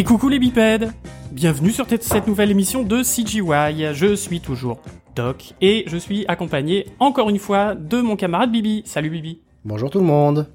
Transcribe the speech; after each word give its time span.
Et 0.00 0.02
coucou 0.02 0.30
les 0.30 0.38
bipèdes 0.38 0.94
Bienvenue 1.30 1.72
sur 1.72 1.86
cette 1.86 2.26
nouvelle 2.26 2.50
émission 2.50 2.84
de 2.84 3.02
CGY. 3.02 3.92
Je 3.92 4.14
suis 4.14 4.40
toujours 4.40 4.80
Doc 5.14 5.52
et 5.60 5.84
je 5.88 5.98
suis 5.98 6.24
accompagné 6.26 6.86
encore 7.00 7.28
une 7.28 7.38
fois 7.38 7.74
de 7.74 8.00
mon 8.00 8.16
camarade 8.16 8.50
Bibi. 8.50 8.80
Salut 8.86 9.10
Bibi. 9.10 9.42
Bonjour 9.66 9.90
tout 9.90 9.98
le 9.98 10.06
monde. 10.06 10.48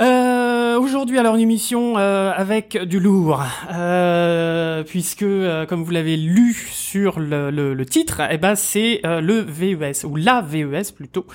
Euh, 0.00 0.78
Aujourd'hui, 0.78 1.18
alors 1.18 1.34
une 1.34 1.40
émission 1.40 1.98
euh, 1.98 2.30
avec 2.34 2.78
du 2.78 3.00
lourd, 3.00 3.42
euh, 3.72 4.84
puisque 4.84 5.22
euh, 5.24 5.66
comme 5.66 5.82
vous 5.82 5.90
l'avez 5.90 6.16
lu 6.16 6.54
sur 6.54 7.18
le, 7.18 7.50
le, 7.50 7.74
le 7.74 7.86
titre, 7.86 8.22
eh 8.30 8.38
ben 8.38 8.54
c'est 8.54 9.00
euh, 9.04 9.20
le 9.20 9.40
VES 9.40 10.04
ou 10.04 10.14
la 10.14 10.40
VES 10.40 10.92
plutôt, 10.94 11.26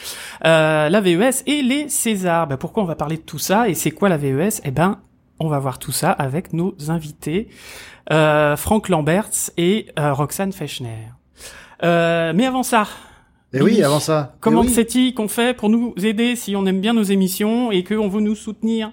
euh, 0.45 0.87
la 0.87 1.01
VES 1.01 1.43
et 1.45 1.61
les 1.61 1.89
Césars. 1.89 2.47
Ben, 2.47 2.55
pourquoi 2.55 2.83
on 2.83 2.85
va 2.85 2.95
parler 2.95 3.17
de 3.17 3.21
tout 3.21 3.37
ça 3.37 3.67
et 3.67 3.73
c'est 3.73 3.91
quoi 3.91 4.07
la 4.07 4.17
VES 4.17 4.61
Eh 4.63 4.71
ben, 4.71 4.99
on 5.39 5.47
va 5.49 5.59
voir 5.59 5.79
tout 5.79 5.91
ça 5.91 6.11
avec 6.11 6.53
nos 6.53 6.75
invités, 6.89 7.49
euh, 8.11 8.55
Franck 8.55 8.89
Lamberts 8.89 9.51
et 9.57 9.87
euh, 9.99 10.13
Roxane 10.13 10.51
Fechner. 10.53 11.09
Euh, 11.83 12.31
mais 12.35 12.45
avant 12.45 12.63
ça, 12.63 12.87
Et 13.53 13.61
oui, 13.61 13.83
avant 13.83 13.99
ça. 13.99 14.35
comment 14.39 14.63
Eh 14.63 14.67
oui. 14.67 14.73
c'est-il 14.73 15.13
qu'on 15.13 15.27
fait 15.27 15.55
pour 15.55 15.69
nous 15.69 15.93
aider 16.03 16.35
si 16.35 16.55
on 16.55 16.65
aime 16.65 16.79
bien 16.81 16.93
nos 16.93 17.03
émissions 17.03 17.71
et 17.71 17.83
qu'on 17.83 18.07
veut 18.07 18.21
nous 18.21 18.35
soutenir? 18.35 18.91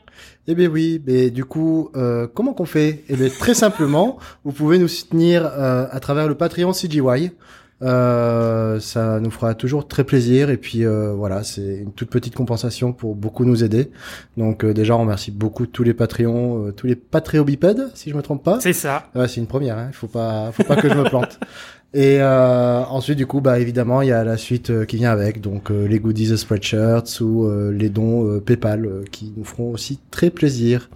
Eh 0.49 0.55
bien 0.57 0.69
oui, 0.69 1.01
mais 1.07 1.31
du 1.31 1.45
coup, 1.45 1.91
euh, 1.95 2.27
comment 2.33 2.53
qu'on 2.55 2.65
fait? 2.67 3.05
Eh 3.09 3.17
bien 3.17 3.29
très 3.29 3.55
simplement, 3.55 4.19
vous 4.45 4.53
pouvez 4.53 4.79
nous 4.79 4.89
soutenir 4.89 5.45
euh, 5.47 5.87
à 5.91 6.01
travers 6.01 6.27
le 6.27 6.35
Patreon 6.35 6.73
CGY. 6.73 7.31
Euh, 7.83 8.79
ça 8.79 9.19
nous 9.19 9.31
fera 9.31 9.55
toujours 9.55 9.89
très 9.89 10.05
plaisir 10.05 10.51
et 10.51 10.57
puis 10.57 10.85
euh, 10.85 11.13
voilà, 11.13 11.43
c'est 11.43 11.79
une 11.79 11.93
toute 11.93 12.11
petite 12.11 12.35
compensation 12.35 12.93
pour 12.93 13.15
beaucoup 13.15 13.45
nous 13.45 13.65
aider. 13.65 13.91
Donc 14.37 14.65
euh, 14.65 14.73
déjà, 14.73 14.97
on 14.97 15.01
remercie 15.01 15.31
beaucoup 15.31 15.67
tous 15.67 15.83
les 15.83 15.95
Patreons, 15.95 16.67
euh, 16.67 16.73
tous 16.73 16.87
les 16.87 16.97
Patreobipèdes, 16.97 17.91
si 17.95 18.11
je 18.11 18.15
me 18.15 18.23
trompe 18.23 18.45
pas. 18.45 18.61
C'est 18.61 18.73
ça. 18.73 19.05
Ouais, 19.15 19.27
c'est 19.27 19.41
une 19.41 19.47
première, 19.47 19.79
hein. 19.79 19.91
faut 19.93 20.07
pas, 20.07 20.53
faut 20.53 20.65
pas 20.65 20.77
que 20.77 20.89
je 20.89 20.95
me 20.95 21.05
plante. 21.05 21.41
Et 21.95 22.23
euh, 22.23 22.83
ensuite, 22.85 23.19
du 23.19 23.27
coup, 23.27 23.43
bah 23.43 23.59
évidemment, 23.59 24.01
il 24.01 24.09
y 24.09 24.13
a 24.13 24.25
la 24.25 24.39
suite 24.39 24.71
euh, 24.71 24.87
qui 24.87 24.97
vient 24.97 25.11
avec, 25.11 25.43
donc 25.43 25.71
euh, 25.71 25.87
les 25.87 25.99
goodies 25.99 26.29
de 26.29 26.37
Spreadshirts 26.37 27.21
ou 27.21 27.45
euh, 27.45 27.71
les 27.71 27.91
dons 27.91 28.27
euh, 28.27 28.41
PayPal 28.41 28.87
euh, 28.87 29.05
qui 29.11 29.33
nous 29.37 29.45
feront 29.45 29.71
aussi 29.73 29.99
très 30.11 30.31
plaisir. 30.31 30.89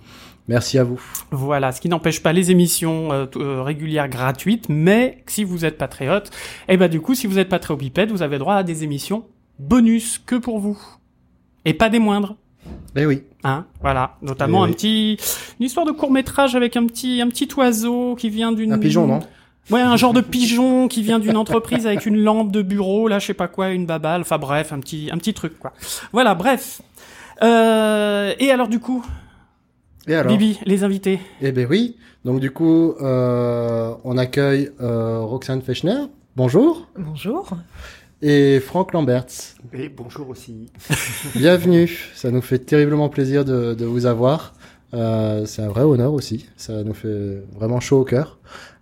Merci 0.48 0.78
à 0.78 0.84
vous. 0.84 1.00
Voilà, 1.32 1.72
ce 1.72 1.80
qui 1.80 1.88
n'empêche 1.88 2.22
pas 2.22 2.32
les 2.32 2.50
émissions 2.50 3.12
euh, 3.12 3.26
euh, 3.36 3.62
régulières 3.62 4.08
gratuites, 4.08 4.68
mais 4.68 5.22
si 5.26 5.42
vous 5.42 5.64
êtes 5.64 5.76
patriote, 5.76 6.30
et 6.68 6.76
ben 6.76 6.88
du 6.88 7.00
coup, 7.00 7.14
si 7.14 7.26
vous 7.26 7.38
êtes 7.38 7.48
patriobipède, 7.48 8.10
vous 8.10 8.22
avez 8.22 8.38
droit 8.38 8.54
à 8.54 8.62
des 8.62 8.84
émissions 8.84 9.24
bonus 9.58 10.20
que 10.24 10.36
pour 10.36 10.58
vous. 10.60 10.78
Et 11.64 11.74
pas 11.74 11.88
des 11.88 11.98
moindres. 11.98 12.36
Eh 12.94 13.06
oui. 13.06 13.22
Hein, 13.42 13.64
voilà, 13.80 14.16
notamment 14.22 14.64
Eh 14.64 14.68
un 14.68 14.70
oui. 14.70 14.74
petit, 14.74 15.16
une 15.58 15.66
histoire 15.66 15.86
de 15.86 15.92
court 15.92 16.10
métrage 16.12 16.54
avec 16.54 16.76
un 16.76 16.86
petit, 16.86 17.20
un 17.20 17.28
petit 17.28 17.48
oiseau 17.56 18.14
qui 18.16 18.30
vient 18.30 18.52
d'une. 18.52 18.72
Un 18.72 18.78
pigeon, 18.78 19.06
non? 19.06 19.20
Ouais, 19.70 19.80
un 19.80 19.96
genre 19.96 20.12
de 20.12 20.20
pigeon 20.20 20.86
qui 20.86 21.02
vient 21.02 21.18
d'une 21.18 21.36
entreprise 21.36 21.88
avec 21.88 22.06
une 22.06 22.18
lampe 22.22 22.52
de 22.52 22.62
bureau, 22.62 23.08
là, 23.08 23.18
je 23.18 23.26
sais 23.26 23.34
pas 23.34 23.48
quoi, 23.48 23.70
une 23.70 23.84
babale, 23.84 24.20
enfin 24.20 24.38
bref, 24.38 24.72
un 24.72 24.78
petit, 24.78 25.08
un 25.12 25.18
petit 25.18 25.34
truc 25.34 25.58
quoi. 25.58 25.72
Voilà, 26.12 26.36
bref. 26.36 26.82
Euh, 27.42 28.32
et 28.38 28.52
alors 28.52 28.68
du 28.68 28.78
coup, 28.78 29.04
Et 30.08 30.14
alors 30.14 30.32
Bibi, 30.36 30.58
les 30.64 30.84
invités. 30.84 31.18
Eh 31.40 31.50
ben 31.50 31.66
oui. 31.68 31.96
Donc 32.24 32.40
du 32.40 32.50
coup, 32.50 32.94
euh, 33.00 33.92
on 34.04 34.16
accueille 34.16 34.70
euh, 34.80 35.20
Roxane 35.20 35.62
Fechner. 35.62 36.04
Bonjour. 36.36 36.88
Bonjour. 36.96 37.50
Et 38.22 38.60
Franck 38.60 38.92
Lamberts. 38.92 39.56
Et 39.72 39.88
bonjour 39.88 40.28
aussi. 40.28 40.70
Bienvenue. 41.34 41.88
Ça 42.14 42.30
nous 42.30 42.40
fait 42.40 42.60
terriblement 42.60 43.08
plaisir 43.08 43.44
de, 43.44 43.74
de 43.74 43.84
vous 43.84 44.06
avoir. 44.06 44.54
Euh, 44.94 45.44
c'est 45.44 45.62
un 45.62 45.68
vrai 45.68 45.82
honneur 45.82 46.12
aussi. 46.12 46.46
Ça 46.56 46.84
nous 46.84 46.94
fait 46.94 47.42
vraiment 47.54 47.80
chaud 47.80 48.00
au 48.00 48.04
cœur. 48.04 48.38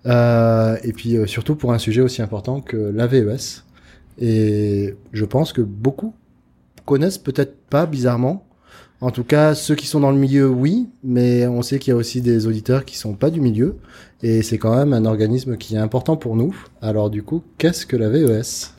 Euh, 0.06 0.76
et 0.84 0.92
puis 0.92 1.16
euh, 1.16 1.26
surtout 1.26 1.56
pour 1.56 1.72
un 1.72 1.78
sujet 1.78 2.02
aussi 2.02 2.22
important 2.22 2.60
que 2.60 2.76
la 2.76 3.06
VES. 3.06 3.64
Et 4.18 4.94
je 5.12 5.24
pense 5.24 5.52
que 5.52 5.62
beaucoup 5.62 6.14
connaissent 6.84 7.18
peut-être 7.18 7.56
pas 7.68 7.86
bizarrement. 7.86 8.46
En 9.04 9.10
tout 9.10 9.22
cas, 9.22 9.54
ceux 9.54 9.74
qui 9.74 9.86
sont 9.86 10.00
dans 10.00 10.10
le 10.10 10.16
milieu, 10.16 10.48
oui, 10.48 10.88
mais 11.02 11.46
on 11.46 11.60
sait 11.60 11.78
qu'il 11.78 11.90
y 11.90 11.92
a 11.92 11.96
aussi 11.96 12.22
des 12.22 12.46
auditeurs 12.46 12.86
qui 12.86 12.96
sont 12.96 13.12
pas 13.12 13.28
du 13.28 13.38
milieu, 13.38 13.76
et 14.22 14.40
c'est 14.40 14.56
quand 14.56 14.74
même 14.74 14.94
un 14.94 15.04
organisme 15.04 15.58
qui 15.58 15.74
est 15.74 15.78
important 15.78 16.16
pour 16.16 16.36
nous. 16.36 16.56
Alors 16.80 17.10
du 17.10 17.22
coup, 17.22 17.42
qu'est-ce 17.58 17.84
que 17.84 17.98
la 17.98 18.08
VES 18.08 18.72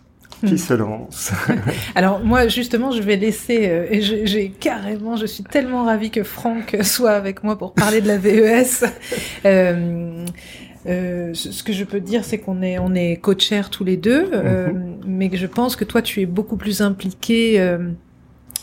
Qui 0.47 0.57
se 0.57 0.73
lance? 0.73 1.31
Alors 1.93 2.25
moi 2.25 2.47
justement 2.47 2.89
je 2.89 3.03
vais 3.03 3.17
laisser 3.17 3.67
euh, 3.69 3.85
j'ai 3.99 4.49
carrément 4.49 5.15
je 5.15 5.27
suis 5.27 5.43
tellement 5.43 5.85
ravie 5.85 6.09
que 6.09 6.23
Franck 6.23 6.75
soit 6.81 7.11
avec 7.11 7.43
moi 7.43 7.55
pour 7.55 7.73
parler 7.73 8.01
de 8.01 8.07
la 8.07 8.17
VES. 8.17 8.83
Euh, 9.45 10.25
euh, 10.87 11.33
ce 11.33 11.63
que 11.63 11.73
je 11.73 11.83
peux 11.83 11.99
dire 11.99 12.23
c'est 12.23 12.37
qu'on 12.37 12.61
est 12.61 12.77
on 12.77 12.93
est 12.93 13.17
co-chair 13.17 13.69
tous 13.69 13.83
les 13.83 13.97
deux, 13.97 14.29
euh, 14.33 14.71
mais 15.05 15.29
que 15.29 15.37
je 15.37 15.47
pense 15.47 15.75
que 15.75 15.83
toi 15.83 16.01
tu 16.01 16.21
es 16.21 16.25
beaucoup 16.25 16.57
plus 16.57 16.81
impliqué. 16.81 17.59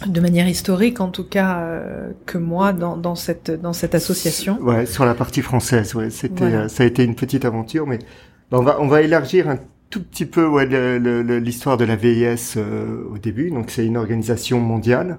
De 0.07 0.21
manière 0.21 0.49
historique, 0.49 1.01
en 1.01 1.09
tout 1.09 1.25
cas, 1.25 1.59
euh, 1.59 2.11
que 2.27 2.39
moi 2.39 2.73
dans, 2.73 2.97
dans 2.97 3.15
cette 3.15 3.51
dans 3.51 3.73
cette 3.73 3.95
association. 3.95 4.59
Ouais, 4.61 4.87
sur 4.87 5.05
la 5.05 5.15
partie 5.15 5.43
française, 5.43 5.95
ouais, 5.95 6.11
c'était, 6.11 6.45
Voilà. 6.45 6.61
euh, 6.63 6.69
ça 6.69 6.83
a 6.83 6.87
été 6.87 7.05
une 7.05 7.15
petite 7.15 7.45
aventure, 7.45 7.87
mais 7.87 7.99
on 8.51 8.63
va, 8.63 8.81
on 8.81 8.87
va 8.87 9.03
élargir 9.03 9.49
un 9.49 9.59
tout 9.91 10.03
petit 10.03 10.25
peu 10.27 10.47
ouais, 10.47 10.67
l'histoire 11.41 11.77
de 11.77 11.85
la 11.85 11.97
VIS 11.97 12.55
euh, 12.57 13.05
au 13.13 13.19
début. 13.19 13.51
Donc, 13.51 13.71
c'est 13.71 13.85
une 13.85 13.97
organisation 13.99 14.59
mondiale 14.59 15.19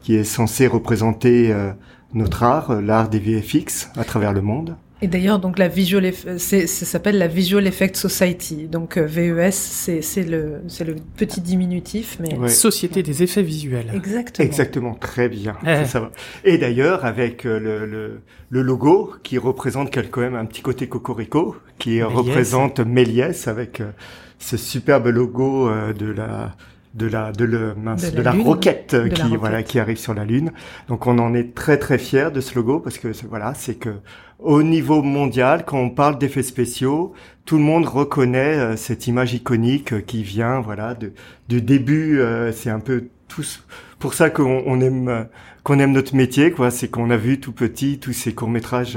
qui 0.00 0.14
est 0.16 0.24
censée 0.24 0.66
représenter 0.66 1.52
euh, 1.52 1.72
notre 2.14 2.42
art, 2.42 2.70
euh, 2.70 2.80
l'art 2.80 3.08
des 3.10 3.18
VFX 3.18 3.90
à 3.96 4.04
travers 4.04 4.32
le 4.32 4.40
monde. 4.40 4.76
Et 5.02 5.08
d'ailleurs, 5.08 5.38
donc 5.38 5.58
la 5.58 5.68
visual, 5.68 6.10
c'est, 6.38 6.66
ça 6.66 6.86
s'appelle 6.86 7.18
la 7.18 7.26
Visual 7.28 7.66
Effect 7.66 7.96
Society. 7.96 8.66
Donc 8.66 8.96
euh, 8.96 9.04
VES, 9.06 9.50
c'est, 9.52 10.00
c'est 10.00 10.22
le, 10.22 10.62
c'est 10.68 10.84
le 10.84 10.96
petit 11.16 11.42
diminutif, 11.42 12.16
mais 12.18 12.34
Ouais. 12.38 12.48
Société 12.48 13.02
des 13.02 13.22
effets 13.22 13.42
visuels. 13.42 13.90
exactement. 13.94 14.46
Exactement, 14.46 14.94
très 14.94 15.28
bien. 15.28 15.56
Eh. 15.66 15.84
Ça 15.84 16.00
va. 16.00 16.12
Et 16.44 16.56
d'ailleurs, 16.56 17.04
avec 17.04 17.44
euh, 17.44 17.58
le, 17.60 17.84
le, 17.84 18.20
le 18.48 18.62
logo 18.62 19.12
qui 19.22 19.36
représente 19.36 19.94
quand 20.10 20.20
même 20.22 20.34
un 20.34 20.46
petit 20.46 20.62
côté 20.62 20.88
cocorico, 20.88 21.56
qui 21.78 21.90
Méliès. 22.00 22.06
représente 22.06 22.80
Méliès 22.80 23.48
avec 23.48 23.80
euh, 23.82 23.90
ce 24.38 24.56
superbe 24.56 25.08
logo 25.08 25.68
euh, 25.68 25.92
de 25.92 26.06
la 26.10 26.54
de 26.96 27.06
la 27.06 27.32
de, 27.32 27.44
le, 27.44 27.74
mince, 27.74 28.10
De 28.10 28.16
de, 28.18 28.22
la 28.22 28.32
roquette 28.32 28.94
la 28.94 29.08
qui 29.08 29.22
roquette. 29.22 29.38
voilà 29.38 29.62
qui 29.62 29.78
arrive 29.78 29.98
sur 29.98 30.14
la 30.14 30.24
lune. 30.24 30.52
Donc 30.88 31.06
on 31.06 31.18
en 31.18 31.34
est 31.34 31.54
très 31.54 31.78
très 31.78 31.98
fiers 31.98 32.30
de 32.32 32.40
ce 32.40 32.54
logo 32.54 32.80
parce 32.80 32.98
que 32.98 33.08
voilà 33.28 33.54
c'est 33.54 33.74
que 33.74 33.90
au 34.38 34.62
niveau 34.62 35.02
mondial 35.02 35.64
quand 35.64 35.78
on 35.78 35.90
parle 35.90 36.18
d'effets 36.18 36.42
spéciaux 36.42 37.12
tout 37.44 37.56
le 37.56 37.62
monde 37.62 37.86
reconnaît 37.86 38.58
euh, 38.58 38.76
cette 38.76 39.06
image 39.06 39.32
iconique 39.34 39.92
euh, 39.94 40.00
qui 40.00 40.22
vient 40.22 40.60
voilà 40.60 40.94
de 40.94 41.12
du 41.48 41.62
début 41.62 42.20
euh, 42.20 42.52
c'est 42.52 42.68
un 42.70 42.80
peu 42.80 43.08
tous 43.28 43.64
pour 43.98 44.14
ça 44.14 44.30
qu'on 44.30 44.62
on 44.66 44.80
aime 44.80 45.08
euh, 45.08 45.24
qu'on 45.66 45.80
aime 45.80 45.90
notre 45.92 46.14
métier 46.14 46.52
quoi 46.52 46.70
c'est 46.70 46.86
qu'on 46.88 47.10
a 47.10 47.16
vu 47.16 47.40
tout 47.40 47.50
petit 47.52 47.98
tous 47.98 48.12
ces 48.12 48.32
courts 48.32 48.48
métrages 48.48 48.96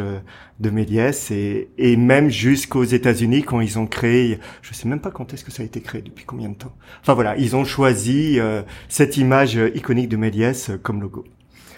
de 0.59 0.69
Méliès 0.69 1.31
et, 1.31 1.69
et 1.79 1.97
même 1.97 2.29
jusqu'aux 2.29 2.83
États-Unis 2.83 3.41
quand 3.41 3.59
ils 3.59 3.79
ont 3.79 3.87
créé 3.87 4.39
je 4.61 4.73
sais 4.75 4.87
même 4.87 4.99
pas 5.01 5.09
quand 5.09 5.33
est-ce 5.33 5.43
que 5.43 5.51
ça 5.51 5.63
a 5.63 5.65
été 5.65 5.81
créé 5.81 6.01
depuis 6.03 6.25
combien 6.25 6.49
de 6.49 6.53
temps 6.55 6.75
enfin 7.01 7.15
voilà 7.15 7.35
ils 7.37 7.55
ont 7.55 7.65
choisi 7.65 8.39
euh, 8.39 8.61
cette 8.87 9.17
image 9.17 9.57
euh, 9.57 9.71
iconique 9.75 10.09
de 10.09 10.17
Méliès 10.17 10.69
euh, 10.69 10.77
comme 10.77 11.01
logo 11.01 11.25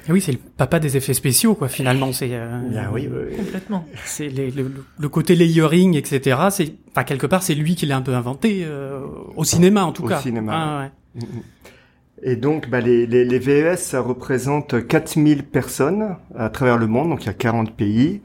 Et 0.09 0.11
oui, 0.11 0.19
c'est 0.19 0.31
le 0.33 0.39
papa 0.57 0.79
des 0.79 0.97
effets 0.97 1.13
spéciaux, 1.13 1.53
quoi, 1.53 1.67
finalement. 1.69 2.11
C'est 2.11 2.31
euh, 2.33 2.59
oui. 2.91 3.07
Complètement. 3.37 3.85
c'est 4.03 4.29
les- 4.29 4.49
le, 4.49 4.63
le- 4.63 4.83
le 4.99 5.09
côté 5.09 5.35
layering, 5.35 5.95
etc. 5.95 6.37
C'est, 6.49 6.73
enfin, 6.89 7.03
quelque 7.03 7.27
part, 7.27 7.43
c'est 7.43 7.53
lui 7.53 7.75
qui 7.75 7.85
l'a 7.85 7.97
un 7.97 8.01
peu 8.01 8.15
inventé, 8.15 8.61
euh, 8.65 8.99
au 9.37 9.43
cinéma, 9.43 9.85
en 9.85 9.91
tout 9.91 10.03
Au 10.05 10.07
cas. 10.07 10.19
cinéma, 10.19 10.51
Ah, 10.55 10.79
ouais. 10.81 11.21
Mhm. 11.21 11.43
Et 12.23 12.35
donc, 12.35 12.69
bah, 12.69 12.81
les, 12.81 13.07
les, 13.07 13.25
les 13.25 13.39
VES, 13.39 13.77
ça 13.77 13.99
représente 13.99 14.87
4000 14.87 15.43
personnes 15.43 16.15
à 16.35 16.49
travers 16.49 16.77
le 16.77 16.87
monde, 16.87 17.09
donc 17.09 17.23
il 17.23 17.27
y 17.27 17.29
a 17.29 17.33
40 17.33 17.75
pays. 17.75 18.21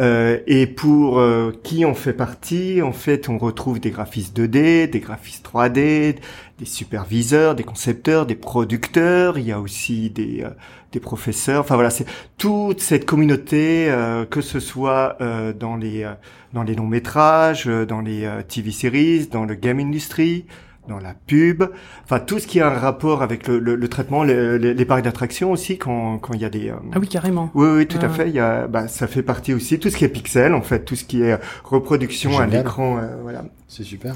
Euh, 0.00 0.38
et 0.46 0.66
pour 0.66 1.18
euh, 1.18 1.52
qui 1.62 1.84
on 1.84 1.94
fait 1.94 2.14
partie, 2.14 2.80
en 2.80 2.92
fait, 2.92 3.28
on 3.28 3.36
retrouve 3.36 3.78
des 3.78 3.90
graphistes 3.90 4.38
2D, 4.38 4.88
des 4.88 5.00
graphistes 5.00 5.46
3D, 5.46 6.16
des 6.58 6.64
superviseurs, 6.64 7.54
des 7.54 7.64
concepteurs, 7.64 8.24
des 8.24 8.34
producteurs. 8.34 9.38
Il 9.38 9.46
y 9.46 9.52
a 9.52 9.60
aussi 9.60 10.08
des, 10.08 10.44
euh, 10.44 10.50
des 10.92 11.00
professeurs. 11.00 11.60
Enfin 11.62 11.74
voilà, 11.74 11.90
c'est 11.90 12.06
toute 12.38 12.80
cette 12.80 13.06
communauté, 13.06 13.90
euh, 13.90 14.24
que 14.24 14.40
ce 14.40 14.60
soit 14.60 15.16
euh, 15.20 15.52
dans 15.52 15.76
les 15.76 16.04
euh, 16.04 16.12
dans 16.52 16.62
les 16.62 16.74
longs 16.74 16.86
métrages, 16.86 17.66
dans 17.66 18.02
les 18.02 18.28
TV 18.46 18.72
series, 18.72 19.26
dans 19.26 19.46
le 19.46 19.54
game 19.54 19.80
industry, 19.80 20.44
dans 20.88 20.98
la 20.98 21.14
pub, 21.14 21.62
enfin 22.04 22.18
tout 22.18 22.38
ce 22.40 22.46
qui 22.46 22.60
a 22.60 22.66
un 22.66 22.78
rapport 22.78 23.22
avec 23.22 23.46
le, 23.46 23.58
le, 23.60 23.76
le 23.76 23.88
traitement, 23.88 24.24
le- 24.24 24.58
le- 24.58 24.72
les 24.72 24.84
parcs 24.84 25.02
d'attractions 25.02 25.52
aussi 25.52 25.78
quand 25.78 26.18
quand 26.18 26.34
il 26.34 26.40
y 26.40 26.44
a 26.44 26.50
des 26.50 26.70
euh, 26.70 26.74
Ah 26.92 26.98
oui, 26.98 27.06
carrément. 27.08 27.50
oui, 27.54 27.68
oui, 27.76 27.86
tout 27.86 27.98
Ah. 28.02 28.06
à 28.06 28.08
fait. 28.08 28.28
Il 28.28 28.34
y 28.34 28.40
a, 28.40 28.66
bah, 28.66 28.88
ça 28.88 29.06
fait 29.06 29.22
partie 29.22 29.54
aussi 29.54 29.78
tout 29.78 29.90
ce 29.90 29.96
qui 29.96 30.04
est 30.04 30.08
pixel, 30.08 30.54
en 30.54 30.62
fait, 30.62 30.84
tout 30.84 30.96
ce 30.96 31.04
qui 31.04 31.22
est 31.22 31.38
reproduction 31.64 32.36
à 32.38 32.46
l'écran, 32.46 32.98
euh, 32.98 33.16
voilà. 33.22 33.44
C'est 33.68 33.84
super. 33.84 34.14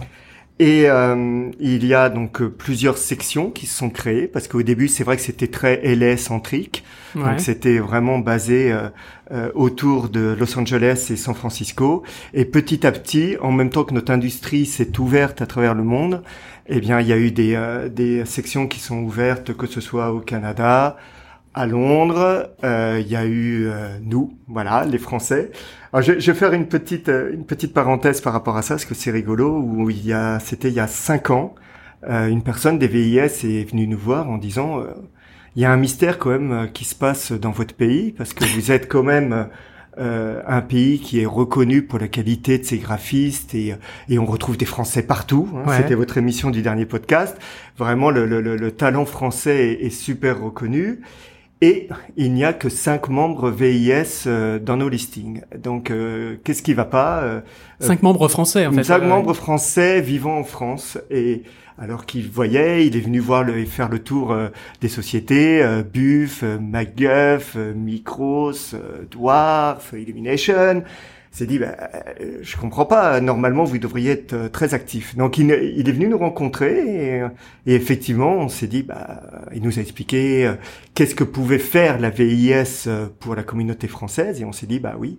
Et 0.58 0.88
euh, 0.88 1.50
il 1.60 1.84
y 1.84 1.92
a 1.92 2.08
donc 2.08 2.40
euh, 2.40 2.48
plusieurs 2.48 2.96
sections 2.96 3.50
qui 3.50 3.66
se 3.66 3.76
sont 3.76 3.90
créées 3.90 4.26
parce 4.26 4.48
qu'au 4.48 4.62
début 4.62 4.88
c'est 4.88 5.04
vrai 5.04 5.16
que 5.16 5.22
c'était 5.22 5.48
très 5.48 5.82
LA 5.94 6.16
centrique, 6.16 6.82
donc 7.14 7.40
c'était 7.40 7.78
vraiment 7.78 8.18
basé 8.18 8.74
euh, 9.32 9.50
autour 9.54 10.08
de 10.08 10.34
Los 10.38 10.58
Angeles 10.58 11.08
et 11.10 11.16
San 11.16 11.34
Francisco. 11.34 12.04
Et 12.32 12.46
petit 12.46 12.86
à 12.86 12.92
petit, 12.92 13.36
en 13.42 13.52
même 13.52 13.68
temps 13.68 13.84
que 13.84 13.92
notre 13.92 14.12
industrie 14.12 14.64
s'est 14.64 14.98
ouverte 14.98 15.42
à 15.42 15.46
travers 15.46 15.74
le 15.74 15.82
monde, 15.82 16.22
eh 16.68 16.80
bien 16.80 17.00
il 17.00 17.06
y 17.06 17.12
a 17.12 17.18
eu 17.18 17.32
des, 17.32 17.88
des 17.90 18.24
sections 18.24 18.66
qui 18.66 18.80
sont 18.80 19.00
ouvertes, 19.00 19.54
que 19.54 19.66
ce 19.66 19.82
soit 19.82 20.10
au 20.10 20.20
Canada, 20.20 20.96
à 21.52 21.66
Londres, 21.66 22.48
il 22.62 23.06
y 23.06 23.16
a 23.16 23.26
eu 23.26 23.68
nous, 24.02 24.38
voilà, 24.48 24.86
les 24.86 24.98
Français. 24.98 25.50
Alors, 25.96 26.04
je, 26.04 26.20
je, 26.20 26.30
vais 26.30 26.38
faire 26.38 26.52
une 26.52 26.66
petite 26.66 27.08
euh, 27.08 27.32
une 27.32 27.46
petite 27.46 27.72
parenthèse 27.72 28.20
par 28.20 28.34
rapport 28.34 28.58
à 28.58 28.60
ça, 28.60 28.74
parce 28.74 28.84
que 28.84 28.94
c'est 28.94 29.10
rigolo. 29.10 29.58
Où 29.58 29.88
il 29.88 30.06
y 30.06 30.12
a, 30.12 30.38
c'était 30.40 30.68
il 30.68 30.74
y 30.74 30.80
a 30.80 30.86
cinq 30.86 31.30
ans, 31.30 31.54
euh, 32.06 32.26
une 32.26 32.42
personne 32.42 32.78
des 32.78 32.86
VIS 32.86 33.46
est 33.46 33.70
venue 33.70 33.86
nous 33.86 33.96
voir 33.96 34.28
en 34.28 34.36
disant, 34.36 34.78
euh, 34.78 34.88
il 35.54 35.62
y 35.62 35.64
a 35.64 35.72
un 35.72 35.78
mystère 35.78 36.18
quand 36.18 36.28
même 36.28 36.52
euh, 36.52 36.66
qui 36.66 36.84
se 36.84 36.94
passe 36.94 37.32
dans 37.32 37.50
votre 37.50 37.72
pays, 37.74 38.12
parce 38.12 38.34
que 38.34 38.44
vous 38.44 38.70
êtes 38.72 38.88
quand 38.90 39.04
même 39.04 39.48
un 39.98 40.60
pays 40.60 41.00
qui 41.00 41.22
est 41.22 41.24
reconnu 41.24 41.80
pour 41.80 41.98
la 41.98 42.08
qualité 42.08 42.58
de 42.58 42.64
ses 42.64 42.76
graphistes 42.76 43.54
et, 43.54 43.74
et 44.10 44.18
on 44.18 44.26
retrouve 44.26 44.58
des 44.58 44.66
Français 44.66 45.02
partout. 45.02 45.48
Hein. 45.54 45.72
C'était 45.78 45.94
votre 45.94 46.18
émission 46.18 46.50
du 46.50 46.60
dernier 46.60 46.84
podcast. 46.84 47.34
Vraiment, 47.78 48.10
le, 48.10 48.26
le, 48.26 48.42
le 48.42 48.70
talent 48.70 49.06
français 49.06 49.68
est, 49.68 49.86
est 49.86 49.90
super 49.90 50.42
reconnu. 50.42 51.00
Et 51.62 51.88
il 52.16 52.34
n'y 52.34 52.44
a 52.44 52.52
que 52.52 52.68
cinq 52.68 53.08
membres 53.08 53.50
VIS 53.50 54.24
euh, 54.26 54.58
dans 54.58 54.76
nos 54.76 54.90
listings. 54.90 55.40
Donc, 55.56 55.90
euh, 55.90 56.36
qu'est-ce 56.44 56.62
qui 56.62 56.74
va 56.74 56.84
pas 56.84 57.22
euh, 57.22 57.40
Cinq 57.80 58.02
membres 58.02 58.28
français, 58.28 58.66
en 58.66 58.72
fait. 58.72 58.84
Cinq 58.84 59.02
membres 59.04 59.32
français 59.32 60.02
vivant 60.02 60.36
en 60.38 60.44
France. 60.44 60.98
Et 61.10 61.44
alors 61.78 62.04
qu'il 62.04 62.28
voyait, 62.28 62.86
il 62.86 62.94
est 62.96 63.00
venu 63.00 63.20
voir 63.20 63.42
le, 63.42 63.64
faire 63.64 63.88
le 63.88 64.00
tour 64.00 64.36
des 64.80 64.88
sociétés, 64.88 65.62
Buff, 65.92 66.42
MacGuff, 66.42 67.54
Micros, 67.54 68.52
Dwarf, 69.10 69.92
Illumination 69.92 70.82
s'est 71.36 71.46
dit, 71.46 71.58
bah, 71.58 71.76
euh, 72.20 72.38
je 72.40 72.56
comprends 72.56 72.86
pas, 72.86 73.20
normalement 73.20 73.64
vous 73.64 73.78
devriez 73.78 74.12
être 74.12 74.32
euh, 74.32 74.48
très 74.48 74.72
actif. 74.72 75.16
Donc 75.16 75.36
il, 75.36 75.50
est 75.50 75.92
venu 75.92 76.08
nous 76.08 76.16
rencontrer 76.16 77.18
et, 77.18 77.22
et 77.66 77.74
effectivement 77.74 78.36
on 78.36 78.48
s'est 78.48 78.66
dit, 78.66 78.82
bah, 78.82 79.20
il 79.54 79.62
nous 79.62 79.78
a 79.78 79.82
expliqué 79.82 80.46
euh, 80.46 80.54
qu'est-ce 80.94 81.14
que 81.14 81.24
pouvait 81.24 81.58
faire 81.58 82.00
la 82.00 82.08
VIS 82.08 82.88
pour 83.20 83.34
la 83.34 83.42
communauté 83.42 83.86
française 83.86 84.40
et 84.40 84.46
on 84.46 84.52
s'est 84.52 84.66
dit, 84.66 84.80
bah 84.80 84.94
oui, 84.98 85.18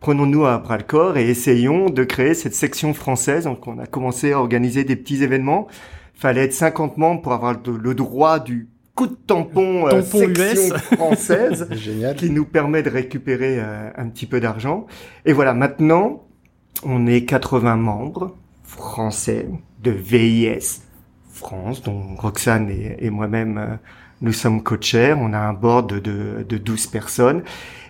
prenons-nous 0.00 0.46
à 0.46 0.56
bras 0.56 0.78
le 0.78 0.84
corps 0.84 1.18
et 1.18 1.28
essayons 1.28 1.90
de 1.90 2.02
créer 2.02 2.32
cette 2.32 2.54
section 2.54 2.94
française. 2.94 3.44
Donc 3.44 3.66
on 3.66 3.78
a 3.78 3.86
commencé 3.86 4.32
à 4.32 4.40
organiser 4.40 4.84
des 4.84 4.96
petits 4.96 5.22
événements. 5.22 5.68
Fallait 6.14 6.44
être 6.44 6.54
50 6.54 6.96
membres 6.96 7.20
pour 7.20 7.32
avoir 7.34 7.52
le 7.52 7.94
droit 7.94 8.38
du 8.38 8.68
coup 8.98 9.06
de 9.06 9.14
tampon, 9.14 9.86
euh, 9.86 10.02
section 10.02 10.76
française 10.96 11.68
qui 12.16 12.30
nous 12.30 12.44
permet 12.44 12.82
de 12.82 12.90
récupérer 12.90 13.60
euh, 13.60 13.90
un 13.96 14.08
petit 14.08 14.26
peu 14.26 14.40
d'argent. 14.40 14.88
Et 15.24 15.32
voilà, 15.32 15.54
maintenant, 15.54 16.26
on 16.82 17.06
est 17.06 17.24
80 17.24 17.76
membres 17.76 18.36
français 18.64 19.48
de 19.84 19.92
VIS 19.92 20.82
France, 21.32 21.80
dont 21.84 22.16
Roxane 22.16 22.70
et, 22.70 23.08
moi-même, 23.10 23.58
euh, 23.58 23.76
nous 24.20 24.32
sommes 24.32 24.64
co-chairs. 24.64 25.16
On 25.20 25.32
a 25.32 25.38
un 25.38 25.52
board 25.52 26.00
de, 26.00 26.42
de 26.42 26.58
12 26.58 26.88
personnes. 26.88 27.44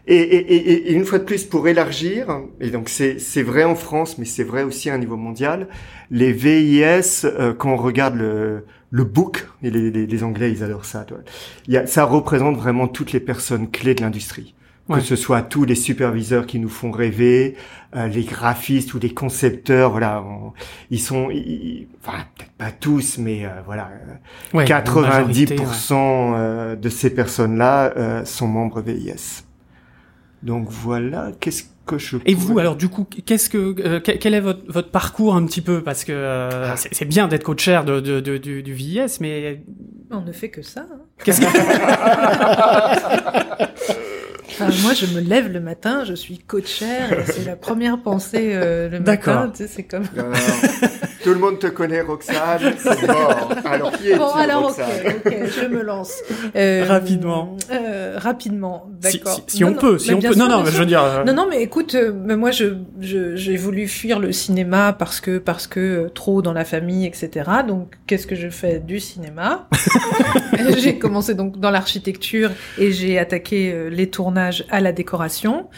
Et, 0.07 0.17
et, 0.17 0.91
et, 0.91 0.93
une 0.93 1.07
fois 1.07 1.19
de 1.19 1.25
plus, 1.25 1.45
pour 1.45 1.69
élargir, 1.69 2.43
et 2.61 2.69
donc 2.71 2.91
c'est 2.91 3.43
vrai 3.43 3.65
en 3.65 3.75
France, 3.75 4.19
mais 4.19 4.27
c'est 4.27 4.45
vrai 4.45 4.63
aussi 4.63 4.91
à 4.91 4.95
un 4.95 4.99
niveau 4.99 5.17
mondial, 5.17 5.69
les 6.11 6.33
VIS, 6.33 7.27
quand 7.59 7.73
on 7.73 7.77
regarde 7.77 8.15
le, 8.15 8.65
le 8.91 9.05
book, 9.05 9.47
et 9.63 9.71
les, 9.71 10.07
les, 10.07 10.25
Anglais, 10.25 10.51
ils 10.51 10.65
adorent 10.65 10.85
ça. 10.85 11.05
Il 11.67 11.75
y 11.75 11.77
a, 11.77 11.87
ça 11.87 12.05
représente 12.05 12.57
vraiment 12.57 12.89
toutes 12.89 13.13
les 13.13 13.21
personnes 13.21 13.71
clés 13.71 13.95
de 13.95 14.03
l'industrie. 14.03 14.55
Que 14.89 15.01
ce 15.01 15.17
soit 15.17 15.43
tous 15.43 15.65
les 15.65 15.75
superviseurs 15.75 16.47
qui 16.47 16.59
nous 16.59 16.71
font 16.71 16.91
rêver, 16.91 17.57
euh, 17.95 18.09
les 18.09 18.25
graphistes 18.25 18.95
ou 18.95 18.99
les 18.99 19.13
concepteurs, 19.13 19.91
voilà, 19.91 20.25
ils 20.91 20.99
sont, 20.99 21.29
enfin 22.01 22.25
peut-être 22.35 22.53
pas 22.57 22.71
tous, 22.71 23.19
mais 23.19 23.45
euh, 23.45 23.51
voilà, 23.67 23.91
90% 24.55 25.93
euh, 25.93 26.75
de 26.75 26.89
ces 26.89 27.11
personnes-là 27.11 28.25
sont 28.25 28.49
membres 28.49 28.81
VIS. 28.81 29.45
Donc 30.43 30.69
voilà, 30.71 31.33
qu'est-ce 31.39 31.65
et 32.27 32.35
vous, 32.35 32.59
alors 32.59 32.77
du 32.77 32.89
coup, 32.89 33.05
qu'est-ce 33.05 33.51
que, 33.51 33.75
euh, 33.81 34.01
quel 34.01 34.35
est 34.35 34.41
votre, 34.41 34.71
votre, 34.71 34.91
parcours 34.91 35.35
un 35.35 35.45
petit 35.47 35.61
peu? 35.61 35.83
Parce 35.83 36.05
que 36.05 36.13
euh, 36.13 36.71
ah. 36.73 36.77
c'est 36.77 37.05
bien 37.05 37.29
d'être 37.29 37.45
coach 37.45 37.69
de, 37.69 38.01
de, 38.01 38.21
de, 38.21 38.39
du, 38.39 38.63
du 38.63 38.73
VIS, 38.73 39.19
mais 39.21 39.63
on 40.11 40.21
ne 40.21 40.33
fait 40.33 40.51
que 40.51 40.63
ça. 40.63 40.87
Hein. 40.91 41.01
Qu'est-ce 41.25 41.41
que 41.41 41.47
moi, 44.61 44.95
je 44.95 45.07
me 45.15 45.21
lève 45.21 45.53
le 45.53 45.61
matin, 45.61 46.05
je 46.05 46.15
suis 46.15 46.39
coachère, 46.39 47.25
c'est 47.27 47.45
la 47.45 47.57
première 47.57 48.01
pensée 48.03 48.51
euh, 48.53 48.89
le 48.89 49.01
matin. 49.01 49.51
Tu 49.55 49.65
sais, 49.65 49.69
c'est 49.69 49.83
comme. 49.85 50.05
Tout 51.23 51.35
le 51.35 51.41
monde 51.41 51.59
te 51.59 51.67
connaît, 51.67 52.01
Roxane. 52.01 52.75
C'est 52.79 53.07
mort. 53.07 53.53
Alors, 53.65 53.93
qui 53.93 54.11
est 54.11 54.17
Bon, 54.17 54.31
alors, 54.31 54.71
ok, 54.71 55.27
ok, 55.27 55.33
je 55.61 55.67
me 55.67 55.83
lance. 55.83 56.23
Euh, 56.55 56.85
rapidement. 56.87 57.57
Euh, 57.71 58.15
rapidement, 58.17 58.89
d'accord. 59.01 59.41
Si, 59.47 59.65
on 59.65 59.75
peut, 59.75 59.99
si 59.99 60.15
on 60.15 60.21
peut. 60.21 60.35
non, 60.37 60.49
non, 60.49 60.65
je 60.65 60.79
veux 60.79 60.87
dire. 60.87 61.03
Euh, 61.03 61.25
non, 61.25 61.35
non, 61.35 61.47
mais 61.51 61.61
écoute, 61.63 61.95
euh, 61.97 62.13
moi, 62.13 62.51
je, 62.53 62.75
j'ai 63.01 63.57
voulu 63.57 63.89
fuir 63.89 64.21
le 64.21 64.33
cinéma 64.33 64.93
parce 64.93 65.21
que, 65.21 65.39
parce 65.39 65.67
que 65.67 65.81
euh, 65.81 66.09
trop 66.09 66.41
dans 66.41 66.53
la 66.53 66.65
famille, 66.65 67.05
etc. 67.05 67.51
Donc, 67.67 67.97
qu'est-ce 68.07 68.27
que 68.27 68.37
je 68.37 68.49
fais 68.49 68.79
du 68.79 69.01
cinéma? 69.01 69.69
J'ai 70.79 70.99
commencé 70.99 71.35
donc 71.35 71.59
dans 71.59 71.71
l'architecture 71.71 72.51
et 72.79 72.93
j'ai 72.93 73.19
attaqué 73.19 73.89
les 73.91 74.11
tournages 74.11 74.38
à 74.39 74.81
la 74.81 74.93
décoration. 74.93 75.69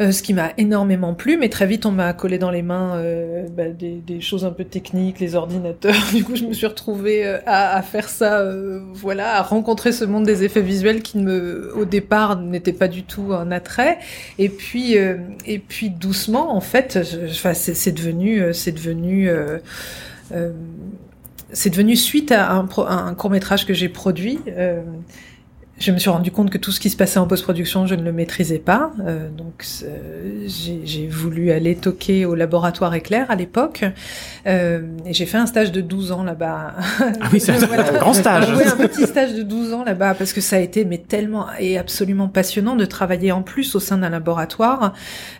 Euh, 0.00 0.12
ce 0.12 0.22
qui 0.22 0.32
m'a 0.32 0.52
énormément 0.56 1.12
plu, 1.12 1.36
mais 1.36 1.50
très 1.50 1.66
vite 1.66 1.84
on 1.84 1.90
m'a 1.90 2.14
collé 2.14 2.38
dans 2.38 2.50
les 2.50 2.62
mains 2.62 2.96
euh, 2.96 3.46
bah, 3.54 3.64
des, 3.68 4.20
choses 4.22 4.46
un 4.46 4.50
peu 4.50 4.64
techniques, 4.64 5.20
les 5.20 5.34
ordinateurs. 5.34 5.94
Du 6.14 6.24
coup, 6.24 6.36
je 6.36 6.44
me 6.44 6.54
suis 6.54 6.66
retrouvée 6.66 7.26
euh, 7.26 7.38
à, 7.44 7.82
faire 7.82 8.08
ça, 8.08 8.42
voilà, 8.94 9.36
à 9.36 9.42
rencontrer 9.42 9.92
ce 9.92 10.06
monde 10.06 10.24
des 10.24 10.42
effets 10.42 10.62
visuels 10.62 11.02
qui 11.02 11.18
me, 11.18 11.70
au 11.76 11.84
départ, 11.84 12.40
n'était 12.40 12.72
pas 12.72 12.88
du 12.88 13.02
tout 13.02 13.34
un 13.34 13.50
attrait. 13.50 13.98
Et 14.38 14.48
puis, 14.48 14.94
et 14.94 15.58
puis 15.58 15.90
doucement, 15.90 16.54
en 16.54 16.60
fait, 16.60 16.98
c'est 17.52 17.92
devenu, 17.92 18.54
c'est 18.54 18.72
devenu 18.72 19.30
c'est 21.52 21.70
devenu 21.70 21.96
suite 21.96 22.32
à 22.32 22.52
un 22.52 23.14
court 23.14 23.30
métrage 23.30 23.66
que 23.66 23.74
j'ai 23.74 23.88
produit 23.88 24.38
je 25.80 25.92
me 25.92 25.98
suis 25.98 26.10
rendu 26.10 26.30
compte 26.30 26.50
que 26.50 26.58
tout 26.58 26.72
ce 26.72 26.78
qui 26.78 26.90
se 26.90 26.96
passait 26.96 27.18
en 27.18 27.26
post-production, 27.26 27.86
je 27.86 27.94
ne 27.94 28.02
le 28.02 28.12
maîtrisais 28.12 28.58
pas. 28.58 28.92
Euh, 29.00 29.30
donc, 29.30 29.64
euh, 29.82 30.46
j'ai 30.46 31.08
voulu 31.08 31.50
aller 31.52 31.74
toquer 31.74 32.26
au 32.26 32.34
laboratoire 32.34 32.94
éclair 32.94 33.30
à 33.30 33.34
l'époque. 33.34 33.84
Euh, 34.46 34.82
et 35.06 35.14
j'ai 35.14 35.24
fait 35.24 35.38
un 35.38 35.46
stage 35.46 35.72
de 35.72 35.80
12 35.80 36.12
ans 36.12 36.22
là-bas. 36.22 36.74
Ah 37.00 37.28
oui, 37.32 37.40
c'est 37.40 37.52
un 37.72 37.92
grand 37.98 38.12
stage. 38.12 38.46
oui, 38.54 38.64
un 38.66 38.76
petit 38.86 39.06
stage 39.06 39.32
de 39.32 39.42
12 39.42 39.72
ans 39.72 39.84
là-bas, 39.84 40.14
parce 40.14 40.34
que 40.34 40.42
ça 40.42 40.56
a 40.56 40.58
été 40.58 40.84
mais 40.84 40.98
tellement 40.98 41.46
et 41.58 41.78
absolument 41.78 42.28
passionnant 42.28 42.76
de 42.76 42.84
travailler 42.84 43.32
en 43.32 43.40
plus 43.40 43.74
au 43.74 43.80
sein 43.80 43.96
d'un 43.96 44.10
laboratoire. 44.10 44.92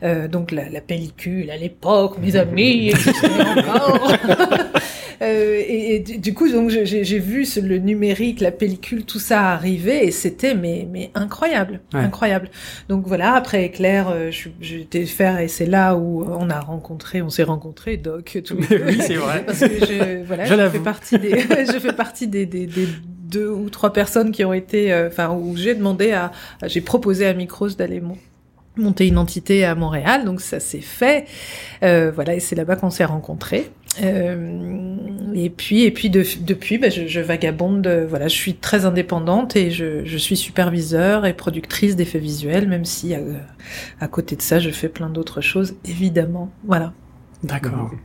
Euh, 0.03 0.27
donc, 0.27 0.53
la, 0.53 0.71
la, 0.71 0.81
pellicule 0.81 1.51
à 1.51 1.59
l'époque, 1.59 2.17
mes 2.19 2.37
amis, 2.37 2.95
encore. 3.59 4.11
Euh, 5.23 5.61
et, 5.67 5.97
et, 5.97 5.99
du 6.01 6.33
coup, 6.33 6.51
donc 6.51 6.71
j'ai 6.71 7.19
vu 7.19 7.47
le 7.63 7.79
numérique, 7.79 8.41
la 8.41 8.53
pellicule, 8.53 9.05
tout 9.05 9.19
ça 9.19 9.51
arriver, 9.51 10.07
et 10.07 10.11
c'était 10.11 10.55
mais 10.55 10.89
mais 10.91 11.11
incroyable, 11.15 11.81
incroyable. 11.93 12.51
Donc 12.89 13.07
voilà, 13.07 13.35
après 13.35 13.65
Éclair, 13.65 14.09
euh, 14.09 14.31
j'étais 14.61 15.05
faire, 15.05 15.39
et 15.39 15.49
c'est 15.49 15.67
là 15.67 15.97
où 15.97 16.25
on 16.25 16.49
a 16.49 16.61
rencontré, 16.61 17.21
on 17.21 17.29
s'est 17.31 17.43
rencontré 17.43 17.97
Doc, 17.99 18.33
les 18.35 18.41
deux. 18.43 18.57
oui, 18.87 18.99
c'est 19.01 19.17
vrai. 19.17 19.43
Parce 19.47 19.61
que 19.61 19.67
je, 19.67 20.25
voilà, 20.25 20.45
je, 20.47 20.69
fais 20.71 20.81
partie 20.81 21.19
des, 21.19 21.31
je 21.73 21.79
fais 21.79 21.93
partie 21.93 22.27
des, 22.27 22.47
des, 22.47 22.67
des 22.67 22.87
deux 23.31 23.51
ou 23.51 23.71
trois 23.71 23.93
personnes 23.93 24.33
qui 24.33 24.45
ont 24.45 24.53
été, 24.53 24.93
euh, 24.93 25.09
enfin, 25.09 25.31
où 25.31 25.57
j'ai 25.57 25.75
demandé 25.75 26.13
à, 26.13 26.33
j'ai 26.67 26.81
proposé 26.81 27.27
à 27.27 27.35
Micros 27.35 27.69
d'aller 27.71 28.03
monter 28.77 29.07
une 29.07 29.19
entité 29.19 29.65
à 29.65 29.75
Montréal, 29.75 30.25
donc 30.25 30.41
ça 30.41 30.61
s'est 30.61 30.81
fait. 30.81 31.27
Euh, 31.83 32.11
voilà, 32.15 32.35
et 32.35 32.41
c'est 32.41 32.57
là-bas 32.57 32.77
qu'on 32.77 32.91
s'est 32.91 33.05
rencontrés. 33.05 33.71
Euh, 34.03 34.97
et 35.35 35.51
puis, 35.51 35.83
et 35.83 35.91
puis 35.91 36.11
depuis, 36.11 36.79
bah, 36.79 36.91
je, 36.91 37.07
je, 37.07 37.21
vagabonde. 37.21 37.87
Voilà, 38.09 38.29
je 38.29 38.35
suis 38.35 38.55
très 38.55 38.85
indépendante 38.85 39.57
et 39.57 39.71
je, 39.71 40.05
je 40.05 40.17
suis 40.17 40.37
superviseur 40.37 41.27
et 41.27 41.35
productrice 41.35 41.97
d'effets 41.97 42.19
visuels, 42.19 42.69
même 42.69 42.85
si 42.85 43.15
euh, 43.15 43.35
à 44.01 44.09
côté 44.09 44.37
de 44.37 44.43
ça, 44.43 44.59
je 44.59 44.71
fais 44.71 44.89
plein 44.89 45.11
d'autres 45.11 45.41
choses, 45.41 45.75
évidemment. 45.85 46.51
Voilà. 46.65 46.93
D'accord. 47.43 47.91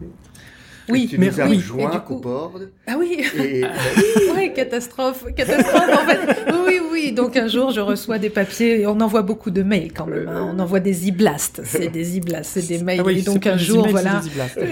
Oui, 0.90 1.08
tu 1.10 1.18
mais 1.18 1.28
nous 1.32 1.42
as 1.42 1.46
oui. 1.48 1.58
rejoint 1.58 1.90
Et 1.90 1.96
du 1.96 2.00
coup- 2.02 2.14
au 2.16 2.20
board. 2.20 2.70
Ah 2.88 2.94
oui, 3.00 3.24
Et, 3.40 3.64
ouais, 4.36 4.54
catastrophe, 4.54 5.26
catastrophe 5.36 5.90
en 5.94 6.06
fait. 6.08 6.20
Oui, 6.66 6.80
oui. 6.92 7.12
Donc 7.12 7.36
un 7.38 7.48
jour, 7.48 7.72
je 7.72 7.80
reçois 7.82 8.20
des 8.20 8.30
papiers 8.30 8.82
et 8.82 8.88
on 8.88 9.00
envoie 9.02 9.22
beaucoup 9.24 9.50
de 9.52 9.64
mails 9.64 9.92
quand 9.94 10.06
même. 10.06 10.28
hein. 10.28 10.54
On 10.56 10.60
envoie 10.60 10.80
des 10.80 11.10
e-blasts, 11.10 11.62
c'est 11.66 11.88
des 11.88 12.18
e-blasts, 12.20 12.52
c'est 12.60 12.68
des 12.68 12.84
mails. 12.84 13.00
Ah 13.02 13.04
oui, 13.06 13.20
et 13.20 13.22
donc 13.24 13.48
un 13.48 13.58
jour, 13.58 13.88
emails, 13.88 13.92
voilà. 14.04 14.22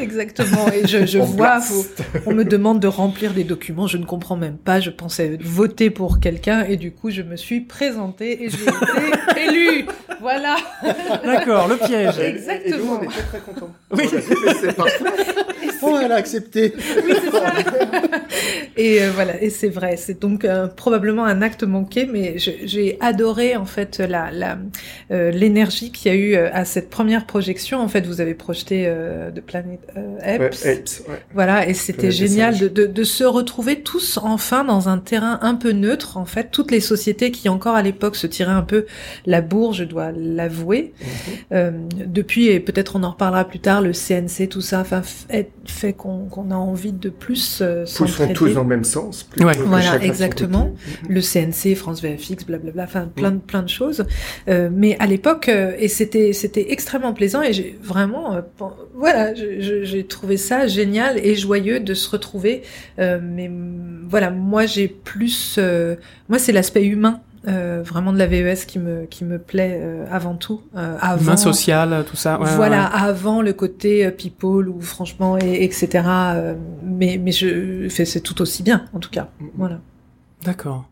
Exactement. 0.01 0.67
Et 0.72 0.88
je, 0.88 1.05
je 1.05 1.20
On 1.20 1.24
vois, 1.25 1.60
faut- 1.62 1.86
on 2.25 2.34
me 2.34 2.43
demande 2.43 2.79
de 2.79 2.88
remplir 2.88 3.34
des 3.34 3.43
documents. 3.43 3.88
Je 3.88 3.98
ne 3.98 4.05
comprends 4.05 4.38
même 4.38 4.58
pas. 4.58 4.79
Je 4.79 4.89
pensais 4.91 5.38
voter 5.41 5.89
pour 5.89 6.20
quelqu'un 6.20 6.63
et 6.65 6.77
du 6.77 6.91
coup, 6.91 7.10
je 7.10 7.22
me 7.24 7.36
suis 7.38 7.62
présentée 7.62 8.43
et 8.43 8.50
j'ai 8.50 8.63
été 8.63 9.41
élue. 9.50 9.86
Voilà. 10.22 10.55
D'accord, 11.25 11.67
le 11.67 11.77
piège. 11.77 12.20
Exactement. 12.20 12.75
Et 12.75 12.79
nous, 12.79 12.98
on 13.00 13.03
était 13.03 13.22
très 13.29 13.39
contents. 13.39 13.70
Oui. 13.91 14.03
C'est 14.62 14.75
parfait. 14.75 15.03
Oh, 15.84 16.00
elle 16.04 16.12
a 16.12 16.16
accepté. 16.16 16.74
Oui, 17.06 17.13
c'est 17.24 17.32
ça. 17.32 17.54
et 18.78 19.04
euh, 19.04 19.12
voilà, 19.13 19.42
et 19.42 19.50
c'est 19.50 19.70
vrai, 19.70 19.98
c'est 19.98 20.20
donc 20.20 20.46
euh, 20.46 20.68
probablement 20.68 21.25
un 21.25 21.42
acte 21.42 21.63
manqué, 21.63 22.08
mais 22.12 22.36
j'ai 22.38 22.98
adoré 23.02 23.56
en 23.56 23.66
fait 23.66 24.00
la 24.00 24.32
la 24.32 24.58
euh, 25.12 25.32
l'énergie 25.32 25.92
qu'il 25.92 26.12
y 26.12 26.16
a 26.16 26.18
eu 26.18 26.36
à 26.36 26.66
cette 26.66 26.90
première 26.90 27.25
projection. 27.25 27.80
En 27.82 27.88
fait, 27.88 28.06
vous 28.06 28.22
avez 28.22 28.34
projeté 28.34 28.86
euh, 28.88 29.32
de 29.32 29.42
Planet 29.42 29.80
euh, 29.98 30.16
Ouais, 30.38 30.46
Apes. 30.46 30.56
Ouais. 30.63 31.16
Voilà, 31.34 31.68
et 31.68 31.74
c'était 31.74 32.12
génial 32.12 32.54
de, 32.54 32.60
singes. 32.60 32.74
de, 32.74 32.86
de 32.86 33.04
se 33.04 33.24
retrouver 33.24 33.82
tous 33.82 34.20
enfin 34.22 34.63
dans 34.63 34.90
un 34.90 34.98
terrain 34.98 35.40
un 35.42 35.56
peu 35.56 35.72
neutre, 35.72 36.18
en 36.18 36.25
fait. 36.25 36.50
Toutes 36.52 36.72
les 36.72 36.80
sociétés 36.80 37.32
qui 37.32 37.50
encore 37.50 37.75
à 37.75 37.82
l'époque 37.82 38.16
se 38.16 38.28
tiraient 38.28 38.52
un 38.52 38.62
peu 38.63 38.86
la 39.25 39.42
bourre, 39.42 39.74
je 39.74 39.84
dois 39.84 40.12
l'avouer. 40.12 40.94
Mhm. 41.00 41.08
Euh, 41.54 41.72
depuis, 42.06 42.48
et 42.48 42.60
peut-être 42.60 42.96
on 42.96 43.04
en 43.04 43.12
reparlera 43.12 43.46
plus 43.46 43.60
tard, 43.60 43.82
le 43.82 43.92
CNC, 43.94 44.50
tout 44.50 44.62
ça, 44.62 44.82
enfin, 44.82 45.02
fait, 45.74 45.94
qu'on 45.94 46.51
a 46.51 46.56
envie 46.56 46.94
de 46.94 47.10
plus 47.10 47.60
euh, 47.62 47.86
Poussons 47.98 48.34
tous 48.34 48.53
dans 48.53 48.63
le 48.63 48.68
même 48.68 48.84
sens. 48.84 49.27
Ouais. 49.39 49.53
que 49.56 49.62
Voilà, 49.62 50.01
exactement. 50.03 50.74
côté. 51.01 51.13
Le 51.13 51.22
CNC, 51.22 51.75
France 51.75 52.01
VFX, 52.01 52.46
blablabla, 52.46 52.84
enfin 52.84 53.10
plein 53.13 53.32
de 53.32 53.39
plein 53.39 53.63
de 53.63 53.70
choses. 53.70 54.06
Euh, 54.48 54.70
mais 54.72 54.96
à 55.00 55.06
l'époque, 55.06 55.50
euh, 55.50 55.75
et 55.77 55.88
c'était 55.88 56.34
c'était 56.34 56.72
extrêmement 56.72 57.13
plaisant 57.13 57.42
et 57.42 57.53
j'ai 57.53 57.77
vraiment, 57.82 58.36
euh, 58.36 58.42
voilà, 58.96 59.34
j'ai 59.34 60.06
trouvé 60.06 60.38
ça 60.38 60.68
génial 60.68 61.18
et 61.18 61.36
joyeux 61.36 61.80
de 61.80 61.94
se 61.94 62.10
retrouver. 62.10 62.62
Euh, 63.00 63.20
mais 63.22 63.50
mm, 63.50 64.08
voilà, 64.10 64.30
moi 64.30 64.65
j'ai 64.65 64.88
plus, 64.88 65.56
euh, 65.58 65.96
moi 66.30 66.39
c'est 66.39 66.51
l'aspect 66.51 66.86
humain. 66.86 67.22
Euh, 67.48 67.82
vraiment 67.84 68.14
de 68.14 68.18
la 68.18 68.28
VES 68.28 68.66
qui 68.68 68.80
me 68.80 69.06
qui 69.06 69.26
me 69.26 69.38
plaît 69.38 69.80
euh, 69.82 70.06
avant 70.10 70.36
tout 70.36 70.62
euh, 70.76 70.98
avant 71.02 71.32
Main 71.32 71.38
sociale, 71.38 72.06
tout 72.10 72.16
ça. 72.16 72.40
ouais, 72.40 72.56
voilà, 72.56 72.84
ouais. 72.86 72.90
avant 72.94 73.42
le 73.42 73.54
côté 73.54 74.06
euh, 74.06 74.12
people 74.12 74.70
ou 74.70 74.80
franchement 74.82 75.38
et, 75.38 75.64
etc. 75.64 76.04
euh, 76.08 76.56
mais 76.84 77.20
mais 77.22 77.32
je 77.32 77.88
fais 77.90 78.06
c'est 78.06 78.22
tout 78.22 78.42
aussi 78.42 78.64
bien 78.64 78.86
en 78.94 79.00
tout 79.00 79.10
cas. 79.10 79.28
Voilà. 79.58 79.80
D'accord. 80.44 80.90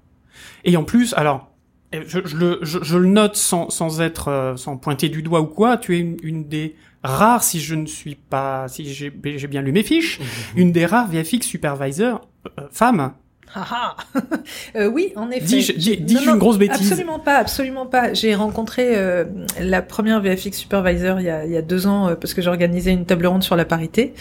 Et 0.64 0.78
en 0.78 0.84
plus, 0.84 1.14
alors, 1.16 1.52
euh, 1.96 2.04
je, 2.08 2.20
je 2.26 2.38
le, 2.38 2.60
je, 2.62 2.80
je 2.82 2.98
le 2.98 3.08
note 3.08 3.36
sans, 3.36 3.70
sans 3.70 4.00
être, 4.02 4.28
euh, 4.30 4.56
sans 4.56 4.78
pointer 4.78 5.10
du 5.10 5.22
doigt 5.22 5.42
ou 5.42 5.48
quoi, 5.48 5.78
tu 5.78 5.96
es 5.96 6.00
une, 6.00 6.18
une 6.24 6.48
des 6.48 6.76
rares, 7.04 7.44
si 7.44 7.60
je 7.60 7.76
ne 7.76 7.86
suis 7.86 8.16
pas, 8.16 8.68
si 8.68 8.86
j'ai 8.94 9.12
j'ai 9.38 9.48
bien 9.48 9.62
lu 9.62 9.72
mes 9.72 9.84
fiches, 9.84 10.20
une 10.56 10.72
des 10.72 10.86
rares 10.86 11.08
VFX 11.08 11.42
supervisor 11.46 12.22
euh, 12.60 12.68
femmes. 12.72 13.14
Haha. 13.54 13.96
euh, 14.76 14.88
oui, 14.88 15.12
en 15.16 15.30
effet. 15.30 15.46
Dis-je 15.46 15.74
dis, 15.74 16.16
une 16.16 16.38
grosse 16.38 16.58
bêtise 16.58 16.92
Absolument 16.92 17.20
pas, 17.20 17.36
absolument 17.36 17.86
pas. 17.86 18.14
J'ai 18.14 18.36
rencontré 18.36 18.96
euh, 18.96 19.26
la 19.60 19.82
première 19.82 20.22
VFX 20.22 20.54
supervisor 20.54 21.20
il 21.20 21.26
y 21.26 21.30
a, 21.30 21.46
il 21.46 21.52
y 21.52 21.58
a 21.58 21.62
deux 21.62 21.88
ans 21.88 22.10
euh, 22.10 22.16
parce 22.16 22.34
que 22.34 22.42
j'organisais 22.42 22.92
une 22.92 23.06
table 23.06 23.28
ronde 23.28 23.44
sur 23.44 23.56
la 23.56 23.66
parité. 23.66 24.14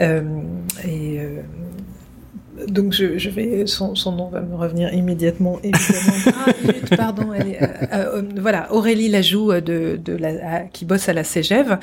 Euh, 0.00 0.22
et 0.86 1.20
donc 2.66 2.92
je, 2.92 3.18
je 3.18 3.30
vais, 3.30 3.66
son, 3.66 3.94
son 3.94 4.12
nom 4.12 4.28
va 4.28 4.40
me 4.40 4.56
revenir 4.56 4.92
immédiatement. 4.92 5.58
Évidemment. 5.62 6.34
Ah, 6.90 6.96
pardon. 6.96 7.32
Elle 7.34 7.48
est, 7.48 7.62
euh, 7.62 7.66
euh, 7.92 8.22
voilà, 8.40 8.72
Aurélie 8.72 9.08
Lajoux 9.08 9.52
euh, 9.52 9.60
de, 9.60 9.98
de 10.02 10.14
la, 10.16 10.28
à- 10.28 10.60
qui 10.62 10.84
bosse 10.84 11.08
à 11.08 11.12
la 11.12 11.24
Cégève. 11.24 11.78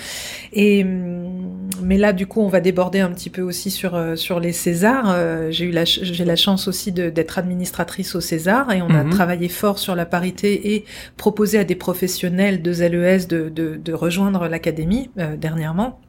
Et 0.53 0.83
hum, 0.83 1.69
mais 1.81 1.97
là, 1.97 2.13
du 2.13 2.25
coup, 2.27 2.41
on 2.41 2.47
va 2.47 2.59
déborder 2.61 2.99
un 2.99 3.09
petit 3.11 3.29
peu 3.29 3.41
aussi 3.41 3.69
sur 3.71 3.95
euh, 3.95 4.15
sur 4.15 4.39
les 4.39 4.51
Césars. 4.51 5.05
Euh, 5.11 5.51
j'ai 5.51 5.65
eu 5.65 5.71
la 5.71 5.85
j'ai 5.85 6.25
la 6.25 6.35
chance 6.35 6.67
aussi 6.67 6.91
d'être 6.91 7.37
administratrice 7.37 8.15
au 8.15 8.21
César 8.21 8.71
et 8.71 8.81
on 8.81 8.89
a 8.89 9.03
Mhm. 9.03 9.09
travaillé 9.11 9.47
fort 9.49 9.77
sur 9.79 9.95
la 9.95 10.05
parité 10.05 10.73
et 10.75 10.85
proposé 11.17 11.59
à 11.59 11.63
des 11.63 11.75
professionnels 11.75 12.61
de 12.61 12.71
LES 12.71 13.27
de, 13.27 13.49
de, 13.49 13.75
de 13.75 13.93
rejoindre 13.93 14.47
l'académie 14.47 15.09
euh, 15.19 15.35
dernièrement. 15.37 15.99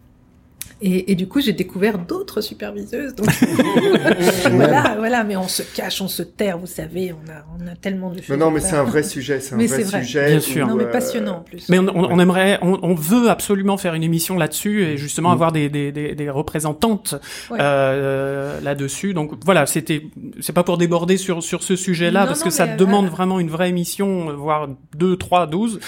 Et, 0.82 1.12
et 1.12 1.14
du 1.14 1.26
coup, 1.28 1.40
j'ai 1.40 1.52
découvert 1.52 1.98
d'autres 1.98 2.40
superviseuses. 2.40 3.14
Donc, 3.14 3.28
voilà, 4.52 4.94
voilà, 4.98 5.24
mais 5.24 5.36
on 5.36 5.48
se 5.48 5.62
cache, 5.62 6.00
on 6.00 6.08
se 6.08 6.22
terre, 6.22 6.58
vous 6.58 6.66
savez, 6.66 7.12
on 7.12 7.30
a, 7.30 7.44
on 7.58 7.66
a 7.70 7.74
tellement 7.76 8.10
de 8.10 8.20
choses. 8.20 8.36
Non, 8.36 8.46
non, 8.46 8.50
mais 8.50 8.60
c'est 8.60 8.76
un 8.76 8.84
vrai 8.84 9.02
sujet. 9.02 9.40
C'est 9.40 9.54
un 9.54 9.58
Mais 9.58 9.66
vrai 9.66 9.84
sujet. 9.84 10.26
Bien 10.26 10.36
où, 10.38 10.40
sûr. 10.40 10.66
Non, 10.66 10.76
mais 10.76 10.84
euh, 10.84 10.90
passionnant 10.90 11.38
en 11.38 11.40
plus. 11.40 11.68
Mais 11.68 11.78
on, 11.78 11.88
on, 11.88 12.04
on 12.12 12.18
aimerait, 12.18 12.58
on, 12.62 12.78
on 12.82 12.94
veut 12.94 13.30
absolument 13.30 13.76
faire 13.76 13.94
une 13.94 14.02
émission 14.02 14.36
là-dessus 14.36 14.82
et 14.84 14.96
justement 14.96 15.30
Mm. 15.30 15.32
avoir 15.32 15.52
des, 15.52 15.68
des, 15.68 15.92
des, 15.92 16.14
des 16.14 16.30
représentantes 16.30 17.14
Ouais. 17.50 17.58
euh, 17.60 18.60
là-dessus. 18.60 19.14
Donc 19.14 19.32
voilà, 19.44 19.66
c'était, 19.66 20.02
c'est 20.40 20.52
pas 20.52 20.62
pour 20.62 20.78
déborder 20.78 21.16
sur 21.16 21.42
sur 21.42 21.62
ce 21.62 21.74
sujet-là 21.74 22.20
Non, 22.20 22.26
parce 22.26 22.40
non, 22.40 22.46
que 22.46 22.50
ça 22.52 22.66
demande 22.66 23.06
euh, 23.06 23.10
vraiment 23.10 23.40
une 23.40 23.48
vraie 23.50 23.68
émission, 23.70 24.34
voire 24.36 24.68
deux, 24.94 25.16
trois, 25.16 25.46
douze. 25.46 25.80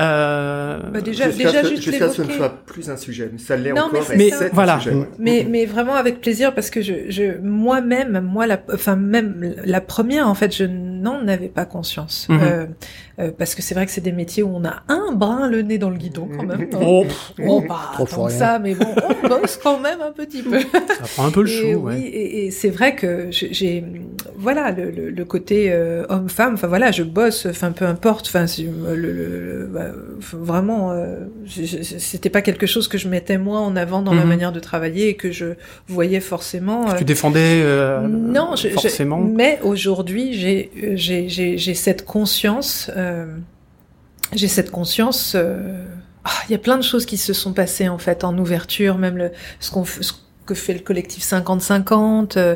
Euh, 0.00 0.78
Bah, 0.92 1.00
déjà, 1.00 1.28
déjà 1.28 1.62
juste 1.64 1.82
ce 1.82 1.90
que 1.90 2.08
ce 2.10 2.22
ne 2.22 2.30
soit 2.32 2.50
plus 2.64 2.88
un 2.90 2.96
sujet. 2.96 3.28
Mais 3.32 3.38
ça 3.38 3.56
l'est 3.56 3.72
mais 4.16 4.30
Voilà. 4.52 4.78
ouais. 4.78 5.06
Mais, 5.18 5.46
mais 5.48 5.66
vraiment 5.66 5.94
avec 5.94 6.20
plaisir 6.20 6.54
parce 6.54 6.70
que 6.70 6.82
je, 6.82 6.94
je 7.08 7.38
moi-même, 7.40 8.20
moi, 8.20 8.46
la, 8.46 8.60
enfin 8.72 8.96
même 8.96 9.54
la 9.64 9.80
première, 9.80 10.28
en 10.28 10.34
fait, 10.34 10.54
je 10.54 10.64
n'en 10.64 11.26
avais 11.28 11.48
pas 11.48 11.64
conscience. 11.64 12.26
Mhm. 12.28 12.40
Euh, 12.42 12.66
euh, 13.18 13.30
parce 13.36 13.54
que 13.54 13.62
c'est 13.62 13.74
vrai 13.74 13.86
que 13.86 13.92
c'est 13.92 14.02
des 14.02 14.12
métiers 14.12 14.42
où 14.42 14.50
on 14.54 14.64
a 14.64 14.82
un 14.88 15.12
brin 15.12 15.48
le 15.48 15.62
nez 15.62 15.78
dans 15.78 15.88
le 15.90 15.96
guidon 15.96 16.28
quand 16.36 16.44
même. 16.44 16.68
oh, 16.80 17.04
pas 17.62 17.90
Trop 17.94 18.04
tant 18.06 18.24
que 18.24 18.28
rien. 18.28 18.38
ça, 18.38 18.58
mais 18.58 18.74
bon, 18.74 18.86
on 19.24 19.28
bosse 19.28 19.58
quand 19.62 19.80
même 19.80 20.00
un 20.02 20.12
petit 20.12 20.42
peu. 20.42 20.60
ça 20.60 21.04
prend 21.14 21.26
un 21.26 21.30
peu 21.30 21.42
le 21.42 21.48
Et 21.48 21.52
chou. 21.52 21.66
oui, 21.66 21.94
ouais. 21.94 22.00
et, 22.00 22.46
et 22.46 22.50
c'est 22.50 22.70
vrai 22.70 22.94
que 22.94 23.28
j'ai, 23.30 23.82
voilà, 24.36 24.70
le, 24.72 24.90
le, 24.90 25.10
le 25.10 25.24
côté 25.24 25.68
euh, 25.72 26.04
homme-femme. 26.08 26.54
Enfin 26.54 26.66
voilà, 26.66 26.90
je 26.92 27.02
bosse. 27.02 27.46
Enfin 27.46 27.72
peu 27.72 27.84
importe. 27.84 28.26
Enfin 28.28 28.46
si, 28.46 28.64
le, 28.66 29.68
bah, 29.72 29.86
vraiment, 30.32 30.92
euh, 30.92 31.16
c'était 31.46 32.30
pas 32.30 32.42
quelque 32.42 32.66
chose 32.66 32.88
que 32.88 32.98
je 32.98 33.08
mettais 33.08 33.38
moi 33.38 33.60
en 33.60 33.76
avant 33.76 34.02
dans 34.02 34.14
ma 34.14 34.22
Mhm. 34.22 34.28
manière 34.28 34.52
de 34.52 34.60
travailler 34.60 35.08
et 35.08 35.14
que 35.16 35.30
je 35.32 35.54
voyais 35.88 36.20
forcément. 36.20 36.90
euh, 36.90 36.94
Tu 36.98 37.04
défendais 37.04 37.62
euh, 37.64 38.00
non, 38.08 38.56
je, 38.56 38.68
je- 38.68 38.74
forcément. 38.74 39.18
mais 39.20 39.58
aujourd'hui, 39.62 40.32
j'ai 40.34 40.70
euh, 40.82 40.92
j'ai 40.96 41.74
cette 41.74 42.04
conscience. 42.04 42.90
euh, 42.96 43.26
j'ai 44.34 44.48
cette 44.48 44.70
conscience. 44.70 45.34
euh, 45.36 45.84
ah, 46.24 46.30
Il 46.48 46.52
y 46.52 46.54
a 46.54 46.58
plein 46.58 46.76
de 46.76 46.82
choses 46.82 47.06
qui 47.06 47.16
se 47.16 47.32
sont 47.32 47.52
passées 47.52 47.88
en 47.88 47.98
fait 47.98 48.24
en 48.24 48.36
ouverture, 48.38 48.98
même 48.98 49.16
le, 49.16 49.30
ce 49.60 49.70
qu'on 49.70 49.84
ce 49.84 50.12
que 50.46 50.54
fait 50.54 50.72
le 50.72 50.78
collectif 50.80 51.22
50-50, 51.24 52.38
euh, 52.38 52.54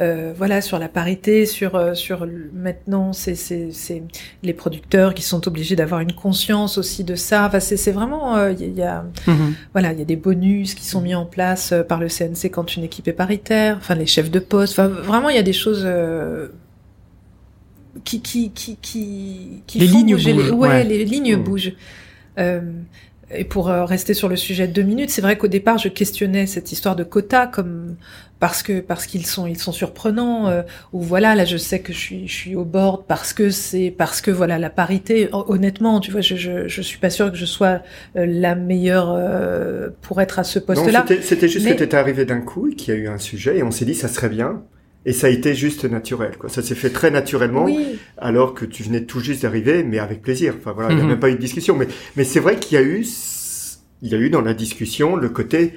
euh, 0.00 0.32
voilà 0.36 0.60
sur 0.60 0.78
la 0.78 0.88
parité, 0.88 1.46
sur 1.46 1.74
euh, 1.76 1.94
sur 1.94 2.26
maintenant 2.52 3.12
c'est 3.12 3.34
c'est 3.34 3.68
c'est 3.72 4.02
les 4.42 4.52
producteurs 4.54 5.14
qui 5.14 5.22
sont 5.22 5.46
obligés 5.46 5.76
d'avoir 5.76 6.00
une 6.00 6.12
conscience 6.14 6.78
aussi 6.78 7.04
de 7.04 7.14
ça. 7.14 7.46
Enfin 7.46 7.60
c'est 7.60 7.76
c'est 7.76 7.92
vraiment 7.92 8.36
euh, 8.36 8.52
il 8.52 8.60
y 8.60 8.64
a- 8.64 8.66
il 8.68 8.76
y 8.78 8.82
a 8.82 9.04
Mhm. 9.26 9.54
voilà, 9.72 9.92
il 9.92 9.98
y 9.98 10.02
a 10.02 10.06
des 10.06 10.16
bonus 10.16 10.74
qui 10.74 10.84
sont 10.86 11.00
mis 11.00 11.14
en 11.14 11.26
place 11.26 11.72
euh, 11.72 11.82
par 11.82 12.00
le 12.00 12.08
CNC 12.08 12.50
quand 12.50 12.74
une 12.76 12.84
équipe 12.84 13.06
est 13.08 13.12
paritaire, 13.12 13.76
enfin 13.78 13.94
les 13.94 14.06
chefs 14.06 14.30
de 14.30 14.38
poste, 14.40 14.72
enfin 14.72 14.88
vraiment 14.88 15.28
il 15.28 15.36
y 15.36 15.38
a 15.38 15.42
des 15.44 15.52
choses 15.52 15.82
euh, 15.84 16.48
qui 18.04 18.20
qui 18.20 18.50
qui 18.50 18.76
qui 18.80 19.62
qui 19.66 19.78
Les 19.78 19.88
font 19.88 19.98
lignes 19.98 20.12
bouger 20.14 20.32
bougent, 20.34 20.44
les 20.46 20.50
ouais, 20.52 20.68
ouais. 20.68 20.84
les 20.84 21.04
lignes 21.04 21.36
Mm. 21.36 21.42
bougent. 21.42 21.72
Euh, 22.38 22.60
et 23.34 23.44
pour 23.44 23.68
euh, 23.70 23.84
rester 23.84 24.14
sur 24.14 24.28
le 24.28 24.36
sujet 24.36 24.68
de 24.68 24.72
deux 24.72 24.82
minutes, 24.82 25.10
c'est 25.10 25.22
vrai 25.22 25.36
qu'au 25.36 25.48
départ 25.48 25.78
je 25.78 25.88
questionnais 25.88 26.46
cette 26.46 26.70
histoire 26.72 26.94
de 26.96 27.02
quotas 27.04 27.46
comme 27.48 27.96
parce 28.38 28.62
que 28.62 28.80
parce 28.80 29.06
qu'ils 29.06 29.26
sont 29.26 29.46
ils 29.46 29.58
sont 29.58 29.72
surprenants 29.72 30.46
euh, 30.48 30.62
ou 30.92 31.00
voilà 31.00 31.34
là 31.34 31.44
je 31.44 31.56
sais 31.56 31.80
que 31.80 31.92
je 31.92 31.98
suis 31.98 32.28
je 32.28 32.32
suis 32.34 32.54
au 32.54 32.64
board 32.64 33.04
parce 33.08 33.32
que 33.32 33.50
c'est 33.50 33.90
parce 33.96 34.20
que 34.20 34.30
voilà 34.30 34.58
la 34.58 34.70
parité 34.70 35.28
Hon- 35.32 35.44
honnêtement 35.48 36.00
tu 36.00 36.10
vois 36.12 36.20
je 36.20 36.36
je 36.36 36.68
je 36.68 36.82
suis 36.82 36.98
pas 36.98 37.10
sûre 37.10 37.32
que 37.32 37.38
je 37.38 37.46
sois 37.46 37.80
euh, 38.16 38.26
la 38.26 38.54
meilleure 38.54 39.10
euh, 39.10 39.88
pour 40.02 40.20
être 40.20 40.38
à 40.38 40.44
ce 40.44 40.58
poste 40.58 40.86
là 40.92 41.04
c'était- 41.08 41.22
c'était 41.22 41.48
juste 41.48 41.64
Mais- 41.64 41.72
que 41.72 41.78
tu 41.78 41.84
étais 41.84 41.96
arrivé 41.96 42.24
d'un 42.26 42.40
coup 42.42 42.68
et 42.68 42.74
qu'il 42.74 42.94
y 42.94 42.96
a 42.96 43.00
eu 43.00 43.08
un 43.08 43.18
sujet 43.18 43.56
et 43.58 43.62
on 43.62 43.70
s'est 43.70 43.86
dit 43.86 43.94
ça 43.94 44.08
serait 44.08 44.28
bien. 44.28 44.62
Et 45.08 45.12
ça 45.12 45.28
a 45.28 45.30
été 45.30 45.54
juste 45.54 45.84
naturel, 45.84 46.36
quoi. 46.36 46.48
Ça 46.50 46.62
s'est 46.62 46.74
fait 46.74 46.90
très 46.90 47.10
naturellement, 47.10 47.64
oui 47.64 47.98
alors 48.18 48.52
que 48.54 48.64
tu 48.66 48.82
venais 48.82 49.04
tout 49.04 49.20
juste 49.20 49.42
d'arriver, 49.42 49.82
mais 49.84 49.98
avec 50.00 50.20
plaisir. 50.20 50.54
Enfin 50.58 50.72
voilà, 50.72 50.90
il 50.90 50.96
n'y 50.96 51.00
a 51.00 51.04
Mhm. 51.04 51.10
même 51.10 51.20
pas 51.20 51.30
eu 51.30 51.34
de 51.36 51.40
discussion. 51.40 51.76
Mais, 51.76 51.86
mais 52.16 52.24
c'est 52.24 52.40
vrai 52.40 52.56
qu'il 52.58 52.76
y 52.76 52.78
a 52.78 52.82
eu, 52.84 53.06
il 54.02 54.08
y 54.10 54.14
a 54.14 54.18
eu 54.18 54.30
dans 54.30 54.42
la 54.42 54.52
discussion 54.52 55.16
le 55.16 55.28
côté, 55.28 55.74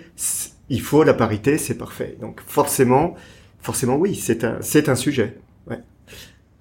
il 0.69 0.81
faut 0.81 1.03
la 1.03 1.13
parité, 1.13 1.57
c'est 1.57 1.77
parfait. 1.77 2.17
Donc 2.21 2.41
forcément, 2.45 3.15
forcément 3.61 3.95
oui, 3.97 4.15
c'est 4.15 4.43
un, 4.43 4.57
c'est 4.61 4.89
un 4.89 4.95
sujet. 4.95 5.37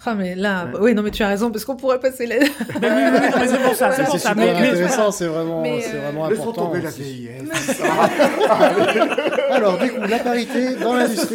Ah 0.06 0.14
mais 0.14 0.34
là, 0.36 0.66
ouais. 0.72 0.78
oui 0.80 0.94
non 0.94 1.02
mais 1.02 1.10
tu 1.10 1.22
as 1.22 1.28
raison 1.28 1.50
parce 1.50 1.64
qu'on 1.64 1.76
pourrait 1.76 1.98
passer 2.00 2.26
là. 2.26 2.36
Ben 2.80 2.92
oui, 2.96 3.18
oui, 3.20 3.28
oui, 3.42 3.46
c'est 3.50 3.58
pour 3.62 3.74
ça, 3.74 3.90
c'est 3.92 4.04
pour 4.04 4.18
ça. 4.18 4.32
Mais, 4.34 4.54
mais 4.54 4.70
intéressant, 4.70 5.10
c'est 5.10 5.26
vraiment, 5.26 5.60
mais, 5.60 5.80
c'est 5.80 5.96
vraiment 5.96 6.24
important. 6.26 6.66
tomber 6.66 6.80
la 6.82 6.90
C'est- 6.90 7.02
vieillesse. 7.02 7.82
Alors 9.50 9.76
du 9.78 9.90
coup, 9.90 10.00
la 10.08 10.18
parité 10.20 10.76
dans 10.76 10.94
l'industrie. 10.94 11.34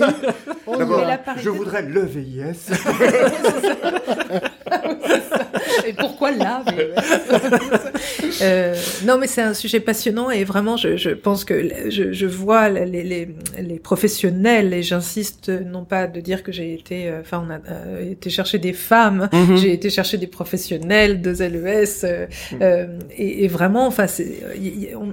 D'abord, 0.77 1.05
Mais 1.05 1.19
je 1.41 1.49
voudrais 1.49 1.81
le 1.83 2.01
VIS. 2.05 2.71
Et 5.87 5.93
pourquoi 5.93 6.31
là 6.31 6.63
mais- 6.65 6.89
Euh, 8.41 8.75
Non, 9.05 9.17
mais 9.17 9.27
c'est 9.27 9.41
un 9.41 9.53
sujet 9.53 9.79
passionnant 9.79 10.29
et 10.31 10.43
vraiment, 10.43 10.75
je, 10.77 10.97
je 10.97 11.11
pense 11.11 11.45
que 11.45 11.69
je, 11.89 12.11
je 12.11 12.25
vois 12.25 12.69
les, 12.69 12.85
les, 13.03 13.27
les 13.61 13.79
professionnels 13.79 14.73
et 14.73 14.81
j'insiste 14.81 15.49
non 15.49 15.85
pas 15.85 16.07
de 16.07 16.19
dire 16.19 16.43
que 16.43 16.51
j'ai 16.51 16.73
été, 16.73 17.07
euh, 17.09 17.21
enfin, 17.21 17.45
on 17.47 17.51
a 17.51 17.59
euh, 17.71 18.11
été 18.11 18.29
chercher 18.29 18.57
des 18.59 18.73
femmes, 18.73 19.29
Mhm. 19.33 19.57
j'ai 19.57 19.73
été 19.73 19.89
chercher 19.89 20.17
des 20.17 20.27
professionnels 20.27 21.21
de 21.21 21.31
LES 21.31 22.03
euh, 22.03 22.25
euh, 22.61 22.87
et, 23.17 23.43
et 23.45 23.47
vraiment, 23.47 23.85
enfin, 23.87 24.05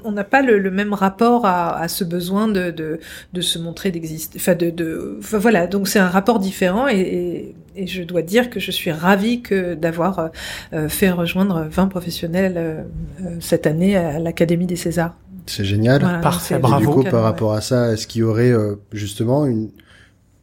on- 0.04 0.10
n'a 0.12 0.24
pas 0.24 0.42
le, 0.42 0.58
le 0.58 0.70
même 0.70 0.92
rapport 0.92 1.46
à, 1.46 1.78
à 1.78 1.88
ce 1.88 2.02
besoin 2.04 2.48
de, 2.48 2.70
de, 2.70 2.98
de 3.32 3.40
se 3.40 3.58
montrer 3.58 3.90
d'exister, 3.90 4.38
enfin, 4.40 4.54
de, 4.54 4.70
de, 4.70 5.16
enfin, 5.20 5.38
voilà. 5.38 5.66
Donc 5.66 5.86
c'est 5.88 5.98
un 6.00 6.08
rapport 6.08 6.38
différent 6.40 6.88
et, 6.88 6.98
et, 7.00 7.54
et 7.76 7.86
je 7.86 8.02
dois 8.02 8.22
dire 8.22 8.50
que 8.50 8.60
je 8.60 8.70
suis 8.70 8.90
ravie 8.92 9.42
que 9.42 9.74
d'avoir 9.74 10.18
euh, 10.18 10.28
euh, 10.72 10.88
fait 10.88 11.10
rejoindre 11.10 11.66
20 11.70 11.88
professionnels 11.88 12.54
euh, 12.56 12.82
cette 13.40 13.66
année 13.66 13.96
à 13.96 14.18
l'Académie 14.18 14.66
des 14.66 14.76
Césars. 14.76 15.14
C'est 15.46 15.64
génial. 15.64 16.00
Voilà, 16.02 16.18
Parfait, 16.18 16.54
c'est- 16.54 16.54
Et 16.54 16.56
du 16.58 16.62
bravo. 16.62 16.92
coup, 16.92 17.02
par 17.04 17.22
rapport 17.22 17.52
à 17.54 17.60
ça, 17.60 17.92
est-ce 17.92 18.06
qu'il 18.06 18.20
y 18.20 18.24
aurait 18.24 18.50
euh, 18.52 18.76
justement 18.92 19.46
une 19.46 19.70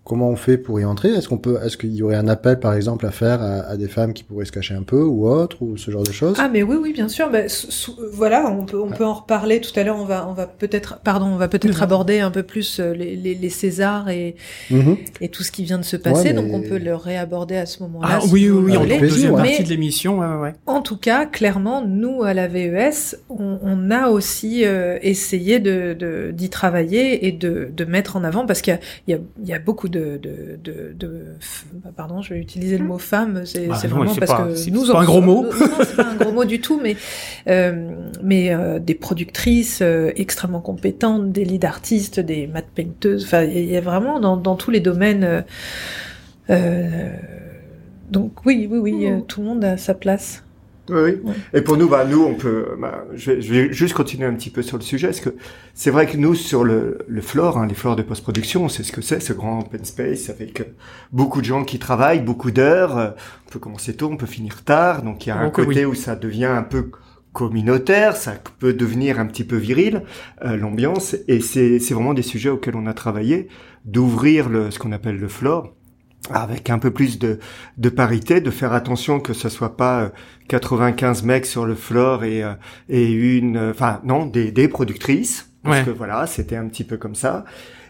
comment 0.07 0.29
on 0.29 0.37
fait 0.37 0.57
pour 0.57 0.79
y 0.79 0.85
entrer? 0.85 1.09
Est-ce 1.09 1.27
qu'on 1.27 1.37
peut, 1.37 1.59
est-ce 1.65 1.75
qu'il 1.75 1.93
y 1.93 2.01
aurait 2.01 2.15
un 2.15 2.29
appel, 2.29 2.61
par 2.61 2.73
exemple, 2.73 3.05
à 3.05 3.11
faire 3.11 3.41
à, 3.41 3.55
à 3.71 3.75
des 3.75 3.89
femmes 3.89 4.13
qui 4.13 4.23
pourraient 4.23 4.45
se 4.45 4.53
cacher 4.53 4.73
un 4.73 4.83
peu 4.83 5.01
ou 5.03 5.27
autre 5.27 5.61
ou 5.61 5.75
ce 5.75 5.91
genre 5.91 6.03
de 6.03 6.13
choses? 6.13 6.37
Ah 6.39 6.47
mais 6.47 6.63
oui 6.63 6.77
oui 6.81 6.93
bien 6.93 7.09
sûr 7.09 7.29
bah, 7.29 7.49
sous- 7.49 7.97
voilà 8.13 8.49
on 8.49 8.63
peut 8.65 8.79
on 8.81 8.89
peut 8.89 9.03
en 9.05 9.13
reparler 9.15 9.59
tout 9.59 9.77
à 9.77 9.83
l'heure 9.83 9.97
on 9.99 10.05
va 10.05 10.25
on 10.29 10.33
va 10.33 10.47
peut-être 10.47 10.99
pardon 11.03 11.25
on 11.25 11.35
va 11.35 11.49
peut-être 11.49 11.77
Mhm. 11.77 11.83
aborder 11.83 12.19
un 12.21 12.31
peu 12.31 12.43
plus 12.43 12.79
euh, 12.79 12.93
les, 12.93 13.17
les, 13.17 13.35
les 13.35 13.49
Césars 13.49 14.07
et, 14.09 14.35
Mhm. 14.71 14.95
et 15.19 15.27
tout 15.27 15.43
ce 15.43 15.51
qui 15.51 15.63
vient 15.65 15.77
de 15.77 15.83
se 15.83 15.97
passer 15.97 16.29
Ouais, 16.29 16.33
mais- 16.33 16.41
donc 16.41 16.53
on 16.53 16.61
peut 16.61 16.77
le 16.77 16.95
réaborder 16.95 17.57
à 17.57 17.65
ce 17.65 17.83
moment-là 17.83 18.07
Ah 18.09 18.21
si 18.21 18.31
oui, 18.31 18.49
oui, 18.49 18.71
oui, 18.71 18.77
en 18.77 18.85
deuxième 18.99 19.33
ouais. 19.33 19.41
partie 19.43 19.63
de 19.65 19.69
l'émission, 19.69 20.19
ouais, 20.19 20.27
ouais, 20.27 20.41
ouais. 20.41 20.53
En 20.67 20.81
tout 20.81 20.97
cas, 20.97 21.25
clairement, 21.25 21.83
nous 21.85 22.23
à 22.23 22.33
la 22.33 22.47
VES, 22.47 23.17
on, 23.29 23.59
on 23.61 23.91
a 23.91 24.07
aussi 24.07 24.63
euh, 24.65 24.97
essayé 25.01 25.59
de 25.59 25.93
de- 25.99 26.31
d'y 26.31 26.49
travailler 26.49 27.27
et 27.27 27.31
de, 27.33 27.69
de 27.75 27.85
mettre 27.85 28.15
en 28.15 28.23
avant 28.23 28.45
parce 28.45 28.61
qu'il 28.61 28.73
y 28.73 28.77
a, 28.77 28.79
il 29.07 29.11
y, 29.11 29.13
a, 29.15 29.19
il 29.43 29.49
y 29.49 29.53
a 29.53 29.59
beaucoup 29.59 29.89
de, 29.89 29.96
de, 29.97 30.59
de, 30.97 31.25
bah, 31.83 31.91
pardon, 31.95 32.21
je 32.21 32.33
vais 32.33 32.39
utiliser 32.39 32.77
le 32.77 32.85
mot 32.85 32.97
femme, 32.97 33.45
c'est 33.45 33.67
Bah 33.67 33.75
vraiment 33.87 34.13
parce 34.15 34.31
pas- 34.31 34.47
que 34.47 34.55
c'est- 34.55 34.71
nous 34.71 34.85
c'est 34.85 34.91
pas 34.93 35.01
un 35.01 35.05
gros 35.05 35.21
mot. 35.21 35.43
Non, 35.59 35.67
c'est 35.79 35.95
pas 35.95 36.05
un 36.07 36.15
gros 36.15 36.31
mot 36.31 36.45
du 36.45 36.59
tout, 36.61 36.79
mais 36.81 36.95
euh, 37.47 37.89
mais 38.23 38.53
euh, 38.53 38.79
des 38.79 38.95
productrices 38.95 39.79
euh, 39.81 40.11
extrêmement 40.15 40.61
compétentes, 40.61 41.31
des 41.31 41.45
lead 41.45 41.65
artistes, 41.65 42.19
des 42.19 42.47
matte 42.47 42.67
painteuses, 42.75 43.25
enfin 43.25 43.43
il 43.43 43.65
y 43.71 43.77
a- 43.77 43.81
vraiment 43.81 44.19
dans, 44.19 44.37
dans 44.37 44.55
tous 44.55 44.71
les 44.71 44.79
domaines. 44.79 45.23
euh, 45.23 45.41
euh, 46.49 47.09
donc 48.11 48.45
oui, 48.45 48.67
oui, 48.71 48.77
oui, 48.77 49.05
euh, 49.07 49.19
tout 49.27 49.41
le 49.41 49.47
monde 49.47 49.63
a 49.65 49.77
sa 49.77 49.93
place. 49.93 50.43
Oui, 50.89 50.99
oui. 51.01 51.19
Ouais. 51.23 51.33
Et 51.53 51.61
pour 51.61 51.77
nous, 51.77 51.89
bah, 51.89 52.05
nous, 52.05 52.23
on 52.23 52.35
peut, 52.35 52.67
bah, 52.79 53.05
je, 53.13 53.31
vais, 53.31 53.41
je 53.41 53.53
vais 53.53 53.73
juste 53.73 53.93
continuer 53.93 54.25
un 54.25 54.33
petit 54.33 54.49
peu 54.49 54.61
sur 54.61 54.77
le 54.77 54.83
sujet, 54.83 55.07
parce 55.07 55.19
que 55.19 55.35
c'est 55.73 55.91
vrai 55.91 56.05
que 56.07 56.17
nous, 56.17 56.33
sur 56.35 56.63
le, 56.63 56.99
le 57.07 57.21
floor, 57.21 57.57
hein, 57.57 57.67
les 57.67 57.75
floors 57.75 57.95
de 57.95 58.03
post-production, 58.03 58.63
on 58.65 58.69
sait 58.69 58.83
ce 58.83 58.91
que 58.91 59.01
c'est, 59.01 59.19
ce 59.19 59.33
grand 59.33 59.59
open 59.59 59.83
space 59.85 60.29
avec 60.29 60.61
euh, 60.61 60.65
beaucoup 61.11 61.41
de 61.41 61.45
gens 61.45 61.63
qui 61.65 61.79
travaillent, 61.79 62.21
beaucoup 62.21 62.51
d'heures. 62.51 62.97
euh, 62.97 63.09
On 63.47 63.51
peut 63.51 63.59
commencer 63.59 63.95
tôt, 63.95 64.09
on 64.11 64.17
peut 64.17 64.25
finir 64.25 64.63
tard, 64.63 65.01
donc 65.03 65.25
il 65.25 65.29
y 65.29 65.31
a 65.31 65.37
un 65.37 65.49
côté 65.49 65.85
oui. 65.85 65.91
où 65.91 65.93
ça 65.95 66.15
devient 66.15 66.45
un 66.45 66.63
peu 66.63 66.89
communautaire, 67.33 68.15
ça 68.17 68.33
peut 68.59 68.73
devenir 68.73 69.19
un 69.19 69.25
petit 69.27 69.43
peu 69.43 69.57
viril, 69.57 70.01
euh, 70.43 70.57
l'ambiance, 70.57 71.15
et 71.27 71.39
c'est 71.39 71.79
c'est 71.79 71.93
vraiment 71.93 72.15
des 72.15 72.23
sujets 72.23 72.49
auxquels 72.49 72.75
on 72.75 72.87
a 72.87 72.93
travaillé, 72.93 73.47
d'ouvrir 73.85 74.49
le 74.49 74.71
ce 74.71 74.79
qu'on 74.79 74.91
appelle 74.91 75.17
le 75.17 75.27
floor, 75.27 75.75
avec 76.31 76.69
un 76.69 76.79
peu 76.79 76.91
plus 76.91 77.19
de, 77.19 77.39
de 77.77 77.89
parité, 77.89 78.41
de 78.41 78.51
faire 78.51 78.73
attention 78.73 79.19
que 79.19 79.33
ce 79.33 79.49
soit 79.49 79.77
pas 79.77 80.01
euh, 80.01 80.09
95 80.49 81.23
mecs 81.23 81.45
sur 81.45 81.65
le 81.65 81.75
floor 81.75 82.23
et, 82.23 82.43
euh, 82.43 82.53
et 82.89 83.11
une, 83.11 83.57
euh, 83.57 83.71
enfin 83.71 84.01
non, 84.03 84.25
des, 84.25 84.51
des 84.51 84.67
productrices, 84.67 85.51
parce 85.63 85.79
Ouais. 85.79 85.85
que 85.85 85.89
voilà, 85.91 86.27
c'était 86.27 86.55
un 86.55 86.67
petit 86.67 86.83
peu 86.83 86.97
comme 86.97 87.15
ça. 87.15 87.45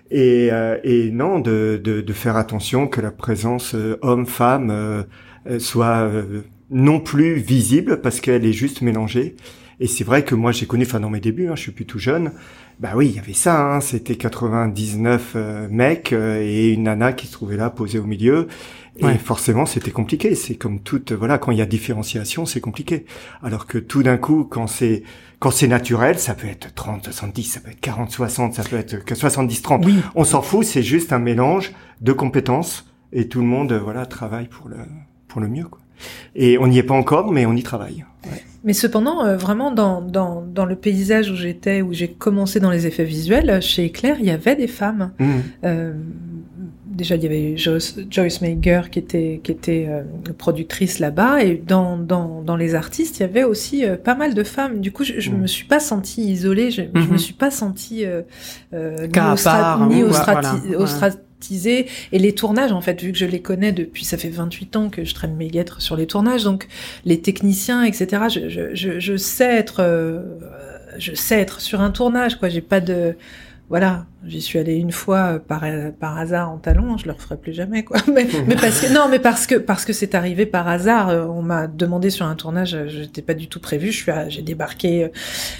Et, 0.09 0.49
euh, 0.51 0.77
et 0.83 1.11
non, 1.11 1.39
de, 1.39 1.79
de, 1.83 2.01
de 2.01 2.13
faire 2.13 2.37
attention 2.37 2.87
que 2.87 3.01
la 3.01 3.11
présence 3.11 3.75
euh, 3.75 3.97
homme-femme 4.01 4.69
euh, 4.71 5.03
euh, 5.49 5.59
soit 5.59 5.97
euh, 6.07 6.41
non 6.71 6.99
plus 6.99 7.35
visible 7.35 8.01
parce 8.01 8.21
qu'elle 8.21 8.45
est 8.45 8.53
juste 8.53 8.81
mélangée. 8.81 9.35
Et 9.79 9.87
c'est 9.87 10.03
vrai 10.03 10.23
que 10.23 10.33
moi 10.33 10.51
j'ai 10.51 10.65
connu, 10.65 10.85
enfin 10.85 10.99
dans 10.99 11.09
mes 11.09 11.19
débuts, 11.19 11.47
hein, 11.49 11.55
je 11.55 11.61
suis 11.61 11.71
plus 11.71 11.85
tout 11.85 11.99
jeune, 11.99 12.31
bah 12.79 12.91
oui, 12.95 13.07
il 13.07 13.15
y 13.15 13.19
avait 13.19 13.33
ça, 13.33 13.73
hein, 13.75 13.81
c'était 13.81 14.15
99 14.15 15.33
euh, 15.35 15.67
mecs 15.71 16.13
euh, 16.13 16.41
et 16.43 16.69
une 16.73 16.83
nana 16.83 17.11
qui 17.13 17.25
se 17.27 17.31
trouvait 17.31 17.57
là 17.57 17.69
posée 17.69 17.97
au 17.99 18.03
milieu. 18.05 18.47
Et 18.99 19.05
Ouais. 19.05 19.17
forcément, 19.17 19.65
c'était 19.65 19.91
compliqué. 19.91 20.33
C'est 20.35 20.55
comme 20.55 20.79
toute, 20.79 21.11
voilà, 21.11 21.37
quand 21.37 21.51
il 21.51 21.57
y 21.57 21.61
a 21.61 21.65
différenciation, 21.67 22.45
c'est 22.45 22.61
compliqué. 22.61 23.05
Alors 23.43 23.65
que 23.67 23.77
tout 23.77 24.03
d'un 24.03 24.17
coup, 24.17 24.43
quand 24.43 24.67
c'est 24.67 25.03
quand 25.39 25.51
c'est 25.51 25.67
naturel, 25.67 26.17
ça 26.17 26.33
peut 26.33 26.47
être 26.47 26.73
30, 26.73 27.05
70, 27.05 27.43
ça 27.43 27.59
peut 27.59 27.69
être 27.69 27.79
40, 27.79 28.11
60, 28.11 28.55
ça 28.55 28.63
peut 28.63 28.75
être 28.75 29.05
que 29.05 29.13
70, 29.13 29.61
30. 29.61 29.85
Oui, 29.85 29.99
On 30.15 30.23
s'en 30.23 30.41
fout, 30.41 30.65
c'est 30.65 30.81
juste 30.81 31.13
un 31.13 31.19
mélange 31.19 31.73
de 32.01 32.11
compétences 32.11 32.91
et 33.13 33.27
tout 33.27 33.39
le 33.39 33.45
monde, 33.45 33.71
euh, 33.71 33.79
voilà, 33.79 34.05
travaille 34.07 34.47
pour 34.47 34.67
le 34.67 34.77
pour 35.27 35.41
le 35.41 35.47
mieux. 35.47 35.65
Quoi. 35.65 35.79
Et 36.35 36.57
on 36.57 36.67
n'y 36.67 36.77
est 36.79 36.83
pas 36.83 36.95
encore, 36.95 37.31
mais 37.31 37.45
on 37.45 37.53
y 37.53 37.61
travaille. 37.63 38.03
Mais 38.67 38.73
cependant, 38.73 39.25
euh, 39.25 39.37
vraiment 39.37 39.71
dans, 39.71 40.01
dans, 40.01 40.43
dans 40.45 40.65
le 40.65 40.75
paysage 40.75 41.31
où 41.31 41.35
j'étais, 41.35 41.81
où 41.81 41.93
j'ai 41.93 42.09
commencé 42.09 42.59
dans 42.59 42.69
les 42.69 42.85
effets 42.85 43.05
visuels, 43.05 43.59
chez 43.61 43.87
Eclair, 43.87 44.17
il 44.19 44.25
y 44.27 44.29
avait 44.29 44.55
des 44.55 44.67
femmes. 44.67 45.11
Mmh. 45.17 45.25
Euh, 45.63 45.93
déjà, 46.85 47.15
il 47.15 47.23
y 47.23 47.25
avait 47.25 47.55
Joyce, 47.57 47.97
Joyce 48.09 48.41
Mager 48.41 48.81
qui 48.91 48.99
était, 48.99 49.39
qui 49.43 49.51
était 49.51 49.85
euh, 49.89 50.01
productrice 50.37 50.99
là-bas, 50.99 51.43
et 51.43 51.55
dans, 51.65 51.97
dans, 51.97 52.41
dans 52.41 52.55
les 52.57 52.75
artistes, 52.75 53.19
il 53.19 53.21
y 53.21 53.25
avait 53.25 53.43
aussi 53.43 53.85
euh, 53.85 53.95
pas 53.95 54.15
mal 54.15 54.33
de 54.33 54.43
femmes. 54.43 54.81
Du 54.81 54.91
coup, 54.91 55.03
je, 55.03 55.13
je 55.19 55.31
Mm. 55.31 55.37
me 55.41 55.47
suis 55.47 55.65
pas 55.65 55.79
sentie 55.79 56.23
isolée, 56.29 56.69
je, 56.71 56.81
Mhm. 56.81 57.11
me 57.13 57.17
suis 57.17 57.33
pas 57.33 57.51
sentie 57.51 58.03
euh, 58.05 58.21
euh, 58.73 59.05
ni, 59.05 59.11
part, 59.11 59.87
ni 59.87 60.01
voilà, 60.01 60.23
voilà. 60.41 61.15
Et 62.11 62.19
les 62.19 62.33
tournages, 62.35 62.71
en 62.71 62.81
fait, 62.81 63.01
vu 63.01 63.11
que 63.11 63.17
je 63.17 63.25
les 63.25 63.41
connais 63.41 63.71
depuis, 63.71 64.05
ça 64.05 64.17
fait 64.17 64.29
28 64.29 64.75
ans 64.75 64.89
que 64.89 65.03
je 65.05 65.13
traîne 65.13 65.35
mes 65.35 65.47
guêtres 65.47 65.81
sur 65.81 65.95
les 65.95 66.07
tournages, 66.07 66.43
donc 66.43 66.67
les 67.05 67.21
techniciens, 67.21 67.83
etc. 67.83 68.23
Je, 68.33 68.49
je, 68.49 68.75
je, 68.75 68.99
je 68.99 69.17
sais 69.17 69.55
être, 69.55 69.77
euh, 69.81 70.21
je 70.97 71.13
sais 71.13 71.39
être 71.39 71.61
sur 71.61 71.81
un 71.81 71.91
tournage, 71.91 72.37
quoi. 72.39 72.49
J'ai 72.49 72.61
pas 72.61 72.79
de, 72.81 73.15
voilà, 73.69 74.05
j'y 74.25 74.41
suis 74.41 74.57
allée 74.59 74.75
une 74.75 74.91
fois 74.93 75.39
par 75.45 75.63
par 75.99 76.17
hasard 76.17 76.49
en 76.51 76.57
talon, 76.57 76.97
je 76.97 77.05
le 77.05 77.11
referai 77.11 77.37
plus 77.37 77.53
jamais, 77.53 77.83
quoi. 77.83 77.97
Mais, 78.13 78.25
parce 78.59 78.79
que 78.81 78.93
non, 78.93 79.07
mais 79.09 79.19
parce 79.19 79.45
que 79.45 79.55
parce 79.55 79.83
que 79.85 79.91
c'est 79.93 80.15
arrivé 80.15 80.45
par 80.45 80.67
hasard. 80.67 81.09
euh, 81.09 81.25
On 81.25 81.41
m'a 81.41 81.67
demandé 81.67 82.09
sur 82.09 82.25
un 82.25 82.35
tournage, 82.35 82.73
euh, 82.75 82.87
j'étais 82.87 83.21
pas 83.21 83.33
du 83.33 83.47
tout 83.47 83.59
prévu. 83.59 83.91
Je 83.91 83.97
suis, 84.03 84.11
à- 84.11 84.29
j'ai 84.29 84.41
débarqué. 84.41 85.11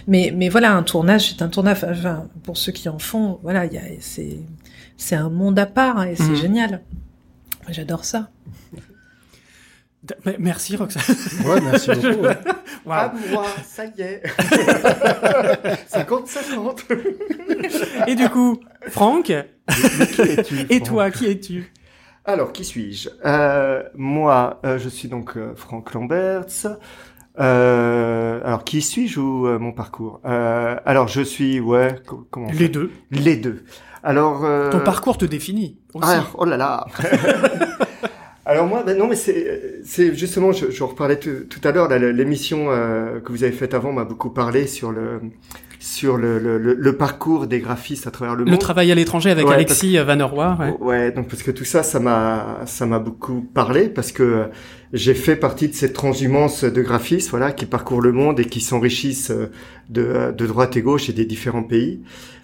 Mais 0.07 0.33
mais 0.35 0.49
voilà, 0.49 0.73
un 0.73 0.83
tournage, 0.83 1.29
c'est 1.35 1.41
un 1.41 1.49
tournage. 1.49 1.83
Enfin, 1.89 2.27
pour 2.43 2.57
ceux 2.57 2.71
qui 2.71 2.87
en 2.89 2.97
font, 2.99 3.39
voilà, 3.43 3.65
il 3.65 3.73
y 3.73 3.77
a, 3.77 3.81
c'est 3.99 4.39
c'est 4.97 5.15
un 5.15 5.29
monde 5.29 5.57
à 5.59 5.65
part 5.65 5.97
hein, 5.99 6.07
et 6.07 6.15
c'est 6.15 6.23
Mhm. 6.23 6.35
génial. 6.35 6.81
J'adore 7.69 8.03
ça. 8.05 8.29
Merci 10.39 10.75
Roxane. 10.77 11.03
Ouais, 11.45 11.59
merci 11.61 11.89
beaucoup. 11.95 12.21
ouais. 12.27 12.37
Waouh. 12.85 13.09
moi, 13.33 13.45
ça 13.65 13.85
y 13.85 14.01
est. 14.01 14.23
50-50. 15.89 16.85
Et 18.07 18.15
du 18.15 18.29
coup, 18.29 18.59
Franck, 18.89 19.25
Qui 19.25 19.33
es-tu, 20.21 20.59
et 20.69 20.77
Franck 20.79 20.83
toi, 20.87 21.11
qui 21.11 21.25
es-tu? 21.25 21.73
Alors, 22.25 22.51
qui 22.53 22.63
suis-je? 22.63 23.09
Euh, 23.25 23.83
Moi, 23.95 24.59
euh, 24.65 24.77
je 24.77 24.87
suis 24.89 25.07
donc 25.09 25.35
euh, 25.37 25.53
Franck 25.55 25.93
Lamberts. 25.93 26.67
Euh, 27.39 28.39
alors, 28.45 28.63
qui 28.63 28.81
suis-je 28.81 29.19
ou 29.19 29.47
euh, 29.47 29.59
mon 29.59 29.71
parcours? 29.71 30.21
Euh, 30.25 30.75
Alors, 30.85 31.07
je 31.07 31.21
suis, 31.21 31.59
ouais, 31.59 31.95
co- 32.05 32.27
comment 32.31 32.47
Les 32.51 32.69
deux. 32.69 32.91
Les 33.11 33.35
deux. 33.37 33.63
Alors, 34.03 34.45
euh, 34.45 34.69
Ton 34.71 34.79
parcours 34.79 35.17
te 35.17 35.25
définit 35.25 35.77
aussi. 35.93 36.07
ah, 36.09 36.23
oh 36.37 36.45
là 36.45 36.57
là. 36.57 36.85
Alors 38.45 38.65
moi, 38.65 38.83
ben 38.85 38.97
non, 38.97 39.07
mais 39.09 39.17
c'est, 39.17 40.15
justement, 40.15 40.53
je, 40.53 40.71
je 40.71 40.83
reparlais 40.83 41.19
tout, 41.19 41.43
tout 41.49 41.59
à 41.67 41.71
l'heure, 41.73 41.89
l'émission 41.89 42.67
euh, 42.69 43.19
que 43.19 43.31
vous 43.33 43.43
avez 43.43 43.51
faite 43.51 43.73
avant 43.73 43.91
m'a 43.91 44.05
beaucoup 44.05 44.29
parlé 44.29 44.67
sur 44.67 44.91
le 44.91 45.19
sur 45.79 46.17
le, 46.17 46.39
le, 46.39 46.57
le, 46.57 46.73
le 46.73 46.97
parcours 46.97 47.45
des 47.45 47.59
graphistes 47.59 48.07
à 48.07 48.11
travers 48.11 48.35
le, 48.35 48.45
Le 48.45 48.51
monde. 48.51 48.59
travail 48.59 48.91
à 48.91 48.95
l'étranger 48.95 49.29
avec 49.31 49.45
Ouais, 49.45 49.53
Alexis 49.53 49.97
Van 49.99 50.15
der 50.15 50.29
Rohe, 50.29 50.55
ouais. 50.59 50.73
Ouais, 50.79 51.11
donc 51.11 51.27
parce 51.27 51.43
que 51.43 51.51
tout 51.51 51.65
ça, 51.65 51.83
ça 51.83 51.99
m'a, 51.99 52.61
ça 52.65 52.85
m'a 52.87 52.97
beaucoup 52.99 53.41
parlé 53.41 53.87
parce 53.89 54.11
que 54.11 54.23
euh, 54.23 54.45
j'ai 54.93 55.13
fait 55.13 55.35
partie 55.35 55.67
de 55.67 55.73
cette 55.73 55.93
transhumance 55.93 56.63
de 56.63 56.81
graphistes, 56.81 57.29
voilà, 57.29 57.51
qui 57.51 57.65
parcourent 57.65 58.01
le 58.01 58.11
monde 58.11 58.39
et 58.39 58.45
qui 58.45 58.61
s'enrichissent 58.61 59.31
euh, 59.31 59.51
de, 59.89 60.01
euh, 60.01 60.31
de 60.31 60.47
droite 60.47 60.77
et 60.77 60.81
gauche 60.81 61.09
et 61.09 61.13
des 61.13 61.25
différents 61.25 61.63
pays. 61.63 62.01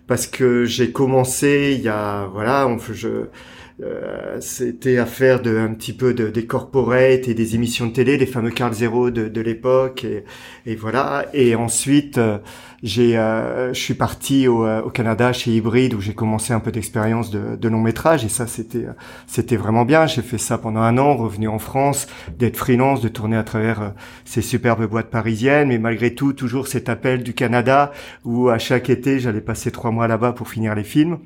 Parce 0.08 0.28
que 0.28 0.66
j'ai 0.66 0.92
commencé 0.92 1.76
il 1.78 1.84
y 1.84 1.88
a, 1.88 2.26
voilà, 2.34 2.68
on, 2.68 2.78
je, 2.78 3.28
euh, 3.82 4.38
c'était 4.40 4.98
à 4.98 5.06
faire 5.08 5.42
de 5.42 5.58
un 5.58 5.74
petit 5.74 5.94
peu 5.94 6.14
de, 6.14 6.30
des 6.30 6.46
corporates 6.46 7.28
et 7.28 7.34
des 7.34 7.56
émissions 7.56 7.88
de 7.88 7.94
télé, 7.94 8.18
les 8.18 8.28
fameux 8.28 8.52
Carl 8.52 8.72
Zero 8.72 9.10
de, 9.10 9.28
de 9.28 9.42
l'époque, 9.42 10.04
et, 10.04 10.26
et, 10.68 10.76
voilà. 10.76 11.26
Et 11.34 11.56
ensuite, 11.56 12.20
euh, 12.20 12.38
j'ai, 12.84 13.18
euh, 13.18 13.74
je 13.74 13.80
suis 13.80 13.96
parti 13.96 14.48
au, 14.48 14.68
au, 14.68 14.90
Canada 14.92 15.34
chez 15.34 15.52
Hybrid 15.52 15.96
où 15.96 16.02
j'ai 16.02 16.14
commencé 16.14 16.54
un 16.54 16.60
peu 16.60 16.72
d'expérience 16.72 17.32
de, 17.32 17.56
de, 17.56 17.68
long 17.68 17.82
métrage, 17.82 18.24
et 18.24 18.30
ça 18.30 18.46
c'était 18.46 18.86
c'était 19.26 19.58
vraiment 19.58 19.86
bien. 19.86 20.06
J'ai 20.06 20.22
fait 20.22 20.38
ça 20.38 20.60
pendant 20.60 20.82
un 20.82 20.98
an, 21.00 21.16
revenu 21.16 21.48
en 21.48 21.60
France, 21.60 22.08
d'être 22.38 22.58
freelance, 22.58 23.02
de 23.02 23.10
tourner 23.10 23.38
à 23.38 23.44
travers 23.44 23.94
ces 24.24 24.44
superbes 24.44 24.86
boîtes 24.88 25.10
parisiennes, 25.10 25.70
mais 25.70 25.80
malgré 25.80 26.14
tout 26.14 26.34
toujours 26.34 26.68
cet 26.68 26.90
appel 26.90 27.24
du 27.24 27.34
Canada 27.34 27.92
où 28.24 28.50
à 28.50 28.60
chaque 28.60 28.90
été 28.90 29.20
j'allais 29.20 29.42
passer 29.42 29.72
trois 29.72 29.92
mois 29.92 30.08
là-bas 30.08 30.34
pour 30.34 30.48
finir 30.48 30.76
les 30.76 30.84
films. 30.84 31.18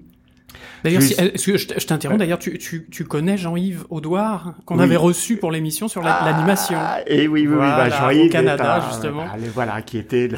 D'ailleurs, 0.87 1.01
si, 1.35 1.51
que 1.51 1.57
je 1.57 1.85
t'interromps 1.85 2.19
D'ailleurs, 2.19 2.39
tu, 2.39 2.57
tu, 2.57 2.87
tu 2.89 3.03
connais 3.03 3.37
Jean-Yves 3.37 3.85
Audouard 3.89 4.53
qu'on 4.65 4.79
avait 4.79 4.95
reçu 4.95 5.37
pour 5.37 5.51
l'émission 5.51 5.87
sur 5.87 6.01
l'animation. 6.01 6.77
Ah, 6.79 6.99
et 7.05 7.27
oui, 7.27 7.47
oui, 7.47 7.55
voilà, 7.55 7.83
oui, 7.83 7.89
bah, 7.89 7.97
Jean-Yves 7.97 8.25
au 8.25 8.29
Canada 8.29 8.83
justement. 8.89 9.25
voilà, 9.53 9.81
qui 9.81 9.97
était 9.97 10.29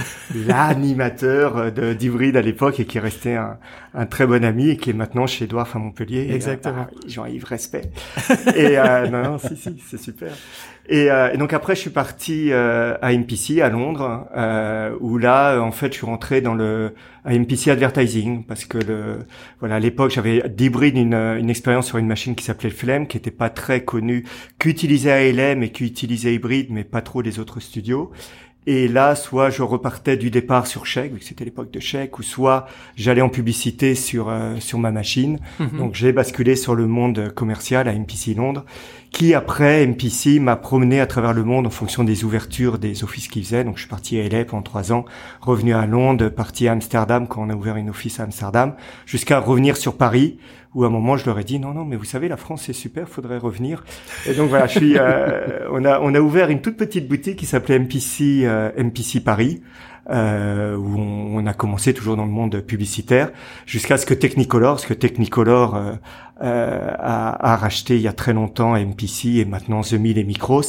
l'animateur 0.48 1.72
de 1.72 1.94
d'Hybride 1.94 2.38
à 2.38 2.42
l'époque 2.42 2.80
et 2.80 2.86
qui 2.86 2.98
est 2.98 3.02
resté 3.02 3.36
un, 3.36 3.58
un, 3.94 4.06
très 4.06 4.26
bon 4.26 4.44
ami 4.44 4.70
et 4.70 4.78
qui 4.78 4.90
est 4.90 4.94
maintenant 4.94 5.28
chez 5.28 5.46
Edouard 5.46 5.70
à 5.74 5.80
Montpellier. 5.80 6.30
Exactement. 6.32 6.88
bah, 6.92 7.00
Jean-Yves, 7.08 7.46
respect. 7.46 7.92
et 8.56 8.78
euh, 8.78 9.08
non, 9.08 9.24
non, 9.24 9.38
si, 9.38 9.56
si, 9.56 9.76
c'est 9.88 10.00
super. 10.00 10.32
Et, 10.90 11.12
euh, 11.12 11.32
et, 11.32 11.38
donc 11.38 11.54
après, 11.54 11.76
je 11.76 11.82
suis 11.82 11.90
parti 11.92 12.52
euh, 12.52 12.96
à 13.02 13.14
MPC 13.14 13.62
à 13.62 13.70
Londres, 13.70 14.28
euh, 14.36 14.96
où 15.00 15.20
là, 15.20 15.60
en 15.62 15.72
fait, 15.72 15.94
je 15.94 15.98
suis 15.98 16.06
rentré 16.06 16.42
dans 16.42 16.56
le 16.56 16.94
à 17.26 17.34
MPC 17.38 17.70
Advertising 17.70 18.46
parce 18.46 18.64
que 18.64 18.78
le 18.78 19.26
voilà 19.60 19.76
à 19.76 19.80
l'époque 19.80 20.10
j'avais 20.10 20.42
d'hybride 20.48 20.98
une, 20.98 21.14
une 21.14 21.50
expérience 21.50 21.86
sur 21.86 21.98
une 21.98 22.08
machine 22.08 22.34
qui 22.34 22.46
s'appelait 22.46 22.70
Flemme 22.70 23.08
qui 23.08 23.18
était 23.18 23.30
pas 23.30 23.50
très 23.50 23.84
connue, 23.84 24.26
qu'utilisait 24.58 25.12
ALM 25.12 25.62
et 25.62 25.70
qui 25.70 25.84
utilisait 25.84 26.34
hybride 26.34 26.68
mais 26.70 26.86
pas 26.86 27.02
trop 27.02 27.22
les 27.22 27.38
autres 27.38 27.60
studios. 27.60 28.12
Et 28.68 28.88
là, 28.88 29.16
soit 29.16 29.50
je 29.50 29.64
repartais 29.64 30.18
du 30.18 30.30
départ 30.30 30.68
sur 30.68 30.86
chèque, 30.86 31.14
vu 31.14 31.20
que 31.20 31.26
c'était 31.26 31.46
l'époque 31.46 31.72
de 31.72 31.80
chèque, 31.80 32.20
ou 32.20 32.24
soit 32.24 32.68
j'allais 32.96 33.22
en 33.22 33.30
publicité 33.30 33.96
sur 33.96 34.30
euh, 34.30 34.58
sur 34.60 34.78
ma 34.80 34.92
machine. 34.92 35.40
Mhm. 35.60 35.78
Donc 35.80 35.96
j'ai 35.96 36.12
basculé 36.12 36.56
sur 36.56 36.76
le 36.76 36.86
monde 36.86 37.34
commercial 37.34 37.88
à 37.88 37.94
MPC 37.94 38.36
Londres, 38.36 38.66
qui 39.12 39.34
après 39.34 39.86
MPC 39.86 40.40
m'a 40.40 40.56
promené 40.56 41.00
à 41.00 41.08
travers 41.08 41.34
le 41.34 41.44
monde 41.44 41.68
en 41.68 41.72
fonction 41.72 42.04
des 42.04 42.24
ouvertures 42.24 42.78
des 42.78 43.04
offices 43.04 43.28
qu'ils 43.28 43.44
faisaient. 43.44 43.64
Donc 43.64 43.76
je 43.76 43.82
suis 43.82 43.90
parti 43.90 44.20
à 44.20 44.28
LA 44.28 44.46
pendant 44.46 44.62
trois 44.62 44.92
ans, 44.92 45.06
revenu 45.42 45.74
à 45.74 45.86
Londres, 45.86 46.30
parti 46.30 46.68
à 46.68 46.74
Amsterdam 46.74 47.28
quand 47.28 47.42
on 47.42 47.50
a 47.50 47.56
ouvert 47.56 47.76
une 47.76 47.90
office 47.90 48.20
à 48.20 48.24
Amsterdam, 48.24 48.76
jusqu'à 49.06 49.40
revenir 49.40 49.78
sur 49.78 49.98
Paris 49.98 50.38
où 50.76 50.84
à 50.84 50.88
un 50.88 50.92
moment 50.92 51.18
je 51.18 51.26
leur 51.26 51.40
ai 51.40 51.44
dit 51.44 51.60
non 51.60 51.74
non 51.74 51.84
mais 51.84 51.96
vous 51.96 52.06
savez 52.06 52.28
la 52.28 52.38
France 52.38 52.64
c'est 52.68 52.74
super 52.74 53.10
faudrait 53.10 53.40
revenir 53.40 53.84
et 54.28 54.36
donc 54.36 54.50
voilà 54.50 54.68
je 54.68 54.78
suis 54.78 54.98
euh, 54.98 55.68
on 55.72 55.84
a 55.84 56.00
on 56.00 56.14
a 56.14 56.20
ouvert 56.20 56.50
une 56.50 56.62
toute 56.62 56.78
petite 56.78 57.08
boutique 57.08 57.38
qui 57.38 57.48
s'appelait 57.48 57.80
MPC 57.80 58.44
euh, 58.44 58.72
MPC 58.78 59.22
Paris 59.22 59.64
euh, 60.10 60.76
où 60.76 60.98
on, 60.98 61.38
on, 61.38 61.46
a 61.46 61.54
commencé 61.54 61.94
toujours 61.94 62.16
dans 62.16 62.26
le 62.26 62.32
monde 62.32 62.62
publicitaire 62.62 63.32
jusqu'à 63.66 63.98
ce 63.98 64.06
que 64.06 64.14
Technicolor 64.14 64.76
parce 64.76 64.86
que 64.86 64.94
Technicolor 64.94 65.76
euh, 65.76 65.94
euh, 66.42 66.92
a, 66.98 67.52
a, 67.52 67.56
racheté 67.58 67.98
il 67.98 68.02
y 68.02 68.08
a 68.08 68.14
très 68.14 68.32
longtemps 68.32 68.74
MPC 68.78 69.40
et 69.40 69.46
maintenant 69.46 69.82
The 69.82 69.94
Mill 69.94 70.18
et 70.18 70.24
Micros. 70.24 70.62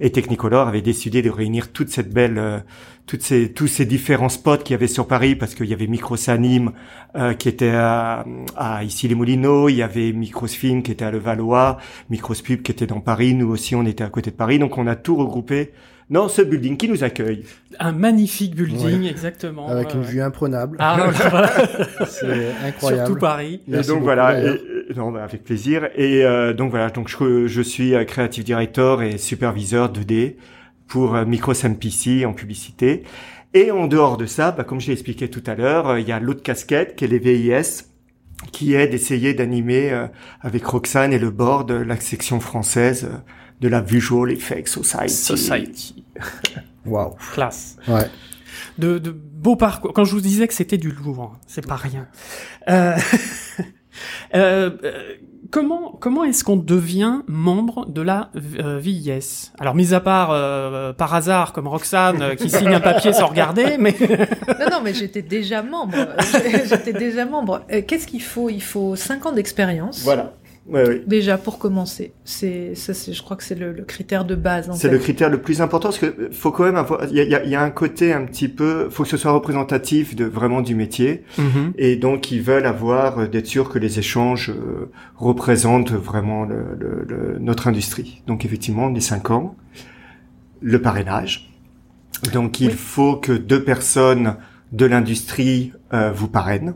Et 0.00 0.10
Technicolor 0.10 0.68
avait 0.68 0.80
décidé 0.80 1.20
de 1.20 1.28
réunir 1.28 1.70
toute 1.70 1.90
cette 1.90 2.10
belle 2.12 2.38
euh, 2.38 2.60
toutes 3.04 3.22
ces 3.22 3.52
tous 3.52 3.66
ces 3.66 3.84
différents 3.84 4.30
spots 4.30 4.58
qu'il 4.58 4.72
y 4.72 4.74
avait 4.74 4.86
sur 4.86 5.06
Paris 5.06 5.36
parce 5.36 5.54
qu'il 5.54 5.66
y 5.66 5.74
avait 5.74 5.86
Micros 5.86 6.30
Anime 6.30 6.72
euh, 7.14 7.34
qui 7.34 7.48
était 7.50 7.74
à, 7.74 8.24
à 8.56 8.84
ici 8.84 9.06
les 9.06 9.14
Moulineaux, 9.14 9.68
il 9.68 9.76
y 9.76 9.82
avait 9.82 10.12
Micros 10.12 10.46
Film 10.46 10.82
qui 10.82 10.92
était 10.92 11.04
à 11.04 11.10
Levallois, 11.10 11.76
Micros 12.08 12.34
Pub 12.42 12.62
qui 12.62 12.72
était 12.72 12.86
dans 12.86 13.00
Paris, 13.00 13.34
nous 13.34 13.50
aussi 13.50 13.74
on 13.74 13.84
était 13.84 14.04
à 14.04 14.08
côté 14.08 14.30
de 14.30 14.36
Paris. 14.36 14.58
Donc 14.58 14.78
on 14.78 14.86
a 14.86 14.96
tout 14.96 15.16
regroupé 15.16 15.72
dans 16.10 16.28
ce 16.28 16.42
building 16.42 16.76
qui 16.76 16.88
nous 16.88 17.04
accueille. 17.04 17.44
Un 17.78 17.92
magnifique 17.92 18.54
building, 18.54 19.02
ouais. 19.02 19.10
exactement. 19.10 19.68
Avec 19.68 19.94
une 19.94 20.02
vue 20.02 20.22
imprenable. 20.22 20.76
Ah, 20.80 21.10
voilà. 21.12 21.50
c'est 22.06 22.52
incroyable. 22.66 23.06
Surtout 23.06 23.20
Paris. 23.20 23.60
et 23.68 23.82
donc 23.82 24.02
voilà, 24.02 24.40
et, 24.40 24.60
et, 24.90 24.94
non, 24.94 25.12
bah, 25.12 25.24
avec 25.24 25.44
plaisir. 25.44 25.88
Et 25.96 26.24
euh, 26.24 26.54
donc 26.54 26.70
voilà, 26.70 26.90
donc 26.90 27.08
je, 27.08 27.46
je 27.46 27.62
suis 27.62 27.92
créative 28.06 28.44
director 28.44 29.02
et 29.02 29.18
superviseur 29.18 29.92
2D 29.92 30.36
pour 30.88 31.14
euh, 31.14 31.24
Micros 31.24 31.52
MPC 31.62 32.24
en 32.24 32.32
publicité. 32.32 33.04
Et 33.54 33.70
en 33.70 33.86
dehors 33.86 34.16
de 34.16 34.26
ça, 34.26 34.50
bah, 34.50 34.64
comme 34.64 34.80
je 34.80 34.88
l'ai 34.88 34.94
expliqué 34.94 35.28
tout 35.28 35.44
à 35.46 35.54
l'heure, 35.54 35.88
euh, 35.90 36.00
il 36.00 36.08
y 36.08 36.12
a 36.12 36.18
l'autre 36.18 36.42
casquette 36.42 36.96
qui 36.96 37.04
est 37.04 37.08
les 37.08 37.18
VIS, 37.18 37.84
qui 38.52 38.74
est 38.74 38.88
d'essayer 38.88 39.34
d'animer 39.34 39.92
euh, 39.92 40.06
avec 40.40 40.64
Roxane 40.64 41.12
et 41.12 41.18
le 41.18 41.30
board 41.30 41.70
la 41.70 41.96
section 41.96 42.40
française 42.40 43.08
de 43.60 43.68
la 43.68 43.80
Visual 43.80 44.30
Effects 44.30 44.68
Society. 44.68 45.14
Society. 45.14 46.04
Waouh. 46.86 47.14
Classe. 47.32 47.76
Ouais. 47.86 48.08
De, 48.78 48.98
de 48.98 49.10
beaux 49.10 49.56
parcours. 49.56 49.92
Quand 49.92 50.04
je 50.04 50.12
vous 50.12 50.20
disais 50.20 50.46
que 50.48 50.54
c'était 50.54 50.78
du 50.78 50.90
lourd, 50.90 51.22
hein, 51.34 51.38
c'est 51.46 51.66
pas 51.66 51.76
rien. 51.76 52.08
Euh... 52.68 52.96
euh, 54.34 54.70
comment 55.50 55.96
comment 56.00 56.24
est-ce 56.24 56.44
qu'on 56.44 56.56
devient 56.56 57.20
membre 57.26 57.86
de 57.86 58.02
la 58.02 58.30
euh, 58.58 58.78
VIS 58.78 59.52
Alors, 59.58 59.74
mis 59.74 59.94
à 59.94 60.00
part 60.00 60.30
euh, 60.32 60.92
par 60.92 61.14
hasard 61.14 61.52
comme 61.52 61.68
Roxane 61.68 62.22
euh, 62.22 62.34
qui 62.34 62.50
signe 62.50 62.74
un 62.74 62.80
papier 62.80 63.12
sans 63.12 63.26
regarder, 63.26 63.76
mais 63.78 63.94
non 64.60 64.66
non, 64.70 64.80
mais 64.82 64.94
j'étais 64.94 65.22
déjà 65.22 65.62
membre. 65.62 65.96
j'étais 66.68 66.92
déjà 66.92 67.24
membre. 67.24 67.62
Euh, 67.72 67.82
Qu'est-ce 67.86 68.06
qu'il 68.06 68.22
faut? 68.22 68.50
Il 68.50 68.62
faut 68.62 68.96
cinq 68.96 69.26
ans 69.26 69.32
d'expérience. 69.32 70.02
Voilà. 70.02 70.34
Ouais, 70.68 70.84
oui. 70.86 71.02
Déjà 71.06 71.38
pour 71.38 71.58
commencer, 71.58 72.12
c'est 72.24 72.74
ça, 72.74 72.92
c'est 72.92 73.14
je 73.14 73.22
crois 73.22 73.36
que 73.38 73.42
c'est 73.42 73.54
le, 73.54 73.72
le, 73.72 73.84
critère 73.84 74.26
de 74.26 74.34
base. 74.34 74.70
C'est 74.74 74.90
le 74.90 74.98
critère 74.98 75.30
le 75.30 75.40
plus 75.40 75.62
important 75.62 75.88
parce 75.88 75.98
que 75.98 76.28
faut 76.30 76.50
quand 76.50 76.64
même 76.64 76.76
avoir. 76.76 77.06
Il 77.06 77.16
y 77.16 77.20
a, 77.20 77.24
y, 77.24 77.34
a, 77.34 77.44
y 77.44 77.54
a, 77.54 77.62
un 77.62 77.70
côté 77.70 78.12
un 78.12 78.24
petit 78.26 78.48
peu. 78.48 78.88
Faut 78.90 79.04
que 79.04 79.08
ce 79.08 79.16
soit 79.16 79.32
représentatif 79.32 80.14
de 80.14 80.26
vraiment 80.26 80.60
du 80.60 80.74
métier. 80.74 81.24
Mm 81.38 81.42
-hmm. 81.42 81.72
Et 81.78 81.96
donc 81.96 82.30
ils 82.30 82.42
veulent 82.42 82.66
avoir 82.66 83.28
d'être 83.30 83.46
sûr 83.46 83.70
que 83.70 83.78
les 83.78 83.98
échanges 83.98 84.50
euh, 84.50 84.90
représentent 85.16 85.92
vraiment 85.92 86.44
le, 86.44 86.60
le, 87.10 87.38
notre 87.40 87.64
industrie. 87.68 88.22
Donc 88.26 88.44
effectivement, 88.44 88.88
les 88.90 89.00
cinq 89.12 89.30
ans, 89.30 89.56
le 90.60 90.78
parrainage. 90.82 91.32
Donc 92.32 92.60
il 92.60 92.68
oui. 92.68 92.74
faut 92.74 93.16
que 93.16 93.32
deux 93.32 93.62
personnes 93.64 94.36
de 94.72 94.86
l'industrie 94.86 95.72
euh, 95.92 96.12
vous 96.12 96.28
parrainent. 96.28 96.74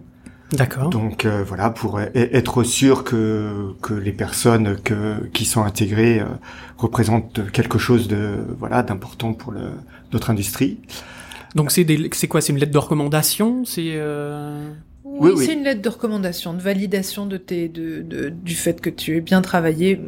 D'accord. 0.52 0.90
Donc 0.90 1.24
euh, 1.24 1.42
voilà 1.46 1.70
pour 1.70 2.00
être 2.00 2.62
sûr 2.62 3.04
que 3.04 3.74
que 3.80 3.94
les 3.94 4.12
personnes 4.12 4.76
que 4.82 5.26
qui 5.32 5.44
sont 5.46 5.62
intégrées 5.62 6.20
euh, 6.20 6.26
représentent 6.76 7.50
quelque 7.52 7.78
chose 7.78 8.06
de 8.06 8.44
voilà 8.58 8.82
d'important 8.82 9.32
pour 9.32 9.52
le 9.52 9.70
notre 10.12 10.30
industrie. 10.30 10.78
Donc 11.54 11.70
c'est 11.70 12.28
quoi? 12.28 12.40
C'est 12.40 12.52
une 12.52 12.58
lettre 12.58 12.72
de 12.72 12.78
recommandation? 12.78 13.64
C'est 13.64 13.92
euh... 13.94 14.72
Oui, 15.12 15.30
oui, 15.30 15.32
oui. 15.36 15.46
c'est 15.46 15.52
une 15.52 15.64
lettre 15.64 15.82
de 15.82 15.88
recommandation, 15.88 16.54
de 16.54 16.60
validation 16.60 17.26
de 17.26 17.36
tes, 17.36 17.68
de, 17.68 18.00
de, 18.00 18.30
du 18.30 18.54
fait 18.54 18.80
que 18.80 18.88
tu 18.88 19.16
aies 19.16 19.20
bien 19.20 19.42
travaillé. 19.42 20.00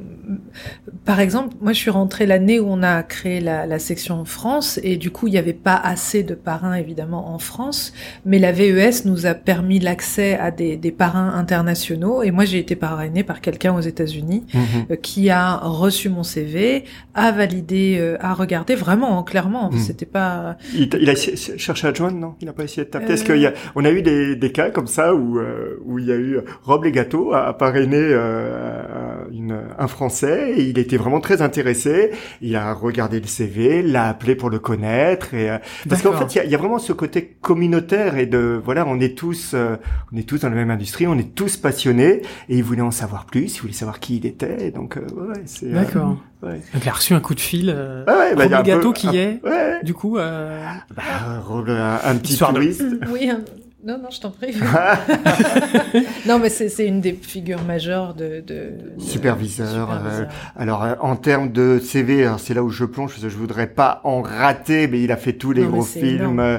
Par 1.05 1.21
exemple, 1.21 1.55
moi, 1.61 1.73
je 1.73 1.79
suis 1.79 1.91
rentrée 1.91 2.25
l'année 2.25 2.59
où 2.59 2.67
on 2.69 2.83
a 2.83 3.03
créé 3.03 3.41
la, 3.41 3.67
la 3.67 3.79
section 3.79 4.25
France, 4.25 4.81
et 4.83 4.97
du 4.97 5.11
coup, 5.11 5.27
il 5.27 5.33
n'y 5.33 5.39
avait 5.39 5.53
pas 5.53 5.77
assez 5.77 6.23
de 6.23 6.35
parrains, 6.35 6.75
évidemment, 6.75 7.35
en 7.35 7.39
France, 7.39 7.93
mais 8.25 8.39
la 8.39 8.53
VES 8.53 9.05
nous 9.05 9.27
a 9.27 9.35
permis 9.35 9.79
l'accès 9.79 10.39
à 10.39 10.51
des, 10.51 10.77
des, 10.77 10.93
parrains 10.93 11.35
internationaux, 11.35 12.23
et 12.23 12.31
moi, 12.31 12.47
j'ai 12.47 12.59
été 12.59 12.75
parrainée 12.75 13.25
par 13.25 13.41
quelqu'un 13.41 13.75
aux 13.75 13.81
États-Unis 13.81 14.45
mm 14.53 14.59
euh, 14.91 14.97
qui 14.97 15.31
a 15.31 15.57
reçu 15.57 16.09
mon 16.09 16.23
CV, 16.23 16.85
a 17.15 17.31
validé, 17.33 17.97
euh, 17.99 18.17
a 18.21 18.33
regardé, 18.35 18.75
vraiment, 18.75 19.23
clairement, 19.23 19.71
Mm. 19.75 19.79
c'était 19.79 20.07
pas... 20.07 20.57
Il, 20.75 20.89
il, 21.01 21.11
a 21.11 21.15
cherché 21.15 21.87
à 21.87 21.95
joindre, 21.95 22.17
non? 22.17 22.35
Il 22.41 22.47
n'a 22.47 22.53
pas 22.53 22.65
essayé 22.65 22.85
de 22.85 22.91
taper? 22.91 23.07
Euh... 23.11 23.15
Est-ce 23.15 23.25
qu'il 23.25 23.39
y 23.41 23.47
a, 23.47 23.53
on 23.75 23.85
a 23.85 23.91
eu 23.91 24.03
des, 24.03 24.37
des 24.37 24.53
cas 24.53 24.71
comme 24.71 24.87
ça 24.87 24.94
où 24.99 25.39
euh, 25.39 25.81
où 25.85 25.99
il 25.99 26.07
y 26.07 26.13
a 26.13 26.17
eu 26.17 26.39
Rob 26.63 26.85
Legato 26.85 27.33
a, 27.33 27.49
a 27.49 27.53
parrainé 27.53 27.99
euh, 27.99 29.25
une, 29.33 29.61
un 29.79 29.89
Français 29.89 30.55
et 30.57 30.63
il 30.63 30.79
était 30.79 30.97
vraiment 30.97 31.21
très 31.21 31.43
intéressé. 31.43 32.11
Il 32.41 32.57
a 32.57 32.73
regardé 32.73 33.21
le 33.21 33.27
CV, 33.27 33.83
l'a 33.83 34.09
appelé 34.09 34.35
pour 34.35 34.51
le 34.51 34.59
connaître 34.59 35.35
et 35.35 35.51
euh, 35.51 35.59
parce 35.89 36.03
qu'en 36.03 36.13
fait 36.13 36.35
il 36.35 36.37
y, 36.37 36.41
a, 36.41 36.45
il 36.45 36.51
y, 36.51 36.55
a, 36.55 36.59
vraiment 36.59 36.79
ce 36.79 36.93
côté 36.93 37.37
communautaire 37.41 38.17
et 38.17 38.27
de 38.27 38.61
voilà 38.65 38.85
on 38.87 39.01
est 39.01 39.17
tous 39.17 39.53
euh, 39.55 39.77
on 40.13 40.17
est 40.17 40.29
tous 40.29 40.41
dans 40.41 40.49
la 40.49 40.57
même 40.57 40.71
industrie, 40.71 41.07
on 41.07 41.19
est 41.19 41.35
tous 41.35 41.57
passionnés 41.57 42.23
et 42.49 42.57
il 42.57 42.65
voulait 42.65 42.83
en 42.83 42.91
savoir 42.91 43.27
plus, 43.27 43.57
il 43.57 43.61
voulait 43.61 43.73
savoir 43.73 44.01
qui 44.01 44.17
il 44.17 44.27
était 44.27 44.71
donc 44.71 44.97
euh, 44.97 45.07
ouais 45.17 45.43
c'est 45.47 45.71
d'accord. 45.71 46.17
Ouais. 46.43 46.61
Donc, 46.75 46.85
il 46.85 46.89
a 46.89 46.93
reçu 46.93 47.15
un 47.15 47.21
coup 47.21 47.35
de 47.35 47.41
fil. 47.41 47.73
Euh, 47.75 48.05
ouais, 48.05 48.37
ouais, 48.37 48.49
bah, 48.49 48.59
Rob 48.59 48.67
Legato 48.67 48.89
peu, 48.89 48.93
qui 48.93 49.09
un, 49.09 49.13
est, 49.13 49.41
ouais. 49.45 49.83
du 49.83 49.95
coup. 49.95 50.19
Euh... 50.19 50.63
Bah, 50.95 51.03
un, 51.49 52.11
un, 52.11 52.17
petit 52.17 52.33
Histoire 52.33 52.53
touriste. 52.53 52.83
De... 52.83 53.01
Oui, 53.11 53.31
un... 53.31 53.41
Non, 53.85 53.99
non, 53.99 54.09
je 54.11 54.19
t'en 54.19 54.31
prie. 54.31 54.55
non, 56.27 56.39
mais 56.39 56.49
c'est 56.49 56.87
une 56.87 57.03
des 57.03 57.13
figures 57.13 57.63
majeures 57.63 58.15
de... 58.15 58.43
de, 58.47 58.73
de 58.97 59.01
superviseur. 59.01 59.69
superviseur. 59.69 59.91
Euh, 60.23 60.25
alors, 60.57 60.83
euh, 60.83 60.95
en 61.01 61.17
termes 61.17 61.53
de 61.53 61.79
CV, 61.79 62.31
c'est 62.39 62.55
là 62.55 62.63
où 62.63 62.71
je 62.71 62.87
plonge, 62.87 63.11
parce 63.11 63.23
que 63.23 63.29
je 63.29 63.37
voudrais 63.37 63.67
pas 63.67 64.01
en 64.05 64.23
rater, 64.23 64.89
mais 64.89 65.03
il 65.03 65.13
a 65.13 65.19
fait 65.19 65.35
tous 65.35 65.53
les 65.53 65.65
non, 65.65 65.71
gros 65.71 65.83
films. 65.83 66.41
Euh, 66.41 66.59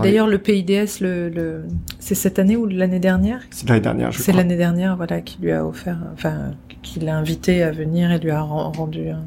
D'ailleurs, 0.00 0.28
le 0.28 0.38
PIDS, 0.38 1.00
le, 1.00 1.28
le... 1.28 1.64
c'est 1.98 2.14
cette 2.14 2.38
année 2.38 2.56
ou 2.56 2.66
l'année 2.66 3.00
dernière? 3.00 3.42
C'est 3.50 3.68
l'année 3.68 3.80
dernière, 3.80 4.12
je 4.12 4.22
C'est 4.22 4.32
l'année 4.32 4.56
dernière, 4.56 4.96
voilà, 4.96 5.20
qui 5.20 5.38
lui 5.42 5.50
a 5.50 5.66
offert, 5.66 5.98
enfin, 6.12 6.52
qui 6.82 7.00
l'a 7.00 7.16
invité 7.16 7.64
à 7.64 7.72
venir 7.72 8.12
et 8.12 8.20
lui 8.20 8.30
a 8.30 8.42
rendu 8.42 9.08
un, 9.08 9.24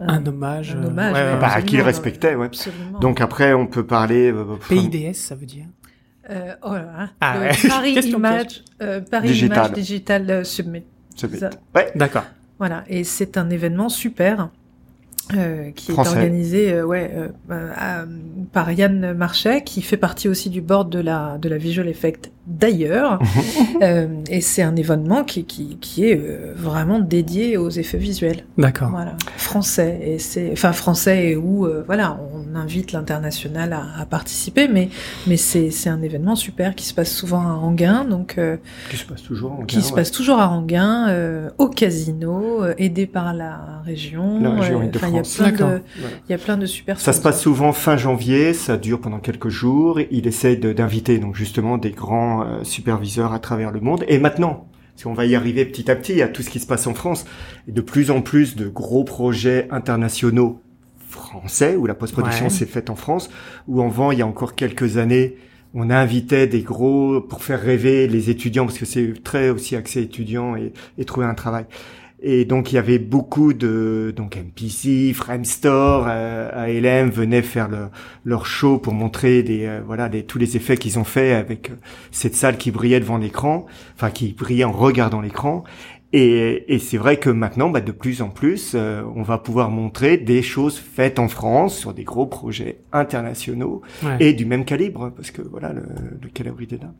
un, 0.00 0.26
hommage. 0.26 0.74
Un 0.74 0.84
hommage, 0.84 1.14
ouais, 1.14 1.32
ouais, 1.34 1.40
bah, 1.40 1.52
à 1.52 1.62
qui 1.62 1.76
il 1.76 1.82
respectait, 1.82 2.34
ouais. 2.34 2.46
Absolument. 2.46 2.98
Donc 3.00 3.20
après, 3.20 3.52
on 3.52 3.66
peut 3.66 3.84
parler. 3.84 4.32
Euh, 4.32 4.56
PIDS, 4.68 5.14
ça 5.14 5.34
veut 5.34 5.46
dire. 5.46 5.66
Euh, 6.30 6.54
oh 6.62 6.72
là 6.72 6.82
là. 6.82 7.10
Ah, 7.20 7.38
ouais. 7.38 7.50
Paris 7.68 7.94
Image, 7.94 8.62
euh, 8.82 9.00
Paris 9.00 9.28
Digital. 9.28 9.56
Image 9.56 9.72
Digital 9.72 10.30
euh, 10.30 10.44
Summit. 10.44 10.84
Summit. 11.14 11.38
Ça. 11.38 11.50
Ouais. 11.74 11.90
D'accord. 11.94 12.24
Voilà, 12.58 12.84
et 12.88 13.04
c'est 13.04 13.38
un 13.38 13.50
événement 13.50 13.88
super 13.88 14.50
euh, 15.36 15.70
qui 15.72 15.92
Français. 15.92 16.10
est 16.10 16.14
organisé 16.14 16.72
euh, 16.72 16.84
ouais, 16.86 17.10
euh, 17.50 17.70
à- 17.76 18.04
par 18.52 18.72
Yann 18.72 19.12
Marchais, 19.12 19.62
qui 19.62 19.82
fait 19.82 19.96
partie 19.98 20.28
aussi 20.28 20.48
du 20.48 20.60
board 20.62 20.88
de 20.90 21.00
la, 21.00 21.36
de 21.40 21.48
la 21.48 21.58
Visual 21.58 21.86
Effect 21.88 22.30
d'ailleurs. 22.46 23.18
Euh, 23.80 24.08
et 24.28 24.40
c'est 24.40 24.62
un 24.62 24.74
événement 24.74 25.22
qui, 25.22 25.44
qui, 25.44 25.76
qui 25.80 26.06
est 26.06 26.18
euh, 26.18 26.52
vraiment 26.56 26.98
dédié 26.98 27.56
aux 27.56 27.70
effets 27.70 27.96
visuels. 27.98 28.44
D'accord. 28.56 28.88
Voilà, 28.90 29.14
français 29.36 30.00
et 30.02 30.18
c'est 30.18 30.50
enfin 30.50 30.72
français 30.72 31.28
et 31.28 31.36
où 31.36 31.64
euh, 31.64 31.84
voilà, 31.86 32.18
on 32.50 32.56
invite 32.56 32.92
l'international 32.92 33.72
à, 33.72 33.82
à 34.00 34.06
participer, 34.06 34.68
mais 34.68 34.88
mais 35.26 35.36
c'est 35.36 35.70
un 35.88 36.02
événement 36.02 36.36
super 36.36 36.74
qui 36.74 36.84
se 36.86 36.94
passe 36.94 37.12
souvent 37.14 37.40
à 37.42 37.52
Anguin, 37.52 38.04
donc 38.04 38.36
euh, 38.38 38.56
Qui 38.90 38.96
se 38.96 39.04
passe 39.04 39.22
toujours. 39.22 39.52
en 39.52 39.64
qui 39.64 39.76
Gain, 39.76 39.82
se 39.82 39.90
ouais. 39.90 39.96
passe 39.96 40.10
toujours 40.10 40.38
à 40.40 40.48
Anguin, 40.50 41.08
euh, 41.08 41.50
au 41.58 41.68
casino, 41.68 42.62
euh, 42.64 42.74
aidé 42.78 43.06
par 43.06 43.34
la 43.34 43.82
région. 43.84 44.40
La 44.40 44.50
région 44.50 44.80
euh, 44.80 44.84
Île-de-France. 44.84 45.10
enfin, 45.40 45.50
il 45.50 45.50
y 45.50 45.54
a 45.54 45.56
plein 45.56 45.66
de 45.68 45.82
Voilà. 45.98 46.16
il 46.28 46.30
y 46.32 46.34
a 46.34 46.38
plein 46.38 46.56
de 46.56 46.66
super. 46.66 47.00
Ça 47.00 47.12
se 47.12 47.20
passe 47.20 47.40
souvent 47.40 47.72
fin 47.72 47.96
janvier, 47.96 48.54
ça 48.54 48.76
dure 48.76 49.00
pendant 49.00 49.18
quelques 49.18 49.48
jours. 49.48 50.00
Il 50.10 50.26
essaye 50.26 50.56
de- 50.58 50.72
d'inviter 50.72 51.18
donc 51.18 51.34
justement 51.36 51.78
des 51.78 51.90
grands 51.90 52.42
euh, 52.42 52.64
superviseurs 52.64 53.32
à 53.32 53.38
travers 53.38 53.70
le 53.70 53.80
monde. 53.80 54.04
Et 54.08 54.18
maintenant, 54.18 54.66
si 54.96 55.06
on 55.06 55.12
va 55.14 55.26
y 55.26 55.34
arriver 55.36 55.64
petit 55.64 55.90
à 55.90 55.96
petit 55.96 56.22
à 56.22 56.28
tout 56.28 56.42
ce 56.42 56.50
qui 56.50 56.58
se 56.60 56.66
passe 56.66 56.86
en 56.86 56.94
France, 56.94 57.24
et 57.68 57.72
de 57.72 57.80
plus 57.80 58.10
en 58.10 58.20
plus 58.20 58.56
de 58.56 58.68
gros 58.68 59.04
projets 59.04 59.68
internationaux 59.70 60.60
français 61.18 61.76
où 61.76 61.86
la 61.86 61.94
post-production 61.94 62.46
Ouais. 62.46 62.50
s'est 62.50 62.66
faite 62.66 62.90
en 62.90 62.96
France, 62.96 63.28
où 63.66 63.82
en 63.82 63.88
vent 63.88 64.12
il 64.12 64.18
y 64.18 64.22
a 64.22 64.26
encore 64.26 64.54
quelques 64.54 64.96
années, 64.96 65.36
on 65.74 65.90
invitait 65.90 66.46
des 66.46 66.62
gros 66.62 67.20
pour 67.20 67.42
faire 67.44 67.60
rêver 67.60 68.06
les 68.08 68.30
étudiants 68.30 68.64
parce 68.66 68.78
que 68.78 68.86
c'est 68.86 69.22
très 69.22 69.50
aussi 69.50 69.76
axé 69.76 70.00
étudiant 70.02 70.56
et, 70.56 70.72
et 70.96 71.04
trouver 71.04 71.26
un 71.26 71.34
travail. 71.34 71.66
Et 72.20 72.44
donc 72.44 72.72
il 72.72 72.74
y 72.74 72.78
avait 72.78 72.98
beaucoup 72.98 73.52
de 73.52 74.12
donc 74.16 74.36
MPC, 74.36 75.12
Framestore, 75.14 76.06
euh, 76.08 76.50
ALM 76.52 77.10
venaient 77.10 77.42
faire 77.42 77.68
leur, 77.68 77.90
leur 78.24 78.44
show 78.44 78.78
pour 78.78 78.92
montrer 78.92 79.44
des 79.44 79.66
euh, 79.66 79.80
voilà 79.86 80.08
des, 80.08 80.24
tous 80.24 80.38
les 80.38 80.56
effets 80.56 80.76
qu'ils 80.76 80.98
ont 80.98 81.04
fait 81.04 81.32
avec 81.34 81.70
euh, 81.70 81.74
cette 82.10 82.34
salle 82.34 82.56
qui 82.56 82.72
brillait 82.72 82.98
devant 82.98 83.18
l'écran, 83.18 83.66
enfin 83.94 84.10
qui 84.10 84.32
brillait 84.36 84.64
en 84.64 84.72
regardant 84.72 85.20
l'écran. 85.20 85.62
Et, 86.14 86.74
et 86.74 86.78
c'est 86.78 86.96
vrai 86.96 87.18
que 87.18 87.28
maintenant, 87.28 87.68
bah, 87.68 87.82
de 87.82 87.92
plus 87.92 88.22
en 88.22 88.30
plus, 88.30 88.72
euh, 88.74 89.02
on 89.14 89.22
va 89.22 89.36
pouvoir 89.36 89.70
montrer 89.70 90.16
des 90.16 90.40
choses 90.40 90.78
faites 90.78 91.18
en 91.18 91.28
France 91.28 91.76
sur 91.78 91.92
des 91.92 92.04
gros 92.04 92.24
projets 92.26 92.78
internationaux 92.92 93.82
Ouais. 94.02 94.16
et 94.20 94.32
du 94.32 94.46
même 94.46 94.64
calibre, 94.64 95.12
parce 95.14 95.30
que 95.30 95.42
voilà, 95.42 95.72
le, 95.74 95.82
le 96.22 96.28
calibre 96.30 96.62
est 96.62 96.72
là. 96.80 96.92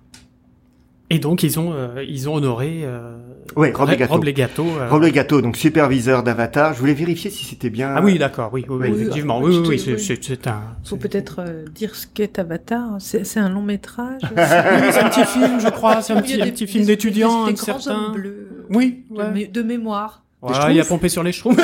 Et 1.10 1.18
donc 1.18 1.42
ils 1.42 1.58
ont 1.58 1.72
euh, 1.72 2.04
ils 2.06 2.28
ont 2.28 2.34
honoré 2.34 2.80
euh, 2.82 3.16
Ouais, 3.56 3.72
Rob 3.74 3.88
Legato. 3.90 4.12
Rob 4.12 4.24
Legato, 4.24 4.64
euh. 4.78 4.88
Rob 4.90 5.02
Legato, 5.02 5.40
donc 5.40 5.56
superviseur 5.56 6.22
d'Avatar. 6.22 6.74
Je 6.74 6.78
voulais 6.80 6.94
vérifier 6.94 7.30
si 7.30 7.44
c'était 7.44 7.70
bien. 7.70 7.92
Ah 7.96 8.00
oui, 8.02 8.18
d'accord, 8.18 8.50
oui, 8.52 8.64
oui, 8.68 8.76
oui, 8.80 8.88
Oui, 8.90 9.00
effectivement, 9.02 9.38
oui, 9.40 9.50
oui, 9.50 9.56
oui, 9.62 9.68
oui, 9.68 9.78
c'est- 9.78 10.30
oui. 10.30 10.38
un. 10.46 10.60
Faut 10.84 10.96
c'est- 10.96 11.08
peut-être 11.08 11.36
euh, 11.40 11.64
dire 11.74 11.94
ce 11.94 12.06
qu'est 12.06 12.38
Avatar. 12.38 12.96
C'est 13.00 13.24
c'est 13.24 13.40
un 13.40 13.48
long 13.48 13.62
métrage. 13.62 14.20
Oui, 14.22 14.28
c'est 14.36 15.00
un 15.00 15.08
petit 15.08 15.24
film, 15.24 15.60
je 15.60 15.68
crois, 15.68 16.02
c'est 16.02 16.12
un 16.12 16.20
petit, 16.22 16.36
des- 16.36 16.66
film 16.66 16.84
des- 16.84 16.92
d'étudiant, 16.96 17.46
un 17.46 17.56
certain. 17.56 17.94
hommes 18.06 18.12
bleus. 18.12 18.66
Oui, 18.70 19.04
De, 19.10 19.16
ouais. 19.16 19.24
mé- 19.30 19.50
de 19.52 19.62
mémoire. 19.62 20.22
Voilà, 20.40 20.70
il 20.70 20.80
a 20.80 20.84
pompé 20.84 21.08
sur 21.08 21.24
les 21.24 21.32
schtroumpfs, 21.32 21.58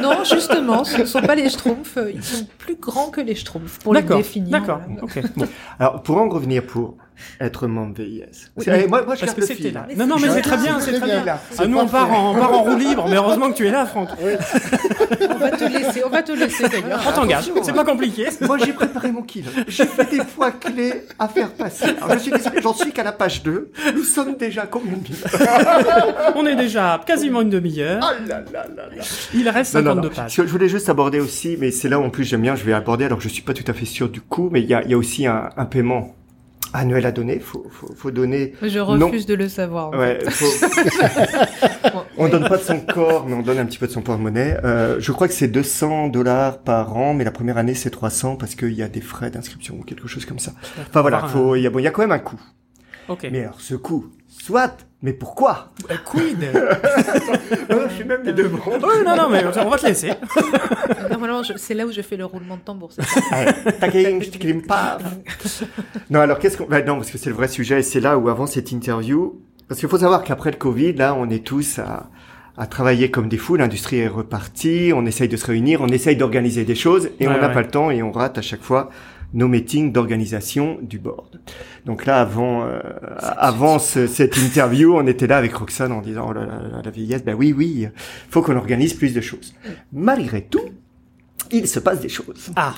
non, 0.00 0.24
justement, 0.24 0.84
ce 0.84 1.02
ne 1.02 1.04
sont 1.04 1.20
pas 1.20 1.34
les 1.34 1.50
Schtroumpfs. 1.50 1.98
euh, 1.98 2.10
Ils 2.14 2.22
sont 2.24 2.46
plus 2.56 2.76
grands 2.76 3.10
que 3.10 3.20
les 3.20 3.34
Schtroumpfs, 3.34 3.78
pour 3.80 3.92
les 3.92 4.00
définir. 4.00 4.52
d'accord, 4.52 4.80
voilà. 4.88 5.04
ok. 5.04 5.22
Bon, 5.36 5.46
Alors, 5.78 6.02
pour 6.02 6.16
en 6.16 6.30
revenir 6.30 6.64
pour 6.64 6.96
être 7.40 7.66
membre 7.66 7.94
VIS. 8.02 8.22
Oui. 8.56 8.64
C'est- 8.64 8.86
moi, 8.88 9.02
moi, 9.04 9.14
je 9.14 9.20
parce 9.20 9.34
que 9.34 9.42
c'était 9.42 9.54
fil. 9.54 9.74
là. 9.74 9.86
Mais 9.88 9.94
Non, 9.94 10.06
non, 10.06 10.18
c'est 10.18 10.26
mais 10.28 10.34
c'est 10.34 10.42
très 10.42 10.56
bien, 10.56 10.80
c'est 10.80 10.92
très 10.92 11.06
bien. 11.06 11.22
bien. 11.22 11.38
C'est 11.50 11.62
Ah, 11.62 11.66
nous, 11.66 11.78
on 11.78 11.86
part, 11.86 12.12
en, 12.12 12.32
on 12.32 12.38
part 12.38 12.52
en 12.52 12.62
roue 12.62 12.76
libre, 12.76 13.06
mais 13.08 13.16
heureusement 13.16 13.50
que 13.50 13.56
tu 13.56 13.66
es 13.66 13.70
là, 13.70 13.86
Franck. 13.86 14.08
On 14.20 15.38
va 15.38 15.50
te 15.50 15.64
laisser, 15.64 16.02
on 16.04 16.08
va 16.10 16.22
te 16.22 16.32
laisser 16.32 16.68
d'ailleurs. 16.68 17.00
On 17.08 17.12
t'engage, 17.12 17.50
c'est 17.62 17.72
pas 17.74 17.84
compliqué. 17.84 18.26
Moi, 18.42 18.58
j'ai 18.58 18.72
préparé 18.72 19.10
mon 19.10 19.22
kilo. 19.22 19.50
J'ai 19.68 19.86
fait 19.86 20.08
des 20.10 20.18
points 20.24 20.50
clés 20.52 21.02
à 21.18 21.28
faire 21.28 21.50
passer. 21.52 21.86
Alors, 22.00 22.12
je 22.14 22.18
suis 22.18 22.30
désolé, 22.30 22.60
j'en 22.62 22.74
suis 22.74 22.92
qu'à 22.92 23.02
la 23.02 23.12
page 23.12 23.42
2. 23.42 23.70
Nous 23.94 24.02
sommes 24.04 24.36
déjà 24.36 24.66
combien 24.66 24.92
de 24.92 24.96
minutes 25.02 25.24
On 26.36 26.46
est 26.46 26.56
déjà 26.56 26.94
à 26.94 26.98
quasiment 26.98 27.40
une 27.40 27.50
demi-heure. 27.50 28.00
Oh 28.02 28.28
là 28.28 28.40
là 28.52 28.66
là 28.76 28.88
là. 28.96 29.02
Il 29.34 29.48
reste 29.48 29.74
Non, 29.74 29.80
non, 29.82 29.88
52 30.02 30.08
non. 30.08 30.14
pages. 30.14 30.34
Je 30.36 30.42
voulais 30.42 30.68
juste 30.68 30.88
aborder 30.88 31.20
aussi, 31.20 31.56
mais 31.58 31.70
c'est 31.70 31.88
là 31.88 31.98
où 31.98 32.04
en 32.04 32.10
plus 32.10 32.24
j'aime 32.24 32.42
bien, 32.42 32.54
je 32.56 32.64
vais 32.64 32.72
aborder, 32.72 33.04
alors 33.06 33.18
que 33.18 33.24
je 33.24 33.28
suis 33.28 33.42
pas 33.42 33.54
tout 33.54 33.64
à 33.66 33.72
fait 33.72 33.86
sûr 33.86 34.08
du 34.08 34.20
coup, 34.20 34.48
mais 34.52 34.60
il 34.60 34.68
y 34.68 34.74
a, 34.74 34.82
il 34.84 34.90
y 34.90 34.94
a 34.94 34.98
aussi 34.98 35.26
un, 35.26 35.50
un 35.56 35.64
paiement 35.64 36.14
annuel 36.72 37.06
à 37.06 37.12
donner. 37.12 37.38
Faut, 37.38 37.66
faut, 37.70 37.92
faut 37.94 38.10
donner. 38.10 38.54
Je 38.62 38.78
refuse 38.78 39.26
de 39.26 39.34
le 39.34 39.48
savoir. 39.48 39.90
Ouais, 39.90 40.18
faut- 40.28 40.66
on 42.18 42.28
donne 42.28 42.48
pas 42.48 42.56
de 42.58 42.62
son 42.62 42.80
corps, 42.80 43.26
mais 43.26 43.34
on 43.34 43.42
donne 43.42 43.58
un 43.58 43.66
petit 43.66 43.78
peu 43.78 43.86
de 43.86 43.92
son 43.92 44.02
porte-monnaie. 44.02 44.56
Euh, 44.64 44.96
je 45.00 45.12
crois 45.12 45.28
que 45.28 45.34
c'est 45.34 45.48
200 45.48 46.08
dollars 46.08 46.58
par 46.58 46.96
an, 46.96 47.14
mais 47.14 47.24
la 47.24 47.30
première 47.32 47.58
année 47.58 47.74
c'est 47.74 47.90
300 47.90 48.36
parce 48.36 48.54
qu'il 48.54 48.72
y 48.72 48.82
a 48.82 48.88
des 48.88 49.00
frais 49.00 49.30
d'inscription 49.30 49.76
ou 49.78 49.82
quelque 49.84 50.08
chose 50.08 50.24
comme 50.24 50.38
ça. 50.38 50.52
Enfin 50.88 51.00
voilà, 51.02 51.20
faut, 51.28 51.56
il 51.56 51.62
y 51.62 51.66
a, 51.66 51.70
bon, 51.70 51.78
il 51.78 51.84
y 51.84 51.88
a 51.88 51.90
quand 51.90 52.02
même 52.02 52.12
un 52.12 52.18
coût. 52.18 52.40
Ok. 53.10 53.28
Mais 53.30 53.40
alors 53.42 53.60
ce 53.60 53.74
coût, 53.74 54.06
soit, 54.28 54.86
mais 55.02 55.12
pourquoi 55.12 55.72
Euh, 55.90 55.94
Quid 56.04 56.42
Euh, 57.70 57.88
Je 57.88 57.94
suis 57.94 58.04
même 58.04 58.22
les 58.24 58.32
deux 58.32 58.48
bras. 58.48 58.70
Oui, 58.72 59.04
non, 59.04 59.16
non, 59.16 59.28
mais 59.28 59.42
on 59.44 59.68
va 59.68 59.76
te 59.78 59.86
laisser. 59.86 60.12
Normalement, 61.10 61.42
je- 61.42 61.54
c'est 61.56 61.74
là 61.74 61.86
où 61.86 61.92
je 61.92 62.00
fais 62.02 62.16
le 62.16 62.24
roulement 62.24 62.56
de 62.56 62.62
tambour. 62.62 62.90
taquing, 63.80 64.22
je 64.22 64.30
te 64.30 64.66
pas. 64.66 64.98
Non, 66.10 66.20
alors 66.20 66.38
qu'est-ce 66.38 66.56
qu'on... 66.56 66.64
bah, 66.66 66.82
non, 66.82 66.96
parce 66.96 67.10
que 67.10 67.18
c'est 67.18 67.30
le 67.30 67.36
vrai 67.36 67.48
sujet, 67.48 67.80
et 67.80 67.82
c'est 67.82 68.00
là 68.00 68.16
où 68.18 68.28
avant 68.28 68.46
cette 68.46 68.72
interview... 68.72 69.40
Parce 69.68 69.78
qu'il 69.78 69.88
faut 69.88 69.98
savoir 69.98 70.24
qu'après 70.24 70.50
le 70.50 70.56
Covid, 70.56 70.94
là, 70.94 71.14
on 71.16 71.30
est 71.30 71.44
tous 71.46 71.78
à, 71.78 72.10
à 72.56 72.66
travailler 72.66 73.10
comme 73.12 73.28
des 73.28 73.36
fous, 73.38 73.54
l'industrie 73.54 73.98
est 73.98 74.08
repartie, 74.08 74.90
on 74.94 75.06
essaye 75.06 75.28
de 75.28 75.36
se 75.36 75.46
réunir, 75.46 75.80
on 75.80 75.86
essaye 75.88 76.16
d'organiser 76.16 76.64
des 76.64 76.74
choses, 76.74 77.10
et 77.20 77.28
Ouais, 77.28 77.34
on 77.36 77.40
n'a 77.40 77.46
ouais. 77.48 77.54
pas 77.54 77.62
le 77.62 77.68
temps, 77.68 77.90
et 77.92 78.02
on 78.02 78.10
rate 78.10 78.36
à 78.38 78.42
chaque 78.42 78.62
fois 78.62 78.90
nos 79.32 79.48
meetings 79.48 79.92
d'organisation 79.92 80.78
du 80.82 80.98
board. 80.98 81.40
Donc 81.86 82.04
là, 82.06 82.20
avant, 82.20 82.64
euh, 82.64 82.80
avant 83.36 83.78
ce- 83.78 84.06
cette 84.06 84.36
interview, 84.36 84.96
on 84.96 85.06
était 85.06 85.26
là 85.26 85.36
avec 85.38 85.54
Roxane 85.54 85.92
en 85.92 86.00
disant, 86.00 86.26
oh 86.30 86.32
là 86.32 86.46
là, 86.46 86.82
la 86.84 86.90
vieillesse, 86.90 87.24
ben 87.24 87.34
oui, 87.34 87.52
oui, 87.56 87.86
faut 88.28 88.42
qu'on 88.42 88.56
organise 88.56 88.94
plus 88.94 89.14
de 89.14 89.20
choses. 89.20 89.54
Malgré 89.92 90.42
tout, 90.42 90.60
il 91.52 91.66
se 91.66 91.80
passe 91.80 92.00
des 92.00 92.08
choses. 92.08 92.50
Ah, 92.56 92.74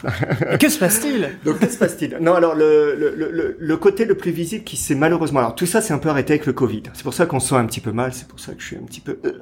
que 0.59 0.69
se 0.69 0.79
passe-t-il? 0.79 1.31
Donc, 1.45 1.59
que 1.59 1.69
se 1.69 1.77
passe-t-il? 1.77 2.17
Non, 2.23 2.35
alors, 2.35 2.55
le, 2.55 2.95
le, 2.99 3.31
le, 3.31 3.57
le 3.59 3.77
côté 3.77 4.05
le 4.07 4.15
plus 4.15 4.31
visible 4.31 4.65
qui 4.65 4.77
s'est 4.79 4.95
malheureusement... 4.95 5.41
Alors, 5.41 5.55
tout 5.55 5.67
ça, 5.67 5.81
c'est 5.83 5.93
un 5.93 5.99
peu 5.99 6.09
arrêté 6.09 6.33
avec 6.35 6.47
le 6.47 6.55
Covid. 6.55 6.85
C'est 6.95 7.03
pour 7.03 7.12
ça 7.12 7.27
qu'on 7.27 7.41
se 7.41 7.49
sent 7.51 7.57
un 7.57 7.67
petit 7.67 7.81
peu 7.81 7.93
mal, 7.93 8.15
c'est 8.15 8.27
pour 8.29 8.41
ça 8.41 8.55
que 8.55 8.62
je 8.62 8.67
suis 8.69 8.77
un 8.77 8.85
petit 8.87 9.01
peu... 9.03 9.19
euh, 9.27 9.33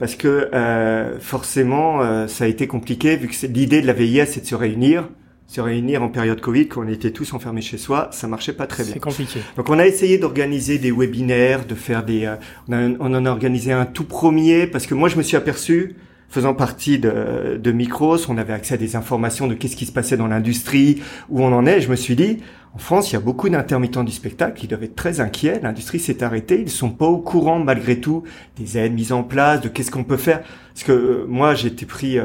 Parce 0.00 0.16
que, 0.16 0.48
euh, 0.54 1.20
forcément, 1.20 2.02
euh, 2.02 2.26
ça 2.26 2.44
a 2.44 2.46
été 2.48 2.66
compliqué, 2.66 3.16
vu 3.16 3.28
que 3.28 3.46
l'idée 3.46 3.80
de 3.80 3.86
la 3.86 3.92
VIS, 3.92 4.26
c'est 4.26 4.40
de 4.40 4.46
se 4.46 4.54
réunir. 4.56 5.08
Se 5.50 5.62
réunir 5.62 6.02
en 6.02 6.10
période 6.10 6.42
Covid, 6.42 6.68
quand 6.68 6.84
on 6.84 6.88
était 6.88 7.10
tous 7.10 7.32
enfermés 7.32 7.62
chez 7.62 7.78
soi, 7.78 8.10
ça 8.12 8.28
marchait 8.28 8.52
pas 8.52 8.66
très 8.66 8.84
bien. 8.84 8.92
C'est 8.92 9.00
compliqué. 9.00 9.40
Donc 9.56 9.70
on 9.70 9.78
a 9.78 9.86
essayé 9.86 10.18
d'organiser 10.18 10.76
des 10.78 10.92
webinaires, 10.92 11.64
de 11.64 11.74
faire 11.74 12.04
des, 12.04 12.26
euh, 12.26 12.36
on, 12.68 12.72
a- 12.74 12.96
on 13.00 13.14
en 13.14 13.24
a 13.24 13.30
organisé 13.30 13.72
un 13.72 13.86
tout 13.86 14.04
premier 14.04 14.66
parce 14.66 14.86
que 14.86 14.92
moi 14.94 15.08
je 15.08 15.16
me 15.16 15.22
suis 15.22 15.38
aperçu, 15.38 15.96
faisant 16.28 16.52
partie 16.52 16.98
de, 16.98 17.58
de 17.58 17.72
Micros, 17.72 18.18
on 18.30 18.36
avait 18.36 18.52
accès 18.52 18.74
à 18.74 18.76
des 18.76 18.94
informations 18.94 19.46
de 19.46 19.54
qu'est-ce 19.54 19.76
qui 19.76 19.86
se 19.86 19.92
passait 19.92 20.18
dans 20.18 20.26
l'industrie, 20.26 21.00
où 21.30 21.42
on 21.42 21.50
en 21.54 21.64
est. 21.64 21.80
Je 21.80 21.90
me 21.90 21.96
suis 21.96 22.14
dit, 22.14 22.40
en 22.74 22.78
France, 22.78 23.10
il 23.10 23.14
y 23.14 23.16
a 23.16 23.20
beaucoup 23.20 23.48
d'intermittents 23.48 24.04
du 24.04 24.12
spectacle 24.12 24.58
qui 24.60 24.68
doivent 24.68 24.84
être 24.84 24.94
très 24.94 25.20
inquiets. 25.20 25.58
L'industrie 25.62 25.98
s'est 25.98 26.22
arrêtée, 26.22 26.60
ils 26.60 26.70
sont 26.70 26.90
pas 26.90 27.06
au 27.06 27.18
courant 27.18 27.58
malgré 27.58 27.98
tout 27.98 28.22
des 28.56 28.78
aides 28.78 28.92
mises 28.94 29.10
en 29.12 29.22
place, 29.24 29.60
de 29.62 29.68
qu'est-ce 29.68 29.90
qu'on 29.90 30.04
peut 30.04 30.16
faire. 30.18 30.42
Parce 30.74 30.84
que 30.86 30.92
euh, 30.92 31.24
moi, 31.26 31.54
j'ai 31.54 31.68
été 31.68 31.86
pris, 31.86 32.18
euh, 32.18 32.24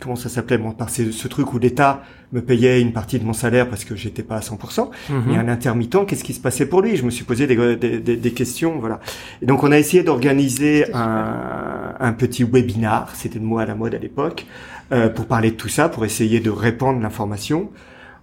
comment 0.00 0.16
ça 0.16 0.28
s'appelait, 0.28 0.58
bon, 0.58 0.72
par 0.72 0.90
ce, 0.90 1.12
ce 1.12 1.28
truc 1.28 1.52
où 1.52 1.58
l'État 1.58 2.02
me 2.32 2.40
payait 2.40 2.80
une 2.80 2.92
partie 2.92 3.18
de 3.20 3.24
mon 3.24 3.34
salaire 3.34 3.68
parce 3.68 3.84
que 3.84 3.94
j'étais 3.94 4.22
pas 4.24 4.36
à 4.36 4.40
100%. 4.40 4.90
Mhm. 5.10 5.22
Mais 5.28 5.36
un 5.36 5.46
intermittent, 5.48 6.06
qu'est-ce 6.06 6.24
qui 6.24 6.32
se 6.32 6.40
passait 6.40 6.66
pour 6.66 6.80
lui? 6.82 6.96
Je 6.96 7.04
me 7.04 7.10
suis 7.10 7.24
posé 7.24 7.46
des, 7.46 7.76
des, 7.76 8.00
des- 8.00 8.16
des 8.16 8.32
questions, 8.32 8.78
voilà. 8.80 8.98
Et 9.42 9.46
donc 9.46 9.62
on 9.62 9.70
a 9.70 9.78
essayé 9.78 10.02
d'organiser 10.02 10.86
un, 10.94 11.94
un 12.00 12.12
petit 12.14 12.42
webinar, 12.44 13.14
c'était 13.14 13.38
le 13.38 13.44
mot 13.44 13.58
à 13.58 13.66
la 13.66 13.74
mode 13.74 13.94
à 13.94 13.98
l'époque, 13.98 14.46
euh, 14.92 15.08
pour 15.10 15.26
parler 15.26 15.50
de 15.50 15.56
tout 15.56 15.68
ça, 15.68 15.88
pour 15.88 16.04
essayer 16.04 16.40
de 16.40 16.50
répandre 16.50 17.00
l'information. 17.00 17.70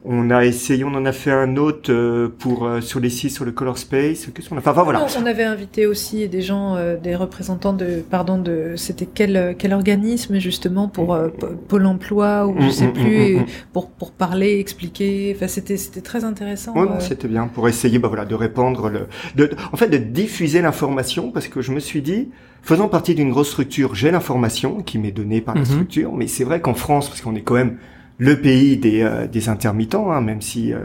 On 0.06 0.30
a 0.32 0.46
essayé, 0.46 0.86
on 0.86 0.94
en 0.96 1.06
a 1.06 1.12
fait 1.12 1.30
un 1.32 1.58
autre 1.58 1.92
euh, 1.92 2.30
pour 2.40 2.66
euh, 2.66 2.80
sur 2.80 3.02
les 3.02 3.10
sites 3.10 3.32
sur 3.32 3.44
le 3.44 3.52
Color 3.52 3.78
Space. 3.78 4.28
Qu'est-ce 4.34 4.48
qu'on 4.48 4.58
a 4.58 4.62
fait? 4.62 4.70
Enfin 4.70 4.84
voilà. 4.84 5.06
On 5.20 5.26
avait 5.26 5.44
invité 5.44 5.88
aussi 5.88 6.30
des 6.30 6.42
gens, 6.42 6.78
euh, 6.78 6.96
des 6.96 7.18
représentants 7.18 7.74
de, 7.74 8.02
pardon, 8.10 8.38
de, 8.38 8.76
c'était 8.78 9.06
quel 9.06 9.56
quel 9.60 9.74
organisme 9.74 10.40
justement 10.40 10.88
pour 10.88 11.14
euh, 11.14 11.28
Pôle 11.68 11.86
Emploi 11.86 12.48
ou 12.48 12.56
je 12.62 12.68
Mm, 12.68 12.72
sais 12.72 12.88
mm, 12.88 12.94
plus, 12.94 13.36
mm, 13.40 13.46
pour 13.74 13.90
pour 13.90 14.12
parler, 14.14 14.58
expliquer. 14.60 15.34
Enfin, 15.36 15.50
c'était 15.50 15.76
c'était 15.76 16.00
très 16.02 16.24
intéressant. 16.24 16.74
Ouais, 16.76 16.88
euh. 16.90 17.00
c'était 17.02 17.28
bien 17.28 17.48
pour 17.48 17.68
essayer, 17.68 18.00
bah 18.00 18.08
voilà, 18.08 18.24
de 18.24 18.36
répandre 18.36 18.88
le, 18.90 19.08
de, 19.36 19.50
en 19.74 19.76
fait, 19.76 19.90
de 19.90 19.98
diffuser 19.98 20.62
l'information 20.62 21.32
parce 21.32 21.50
que 21.50 21.62
je 21.62 21.74
me 21.74 21.80
suis 21.82 22.02
dit, 22.02 22.30
faisant 22.62 22.88
partie 22.88 23.16
d'une 23.16 23.32
grosse 23.32 23.50
structure, 23.50 23.96
j'ai 23.96 24.12
l'information 24.12 24.82
qui 24.82 24.98
m'est 24.98 25.12
donnée 25.12 25.42
par 25.42 25.56
la 25.56 25.62
Mhm. 25.62 25.66
structure, 25.68 26.14
mais 26.14 26.28
c'est 26.28 26.46
vrai 26.46 26.62
qu'en 26.62 26.74
France, 26.74 27.10
parce 27.10 27.20
qu'on 27.20 27.36
est 27.36 27.42
quand 27.42 27.56
même 27.56 27.78
le 28.20 28.40
pays 28.42 28.78
des, 28.78 29.02
euh, 29.02 29.28
des 29.28 29.50
intermittents, 29.50 30.12
hein, 30.12 30.22
même 30.22 30.42
si 30.42 30.74
euh, 30.74 30.80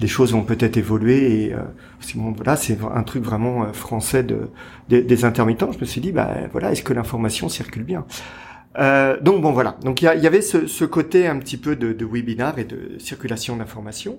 les 0.00 0.06
choses 0.08 0.32
vont 0.32 0.44
peut-être 0.44 0.76
évoluer 0.76 1.44
et 1.46 1.54
euh, 1.54 1.58
bon, 2.14 2.32
voilà, 2.32 2.56
c'est 2.56 2.78
un 2.94 3.02
truc 3.02 3.24
vraiment 3.24 3.64
euh, 3.64 3.72
français 3.72 4.22
de, 4.22 4.50
des- 4.88 5.02
des 5.02 5.24
intermittents. 5.24 5.72
Je 5.72 5.80
me 5.80 5.86
suis 5.86 6.00
dit, 6.02 6.12
bah 6.12 6.34
voilà, 6.52 6.72
est-ce 6.72 6.84
que 6.84 6.92
l'information 6.94 7.48
circule 7.48 7.84
bien? 7.84 8.06
Euh, 8.78 9.18
donc 9.22 9.40
bon 9.40 9.52
voilà, 9.52 9.78
donc 9.84 10.02
il 10.02 10.04
y, 10.04 10.20
y 10.22 10.26
avait 10.26 10.42
ce, 10.42 10.66
ce 10.66 10.84
côté 10.84 11.26
un 11.26 11.38
petit 11.38 11.56
peu 11.56 11.76
de, 11.76 11.94
de 11.94 12.04
webinar 12.04 12.58
et 12.58 12.64
de 12.64 12.98
circulation 12.98 13.56
d'informations, 13.56 14.18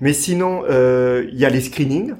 mais 0.00 0.14
sinon 0.14 0.62
euh, 0.70 1.26
il 1.32 1.38
y 1.38 1.44
a 1.44 1.50
les 1.50 1.60
screenings. 1.60 2.14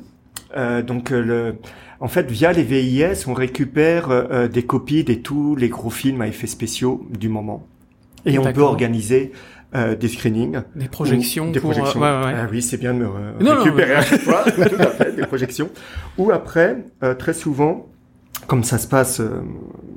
Euh, 0.57 0.83
donc 0.83 1.11
le, 1.11 1.57
en 2.01 2.09
fait 2.09 2.31
via 2.31 2.53
les 2.53 2.65
VIS 2.65 3.27
on 3.29 3.35
récupère 3.35 4.11
euh, 4.11 4.49
des 4.49 4.65
copies 4.65 5.05
de 5.05 5.15
tous 5.15 5.57
les 5.57 5.69
gros 5.71 5.91
films 5.91 6.21
à 6.23 6.29
effets 6.29 6.47
spéciaux 6.49 7.07
du 7.19 7.29
moment. 7.31 7.67
Et 8.27 8.39
on 8.39 8.53
peut 8.53 8.61
organiser 8.63 9.33
euh, 9.75 9.95
des 9.97 10.09
screenings. 10.09 10.61
Des 10.75 10.89
projections 10.89 11.51
Des 11.51 11.61
pour. 11.61 11.71
euh, 11.71 11.75
projections. 11.75 12.01
ouais, 12.01 12.09
ouais, 12.11 12.25
ouais. 12.27 12.35
Ah 12.37 12.49
oui, 12.51 12.61
c'est 12.63 12.77
bien 12.77 12.93
de 12.95 12.99
me 12.99 13.05
Non, 13.07 13.15
non, 13.41 13.63
récupérer 13.63 13.89
mais- 13.91 13.95
à 13.97 14.03
chaque 14.03 14.21
fois. 14.23 14.45
Tout 14.45 14.61
à 14.83 14.87
fait, 14.89 15.15
des 15.17 15.27
projections. 15.27 15.71
Ou 16.19 16.31
après, 16.33 16.79
euh, 17.03 17.15
très 17.15 17.33
souvent, 17.35 17.87
comme 18.47 18.65
ça 18.65 18.79
se 18.79 18.89
passe, 18.89 19.21
euh, 19.21 19.41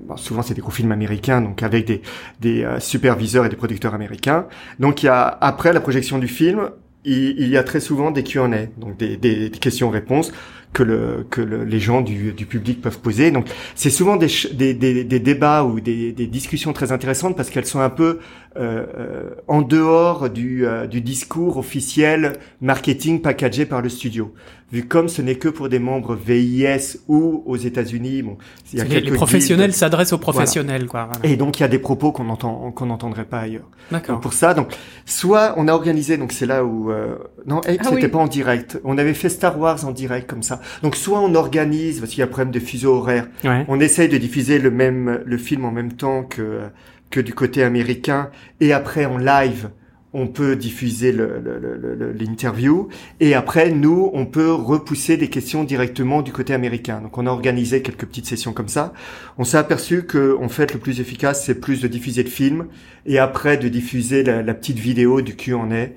bon, 0.07 0.17
souvent 0.17 0.41
c'est 0.41 0.53
des 0.53 0.61
gros 0.61 0.71
films 0.71 0.91
américains, 0.91 1.41
donc 1.41 1.63
avec 1.63 1.85
des, 1.85 2.01
des 2.39 2.63
euh, 2.63 2.79
superviseurs 2.79 3.45
et 3.45 3.49
des 3.49 3.55
producteurs 3.55 3.93
américains. 3.95 4.45
Donc 4.79 5.01
il 5.01 5.07
y 5.07 5.09
a 5.09 5.25
après 5.41 5.73
la 5.73 5.79
projection 5.79 6.19
du 6.19 6.27
film, 6.27 6.69
il, 7.05 7.35
il 7.39 7.47
y 7.49 7.57
a 7.57 7.63
très 7.63 7.79
souvent 7.79 8.11
des 8.11 8.23
Q&A, 8.23 8.47
donc 8.77 8.97
des, 8.97 9.17
des, 9.17 9.49
des 9.49 9.57
questions-réponses 9.59 10.31
que 10.73 10.83
le 10.83 11.25
que 11.29 11.39
le- 11.41 11.63
les 11.63 11.79
gens 11.79 12.01
du, 12.01 12.33
du 12.33 12.45
public 12.45 12.81
peuvent 12.81 12.99
poser. 12.99 13.31
Donc 13.31 13.45
c'est 13.75 13.89
souvent 13.91 14.15
des, 14.15 14.27
des, 14.53 14.73
des, 14.73 15.03
des 15.03 15.19
débats 15.19 15.63
ou 15.63 15.79
des, 15.79 16.11
des 16.11 16.27
discussions 16.27 16.73
très 16.73 16.91
intéressantes 16.91 17.35
parce 17.37 17.49
qu'elles 17.49 17.65
sont 17.67 17.79
un 17.79 17.89
peu 17.91 18.19
euh, 18.57 18.85
euh, 18.97 19.29
en 19.47 19.61
dehors 19.61 20.29
du, 20.29 20.65
euh, 20.65 20.85
du 20.87 21.01
discours 21.01 21.57
officiel 21.57 22.33
marketing 22.61 23.21
packagé 23.21 23.65
par 23.65 23.81
le 23.81 23.89
studio. 23.89 24.33
Vu 24.71 24.87
comme 24.87 25.07
ce 25.07 25.21
n'est 25.21 25.35
que 25.35 25.49
pour 25.49 25.69
des 25.69 25.77
membres 25.77 26.15
VIS 26.15 26.97
ou 27.07 27.43
aux 27.45 27.57
États-Unis, 27.57 28.23
bon, 28.23 28.37
il 28.71 28.79
y 28.79 28.81
a 28.81 28.85
les, 28.85 29.01
les 29.01 29.11
professionnels 29.11 29.71
s'adressent 29.73 30.13
aux 30.13 30.17
professionnels, 30.17 30.87
quoi. 30.87 31.09
voilà. 31.11 31.29
Et 31.31 31.35
donc 31.37 31.59
il 31.59 31.61
y 31.61 31.63
a 31.63 31.67
des 31.67 31.77
propos 31.77 32.11
qu'on 32.11 32.27
entend 32.29 32.71
qu'on 32.71 32.87
n'entendrait 32.87 33.25
pas 33.25 33.39
ailleurs. 33.41 33.69
D'accord. 33.91 34.19
Pour 34.19 34.33
ça, 34.33 34.55
donc 34.55 34.69
soit 35.05 35.53
on 35.57 35.67
a 35.67 35.73
organisé, 35.73 36.17
donc 36.17 36.31
c'est 36.31 36.47
là 36.47 36.63
où 36.65 36.91
euh, 36.91 37.17
non, 37.45 37.59
Ape, 37.59 37.77
Ah 37.81 37.83
c'était 37.83 38.05
oui. 38.05 38.07
pas 38.07 38.17
en 38.19 38.27
direct. 38.27 38.79
On 38.83 38.97
avait 38.97 39.13
fait 39.13 39.29
Star 39.29 39.59
Wars 39.59 39.85
en 39.85 39.91
direct 39.91 40.27
comme 40.27 40.41
ça. 40.43 40.59
Donc 40.81 40.95
soit 40.95 41.19
on 41.21 41.35
organise 41.35 41.99
parce 41.99 42.11
qu'il 42.11 42.19
y 42.19 42.23
a 42.23 42.25
un 42.25 42.29
problème 42.29 42.51
de 42.51 42.59
fuseau 42.59 42.93
horaire. 42.95 43.27
Ouais. 43.43 43.65
On 43.67 43.79
essaye 43.79 44.09
de 44.09 44.17
diffuser 44.17 44.59
le 44.59 44.71
même 44.71 45.21
le 45.25 45.37
film 45.37 45.65
en 45.65 45.71
même 45.71 45.93
temps 45.93 46.23
que 46.23 46.61
que 47.09 47.19
du 47.19 47.33
côté 47.33 47.63
américain 47.63 48.29
et 48.59 48.73
après 48.73 49.05
en 49.05 49.17
live 49.17 49.69
on 50.15 50.27
peut 50.27 50.55
diffuser 50.55 51.11
le- 51.11 51.39
le- 51.43 51.57
le- 51.59 51.95
le- 51.95 52.11
l'interview 52.11 52.87
et 53.19 53.33
après 53.33 53.71
nous 53.71 54.11
on 54.13 54.27
peut 54.27 54.51
repousser 54.53 55.17
des 55.17 55.27
questions 55.27 55.63
directement 55.63 56.21
du 56.21 56.31
côté 56.31 56.53
américain. 56.53 57.01
Donc 57.01 57.17
on 57.17 57.25
a 57.25 57.31
organisé 57.31 57.81
quelques 57.81 58.05
petites 58.05 58.27
sessions 58.27 58.53
comme 58.53 58.67
ça. 58.67 58.93
On 59.39 59.43
s'est 59.43 59.57
aperçu 59.57 60.03
que 60.03 60.37
en 60.39 60.49
fait 60.49 60.73
le 60.73 60.79
plus 60.79 60.99
efficace 60.99 61.43
c'est 61.45 61.55
plus 61.59 61.81
de 61.81 61.87
diffuser 61.87 62.21
le 62.23 62.29
film 62.29 62.67
et 63.07 63.17
après 63.17 63.57
de 63.57 63.67
diffuser 63.69 64.23
la, 64.23 64.43
la 64.43 64.53
petite 64.53 64.77
vidéo 64.77 65.21
du 65.21 65.35
Q&A 65.35 65.87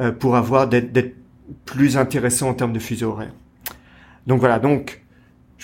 euh, 0.00 0.12
pour 0.12 0.36
avoir 0.36 0.68
d'être 0.68 0.92
d'être 0.92 1.14
plus 1.64 1.96
intéressant 1.96 2.48
en 2.50 2.54
termes 2.54 2.72
de 2.72 2.78
fuseau 2.78 3.10
horaire. 3.10 3.32
Donc 4.26 4.40
voilà 4.40 4.58
donc 4.58 5.03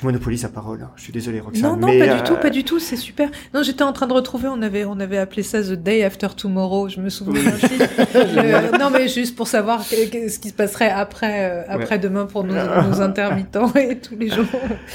je 0.01 0.07
monopolise 0.07 0.43
la 0.43 0.49
parole. 0.49 0.81
hein. 0.83 0.91
Je 0.97 1.03
suis 1.03 1.13
désolé 1.13 1.41
Roxane. 1.41 1.63
Non, 1.63 1.77
non, 1.77 1.87
mais, 1.89 1.99
pas 1.99 2.07
du 2.15 2.21
euh, 2.21 2.25
tout, 2.25 2.37
pas 2.37 2.51
du 2.51 2.65
tout, 2.65 2.79
c'est 2.79 2.97
super. 2.97 3.29
Non, 3.53 3.63
j'étais 3.63 3.83
en 3.85 3.93
train 3.93 4.07
de 4.07 4.13
retrouver, 4.15 4.49
on 4.49 4.63
avait, 4.63 4.85
on 4.87 4.99
avait 4.99 5.19
appelé 5.19 5.43
ça 5.43 5.63
The 5.63 5.73
Day 5.73 6.03
After 6.05 6.29
Tomorrow, 6.37 6.89
je 6.89 7.01
me 7.01 7.09
souviens 7.11 7.51
film. 7.53 7.81
Euh, 8.15 8.71
non, 8.79 8.91
mais 8.91 9.09
juste 9.09 9.37
pour 9.37 9.47
savoir 9.49 9.87
que- 9.89 10.09
que- 10.11 10.29
ce 10.29 10.39
qui 10.39 10.49
se 10.49 10.55
passerait 10.55 10.91
après, 10.91 11.51
euh, 11.51 11.63
après 11.69 11.99
demain 11.99 12.27
pour 12.27 12.45
nos, 12.45 12.55
nos 12.55 13.01
intermittents 13.01 13.73
et 13.75 13.99
tous 13.99 14.17
les 14.17 14.29
jours. 14.29 14.45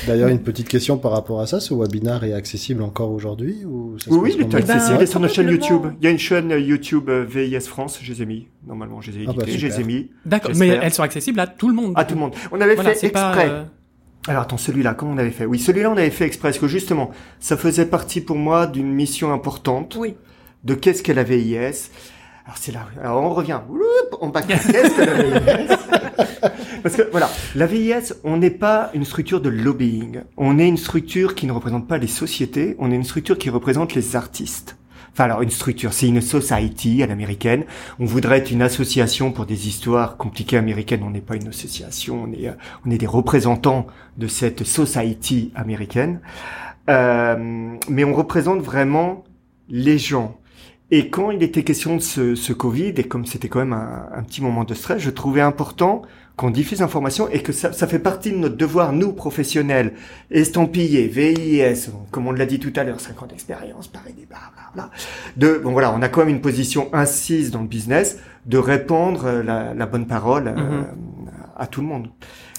D'ailleurs, 0.08 0.30
une 0.30 0.40
petite 0.42 0.68
question 0.68 0.98
par 0.98 1.12
rapport 1.12 1.40
à 1.42 1.48
ça. 1.48 1.60
Ce 1.60 1.74
webinar 1.74 2.24
est 2.24 2.34
accessible 2.34 2.82
encore 2.84 3.12
aujourd'hui 3.12 3.64
ou 3.66 3.98
ça 4.00 4.06
se 4.10 4.16
Oui, 4.16 4.32
il 4.36 4.42
est 4.42 4.44
comment 4.46 4.58
Eh 4.60 4.62
ben, 4.64 4.70
accessible 4.76 4.98
il 5.00 5.04
est 5.04 5.06
sur 5.06 5.20
notre 5.20 5.34
chaîne. 5.34 5.50
YouTube. 5.50 5.82
Il 6.02 6.06
y 6.06 6.08
a 6.08 6.12
une 6.12 6.20
chaîne 6.20 6.50
YouTube 6.52 7.10
VIS 7.10 7.62
France, 7.68 8.00
je 8.02 8.12
les 8.12 8.22
ai 8.22 8.26
mis. 8.26 8.48
Normalement, 8.68 9.02
je 9.02 9.12
les 9.12 9.20
ai 9.20 9.26
Ah 9.28 9.34
bah, 9.36 9.44
édités, 9.44 9.60
je 9.60 9.68
les 9.68 9.80
ai 9.82 9.84
mis 9.84 10.10
D'accord. 10.26 10.52
Mais 10.56 10.68
elles 10.68 10.94
sont 10.94 11.04
accessibles 11.04 11.40
à 11.40 11.48
tout 11.48 11.68
le 11.70 11.76
monde. 11.76 11.94
à 11.96 12.04
tout 12.06 12.16
le 12.16 12.20
monde. 12.22 12.34
On 12.52 12.60
avait 12.60 12.76
Voilà, 12.76 12.92
fait 12.92 12.96
c'est 12.96 13.10
pas. 13.10 13.30
exprès. 13.30 13.50
euh, 13.50 13.64
Alors 14.28 14.42
attends, 14.42 14.58
celui-là, 14.58 14.94
comment 14.96 15.12
on 15.12 15.18
avait 15.18 15.30
fait? 15.30 15.46
Oui, 15.46 15.60
celui-là, 15.60 15.90
on 15.92 15.98
avait 15.98 16.10
fait 16.10 16.26
exprès, 16.26 16.50
parce 16.50 16.60
que 16.60 16.68
justement, 16.68 17.12
ça 17.40 17.58
faisait 17.58 17.86
partie 17.86 18.22
pour 18.22 18.38
moi 18.38 18.66
d'une 18.66 18.92
mission 18.92 19.32
importante. 19.32 19.96
Oui. 20.00 20.16
de 20.64 20.74
qu'est-ce 20.74 21.04
qu'est 21.04 21.14
la 21.14 21.24
VIS. 21.24 21.90
Alors 22.46 22.58
c'est 22.58 22.72
là, 22.72 22.88
alors 23.02 23.24
on 23.24 23.34
revient, 23.34 23.60
on 24.22 24.30
back 24.30 24.48
qu'est-ce 24.48 24.96
que 24.96 25.02
la 25.02 25.24
VIS 25.24 25.76
Parce 26.84 26.96
que 26.96 27.04
voilà, 27.12 27.30
la 27.56 27.66
VIS, 27.66 28.14
on 28.24 28.38
n'est 28.38 28.52
pas 28.52 28.92
une 28.94 29.06
structure 29.06 29.42
de 29.42 29.50
lobbying, 29.50 30.22
on 30.38 30.60
est 30.60 30.68
une 30.68 30.78
structure 30.78 31.34
qui 31.34 31.48
ne 31.48 31.52
représente 31.52 31.88
pas 31.88 31.98
les 31.98 32.08
sociétés, 32.08 32.76
on 32.80 32.92
est 32.92 32.96
une 32.96 33.04
structure 33.04 33.38
qui 33.38 33.50
représente 33.50 33.96
les 33.96 34.16
artistes. 34.16 34.76
Enfin 35.16 35.24
alors 35.24 35.42
une 35.42 35.50
structure, 35.50 35.94
c'est 35.94 36.10
une 36.10 36.20
society 36.20 37.02
à 37.02 37.08
l'américaine. 37.08 37.64
On 38.00 38.06
voudrait 38.06 38.40
être 38.40 38.52
une 38.52 38.62
association 38.62 39.32
pour 39.32 39.46
des 39.46 39.70
histoires 39.70 40.18
compliquées 40.18 40.58
américaines. 40.58 41.04
On 41.06 41.12
n'est 41.12 41.22
pas 41.22 41.38
une 41.38 41.48
association, 41.48 42.26
on 42.26 42.34
est, 42.34 42.50
euh, 42.50 42.54
on 42.86 42.92
est 42.92 42.98
des 42.98 43.08
représentants 43.08 43.88
de 44.18 44.28
cette 44.28 44.66
society 44.66 45.54
américaine. 45.56 46.20
Euh, 46.90 47.78
mais 47.88 48.04
on 48.04 48.14
représente 48.14 48.60
vraiment 48.60 49.24
les 49.70 49.98
gens. 49.98 50.38
Et 50.92 51.10
quand 51.10 51.32
il 51.32 51.42
était 51.44 51.64
question 51.64 51.96
de 51.96 52.02
ce, 52.02 52.36
ce 52.36 52.52
Covid, 52.52 52.96
et 52.98 53.06
comme 53.06 53.26
c'était 53.26 53.48
quand 53.48 53.60
même 53.60 53.72
un, 53.72 54.10
un 54.14 54.22
petit 54.22 54.42
moment 54.42 54.66
de 54.66 54.74
stress, 54.74 55.02
je 55.02 55.12
trouvais 55.12 55.40
important 55.40 56.02
qu'on 56.36 56.50
diffuse 56.50 56.80
l'information 56.82 57.30
et 57.30 57.42
que 57.42 57.54
ça, 57.54 57.72
ça 57.72 57.88
fait 57.88 58.00
partie 58.00 58.32
de 58.32 58.38
notre 58.38 58.58
devoir, 58.58 58.92
nous, 58.92 59.14
professionnels, 59.14 59.94
estampillés, 60.32 61.08
VIS, 61.08 61.90
comme 62.12 62.28
on 62.28 62.32
l'a 62.32 62.46
dit 62.46 62.60
tout 62.60 62.74
à 62.76 62.84
l'heure, 62.84 63.00
5 63.00 63.24
ans 63.24 63.26
d'expérience, 63.28 63.88
pareil, 63.88 64.14
des 64.14 64.26
blablabla, 64.26 64.92
de, 65.38 65.62
bon 65.64 65.72
voilà, 65.72 65.94
on 65.94 66.02
a 66.02 66.10
quand 66.10 66.22
même 66.22 66.30
une 66.36 66.42
position 66.42 66.90
incise 66.94 67.52
dans 67.52 67.62
le 67.62 67.68
business, 67.68 68.20
de 68.46 68.58
répandre 68.58 69.26
euh, 69.26 69.44
la, 69.44 69.74
la 69.74 69.86
bonne 69.86 70.08
parole 70.08 70.48
euh, 70.50 70.56
Mhm. 70.56 70.86
à 71.58 71.68
tout 71.68 71.82
le 71.82 71.88
monde. 71.88 72.10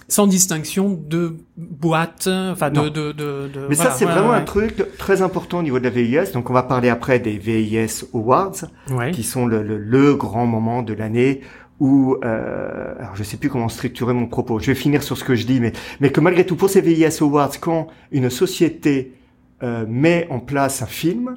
sans 0.09 0.27
distinction 0.29 0.91
de 0.91 1.37
boîte, 1.57 2.29
enfin 2.29 2.71
de, 2.71 2.89
de, 2.89 3.13
de, 3.13 3.13
de- 3.13 3.67
Mais 3.69 3.75
voilà, 3.75 3.91
ça, 3.91 3.97
c'est 3.99 4.05
vraiment 4.05 4.31
ouais. 4.31 4.37
un 4.37 4.45
truc 4.45 4.85
très 4.99 5.21
important 5.21 5.59
au 5.59 5.63
niveau 5.63 5.79
de 5.81 5.85
la 5.85 5.91
VIS. 5.91 6.33
Donc, 6.33 6.49
on 6.49 6.53
va 6.53 6.63
parler 6.63 6.89
après 6.89 7.19
des 7.19 7.37
VIS 7.39 8.05
Awards, 8.15 8.55
Ouais. 8.91 9.11
qui 9.11 9.23
sont 9.25 9.47
le, 9.47 9.63
le, 9.63 9.77
le 9.79 10.15
grand 10.15 10.47
moment 10.47 10.83
de 10.83 10.95
l'année 10.95 11.41
où, 11.81 12.17
euh, 12.25 12.95
alors 12.99 13.17
je 13.17 13.23
sais 13.23 13.37
plus 13.37 13.49
comment 13.49 13.69
structurer 13.69 14.13
mon 14.13 14.27
propos. 14.27 14.59
Je 14.59 14.67
vais 14.67 14.75
finir 14.75 15.03
sur 15.03 15.17
ce 15.17 15.25
que 15.25 15.35
je 15.35 15.47
dis, 15.47 15.61
mais 15.61 15.73
mais 16.01 16.11
que 16.11 16.21
malgré 16.21 16.47
tout, 16.47 16.57
pour 16.57 16.71
ces 16.71 16.81
VIS 16.81 17.19
Awards, 17.21 17.61
quand 17.61 17.89
une 18.13 18.31
société 18.31 19.13
euh, 19.63 19.85
met 19.89 20.27
en 20.31 20.41
place 20.41 20.83
un 20.83 20.87
film, 20.87 21.37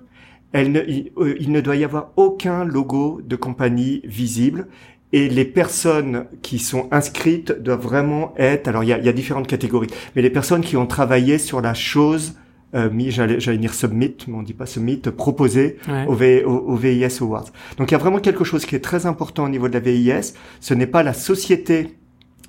elle 0.51 0.71
ne, 0.71 0.81
il, 0.87 1.11
euh, 1.17 1.35
il 1.39 1.51
ne 1.51 1.61
doit 1.61 1.75
y 1.75 1.83
avoir 1.83 2.11
aucun 2.15 2.63
logo 2.65 3.21
de 3.23 3.35
compagnie 3.35 4.01
visible. 4.05 4.67
Et 5.11 5.27
les 5.27 5.45
personnes 5.45 6.25
qui 6.43 6.59
sont 6.59 6.87
inscrites 6.91 7.51
doivent 7.51 7.81
vraiment 7.81 8.33
être. 8.37 8.67
Alors 8.67 8.83
il 8.83 8.89
y 8.89 8.93
a, 8.93 8.99
y 8.99 9.09
a 9.09 9.13
différentes 9.13 9.47
catégories, 9.47 9.89
mais 10.15 10.21
les 10.21 10.29
personnes 10.29 10.61
qui 10.61 10.77
ont 10.77 10.85
travaillé 10.85 11.39
sur 11.39 11.61
la 11.61 11.73
chose, 11.73 12.35
euh, 12.75 12.89
mis- 12.89 13.11
j'allais 13.11 13.39
j'allais 13.39 13.57
dire 13.57 13.73
submit, 13.73 14.15
mais 14.27 14.35
on 14.37 14.43
dit 14.43 14.53
pas 14.53 14.65
submit, 14.65 14.97
proposée 14.97 15.77
Ouais. 15.87 16.05
au, 16.07 16.13
V- 16.13 16.43
au- 16.45 16.57
au 16.71 16.75
VIS 16.75 17.17
Awards. 17.21 17.45
Donc 17.77 17.89
il 17.89 17.93
y 17.93 17.95
a 17.95 17.99
vraiment 17.99 18.19
quelque 18.19 18.43
chose 18.43 18.65
qui 18.65 18.75
est 18.75 18.79
très 18.83 19.05
important 19.05 19.45
au 19.45 19.49
niveau 19.49 19.67
de 19.67 19.73
la 19.73 19.79
VIS. 19.79 20.33
Ce 20.59 20.73
n'est 20.73 20.87
pas 20.87 21.01
la 21.03 21.13
société 21.13 21.95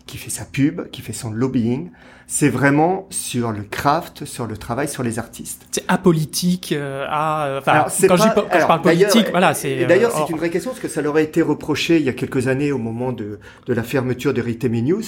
qui 0.06 0.16
fait 0.18 0.30
sa 0.30 0.44
pub, 0.44 0.90
qui 0.90 1.02
fait 1.02 1.12
son 1.12 1.30
lobbying. 1.30 1.90
C'est 2.32 2.48
vraiment 2.48 3.06
sur 3.10 3.50
le 3.50 3.62
craft, 3.62 4.24
sur 4.24 4.46
le 4.46 4.56
travail, 4.56 4.86
sur 4.88 5.02
les 5.02 5.18
artistes. 5.18 5.66
C'est 5.72 5.84
apolitique 5.88 6.72
euh, 6.72 7.04
à. 7.08 7.46
euh, 7.46 7.58
Enfin, 7.58 7.72
Alors, 7.72 7.90
c'est 7.90 8.06
quand, 8.06 8.16
je, 8.16 8.22
pas- 8.28 8.42
parle 8.66 8.82
politique, 8.82 9.26
voilà, 9.30 9.52
c'est. 9.54 9.84
D'ailleurs, 9.86 10.14
euh, 10.14 10.20
c'est 10.26 10.30
une 10.32 10.38
vraie 10.38 10.50
question 10.50 10.70
parce 10.70 10.80
que 10.80 10.86
ça 10.88 11.02
leur 11.02 11.16
a 11.16 11.22
été 11.22 11.42
reproché 11.42 11.96
il 11.98 12.04
y 12.04 12.08
a 12.08 12.12
quelques 12.12 12.46
années 12.46 12.70
au 12.70 12.78
moment 12.78 13.12
de, 13.12 13.40
de 13.66 13.72
la 13.74 13.82
fermeture 13.82 14.32
de 14.32 14.40
Ritemi 14.40 14.82
News. 14.82 15.02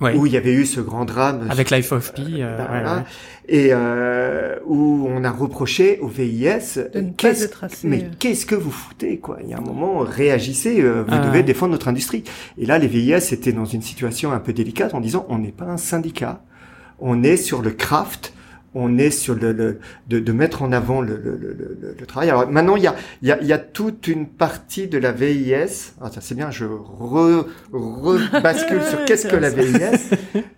Ouais. 0.00 0.14
où 0.16 0.26
il 0.26 0.32
y 0.32 0.36
avait 0.36 0.52
eu 0.52 0.66
ce 0.66 0.80
grand 0.80 1.04
drame 1.04 1.46
Avec 1.50 1.70
Life 1.70 1.92
of 1.92 2.12
Pi. 2.14 2.42
euh, 2.42 2.56
Ben 2.56 2.64
ouais, 2.64 2.68
voilà. 2.68 2.96
ouais. 2.96 3.02
et 3.48 3.68
euh, 3.72 4.56
où 4.66 5.06
on 5.08 5.22
a 5.22 5.30
reproché 5.30 5.98
au 6.00 6.08
VIS 6.08 6.80
De 6.92 7.00
ne 7.00 7.06
pas 7.10 7.14
qu'est-ce- 7.16 7.44
être 7.44 7.62
assez, 7.64 7.86
mais 7.86 8.02
euh, 8.02 8.06
qu'est-ce 8.18 8.44
que 8.44 8.56
vous 8.56 8.72
foutez 8.72 9.18
quoi? 9.18 9.38
Il 9.44 9.50
y 9.50 9.54
a 9.54 9.58
un 9.58 9.62
moment 9.62 9.98
réagissez, 10.00 10.80
euh, 10.82 11.02
vous 11.06 11.14
Ah 11.14 11.24
devez 11.26 11.42
défendre 11.44 11.72
notre 11.72 11.86
industrie. 11.88 12.24
Et 12.58 12.66
là 12.66 12.78
les 12.78 12.88
VIS 12.88 13.32
étaient 13.32 13.52
dans 13.52 13.64
une 13.66 13.82
situation 13.82 14.32
un 14.32 14.40
peu 14.40 14.52
délicate 14.52 14.94
en 14.94 15.00
disant 15.00 15.26
on 15.28 15.38
n'est 15.38 15.52
pas 15.52 15.66
un 15.66 15.76
syndicat, 15.76 16.42
on 16.98 17.22
est 17.22 17.36
sur 17.36 17.62
le 17.62 17.70
craft. 17.70 18.32
On 18.76 18.98
est 18.98 19.10
sur 19.10 19.34
le, 19.36 19.52
le 19.52 19.78
de, 20.08 20.18
de 20.18 20.32
mettre 20.32 20.62
en 20.62 20.72
avant 20.72 21.00
le, 21.00 21.14
le, 21.16 21.36
le, 21.36 21.52
le- 21.80 21.96
le 21.98 22.06
travail. 22.06 22.28
Alors 22.30 22.48
maintenant, 22.50 22.74
il 22.76 22.82
y 22.82 22.86
a, 22.88 22.94
il 23.22 23.28
y, 23.28 23.32
a, 23.32 23.40
il 23.40 23.46
y 23.46 23.52
a 23.52 23.58
toute 23.58 24.08
une 24.08 24.26
partie 24.26 24.88
de 24.88 24.98
la 24.98 25.12
VIS. 25.12 25.92
Ah, 26.00 26.10
ça 26.12 26.20
c'est 26.20 26.34
bien, 26.34 26.50
je 26.50 26.64
re, 26.64 27.46
rebascule 27.72 28.82
sur 28.82 29.04
qu'est-ce 29.04 29.26
que 29.28 29.36
la 29.36 29.50
VIS. 29.50 30.10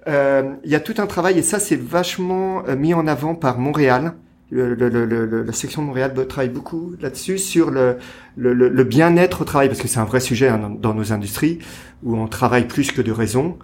Euh, 0.09 0.55
Il 0.65 0.71
y 0.71 0.75
a 0.75 0.81
tout 0.81 0.95
un 0.99 1.07
travail 1.07 1.39
et 1.39 1.43
ça 1.43 1.59
c'est 1.59 1.81
vachement 1.81 2.63
euh, 2.69 2.77
mis 2.77 2.95
en 2.95 3.07
avant 3.07 3.35
par 3.35 3.59
Montréal. 3.59 4.15
Le, 4.51 4.75
le- 4.75 4.89
le- 4.89 5.05
le- 5.07 5.43
la 5.43 5.53
section 5.53 5.83
de 5.83 5.89
Montréal 5.89 6.15
travaille 6.29 6.49
beaucoup 6.51 6.95
là-dessus 7.01 7.37
sur 7.39 7.71
le- 7.73 7.97
le 8.37 8.85
bien-être 8.85 9.43
au 9.43 9.45
travail 9.45 9.67
parce 9.69 9.81
que 9.81 9.89
c'est 9.89 9.99
un 9.99 10.05
vrai 10.05 10.21
sujet 10.21 10.49
hein, 10.49 10.59
dans, 10.59 10.71
dans 10.71 10.95
nos 10.95 11.13
industries 11.13 11.59
où 12.05 12.17
on 12.17 12.29
travaille 12.29 12.69
plus 12.69 12.93
que 12.93 13.03
de 13.03 13.11
raison, 13.11 13.59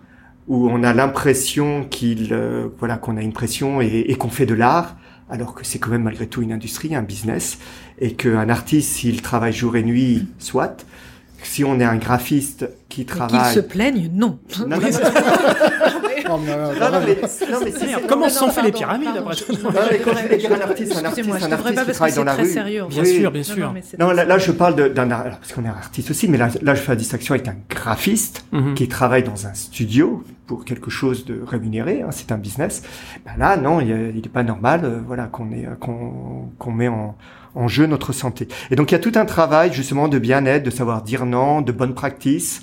où 0.49 0.69
on 0.69 0.83
a 0.83 0.93
l'impression 0.93 1.85
qu'il 1.85 2.33
euh, 2.33 2.69
voilà 2.79 2.97
qu'on 2.97 3.17
a 3.17 3.23
une 3.23 3.33
pression 3.33 3.81
et, 3.81 4.05
et 4.09 4.15
qu'on 4.17 4.31
fait 4.31 4.47
de 4.47 4.55
l'art 4.55 4.97
alors 5.31 5.55
que 5.55 5.65
c'est 5.65 5.79
quand 5.79 5.91
même 5.91 6.03
malgré 6.03 6.27
tout 6.27 6.43
une 6.43 6.53
industrie, 6.53 6.95
un 6.95 7.03
business 7.03 7.59
et 7.99 8.15
qu'un 8.15 8.49
artiste 8.49 8.93
s'il 8.97 9.23
travaille 9.23 9.53
jour 9.53 9.77
et 9.77 9.83
nuit 9.83 10.27
soit 10.39 10.85
si 11.43 11.65
on 11.65 11.79
est 11.81 11.85
un 11.85 11.97
graphiste 11.97 12.69
qui 12.89 13.01
Mais 13.01 13.05
qu'ils 13.07 13.17
travaille 13.17 13.55
se 13.55 13.61
plaignent, 13.61 14.11
non. 14.15 14.39
Non, 14.67 14.77
comment 18.09 18.29
sont 18.29 18.51
fait 18.51 18.63
les 18.63 18.73
pyramides 18.73 19.09
après 19.19 19.35
mais 19.91 19.99
quand 19.99 20.13
je 20.13 20.53
un 20.53 20.61
artiste, 20.61 20.97
un 20.97 21.05
artiste, 21.05 21.31
un 21.31 21.53
artiste 21.53 21.85
qui 21.85 21.93
travaille 21.93 22.15
dans 22.15 22.21
c'est 22.21 22.25
la 22.25 22.35
très 22.35 22.63
rue. 22.63 22.89
Bien 22.89 23.05
sûr, 23.05 23.31
bien 23.31 23.43
sûr. 23.43 23.75
non, 23.99 24.11
là, 24.11 24.39
je 24.39 24.53
parle 24.53 24.93
d'un 24.93 25.09
parce 25.09 25.53
qu'on 25.53 25.65
est 25.65 25.69
artiste 25.69 26.11
aussi, 26.11 26.29
mais 26.29 26.39
là, 26.39 26.49
je 26.75 26.81
fais 26.81 26.93
la 26.93 26.97
distinction 26.97 27.35
avec 27.35 27.49
un 27.49 27.57
graphiste 27.69 28.45
Mhm. 28.53 28.75
qui 28.75 28.89
travaille 28.89 29.23
dans 29.23 29.47
un 29.47 29.55
studio 29.55 30.23
pour 30.47 30.65
quelque 30.65 30.91
chose 30.91 31.25
de 31.25 31.41
rémunéré, 31.47 32.03
hein, 32.03 32.09
c'est 32.11 32.33
un 32.33 32.37
business. 32.39 32.83
Ben 33.25 33.33
là, 33.39 33.57
non, 33.57 33.81
il 33.81 34.15
n'est 34.15 34.21
pas 34.29 34.43
normal, 34.43 34.81
euh, 34.85 34.99
voilà, 35.07 35.25
qu'on 35.25 35.51
est, 35.53 35.67
euh, 35.67 35.75
qu'on 35.81 36.51
qu'on 36.59 36.73
met 36.73 36.89
en, 36.89 37.17
en 37.55 37.69
jeu 37.69 37.87
notre 37.87 38.13
santé. 38.13 38.49
Et 38.71 38.77
donc, 38.77 38.91
il 38.91 38.95
y 38.95 38.97
a 38.97 39.01
tout 39.01 39.13
un 39.17 39.25
travail 39.25 39.73
justement 39.73 40.09
de 40.09 40.19
bien-être, 40.19 40.63
de 40.65 40.71
savoir 40.71 41.03
dire 41.03 41.27
non, 41.27 41.61
de 41.61 41.73
bonnes 41.73 41.95
practices. 41.95 42.63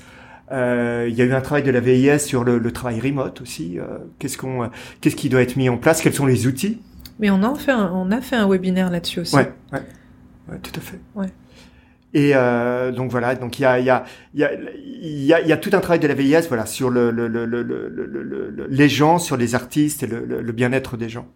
Euh, 0.51 1.05
il 1.07 1.15
y 1.15 1.21
a 1.21 1.25
eu 1.25 1.33
un 1.33 1.41
travail 1.41 1.61
de 1.63 1.69
la 1.71 1.79
VIS 1.79 2.19
sur 2.19 2.43
le, 2.43 2.57
le 2.57 2.71
travail 2.71 2.99
remote 2.99 3.41
aussi. 3.41 3.77
Euh, 3.77 3.83
qu'est-ce 4.17 4.37
qu'on, 4.37 4.63
euh, 4.63 4.67
qu'est-ce 4.99 5.15
qui 5.15 5.29
doit 5.29 5.41
être 5.43 5.55
mis 5.57 5.69
en 5.69 5.77
place? 5.77 6.01
Quels 6.01 6.13
sont 6.15 6.25
les 6.25 6.47
outils? 6.47 6.79
Mais 7.19 7.29
on 7.29 7.43
a 7.43 7.53
fait 7.55 7.71
un, 7.71 7.91
on 7.93 8.09
a 8.11 8.19
fait 8.21 8.35
un 8.35 8.47
webinaire 8.47 8.89
là-dessus 8.89 9.19
aussi. 9.19 9.35
Ouais, 9.35 9.51
ouais, 9.73 9.81
ouais, 10.49 10.57
tout 10.63 10.71
à 10.75 10.79
fait. 10.81 10.99
Ouais. 11.13 11.27
Et 12.15 12.31
euh, 12.33 12.91
donc 12.91 13.11
voilà, 13.11 13.35
donc 13.35 13.59
il 13.59 13.61
y 13.61 13.65
a, 13.65 13.77
il 13.77 13.85
y, 13.85 13.91
a, 13.91 14.03
il 14.33 14.39
y, 14.39 14.43
a, 14.43 14.51
il 14.55 15.23
y, 15.25 15.33
a, 15.33 15.41
il 15.41 15.47
y 15.47 15.51
a 15.51 15.57
tout 15.57 15.69
un 15.73 15.79
travail 15.79 15.99
de 15.99 16.07
la 16.07 16.15
VIS, 16.15 16.47
voilà, 16.47 16.65
sur 16.65 16.89
le, 16.89 17.11
le, 17.11 17.27
le, 17.27 17.45
le, 17.45 17.61
le, 17.61 17.87
le- 17.87 18.05
le- 18.07 18.49
le- 18.49 18.67
les 18.67 18.89
gens, 18.89 19.19
sur 19.19 19.37
les 19.37 19.53
artistes 19.53 20.01
et 20.01 20.07
le 20.07 20.51
bien-être 20.51 20.97
des 20.97 21.09
gens. 21.09 21.27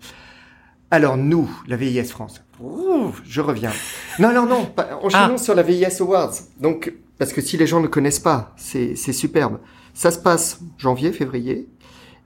Alors 0.93 1.17
nous, 1.17 1.49
la 1.67 1.75
VIS 1.75 2.03
France, 2.03 2.43
Ouh, 2.61 3.11
je 3.27 3.41
reviens. 3.41 3.71
Non, 4.19 4.31
non, 4.31 4.45
non, 4.45 4.65
pas- 4.65 4.99
enchaînons 5.01 5.33
Ah. 5.35 5.37
sur 5.39 5.55
la 5.55 5.63
VIS 5.63 5.99
Awards. 6.01 6.33
Donc, 6.61 6.93
parce 7.17 7.33
que 7.33 7.41
si 7.41 7.57
les 7.57 7.65
gens 7.65 7.79
ne 7.79 7.87
connaissent 7.87 8.19
pas, 8.19 8.53
c'est 8.57 8.95
superbe. 8.95 9.57
Ça 9.95 10.11
se 10.11 10.19
passe 10.19 10.59
janvier, 10.77 11.11
février. 11.11 11.67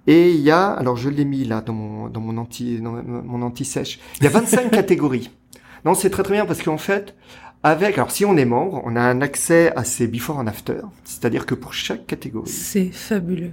Et 0.06 0.32
il 0.32 0.42
y 0.42 0.52
a, 0.52 0.68
alors 0.68 0.98
je 0.98 1.08
l'ai 1.08 1.24
mis 1.24 1.46
là 1.46 1.62
dans 1.62 1.72
mon, 1.72 2.10
dans 2.10 2.20
mon 2.20 2.38
anti, 2.38 2.82
dans 2.82 2.92
mon 2.92 3.42
anti-sèche. 3.42 4.00
Il 4.18 4.26
y 4.26 4.28
a 4.28 4.32
25 4.32 4.70
catégories. 4.72 5.30
Non, 5.86 5.94
c'est 5.94 6.10
très 6.10 6.24
très 6.24 6.34
bien 6.34 6.46
parce 6.46 6.62
qu'en 6.62 6.78
fait, 6.78 7.16
avec, 7.64 7.98
alors 7.98 8.12
si 8.12 8.26
on 8.26 8.36
est 8.36 8.46
membre, 8.46 8.82
on 8.84 8.98
a 8.98 9.02
un 9.02 9.22
accès 9.22 9.72
à 9.78 9.86
ces 9.86 10.08
before 10.08 10.40
and 10.40 10.48
after. 10.48 10.80
C'est-à-dire 11.06 11.46
que 11.46 11.56
pour 11.56 11.74
chaque 11.74 12.06
catégorie, 12.06 12.50
C'est 12.50 12.92
fabuleux. 12.92 13.52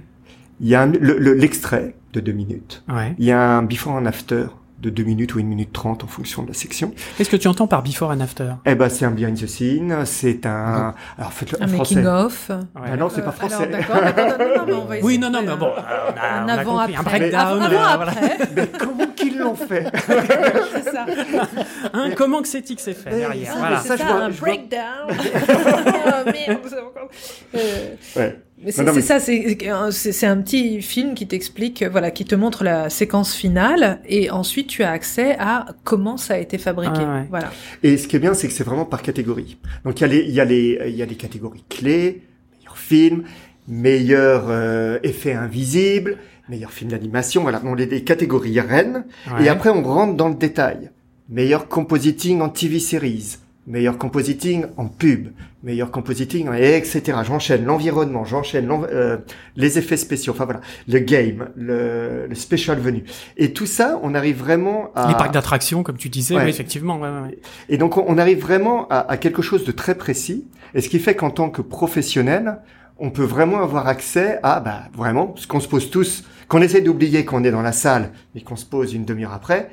il 0.59 0.67
y 0.67 0.75
a 0.75 0.81
un- 0.81 0.87
le- 0.87 1.17
le- 1.19 1.33
l'extrait 1.33 1.95
de 2.11 2.19
deux 2.19 2.33
minutes. 2.33 2.83
Ouais. 2.89 3.15
Il 3.17 3.23
y 3.25 3.31
a 3.31 3.57
un 3.57 3.63
before 3.63 3.93
and 3.93 4.05
after 4.07 4.47
de 4.79 4.89
deux 4.89 5.03
minutes 5.03 5.33
ou 5.35 5.39
une 5.39 5.47
minute 5.47 5.71
trente 5.73 6.03
en 6.03 6.07
fonction 6.07 6.43
de 6.43 6.49
la 6.49 6.53
section. 6.53 6.93
Qu'est-ce 7.17 7.29
que 7.29 7.37
tu 7.37 7.47
entends 7.47 7.65
par 7.67 7.81
before 7.81 8.11
and 8.11 8.19
after? 8.19 8.49
Eh 8.65 8.75
ben, 8.75 8.89
c'est 8.89 9.05
un 9.05 9.11
behind 9.11 9.35
the 9.39 9.47
scene, 9.47 9.95
c'est 10.05 10.45
un, 10.45 10.93
alors 11.17 11.31
faites-le 11.33 11.63
en 11.63 11.67
français. 11.67 11.95
making 11.95 12.05
of. 12.07 12.51
Ah 12.75 12.97
non, 12.97 13.09
c'est 13.09 13.21
pas 13.21 13.29
Euh, 13.29 13.31
français. 13.31 13.55
alors, 13.55 13.69
d'accord, 13.69 14.01
d'accord, 14.01 14.37
non, 14.37 14.55
non, 14.57 14.63
mais 14.67 14.73
on 14.73 14.85
va 14.85 14.95
Oui, 15.01 15.17
non, 15.17 15.29
non, 15.29 15.41
mais 15.45 15.55
bon, 15.55 15.67
un- 15.67 15.69
euh, 15.69 16.11
on 16.13 16.17
a, 16.19 16.27
Un 16.27 16.45
on 16.45 16.47
a 16.49 16.53
avant 16.53 16.77
compris. 16.79 16.95
Un 16.95 16.99
après. 16.99 17.19
breakdown. 17.19 17.41
Avant, 17.41 17.63
euh, 17.65 17.67
voilà. 17.95 18.11
après. 18.11 18.37
Mais 18.55 18.67
comment 18.77 19.07
qu'ils 19.15 19.37
l'ont 19.39 19.55
fait 19.55 19.91
C'est 20.75 20.91
ça. 20.91 21.05
Un 21.93 22.11
comment 22.11 22.41
que 22.41 22.47
c'est 22.47 22.61
que 22.61 22.81
c'est 22.81 22.93
fait 22.93 23.11
derrière. 23.11 23.53
Ça, 23.53 23.59
Voilà. 23.59 23.79
c'est 23.79 23.87
Ça, 23.87 23.97
ça, 23.97 24.03
je 24.03 24.11
vois- 24.11 24.21
un 24.23 24.29
je 24.29 24.37
vois- 24.39 24.47
breakdown. 24.49 25.07
oh 25.09 26.31
merde, 26.31 26.59
c'est 26.69 26.79
encore. 26.79 27.09
Euh, 27.55 27.95
Ouais. 28.15 28.39
Mais 28.63 28.71
c'est 28.71 28.83
mais- 28.83 29.01
ça, 29.01 29.19
c'est 29.19 29.57
c'est- 29.91 30.11
c'est 30.11 30.25
un 30.25 30.37
petit 30.41 30.81
film 30.81 31.13
qui 31.13 31.27
t'explique, 31.27 31.83
voilà, 31.83 32.09
qui 32.11 32.25
te 32.25 32.35
montre 32.35 32.63
la 32.63 32.89
séquence 32.89 33.33
finale, 33.35 33.99
et 34.07 34.29
ensuite 34.31 34.67
tu 34.67 34.83
as 34.83 34.91
accès 34.91 35.35
à 35.39 35.65
comment 35.83 36.17
ça 36.17 36.35
a 36.35 36.37
été 36.37 36.57
fabriqué. 36.57 36.93
Ah 36.97 37.15
ouais. 37.21 37.27
Voilà. 37.29 37.51
Et 37.83 37.97
ce 37.97 38.07
qui 38.07 38.15
est 38.15 38.19
bien, 38.19 38.33
c'est 38.33 38.47
que 38.47 38.53
c'est 38.53 38.63
vraiment 38.63 38.85
par 38.85 39.01
catégorie. 39.01 39.57
Donc 39.83 39.99
il 39.99 40.01
y 40.01 40.05
a 40.05 40.07
les, 40.07 40.19
il 40.21 40.31
y 40.33 40.39
a 40.39 40.45
les, 40.45 40.79
il 40.87 40.95
y 40.95 41.01
a 41.03 41.05
les 41.05 41.15
catégories 41.15 41.63
clés, 41.69 42.23
meilleur 42.57 42.77
film, 42.77 43.23
meilleur 43.67 44.45
euh, 44.49 44.99
effet 45.03 45.33
invisible, 45.33 46.17
meilleur 46.49 46.71
film 46.71 46.91
d'animation, 46.91 47.41
voilà, 47.41 47.59
donc 47.59 47.77
les, 47.77 47.85
les 47.87 48.03
catégories 48.03 48.59
reines. 48.59 49.05
Ouais. 49.31 49.45
Et 49.45 49.49
après, 49.49 49.69
on 49.69 49.83
rentre 49.83 50.15
dans 50.15 50.29
le 50.29 50.35
détail. 50.35 50.91
Meilleur 51.27 51.67
compositing 51.67 52.41
en 52.41 52.49
TV 52.49 52.79
series, 52.79 53.37
meilleur 53.67 53.97
compositing 53.97 54.65
en 54.77 54.85
pub, 54.85 55.29
meilleur 55.63 55.89
compositing, 55.91 56.47
etc. 56.53 57.01
J'enchaîne 57.23 57.65
l'environnement, 57.65 58.23
j'enchaîne 58.25 58.69
euh, 58.91 59.17
les 59.55 59.77
effets 59.79 59.97
spéciaux, 59.97 60.33
enfin 60.33 60.45
voilà, 60.45 60.61
le 60.87 60.99
game, 60.99 61.49
le, 61.55 62.27
le 62.27 62.35
special 62.35 62.79
venu. 62.79 63.03
Et 63.37 63.53
tout 63.53 63.65
ça, 63.65 63.99
on 64.03 64.13
arrive 64.13 64.37
vraiment 64.37 64.91
à... 64.95 65.07
Les 65.07 65.15
parcs 65.15 65.33
d'attractions, 65.33 65.81
comme 65.83 65.97
tu 65.97 66.09
disais, 66.09 66.35
Ouais. 66.35 66.43
oui, 66.43 66.49
effectivement. 66.49 66.99
ouais, 66.99 67.09
ouais. 67.09 67.39
Et 67.69 67.77
donc, 67.77 67.97
on 67.97 68.05
on 68.07 68.17
arrive 68.19 68.39
vraiment 68.39 68.87
à, 68.89 68.99
à 69.11 69.17
quelque 69.17 69.41
chose 69.41 69.65
de 69.65 69.71
très 69.71 69.95
précis. 69.95 70.47
Et 70.75 70.81
ce 70.81 70.89
qui 70.89 70.99
fait 70.99 71.15
qu'en 71.15 71.31
tant 71.31 71.49
que 71.49 71.61
professionnel, 71.61 72.59
on 72.97 73.09
peut 73.09 73.23
vraiment 73.23 73.61
avoir 73.61 73.87
accès 73.87 74.39
à, 74.43 74.59
bah, 74.59 74.83
vraiment, 74.95 75.33
ce 75.37 75.47
qu'on 75.47 75.59
se 75.59 75.67
pose 75.67 75.89
tous, 75.89 76.23
qu'on 76.47 76.61
essaie 76.61 76.81
d'oublier 76.81 77.25
qu'on 77.25 77.43
est 77.43 77.51
dans 77.51 77.61
la 77.63 77.71
salle 77.71 78.11
et 78.35 78.41
qu'on 78.41 78.55
se 78.55 78.65
pose 78.65 78.93
une 78.93 79.05
demi-heure 79.05 79.33
après. 79.33 79.69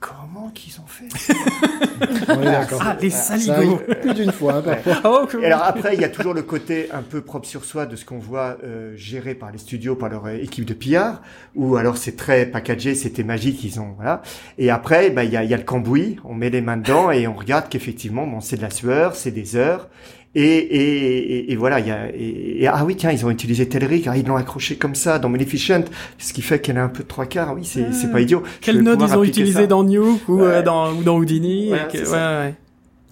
Comment 0.00 0.48
qu'ils 0.54 0.80
ont 0.80 0.86
fait 0.86 1.08
On 2.28 2.40
est 2.40 2.44
d'accord. 2.46 2.82
Ah, 2.82 2.96
les 2.98 3.10
saligots. 3.10 3.82
plus 4.00 4.14
d'une 4.14 4.32
fois, 4.32 4.54
hein, 4.54 4.62
parfois. 4.62 5.28
Oh, 5.34 5.38
Et 5.38 5.44
alors 5.44 5.62
après, 5.62 5.94
il 5.94 6.00
y 6.00 6.04
a 6.04 6.08
toujours 6.08 6.32
le 6.32 6.40
côté 6.40 6.88
un 6.90 7.02
peu 7.02 7.20
propre 7.20 7.46
sur 7.46 7.66
soi 7.66 7.84
de 7.84 7.96
ce 7.96 8.06
qu'on 8.06 8.18
voit 8.18 8.56
euh, 8.64 8.96
géré 8.96 9.34
par 9.34 9.52
les 9.52 9.58
studios, 9.58 9.96
par 9.96 10.08
leur 10.08 10.24
euh, 10.24 10.38
équipe 10.40 10.64
de 10.64 10.72
PR, 10.72 11.20
ou 11.54 11.76
alors 11.76 11.98
c'est 11.98 12.16
très 12.16 12.46
packagé, 12.46 12.94
c'était 12.94 13.24
magique, 13.24 13.62
ils 13.62 13.78
ont 13.78 13.92
voilà. 13.96 14.22
Et 14.56 14.70
après, 14.70 15.10
bah, 15.10 15.24
il 15.24 15.32
y 15.32 15.36
a, 15.36 15.44
il 15.44 15.50
y 15.50 15.54
a 15.54 15.58
le 15.58 15.64
cambouis, 15.64 16.16
on 16.24 16.32
met 16.34 16.48
les 16.48 16.62
mains 16.62 16.78
dedans 16.78 17.10
et 17.10 17.26
on 17.26 17.34
regarde 17.34 17.68
qu'effectivement, 17.68 18.26
bon, 18.26 18.40
c'est 18.40 18.56
de 18.56 18.62
la 18.62 18.70
sueur, 18.70 19.14
c'est 19.14 19.32
des 19.32 19.54
heures. 19.56 19.88
Et, 20.36 20.42
et, 20.44 21.52
et, 21.52 21.56
voilà, 21.56 21.80
il 21.80 21.88
y 21.88 21.90
a 21.90 22.08
et, 22.14 22.62
et- 22.62 22.66
ah 22.68 22.84
oui 22.84 22.94
tiens 22.94 23.10
ils 23.10 23.26
ont 23.26 23.30
utilisé 23.30 23.68
tel 23.68 23.84
rig, 23.84 24.04
ah, 24.08 24.16
ils 24.16 24.24
l'ont 24.24 24.36
accroché 24.36 24.76
comme 24.76 24.94
ça 24.94 25.18
dans 25.18 25.28
Maleficent, 25.28 25.82
ce 26.18 26.32
qui 26.32 26.40
fait 26.40 26.60
qu'elle 26.60 26.78
a 26.78 26.84
un 26.84 26.88
peu 26.88 27.02
de 27.02 27.08
trois 27.08 27.26
quarts. 27.26 27.52
Oui 27.54 27.64
c'est 27.64 27.92
c'est 27.92 28.12
pas 28.12 28.20
idiot. 28.20 28.44
Je 28.60 28.66
Quel 28.66 28.76
vais 28.76 28.82
node 28.82 29.00
pouvoir 29.00 29.16
ils 29.16 29.18
ont 29.18 29.24
utilisé 29.24 29.62
ça. 29.62 29.66
dans 29.66 29.82
Nuke 29.82 30.28
ou, 30.28 30.36
Ouais. 30.40 30.46
euh, 30.46 30.62
dans, 30.62 30.92
ou 30.92 31.02
dans 31.02 31.16
Houdini 31.16 31.72
Ouais, 31.72 31.78
et 31.78 31.92
que- 31.92 31.98
c'est 31.98 31.98
ouais, 32.04 32.04
ça. 32.06 32.40
ouais. 32.42 32.54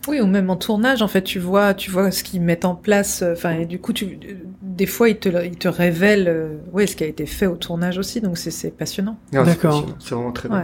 Oui, 0.06 0.20
ou 0.20 0.26
même 0.26 0.48
en 0.48 0.56
tournage, 0.56 1.02
en 1.02 1.08
fait, 1.08 1.22
tu 1.22 1.38
vois, 1.40 1.74
tu 1.74 1.90
vois 1.90 2.10
ce 2.12 2.22
qu'ils 2.22 2.40
mettent 2.40 2.64
en 2.64 2.74
place. 2.76 3.20
euh, 3.22 3.32
Enfin, 3.32 3.50
et 3.58 3.66
du 3.66 3.78
coup, 3.80 3.92
tu, 3.92 4.18
des 4.62 4.86
fois, 4.86 5.08
ils 5.10 5.18
te, 5.18 5.28
ils 5.44 5.56
te 5.58 5.68
révèlent, 5.68 6.28
euh, 6.28 6.56
ouais, 6.72 6.86
ce 6.86 6.94
qui 6.96 7.02
a 7.04 7.08
été 7.08 7.26
fait 7.26 7.46
au 7.46 7.56
tournage 7.56 7.98
aussi. 7.98 8.20
Donc, 8.22 8.38
c'est- 8.38 8.52
c'est 8.52 8.70
passionnant. 8.70 9.18
Non, 9.34 9.40
c'est 9.44 9.50
D'accord. 9.50 9.80
passionnant, 9.82 9.96
C'est 9.98 10.14
vraiment 10.14 10.32
très 10.32 10.48
bon. 10.48 10.62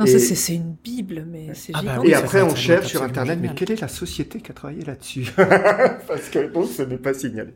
Non, 0.00 0.06
Et- 0.06 0.18
c'est- 0.18 0.54
une 0.54 0.74
bible, 0.82 1.26
mais 1.30 1.48
c'est 1.54 1.72
Ah 1.74 1.82
bah 1.84 1.98
Et 2.04 2.10
ça, 2.12 2.18
après, 2.18 2.38
ça, 2.40 2.44
on 2.46 2.50
ça 2.50 2.56
cherche 2.56 2.86
sur 2.86 3.02
Internet, 3.02 3.38
mais 3.40 3.50
quelle 3.54 3.70
est 3.72 3.80
la 3.80 3.88
société 3.88 4.40
qui 4.40 4.50
a 4.50 4.54
travaillé 4.54 4.82
là-dessus 4.84 5.26
Parce 5.36 6.28
que 6.32 6.50
donc, 6.52 6.68
ce 6.74 6.82
n'est 6.82 6.96
pas 6.96 7.12
signalé. 7.14 7.50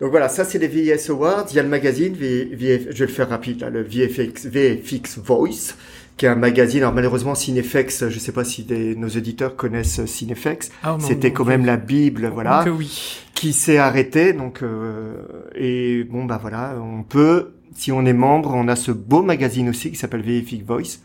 Donc 0.00 0.10
voilà, 0.12 0.28
ça 0.28 0.44
c'est 0.44 0.58
les 0.58 0.68
VIS 0.68 1.10
Awards. 1.10 1.46
Il 1.50 1.56
y 1.56 1.58
a 1.58 1.62
le 1.64 1.68
magazine, 1.68 2.14
V- 2.14 2.50
VF, 2.52 2.82
je 2.90 2.98
vais 3.00 3.06
le 3.06 3.12
faire 3.12 3.28
rapide, 3.28 3.60
là, 3.62 3.70
le 3.70 3.82
VFX, 3.82 4.46
VFX 4.46 5.18
Voice, 5.18 5.74
qui 6.16 6.26
est 6.26 6.28
un 6.28 6.36
magazine. 6.36 6.82
Alors 6.82 6.94
malheureusement, 6.94 7.34
Cinefex, 7.34 8.08
je 8.08 8.14
ne 8.14 8.20
sais 8.20 8.30
pas 8.30 8.44
si 8.44 8.62
des- 8.62 8.94
nos 8.94 9.08
auditeurs 9.08 9.56
connaissent 9.56 10.04
Cinefex. 10.06 10.70
Ah, 10.84 10.96
C'était 11.00 11.32
quand 11.32 11.44
même 11.44 11.66
la 11.66 11.76
bible, 11.76 12.30
voilà, 12.32 12.62
Que 12.64 12.70
oui. 12.70 13.18
qui 13.34 13.52
s'est 13.52 13.78
arrêté. 13.78 14.32
Donc 14.32 14.62
euh, 14.62 15.14
et 15.56 16.04
bon 16.04 16.24
bah 16.26 16.38
voilà, 16.40 16.76
on 16.80 17.02
peut, 17.02 17.50
si 17.74 17.90
on 17.90 18.06
est 18.06 18.12
membre, 18.12 18.52
on 18.54 18.68
a 18.68 18.76
ce 18.76 18.92
beau 18.92 19.22
magazine 19.22 19.68
aussi 19.68 19.90
qui 19.90 19.96
s'appelle 19.96 20.22
VFX 20.22 20.62
Voice 20.64 20.98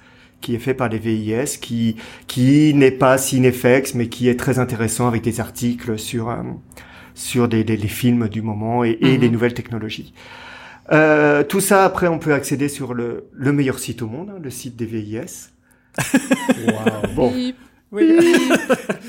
qui 0.43 0.53
est 0.55 0.59
fait 0.59 0.75
par 0.75 0.89
les 0.89 0.99
VIS, 0.99 1.57
qui 1.59 1.95
qui 2.27 2.73
n'est 2.75 2.91
pas 2.91 3.17
Cinefex, 3.17 3.95
mais 3.95 4.07
qui 4.09 4.29
est 4.29 4.39
très 4.39 4.59
intéressant 4.59 5.07
avec 5.07 5.23
des 5.23 5.39
articles 5.39 5.97
sur 5.97 6.29
euh, 6.29 6.35
sur 7.15 7.47
des, 7.47 7.63
des- 7.63 7.77
les 7.77 7.87
films 7.87 8.27
du 8.29 8.41
moment 8.43 8.83
et, 8.83 8.97
et 9.01 9.15
Mhm. 9.15 9.21
les 9.21 9.29
nouvelles 9.29 9.53
technologies. 9.55 10.13
Euh, 10.91 11.43
tout 11.43 11.61
ça, 11.61 11.85
après, 11.85 12.07
on 12.09 12.19
peut 12.19 12.33
accéder 12.33 12.67
sur 12.69 12.93
le, 12.93 13.25
le 13.31 13.53
meilleur 13.53 13.79
site 13.79 14.01
au 14.01 14.07
monde, 14.07 14.29
hein, 14.35 14.39
le 14.43 14.49
site 14.49 14.75
des 14.75 14.85
VIS. 14.85 15.49
Bon. 17.15 17.31
Oui. 17.93 18.19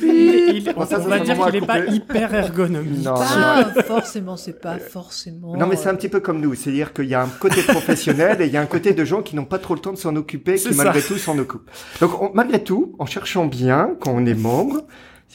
Il- 0.02 0.56
il- 0.56 0.64
Bon, 0.74 0.82
on 0.82 0.86
ça, 0.86 0.98
va 0.98 1.18
dire 1.18 1.36
qu'il 1.46 1.60
n'est 1.60 1.66
pas 1.66 1.80
hyper 1.86 2.34
ergonomique. 2.34 3.04
Non. 3.04 3.14
Pas 3.14 3.82
forcément, 3.82 4.36
c'est 4.36 4.60
pas 4.60 4.78
forcément. 4.78 5.56
Non, 5.56 5.66
mais 5.66 5.76
c'est 5.76 5.88
un 5.88 5.94
petit 5.94 6.08
peu 6.08 6.20
comme 6.20 6.40
nous. 6.40 6.54
C'est-à-dire 6.54 6.92
qu'il 6.92 7.06
y 7.06 7.14
a 7.14 7.22
un 7.22 7.28
côté 7.28 7.62
professionnel 7.62 8.40
et 8.42 8.46
il 8.46 8.52
y 8.52 8.56
a 8.56 8.60
un 8.60 8.66
côté 8.66 8.92
de 8.92 9.04
gens 9.04 9.22
qui 9.22 9.36
n'ont 9.36 9.44
pas 9.44 9.58
trop 9.58 9.74
le 9.74 9.80
temps 9.80 9.92
de 9.92 9.98
s'en 9.98 10.14
occuper, 10.16 10.54
qui 10.54 10.72
ça. 10.74 10.84
malgré 10.84 11.00
tout 11.02 11.16
s'en 11.16 11.38
occupent. 11.38 11.70
Donc, 12.00 12.20
on- 12.22 12.30
malgré 12.34 12.62
tout, 12.62 12.94
en 12.98 13.06
cherchant 13.06 13.46
bien, 13.46 13.90
quand 14.00 14.12
on 14.14 14.24
est 14.26 14.34
membre, 14.34 14.82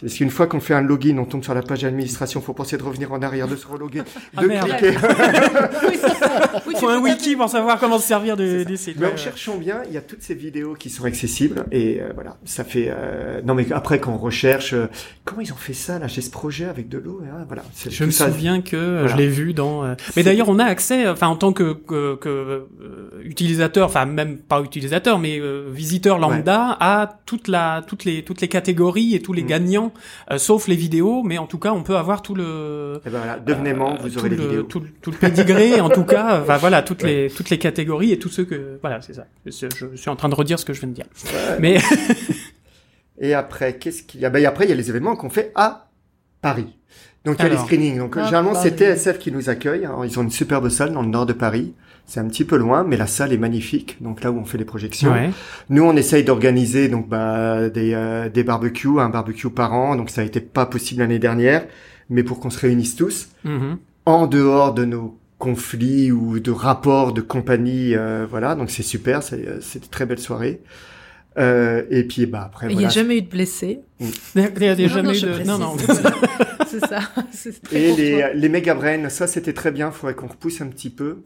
parce 0.02 0.14
qu'une 0.16 0.30
fois 0.30 0.48
qu'on 0.48 0.60
fait 0.60 0.74
un 0.74 0.82
login, 0.82 1.18
on 1.18 1.26
tombe 1.26 1.44
sur 1.44 1.54
la 1.54 1.62
page 1.62 1.82
d'administration, 1.82 2.42
faut 2.42 2.54
penser 2.54 2.78
de 2.78 2.84
revenir 2.84 3.12
en 3.12 3.22
arrière, 3.22 3.48
de 3.48 3.56
se 3.56 3.68
reloguer, 3.68 4.02
Ah, 4.38 4.42
de 4.44 4.48
merde. 4.48 4.70
cliquer. 4.70 4.98
Oui, 5.88 5.96
ça. 5.98 6.10
Faut 6.80 6.88
un 6.90 7.02
wiki 7.02 7.36
pour 7.36 7.50
savoir 7.50 7.80
comment 7.80 8.00
se 8.00 8.08
servir 8.08 8.36
C'est 8.38 8.44
du, 8.44 8.60
ça. 8.60 8.66
du 8.66 8.78
site. 8.78 8.98
Mais 9.00 9.08
en 9.12 9.18
cherchant 9.18 9.58
bien, 9.58 9.82
il 9.88 9.94
y 9.94 9.98
a 9.98 10.02
toutes 10.02 10.22
ces 10.22 10.34
vidéos 10.36 10.74
qui 10.76 10.90
sont 10.90 11.04
accessibles 11.06 11.66
et 11.72 12.00
euh, 12.02 12.12
voilà, 12.16 12.38
ça 12.46 12.64
fait. 12.64 12.88
euh, 12.90 13.42
Non 13.44 13.54
mais 13.56 13.72
après 13.72 14.00
quand 14.00 14.14
on 14.14 14.18
recherche, 14.18 14.74
euh, 14.74 14.88
comment 15.26 15.42
ils 15.42 15.52
ont 15.52 15.58
fait 15.58 15.74
ça 15.74 16.00
là 16.00 16.08
J'ai 16.08 16.22
ce 16.22 16.30
projet 16.32 16.66
avec 16.66 16.88
de 16.90 16.98
l'eau, 16.98 17.22
ah, 17.26 17.44
voilà. 17.48 17.64
c'est 17.74 17.90
Je 17.92 17.98
tout 17.98 18.06
me 18.06 18.12
ça. 18.12 18.28
souviens 18.28 18.62
que 18.62 18.78
Voilà. 19.02 19.08
je 19.08 19.18
l'ai 19.18 19.28
vu 19.28 19.54
dans. 19.54 19.84
euh, 19.84 19.96
Mais 20.16 20.24
d'ailleurs, 20.24 20.48
on 20.50 20.60
a 20.60 20.66
accès, 20.66 21.08
enfin 21.08 21.28
en 21.28 21.36
tant 21.36 21.52
que, 21.54 21.74
que, 21.74 22.16
que, 22.16 22.30
euh, 22.30 22.68
utilisateur, 23.24 23.86
enfin 23.88 24.06
même 24.06 24.38
pas 24.38 24.62
utilisateur, 24.62 25.20
mais 25.20 25.40
euh, 25.40 25.68
visiteur 25.72 26.20
lambda, 26.20 26.78
à 26.80 27.20
toute 27.26 27.48
la, 27.48 27.84
toutes 27.86 28.06
les, 28.06 28.24
toutes 28.24 28.42
les 28.42 28.48
catégories 28.48 29.16
et 29.16 29.22
tous 29.22 29.34
les 29.34 29.44
Mm. 29.44 29.48
gagnants, 29.48 29.89
euh, 30.32 30.38
sauf 30.38 30.68
les 30.68 30.76
vidéos. 30.76 31.24
Mais 31.24 31.38
en 31.38 31.48
tout 31.48 31.58
cas, 31.60 31.72
on 31.72 31.84
peut 31.84 31.98
avoir 31.98 32.22
tout 32.22 32.36
le. 32.36 33.02
Et 33.06 33.10
ben 33.10 33.18
voilà, 33.20 33.40
devenez 33.40 33.74
membre, 33.74 34.02
euh, 34.02 34.04
vous 34.04 34.10
tout 34.10 34.20
aurez 34.20 34.30
les 34.30 34.36
le, 34.38 34.44
vidéos. 34.44 34.64
Tout, 34.64 34.80
le- 34.80 34.90
tout 35.02 35.12
le 35.12 35.18
pédigré, 35.18 35.82
en 35.82 35.90
tout 35.90 36.04
cas, 36.04 36.40
enfin 36.44 36.58
voilà, 36.58 36.82
toutes 36.82 37.04
les 37.04 37.30
toutes 37.30 37.50
les 37.50 37.58
catégories 37.58 38.12
et 38.12 38.20
tous 38.20 38.30
ceux 38.30 38.46
que 38.46 38.78
voilà, 38.82 39.02
c'est 39.02 39.14
ça. 39.14 39.26
Je, 39.46 39.52
je 39.92 39.96
suis 39.96 40.10
en 40.10 40.16
train 40.16 40.30
de 40.30 40.36
redire 40.36 40.60
ce 40.60 40.66
que 40.66 40.74
je 40.74 40.80
viens 40.82 40.90
de 40.90 40.94
dire. 40.94 41.06
Ouais. 41.26 41.58
Mais 41.60 41.78
Et 43.20 43.34
après, 43.34 43.78
qu'est-ce 43.78 44.04
qu'il 44.04 44.22
y 44.22 44.26
a? 44.26 44.30
Ben 44.30 44.46
après, 44.46 44.66
il 44.66 44.70
y 44.70 44.74
a 44.74 44.76
les 44.76 44.90
événements 44.90 45.16
qu'on 45.16 45.30
fait 45.30 45.52
à 45.56 45.90
Paris. 46.42 46.76
Donc 47.26 47.36
il 47.40 47.44
y 47.44 47.46
a 47.46 47.50
les 47.50 47.58
screenings. 47.58 47.98
Donc 47.98 48.16
généralement, 48.16 48.56
c'est 48.56 48.78
TSF 48.78 49.20
qui 49.20 49.32
nous 49.32 49.50
accueille. 49.50 49.86
Alors, 49.86 50.06
ils 50.06 50.18
ont 50.20 50.24
une 50.24 50.32
superbe 50.32 50.70
salle 50.70 50.94
dans 50.94 51.02
le 51.02 51.10
nord 51.10 51.26
de 51.26 51.34
Paris. 51.34 51.74
C'est 52.12 52.20
un 52.20 52.28
petit 52.28 52.44
peu 52.44 52.58
loin, 52.58 52.84
mais 52.84 52.98
la 52.98 53.06
salle 53.06 53.32
est 53.34 53.38
magnifique. 53.38 53.98
Donc 54.02 54.24
là 54.24 54.32
où 54.32 54.38
on 54.40 54.44
fait 54.44 54.58
les 54.58 54.66
projections. 54.66 55.12
ouais. 55.12 55.30
Nous, 55.70 55.84
on 55.84 55.96
essaye 55.96 56.24
d'organiser 56.24 56.88
donc 56.90 57.08
bah, 57.08 57.70
des, 57.70 57.94
euh, 57.94 58.30
des 58.30 58.44
barbecues, 58.44 59.00
un 59.00 59.10
barbecue 59.10 59.52
par 59.52 59.74
an. 59.74 59.96
Donc 59.96 60.10
ça 60.10 60.22
a 60.22 60.24
été 60.24 60.40
pas 60.42 60.66
possible 60.66 61.02
l'année 61.02 61.20
dernière, 61.20 61.68
mais 62.10 62.24
pour 62.24 62.40
qu'on 62.40 62.50
se 62.50 62.60
réunisse 62.60 62.96
tous 62.96 63.30
Mhm. 63.44 63.78
en 64.08 64.26
dehors 64.26 64.74
de 64.74 64.86
nos 64.86 65.20
conflits 65.38 66.12
ou 66.12 66.40
de 66.40 66.50
rapports 66.52 67.14
de 67.14 67.22
compagnie, 67.22 67.96
euh, 67.96 68.26
voilà. 68.28 68.56
Donc 68.56 68.72
c'est 68.72 68.82
super, 68.84 69.22
c'est 69.22 69.48
euh, 69.48 69.60
c'est 69.62 69.84
de 69.84 69.88
très 69.90 70.08
belles 70.08 70.18
soirées. 70.20 70.62
Euh, 71.38 71.84
et 71.92 72.04
puis 72.06 72.26
bah 72.26 72.42
après 72.48 72.66
Il 72.66 72.70
n'y 72.70 72.74
voilà. 72.74 72.88
a 72.88 72.92
jamais 72.92 73.18
eu 73.20 73.22
de 73.22 73.30
blessés. 73.30 73.82
Il 74.00 74.42
y 74.42 74.46
a- 74.46 74.50
il 74.56 74.64
y 74.64 74.68
a 74.68 74.76
Non, 74.76 74.88
jamais 74.88 75.08
non, 75.10 75.14
eu 75.14 75.22
de. 75.22 75.28
précise, 75.28 75.48
Non, 75.48 75.58
non. 75.60 75.78
C'est 76.68 76.80
ça. 76.86 77.00
C'est 77.32 77.62
très 77.62 77.80
Et 77.82 77.96
les, 77.96 78.20
toi. 78.20 78.34
les 78.34 78.50
méga 78.50 78.74
brains, 78.74 79.10
ça 79.10 79.28
c'était 79.28 79.54
très 79.54 79.72
bien. 79.72 79.92
Faudrait 79.92 80.16
qu'on 80.16 80.28
repousse 80.28 80.60
un 80.62 80.68
petit 80.68 80.90
peu. 80.90 81.18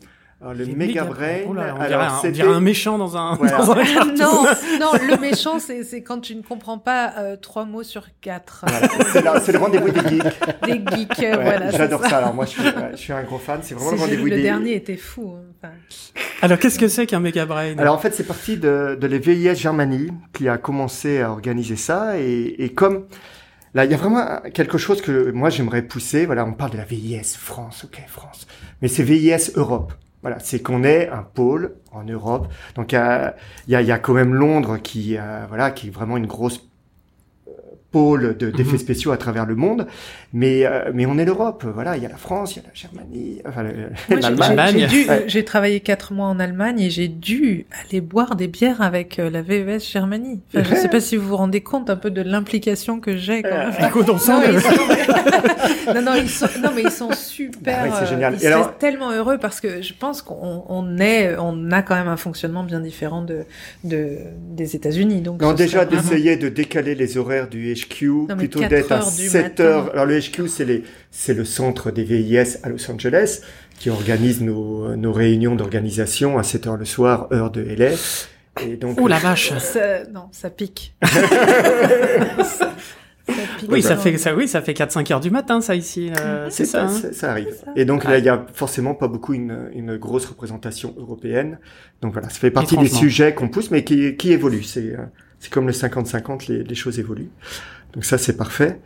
Alors 0.44 0.56
le 0.56 0.66
méga 0.66 1.06
brain, 1.06 1.38
Oh 1.48 1.54
là, 1.54 1.74
on, 1.80 1.88
dirait 1.88 1.94
un, 2.04 2.14
on 2.18 2.22
c'était 2.22 2.32
dirait 2.34 2.54
un 2.54 2.60
méchant 2.60 2.98
dans 2.98 3.16
un. 3.16 3.36
Voilà. 3.36 3.58
dans 3.60 3.72
un 3.72 3.84
cartoon. 3.94 4.16
non, 4.18 4.44
non, 4.80 4.92
le 5.08 5.18
méchant, 5.22 5.58
c'est 5.58 5.84
c'est 5.86 6.04
quand 6.04 6.20
tu 6.20 6.36
ne 6.36 6.42
comprends 6.42 6.78
pas 6.78 7.14
euh, 7.18 7.38
trois 7.38 7.64
mots 7.64 7.84
sur 7.84 8.08
quatre. 8.20 8.66
voilà, 9.14 9.40
c'est 9.40 9.54
le 9.54 9.60
rendez-vous 9.60 9.90
des 9.90 10.02
geeks. 10.10 10.24
Des 10.66 10.98
geeks, 10.98 11.18
Ouais, 11.20 11.34
voilà. 11.42 11.72
J'adore 11.72 12.06
ça. 12.06 12.18
Alors 12.18 12.34
moi 12.34 12.44
je 12.46 12.50
suis, 12.52 12.62
ouais, 12.62 12.74
je 12.92 12.98
suis 12.98 13.14
un 13.14 13.24
gros 13.24 13.38
fan. 13.38 13.60
C'est 13.64 13.74
vraiment 13.74 13.92
le 13.92 13.98
rendez-vous 13.98 14.26
Le 14.26 14.36
des 14.36 14.42
dernier 14.44 14.76
était 14.76 14.98
fou. 14.98 15.34
hein. 15.38 15.44
Enfin, 15.64 15.74
Alors 16.42 16.60
qu'est-ce 16.60 16.78
que 16.78 16.90
c'est 16.90 17.06
qu'un 17.06 17.22
méga 17.22 17.46
brain? 17.46 17.78
Alors 17.78 17.96
en 17.96 18.00
fait, 18.00 18.14
c'est 18.14 18.28
parti 18.28 18.58
de, 18.58 18.98
de 19.00 19.08
les 19.08 19.20
VIS 19.20 19.56
Germanie 19.56 20.10
qui 20.34 20.50
a 20.50 20.58
commencé 20.58 21.22
à 21.22 21.32
organiser 21.32 21.78
ça 21.78 22.20
et, 22.20 22.56
et 22.60 22.74
comme 22.74 23.06
là, 23.74 23.86
il 23.86 23.92
y 23.92 23.94
a 23.94 23.98
vraiment 23.98 24.42
quelque 24.54 24.78
chose 24.78 25.02
que 25.02 25.32
moi 25.32 25.50
j'aimerais 25.50 25.84
pousser. 25.84 26.26
Voilà, 26.26 26.44
on 26.46 26.52
parle 26.52 26.72
de 26.72 26.78
la 26.78 26.84
VIS 26.86 27.38
France, 27.40 27.86
ok 27.86 28.02
France, 28.08 28.46
mais 28.82 28.90
c'est 28.90 29.04
VIS 29.04 29.52
Europe. 29.56 29.94
Voilà, 30.24 30.40
c'est 30.40 30.62
qu'on 30.64 30.84
ait 30.84 31.10
un 31.10 31.24
pôle 31.24 31.76
en 31.92 32.04
Europe. 32.06 32.48
Donc 32.76 32.94
il 32.94 32.96
y 32.96 32.98
a, 32.98 33.36
y 33.68 33.76
a, 33.76 33.82
il 33.82 33.88
y 33.88 33.92
a 33.94 34.00
quand 34.00 34.14
même 34.16 34.34
Londres 34.34 34.80
qui, 34.84 35.18
euh, 35.18 35.46
voilà, 35.50 35.72
qui 35.72 35.88
est 35.90 35.92
vraiment 35.92 36.18
une 36.18 36.28
grosse 36.28 36.68
euh, 37.48 37.52
pôle 37.92 38.38
de- 38.38 38.52
d'effets 38.52 38.78
Mhm. 38.78 38.80
spéciaux 38.80 39.12
à 39.12 39.18
travers 39.18 39.46
le 39.46 39.56
monde, 39.56 39.88
mais 40.34 40.66
euh, 40.66 40.92
mais 40.94 41.06
on 41.06 41.18
est 41.20 41.26
l'Europe, 41.26 41.64
voilà, 41.74 41.96
il 41.96 42.04
y 42.04 42.06
a 42.06 42.10
la 42.10 42.18
France, 42.18 42.56
il 42.56 42.58
y 42.58 42.66
a 42.66 42.68
la 42.68 42.74
Germanie, 42.74 43.42
enfin 43.48 43.64
l'Allemagne. 44.10 44.40
Allemagne. 44.42 44.74
j'ai- 44.80 44.88
J'ai 44.88 44.88
dû- 45.04 45.10
Ouais. 45.10 45.24
j'ai 45.28 45.46
travaillé 45.46 45.80
quatre 45.80 46.12
mois 46.14 46.28
en 46.28 46.40
Allemagne 46.40 46.80
et 46.80 46.90
j'ai 46.90 47.08
dû 47.08 47.66
aller 47.88 48.02
boire 48.02 48.36
des 48.36 48.48
bières 48.48 48.82
avec 48.82 49.20
euh, 49.20 49.30
la 49.30 49.42
VES 49.42 49.80
Germanie. 49.92 50.42
Enfin, 50.56 50.64
je 50.68 50.72
ne 50.72 50.80
sais 50.80 50.90
pas 50.90 51.00
si 51.00 51.16
vous 51.18 51.28
vous 51.28 51.38
rendez 51.38 51.62
compte 51.62 51.90
un 51.90 51.96
peu 51.96 52.10
de 52.12 52.22
l'implication 52.22 53.00
que 53.00 53.16
j'ai 53.16 53.44
quand 53.44 53.50
même. 53.58 53.74
Écoute, 53.88 54.10
on 54.10 54.18
sent 54.18 54.32
Non, 54.52 54.60
sont... 54.60 54.70
non, 55.94 56.02
non, 56.02 56.14
ils 56.16 56.30
sont... 56.30 56.48
non, 56.62 56.70
mais 56.76 56.82
ils 56.84 56.92
sont 56.92 57.12
super. 57.14 57.90
Bah 57.90 57.96
c'est 58.00 58.06
euh, 58.06 58.10
génial. 58.10 58.36
Ils 58.40 58.48
alors- 58.48 58.66
seraient 58.66 58.78
tellement 58.80 59.12
heureux 59.12 59.38
parce 59.38 59.60
que 59.62 59.82
je 59.82 59.94
pense 59.94 60.22
qu'on 60.22 60.64
on 60.68 60.98
est, 60.98 61.36
on 61.38 61.72
a 61.72 61.82
quand 61.82 61.96
même 61.96 62.08
un 62.08 62.18
fonctionnement 62.18 62.64
bien 62.64 62.80
différent 62.80 63.22
de, 63.22 63.44
de 63.84 64.18
des 64.52 64.76
États-Unis. 64.76 65.22
Donc 65.22 65.42
Non, 65.42 65.54
déjà 65.54 65.86
vraiment- 65.86 66.02
d'essayer 66.02 66.38
de 66.38 66.50
décaler 66.50 66.96
les 66.96 67.18
horaires 67.18 67.48
du 67.48 67.74
HQ, 67.74 68.28
plutôt 68.38 68.60
4 68.62 68.70
d'être 68.70 68.92
à 68.92 68.96
heures 68.98 69.12
du 69.12 69.28
7 69.28 69.44
matin. 69.44 69.64
heures. 69.64 69.90
Alors 69.94 70.06
le 70.06 70.23
HQ, 70.32 70.48
c'est 70.48 70.66
les, 70.66 70.84
c'est 71.12 71.34
le 71.34 71.46
centre 71.46 71.92
des 71.92 72.04
VIS 72.04 72.58
à 72.64 72.70
Los 72.70 72.90
Angeles 72.92 73.42
qui 73.80 73.90
organise 73.90 74.42
nos, 74.42 74.96
nos 74.96 75.12
réunions 75.12 75.56
d'organisation 75.56 76.38
à 76.38 76.44
7 76.44 76.68
heures 76.68 76.78
le 76.78 76.86
soir, 76.86 77.28
heure 77.34 77.52
de 77.52 77.62
LA. 77.62 77.92
Et 78.62 78.78
donc, 78.78 78.98
Oh 79.02 79.08
la 79.08 79.18
vache. 79.20 79.52
Ça- 79.58 80.04
non, 80.06 80.28
ça 80.32 80.50
pique. 80.52 80.94
ça, 81.04 82.44
ça 82.44 82.70
pique 83.58 83.72
Oui, 83.72 83.82
ça 83.82 83.98
fait 83.98 84.18
ça. 84.18 84.36
Oui, 84.36 84.48
ça 84.48 84.62
fait 84.62 84.74
4-5 84.74 85.12
heures 85.14 85.20
du 85.20 85.32
matin, 85.32 85.62
ça 85.62 85.76
ici. 85.76 86.12
euh, 86.20 86.48
c'est 86.50 86.66
ça. 86.66 86.86
hein. 86.86 87.02
ça, 87.12 87.32
arrive. 87.32 87.56
Et 87.76 87.86
donc 87.86 88.04
là, 88.04 88.18
il 88.20 88.26
y 88.26 88.30
a 88.30 88.46
forcément 88.54 88.94
pas 88.94 89.08
beaucoup 89.08 89.34
une, 89.34 89.70
une 89.74 89.98
grosse 89.98 90.26
représentation 90.26 90.94
européenne. 90.98 91.60
Donc 92.02 92.14
voilà, 92.14 92.30
ça 92.30 92.36
fait 92.40 92.52
partie 92.52 92.78
des 92.78 92.88
sujets 92.90 93.34
qu'on 93.34 93.50
pousse, 93.50 93.72
mais 93.72 93.84
qui, 93.84 94.16
qui 94.18 94.32
évoluent. 94.32 94.64
C'est, 94.64 94.94
euh, 94.94 94.98
c'est 95.40 95.52
comme 95.52 95.66
le 95.68 95.74
50-50, 95.74 96.48
les, 96.52 96.64
les 96.64 96.76
choses 96.76 97.00
évoluent. 97.00 97.32
Donc 97.94 98.06
ça, 98.06 98.18
c'est 98.18 98.38
parfait. 98.38 98.80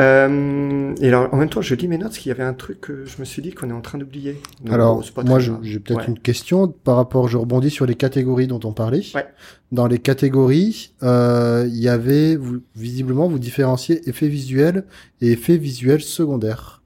Euh, 0.00 0.94
et 1.00 1.08
alors, 1.08 1.32
en 1.32 1.36
même 1.36 1.48
temps, 1.48 1.60
je 1.60 1.74
lis 1.74 1.88
mes 1.88 1.98
notes, 1.98 2.08
parce 2.08 2.18
qu'il 2.18 2.30
y 2.30 2.32
avait 2.32 2.42
un 2.42 2.54
truc 2.54 2.80
que 2.80 3.04
je 3.04 3.16
me 3.18 3.24
suis 3.24 3.42
dit 3.42 3.52
qu'on 3.52 3.70
est 3.70 3.74
en 3.74 3.80
train 3.80 3.98
d'oublier. 3.98 4.40
Alors, 4.70 5.04
bon, 5.14 5.24
moi, 5.24 5.38
j'ai 5.38 5.78
peut-être 5.78 6.00
Ouais. 6.00 6.06
une 6.08 6.18
question 6.18 6.68
par 6.68 6.96
rapport, 6.96 7.28
je 7.28 7.36
rebondis 7.36 7.70
sur 7.70 7.86
les 7.86 7.94
catégories 7.94 8.46
dont 8.46 8.60
on 8.64 8.72
parlait. 8.72 9.02
Ouais. 9.14 9.26
Dans 9.72 9.86
les 9.86 9.98
catégories, 9.98 10.92
euh, 11.02 11.66
il 11.68 11.78
y 11.78 11.88
avait, 11.88 12.36
vous, 12.36 12.60
visiblement, 12.74 13.28
vous 13.28 13.38
différenciez 13.38 14.08
effets 14.08 14.28
visuels 14.28 14.84
et 15.20 15.32
effets 15.32 15.56
visuels 15.58 16.02
secondaires. 16.02 16.79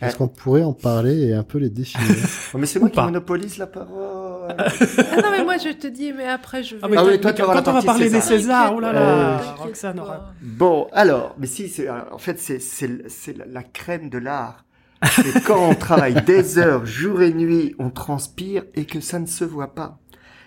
Est-ce 0.00 0.12
Ouais. 0.12 0.16
qu'on 0.18 0.28
pourrait 0.28 0.62
en 0.62 0.72
parler 0.72 1.26
et 1.28 1.34
un 1.34 1.42
peu 1.42 1.58
les 1.58 1.70
définir 1.70 2.06
Oh, 2.54 2.58
mais 2.58 2.66
c'est 2.66 2.78
moi 2.78 2.88
qui 2.90 3.00
monopolise 3.00 3.58
la 3.58 3.66
parole. 3.66 4.26
Ah 4.58 5.16
non, 5.22 5.30
mais 5.30 5.44
moi 5.44 5.56
je 5.58 5.70
te 5.72 5.86
dis, 5.86 6.12
mais 6.16 6.24
après 6.26 6.62
je 6.62 6.76
vais. 6.76 6.80
Ah, 6.82 6.88
mais 6.88 6.96
Ah 6.96 7.04
oui, 7.04 7.20
toi, 7.20 7.32
toi, 7.32 7.32
tu 7.34 7.42
auras 7.42 7.54
la 7.54 7.60
quand 7.62 7.70
on 7.70 7.74
va 7.74 7.82
parler 7.82 8.08
des 8.08 8.20
César. 8.20 8.68
Césars, 8.68 8.74
oh 8.76 8.80
là 8.80 8.92
là, 8.92 9.36
T'inquiète 9.38 9.58
Roxane 9.58 10.00
aura. 10.00 10.32
Bon, 10.40 10.86
alors, 10.92 11.34
mais 11.38 11.46
si, 11.46 11.68
c'est, 11.68 11.86
alors, 11.88 12.06
en 12.12 12.18
fait, 12.18 12.38
c'est, 12.38 12.58
c'est, 12.60 12.86
le- 12.88 13.04
c'est 13.08 13.36
la- 13.36 13.44
la 13.46 13.62
crème 13.62 14.08
de 14.08 14.16
l'art. 14.18 14.64
C'est 15.04 15.44
quand 15.44 15.68
on 15.68 15.74
travaille 15.74 16.14
des 16.24 16.58
heures, 16.58 16.86
jour 16.86 17.20
et 17.22 17.32
nuit, 17.32 17.74
on 17.78 17.90
transpire 17.90 18.64
et 18.74 18.84
que 18.86 19.00
ça 19.00 19.18
ne 19.18 19.26
se 19.26 19.44
voit 19.44 19.74
pas. 19.74 19.98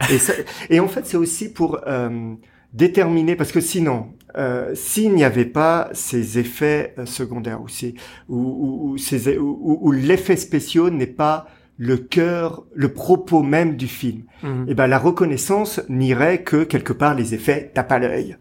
Et, 0.09 0.17
ça- 0.17 0.33
et 0.71 0.79
en 0.79 0.87
fait, 0.87 1.05
c'est 1.05 1.17
aussi 1.17 1.53
pour 1.53 1.79
euh, 1.87 2.33
déterminer, 2.73 3.35
parce 3.35 3.51
que 3.51 3.61
sinon, 3.61 4.13
euh, 4.37 4.73
s'il 4.75 5.13
n'y 5.13 5.23
avait 5.23 5.45
pas 5.45 5.89
ces 5.93 6.39
effets 6.39 6.93
euh, 6.97 7.05
secondaires 7.05 7.61
ou, 7.61 7.67
ces, 7.67 7.95
ou, 8.29 8.37
ou, 8.37 8.95
ou 9.37 9.79
ou, 9.81 9.91
l'effet 9.91 10.35
spéciaux 10.37 10.89
n'est 10.89 11.07
pas 11.07 11.47
le 11.77 11.97
cœur, 11.97 12.65
le 12.75 12.93
propos 12.93 13.41
même 13.43 13.75
du 13.75 13.87
film, 13.87 14.23
Mhm. 14.43 14.65
et 14.69 14.73
ben 14.75 14.87
la 14.87 14.99
reconnaissance 14.99 15.81
n'irait 15.89 16.43
que 16.43 16.63
quelque 16.63 16.93
part 16.93 17.15
les 17.15 17.33
effets 17.33 17.71
tape 17.73 17.91
à 17.91 17.99
l'œil. 17.99 18.37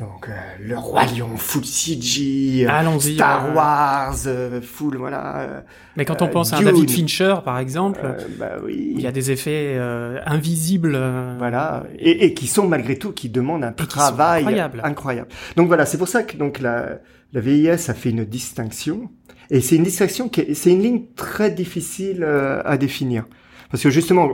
Donc 0.00 0.28
euh, 0.28 0.32
le 0.60 0.76
roi 0.76 1.04
lion 1.04 1.36
full 1.36 1.64
CG, 1.64 2.66
euh, 2.66 2.68
Allons-y. 2.68 3.14
Star 3.14 3.46
euh, 3.46 3.54
Wars 3.54 4.16
full 4.62 4.96
voilà. 4.96 5.62
Mais 5.96 6.04
quand 6.04 6.20
on 6.20 6.26
pense 6.28 6.52
à 6.52 6.56
un. 6.58 6.62
David 6.62 6.90
Fincher, 6.90 7.36
par 7.44 7.58
exemple, 7.60 8.00
bah 8.38 8.56
oui. 8.64 8.92
il 8.96 9.00
y 9.00 9.06
a 9.06 9.12
des 9.12 9.30
effets 9.30 9.74
euh, 9.76 10.18
invisibles. 10.26 10.98
Voilà, 11.38 11.84
et, 11.96 12.24
et 12.24 12.34
qui 12.34 12.48
sont 12.48 12.66
malgré 12.66 12.98
tout, 12.98 13.12
qui 13.12 13.28
demandent 13.28 13.62
un 13.64 13.70
travail 13.72 14.42
incroyables. 14.42 14.80
incroyable. 14.82 15.28
Donc 15.56 15.68
voilà, 15.68 15.86
c'est 15.86 15.98
pour 15.98 16.08
ça 16.08 16.24
que 16.24 16.36
donc 16.36 16.58
la, 16.58 16.98
la 17.32 17.40
VIS 17.40 17.68
a 17.88 17.94
fait 17.94 18.10
une 18.10 18.24
distinction, 18.24 19.10
et 19.50 19.60
c'est 19.60 19.76
une 19.76 19.84
distinction 19.84 20.28
qui, 20.28 20.40
est- 20.40 20.54
c'est 20.54 20.72
une 20.72 20.82
ligne 20.82 21.02
très 21.14 21.52
difficile 21.52 22.24
euh, 22.24 22.60
à 22.64 22.76
définir, 22.78 23.26
parce 23.70 23.82
que 23.84 23.90
justement, 23.90 24.28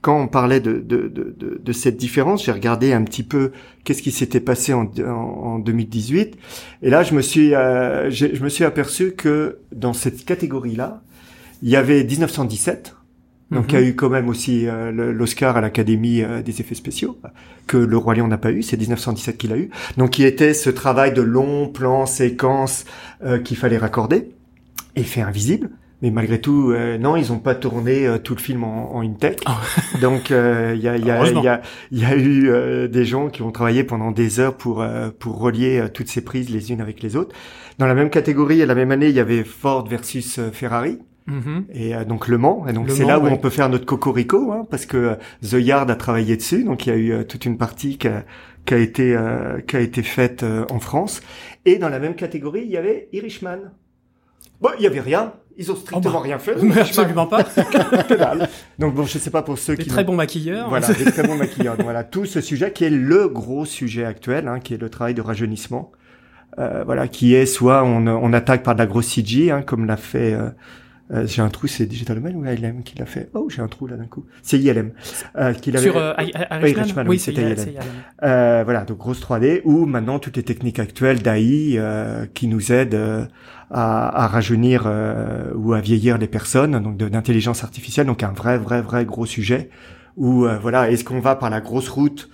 quand 0.00 0.18
on 0.20 0.28
parlait 0.28 0.60
de, 0.60 0.78
de, 0.78 1.08
de, 1.08 1.60
de, 1.62 1.72
cette 1.72 1.96
différence, 1.96 2.44
j'ai 2.44 2.52
regardé 2.52 2.92
un 2.92 3.04
petit 3.04 3.22
peu 3.22 3.52
qu'est-ce 3.84 4.02
qui 4.02 4.12
s'était 4.12 4.40
passé 4.40 4.72
en, 4.72 4.90
en, 4.98 5.10
en 5.10 5.58
2018, 5.58 6.38
et 6.82 6.90
là 6.90 7.02
je 7.02 7.14
me 7.14 7.22
suis, 7.22 7.54
euh, 7.54 8.10
je 8.10 8.42
me 8.42 8.48
suis 8.48 8.64
aperçu 8.64 9.12
que 9.12 9.58
dans 9.72 9.92
cette 9.92 10.24
catégorie-là, 10.24 11.02
il 11.62 11.68
y 11.68 11.76
avait 11.76 12.02
1917 12.04 12.94
donc 13.50 13.64
Mhm. 13.64 13.70
il 13.70 13.74
y 13.74 13.84
a 13.84 13.88
eu 13.88 13.96
quand 13.96 14.08
même 14.08 14.28
aussi 14.28 14.66
euh, 14.66 14.92
l'Oscar 15.12 15.56
à 15.56 15.60
l'Académie 15.60 16.22
euh, 16.22 16.42
des 16.42 16.60
effets 16.60 16.74
spéciaux 16.74 17.18
que 17.66 17.76
le 17.76 17.96
roi 17.96 18.14
lion 18.14 18.28
n'a 18.28 18.38
pas 18.38 18.52
eu, 18.52 18.62
c'est 18.62 18.76
1917 18.76 19.38
qu'il 19.38 19.52
a 19.52 19.56
eu. 19.56 19.70
Donc 19.96 20.10
qui 20.10 20.24
était 20.24 20.54
ce 20.54 20.70
travail 20.70 21.12
de 21.12 21.22
longs 21.22 21.68
plans, 21.68 22.06
séquences 22.06 22.84
euh, 23.24 23.38
qu'il 23.38 23.56
fallait 23.56 23.78
raccorder 23.78 24.30
et 24.96 25.02
fait 25.02 25.20
invisible. 25.20 25.70
Mais 26.02 26.10
malgré 26.10 26.40
tout, 26.40 26.70
euh, 26.70 26.98
non, 26.98 27.16
ils 27.16 27.32
ont 27.32 27.38
pas 27.38 27.54
tourné 27.54 28.06
euh, 28.06 28.18
tout 28.18 28.34
le 28.34 28.40
film 28.40 28.64
en, 28.64 28.94
en 28.94 29.02
une 29.02 29.16
take. 29.18 29.44
Donc 30.00 30.30
euh, 30.30 30.72
il 30.74 30.82
y, 30.82 30.88
a, 30.88 30.96
y, 30.96 31.10
a, 31.10 31.24
y, 31.30 31.48
a, 31.48 31.62
y 31.92 32.04
a 32.04 32.16
eu 32.16 32.48
euh, 32.48 32.88
des 32.88 33.04
gens 33.04 33.28
qui 33.28 33.42
ont 33.42 33.52
travaillé 33.52 33.84
pendant 33.84 34.10
des 34.10 34.40
heures 34.40 34.56
pour 34.56 34.82
euh, 34.82 35.10
pour 35.18 35.38
relier 35.38 35.84
toutes 35.92 36.08
ces 36.08 36.22
prises 36.22 36.50
les 36.50 36.72
unes 36.72 36.80
avec 36.80 37.02
les 37.02 37.16
autres. 37.16 37.34
Dans 37.78 37.86
la 37.86 37.94
même 37.94 38.10
catégorie, 38.10 38.62
à 38.62 38.66
la 38.66 38.74
même 38.74 38.90
année, 38.92 39.08
il 39.08 39.14
y 39.14 39.20
avait 39.20 39.44
Ford 39.44 39.86
versus 39.86 40.40
Ferrari 40.52 40.98
Mhm. 41.26 41.66
et 41.72 41.92
donc 42.06 42.26
Le 42.26 42.38
Mans. 42.38 42.66
Et 42.66 42.72
donc 42.72 42.90
c'est 42.90 43.04
là 43.04 43.20
où 43.20 43.24
ouais. 43.24 43.30
on 43.30 43.36
peut 43.36 43.50
faire 43.50 43.68
notre 43.68 43.86
cocorico, 43.86 44.50
hein, 44.50 44.66
parce 44.68 44.84
que 44.84 45.16
The 45.48 45.52
Yard 45.60 45.88
a 45.88 45.94
travaillé 45.94 46.36
dessus. 46.36 46.64
Donc 46.64 46.86
il 46.86 46.88
y 46.88 46.92
a 46.92 46.96
eu 46.96 47.26
toute 47.26 47.44
une 47.44 47.56
partie 47.56 47.98
qui 47.98 48.08
a, 48.08 48.24
qui 48.66 48.74
a 48.74 48.78
été 48.78 49.16
euh, 49.16 49.60
qui 49.60 49.76
a 49.76 49.80
été 49.80 50.02
faite 50.02 50.42
euh, 50.42 50.64
en 50.70 50.80
France. 50.80 51.20
Et 51.64 51.78
dans 51.78 51.88
la 51.88 51.98
même 51.98 52.14
catégorie, 52.14 52.62
il 52.64 52.70
y 52.70 52.76
avait 52.76 53.08
Irishman. 53.12 53.58
Bon, 54.60 54.70
il 54.78 54.84
y 54.84 54.86
avait 54.86 55.00
rien. 55.00 55.32
Ils 55.60 55.70
ont 55.70 55.76
strictement 55.76 56.00
Oh 56.04 56.18
bah, 56.18 56.20
rien 56.24 56.38
fait. 56.38 56.56
Mais 56.62 56.78
absolument 56.80 57.26
pas. 57.26 57.44
Que 58.08 58.14
dalle. 58.14 58.48
Donc 58.78 58.94
bon, 58.94 59.04
je 59.04 59.18
sais 59.18 59.30
pas 59.30 59.42
pour 59.42 59.58
ceux 59.58 59.76
Des 59.76 59.82
qui 59.84 59.88
très 59.90 60.04
bons 60.04 60.14
maquilleurs. 60.16 60.68
voilà, 60.70 60.88
des 60.88 61.04
très 61.04 61.22
bons 61.22 61.36
maquilleurs. 61.36 61.76
Donc, 61.76 61.84
voilà, 61.84 62.02
tout 62.02 62.24
ce 62.24 62.40
sujet 62.40 62.72
qui 62.72 62.84
est 62.84 62.90
le 62.90 63.28
gros 63.28 63.64
sujet 63.66 64.04
actuel, 64.04 64.48
hein, 64.48 64.58
qui 64.58 64.74
est 64.74 64.78
le 64.78 64.88
travail 64.88 65.14
de 65.14 65.20
rajeunissement. 65.20 65.92
Euh, 66.58 66.82
voilà, 66.84 67.06
qui 67.08 67.34
est 67.34 67.46
soit 67.46 67.84
on, 67.84 68.06
on 68.08 68.32
attaque 68.32 68.62
par 68.64 68.74
de 68.74 68.80
la 68.80 68.86
grosse 68.86 69.06
CG, 69.06 69.50
hein, 69.50 69.62
comme 69.62 69.84
l'a 69.86 69.96
fait. 69.96 70.32
euh, 70.32 70.48
euh, 71.12 71.26
j'ai 71.26 71.42
un 71.42 71.48
trou, 71.48 71.66
c'est 71.66 71.86
Digital 71.86 72.20
Man 72.20 72.36
ou 72.36 72.44
ILM 72.46 72.82
qui 72.84 72.96
l'a 72.96 73.04
fait? 73.04 73.30
Oh, 73.34 73.48
j'ai 73.50 73.60
un 73.62 73.66
trou 73.68 73.86
là 73.88 73.96
d'un 73.96 74.06
coup. 74.06 74.24
C'est 74.42 74.58
ILM. 74.60 74.92
Euh, 75.36 75.52
qui 75.52 75.76
Sur 75.76 75.96
euh, 75.96 76.12
I- 76.20 76.30
I- 76.30 77.04
oui, 77.06 77.18
c'était 77.18 77.40
ILM, 77.42 77.48
ILM. 77.50 77.56
c'est 77.58 77.70
ILM. 77.72 77.82
Euh, 78.22 78.62
voilà, 78.64 78.84
donc 78.84 78.98
grosse 78.98 79.20
3D, 79.20 79.60
ou 79.64 79.86
maintenant 79.86 80.18
toutes 80.20 80.36
les 80.36 80.44
techniques 80.44 80.78
actuelles 80.78 81.20
d'AI 81.20 81.74
euh, 81.78 82.26
qui 82.32 82.46
nous 82.46 82.70
aident 82.72 82.94
euh, 82.94 83.24
à, 83.70 84.24
à 84.24 84.26
rajeunir 84.26 84.84
euh, 84.86 85.44
ou 85.54 85.72
à 85.74 85.80
vieillir 85.80 86.18
les 86.18 86.26
personnes, 86.26 86.82
donc 86.82 86.96
d'intelligence 86.96 87.62
artificielle, 87.64 88.06
donc 88.06 88.22
un 88.22 88.32
vrai, 88.32 88.58
vrai, 88.58 88.82
vrai 88.82 89.04
gros 89.04 89.26
sujet. 89.26 89.70
Où 90.16 90.44
euh, 90.44 90.58
voilà, 90.60 90.90
est-ce 90.90 91.04
qu'on 91.04 91.20
va 91.20 91.36
par 91.36 91.50
la 91.50 91.60
grosse 91.60 91.88
route 91.88 92.28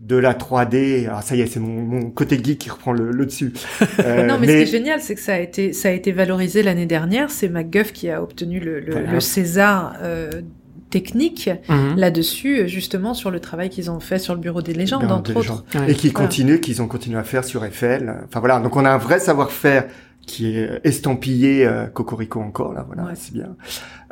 de 0.00 0.16
la 0.16 0.34
3D 0.34 1.08
Ah 1.10 1.22
ça 1.22 1.34
y 1.34 1.40
est, 1.40 1.46
c'est 1.46 1.58
mon, 1.60 1.80
mon 1.82 2.10
côté 2.10 2.38
geek 2.42 2.58
qui 2.58 2.68
reprend 2.68 2.92
le, 2.92 3.10
le 3.10 3.24
dessus. 3.26 3.52
Euh, 4.00 4.26
non, 4.26 4.36
mais, 4.38 4.46
ce 4.46 4.52
qui 4.52 4.58
est 4.58 4.66
génial, 4.66 5.00
c'est 5.00 5.14
que 5.14 5.20
ça 5.22 5.34
a 5.34 5.38
été, 5.38 5.72
ça 5.72 5.88
a 5.88 5.92
été 5.92 6.12
valorisé 6.12 6.62
l'année 6.62 6.84
dernière. 6.84 7.30
C'est 7.30 7.48
MacGuff 7.48 7.92
qui 7.94 8.10
a 8.10 8.22
obtenu 8.22 8.60
le, 8.60 8.80
le, 8.80 8.92
Voilà. 8.92 9.12
le 9.12 9.20
César 9.20 9.94
euh, 10.02 10.42
technique 10.90 11.48
Mhm. 11.68 11.96
là-dessus, 11.96 12.68
justement 12.68 13.14
sur 13.14 13.30
le 13.30 13.40
travail 13.40 13.70
qu'ils 13.70 13.90
ont 13.90 14.00
fait 14.00 14.18
sur 14.18 14.34
le 14.34 14.40
bureau 14.40 14.60
des 14.62 14.74
légendes, 14.74 15.00
Bureau 15.00 15.14
entre 15.14 15.32
des 15.32 15.38
autres. 15.50 15.64
Ouais. 15.74 15.92
et 15.92 15.94
qui 15.94 16.10
Voilà. 16.10 16.26
continuent, 16.26 16.58
qu'ils 16.60 16.82
ont 16.82 16.86
continué 16.88 17.18
à 17.18 17.24
faire 17.24 17.44
sur 17.44 17.64
Eiffel. 17.64 18.14
Enfin 18.28 18.40
voilà, 18.40 18.60
donc 18.60 18.76
on 18.76 18.84
a 18.84 18.90
un 18.90 18.98
vrai 18.98 19.18
savoir-faire 19.18 19.86
qui 20.26 20.56
est 20.56 20.80
estampillé 20.84 21.66
euh, 21.66 21.86
Cocorico 21.86 22.40
encore 22.40 22.72
là, 22.72 22.84
voilà, 22.86 23.04
Ouais. 23.04 23.12
c'est 23.14 23.32
bien. 23.34 23.56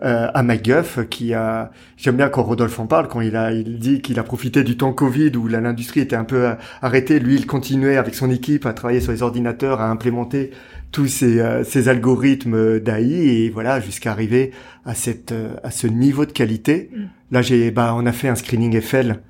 Euh, 0.03 0.27
à 0.35 0.43
MacGuff 0.43 0.99
qui 1.09 1.33
a, 1.33 1.71
j'aime 1.97 2.17
bien 2.17 2.29
quand 2.29 2.43
Rodolphe 2.43 2.79
en 2.81 2.87
parle, 2.87 3.07
quand 3.09 3.21
il 3.21 3.37
a, 3.37 3.53
il 3.53 3.79
dit 3.79 4.01
qu'il 4.03 4.19
a 4.19 4.25
profité 4.25 4.65
du 4.65 4.77
temps 4.77 4.93
Covid 4.93 5.31
où 5.37 5.47
l'industrie 5.47 6.01
était 6.01 6.17
un 6.17 6.25
peu 6.25 6.47
euh, 6.49 6.55
arrêtée, 6.81 7.21
lui 7.21 7.37
il 7.37 7.47
continuait 7.47 7.97
avec 7.97 8.15
son 8.15 8.31
équipe 8.31 8.67
à 8.67 8.73
travailler 8.73 9.01
sur 9.01 9.13
les 9.13 9.23
ordinateurs, 9.23 9.81
à 9.81 9.89
implémenter 9.91 10.51
tous 10.91 11.07
ces, 11.07 11.39
euh, 11.41 11.63
ces 11.65 11.89
algorithmes 11.89 12.81
d'AI 12.81 13.45
et 13.45 13.51
voilà 13.51 13.81
jusqu'à 13.81 14.11
arriver 14.11 14.51
à 14.85 14.95
cette, 14.95 15.31
euh, 15.33 15.55
à 15.63 15.71
ce 15.71 15.87
niveau 15.87 16.27
de 16.27 16.33
qualité. 16.33 16.91
Mm. 16.95 17.01
Là 17.31 17.43
j'ai, 17.43 17.71
bah 17.71 17.95
on 17.97 18.05
a 18.05 18.13
fait 18.13 18.29
un 18.29 18.35
screening 18.35 18.75
Eiffel 18.77 19.21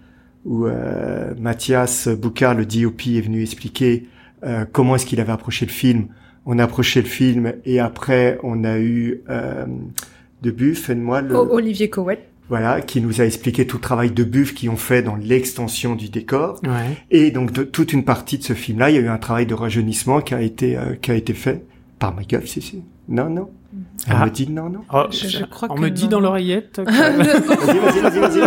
où 0.44 0.66
euh, 0.66 1.34
Mathias 1.38 2.08
Boucard, 2.08 2.54
le 2.54 2.66
DOP, 2.66 3.02
est 3.08 3.20
venu 3.20 3.42
expliquer 3.42 4.08
euh, 4.44 4.64
comment 4.72 4.96
est-ce 4.96 5.06
qu'il 5.06 5.20
avait 5.20 5.30
approché 5.32 5.66
le 5.66 5.70
film. 5.70 6.06
On 6.46 6.58
a 6.58 6.64
approché 6.64 7.02
le 7.02 7.08
film 7.08 7.54
et 7.64 7.78
après 7.80 8.38
on 8.42 8.64
a 8.64 8.78
eu 8.78 9.20
euh, 9.30 9.64
de 10.42 10.50
Buff 10.50 10.90
et 10.90 10.94
de 10.94 11.00
moi 11.00 11.20
le, 11.20 11.34
Olivier 11.36 11.88
Cowell. 11.88 12.18
voilà 12.48 12.80
qui 12.80 13.00
nous 13.00 13.20
a 13.20 13.24
expliqué 13.24 13.66
tout 13.66 13.76
le 13.76 13.82
travail 13.82 14.10
de 14.10 14.24
Buff 14.24 14.52
qu'ils 14.54 14.70
ont 14.70 14.76
fait 14.76 15.02
dans 15.02 15.16
l'extension 15.16 15.94
du 15.94 16.08
décor 16.08 16.60
Ouais. 16.64 16.96
et 17.10 17.30
donc 17.30 17.52
de, 17.52 17.62
toute 17.62 17.92
une 17.92 18.04
partie 18.04 18.38
de 18.38 18.44
ce 18.44 18.54
film-là, 18.54 18.90
il 18.90 18.96
y 18.96 18.98
a 18.98 19.02
eu 19.02 19.08
un 19.08 19.18
travail 19.18 19.46
de 19.46 19.54
rajeunissement 19.54 20.20
qui 20.20 20.34
a 20.34 20.42
été 20.42 20.76
euh, 20.76 20.94
qui 21.00 21.10
a 21.10 21.14
été 21.14 21.32
fait 21.32 21.64
par 21.98 22.14
MacGuff, 22.14 22.46
si 22.46 22.60
si. 22.60 22.82
Non 23.08 23.30
non. 23.30 23.48
Elle 24.06 24.14
Ah. 24.18 24.24
me 24.26 24.30
dit 24.30 24.48
non 24.50 24.68
non. 24.68 24.80
Oh, 24.92 25.04
Je- 25.10 25.28
je 25.28 25.44
crois 25.44 25.68
on 25.70 25.74
que 25.76 25.80
me 25.80 25.90
dit 25.90 26.08
dans 26.08 26.20
l'oreillette. 26.20 26.80
vas-y. 26.86 28.40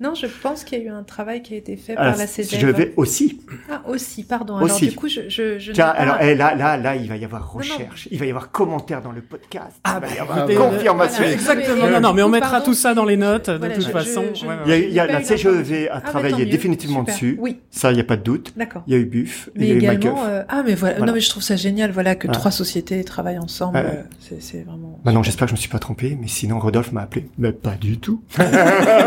non, 0.00 0.14
je 0.14 0.26
pense 0.42 0.64
qu'il 0.64 0.78
y 0.78 0.82
a 0.82 0.84
eu 0.84 0.88
un 0.88 1.02
travail 1.02 1.42
qui 1.42 1.54
a 1.54 1.56
été 1.56 1.76
fait 1.76 1.96
Alors, 1.96 2.12
par 2.12 2.18
la 2.20 2.26
CGF. 2.26 2.60
je 2.60 2.66
vais 2.68 2.92
aussi. 2.96 3.40
Ah, 3.70 3.82
aussi, 3.88 4.24
pardon. 4.24 4.56
Alors, 4.56 4.66
Aussi. 4.74 4.88
du 4.88 4.96
coup, 4.96 5.08
je, 5.08 5.28
je, 5.28 5.72
Tiens, 5.72 5.88
alors 5.88 6.16
eh, 6.20 6.34
là, 6.34 6.54
là, 6.54 6.76
là, 6.76 6.96
il 6.96 7.08
va 7.08 7.16
y 7.16 7.24
avoir 7.24 7.42
non. 7.42 7.48
recherche, 7.58 8.08
il 8.10 8.18
va 8.18 8.26
y 8.26 8.30
avoir 8.30 8.50
commentaire 8.50 9.02
dans 9.02 9.12
le 9.12 9.20
podcast, 9.20 9.78
Ah, 9.84 10.00
il 10.02 10.08
va 10.08 10.14
y 10.14 10.16
bah, 10.16 10.22
avoir 10.22 10.70
confirmation. 10.70 11.16
voilà. 11.18 11.32
Exactement. 11.32 11.90
Non, 11.90 12.00
non, 12.00 12.12
mais 12.14 12.22
on 12.22 12.28
mettra 12.28 12.50
pardon, 12.52 12.64
tout 12.66 12.74
ça 12.74 12.94
dans 12.94 13.04
les 13.04 13.16
notes, 13.16 13.50
de 13.50 13.56
Voilà, 13.58 13.74
toute 13.74 13.84
je- 13.86 13.90
façon. 13.90 14.24
Il 14.66 14.70
y 14.70 14.72
a, 14.72 14.78
il 14.78 14.92
y 14.92 15.00
a 15.00 15.06
la 15.06 15.22
CGEV 15.22 15.88
a. 15.88 15.96
Ah, 15.96 16.00
bah, 16.00 16.08
travaillé 16.10 16.46
définitivement 16.46 17.00
Super. 17.00 17.14
dessus. 17.14 17.36
Oui, 17.40 17.58
Ça, 17.70 17.90
il 17.90 17.94
n'y 17.96 18.00
a 18.00 18.04
pas 18.04 18.16
de 18.16 18.22
doute. 18.22 18.52
d'accord. 18.56 18.82
Il 18.86 18.92
y 18.94 18.96
a 18.96 18.98
eu 19.00 19.04
Buff, 19.04 19.50
il 19.54 19.60
Mais 19.60 19.66
y 19.68 19.70
a 19.70 19.74
eu 19.74 19.78
également, 19.78 20.24
euh, 20.24 20.42
ah 20.48 20.62
mais 20.64 20.74
voilà. 20.74 20.94
Voilà. 20.96 21.06
non 21.06 21.14
mais 21.14 21.20
je 21.20 21.30
trouve 21.30 21.42
ça 21.42 21.56
génial, 21.56 21.90
voilà 21.90 22.14
que 22.14 22.28
trois 22.28 22.50
sociétés 22.50 23.02
travaillent 23.04 23.38
ensemble, 23.38 23.76
euh, 23.78 24.02
c'est 24.40 24.61
c'est 24.62 24.68
vraiment. 24.70 25.00
Bah 25.04 25.12
non, 25.12 25.22
j'espère 25.22 25.46
que 25.46 25.50
je 25.50 25.54
me 25.56 25.60
suis 25.60 25.68
pas 25.68 25.78
trompé, 25.78 26.16
mais 26.20 26.28
sinon 26.28 26.58
Rodolphe 26.60 26.92
m'a 26.92 27.02
appelé. 27.02 27.28
Mais 27.38 27.52
pas 27.52 27.74
du 27.74 27.98
tout. 27.98 28.22
Mais 28.38 28.44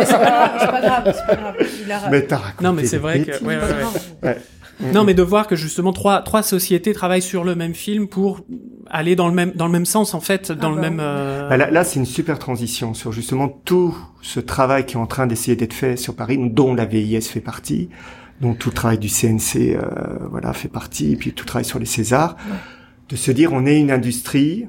c'est 0.05 0.11
pas 0.13 0.25
grave, 0.25 0.55
c'est 0.59 0.67
pas 0.67 0.81
grave, 0.81 1.13
c'est 1.15 1.27
pas 1.27 1.35
grave. 1.41 1.55
Il 1.85 1.91
a... 1.91 2.09
Mais 2.09 2.21
t'as 2.23 2.37
raconté 2.37 2.63
Non, 2.63 2.73
mais 2.73 2.85
c'est 2.85 2.97
vrai 2.97 3.21
que- 3.21 3.43
ouais, 3.43 3.55
ouais. 3.57 3.59
Ouais. 4.23 4.37
Non, 4.93 5.05
mais 5.05 5.13
de 5.13 5.23
voir 5.23 5.47
que 5.47 5.55
justement 5.55 5.93
trois 5.93 6.21
trois 6.21 6.43
sociétés 6.43 6.91
travaillent 6.91 7.21
sur 7.21 7.45
le 7.45 7.55
même 7.55 7.73
film 7.73 8.07
pour 8.09 8.41
aller 8.89 9.15
dans 9.15 9.29
le 9.29 9.33
même 9.33 9.51
dans 9.55 9.67
le 9.67 9.71
même 9.71 9.85
sens 9.85 10.13
en 10.13 10.19
fait, 10.19 10.51
dans 10.51 10.67
Ah 10.67 10.75
le 10.75 10.75
bah 10.75 10.81
même. 10.81 10.99
euh, 11.01 11.47
Bah 11.47 11.55
là, 11.55 11.71
là, 11.71 11.85
c'est 11.85 11.97
une 11.97 12.05
super 12.05 12.39
transition 12.39 12.93
sur 12.93 13.13
justement 13.13 13.47
tout 13.47 13.95
ce 14.21 14.41
travail 14.41 14.85
qui 14.85 14.95
est 14.95 14.99
en 14.99 15.05
train 15.07 15.27
d'essayer 15.27 15.55
d'être 15.55 15.73
fait 15.73 15.95
sur 15.95 16.13
Paris, 16.13 16.37
dont 16.51 16.73
la 16.73 16.83
VIS 16.83 17.21
fait 17.21 17.39
partie, 17.39 17.87
dont 18.41 18.53
tout 18.53 18.67
le 18.69 18.75
travail 18.75 18.97
du 18.97 19.07
CNC, 19.07 19.77
euh, 19.77 19.81
voilà, 20.29 20.51
fait 20.51 20.67
partie, 20.67 21.13
et 21.13 21.15
puis 21.15 21.31
tout 21.31 21.43
le 21.45 21.47
travail 21.47 21.63
sur 21.65 21.79
les 21.79 21.85
Césars, 21.85 22.35
Ouais. 22.49 22.57
de 23.07 23.15
se 23.15 23.31
dire 23.31 23.53
on 23.53 23.65
est 23.65 23.79
une 23.79 23.91
industrie, 23.91 24.67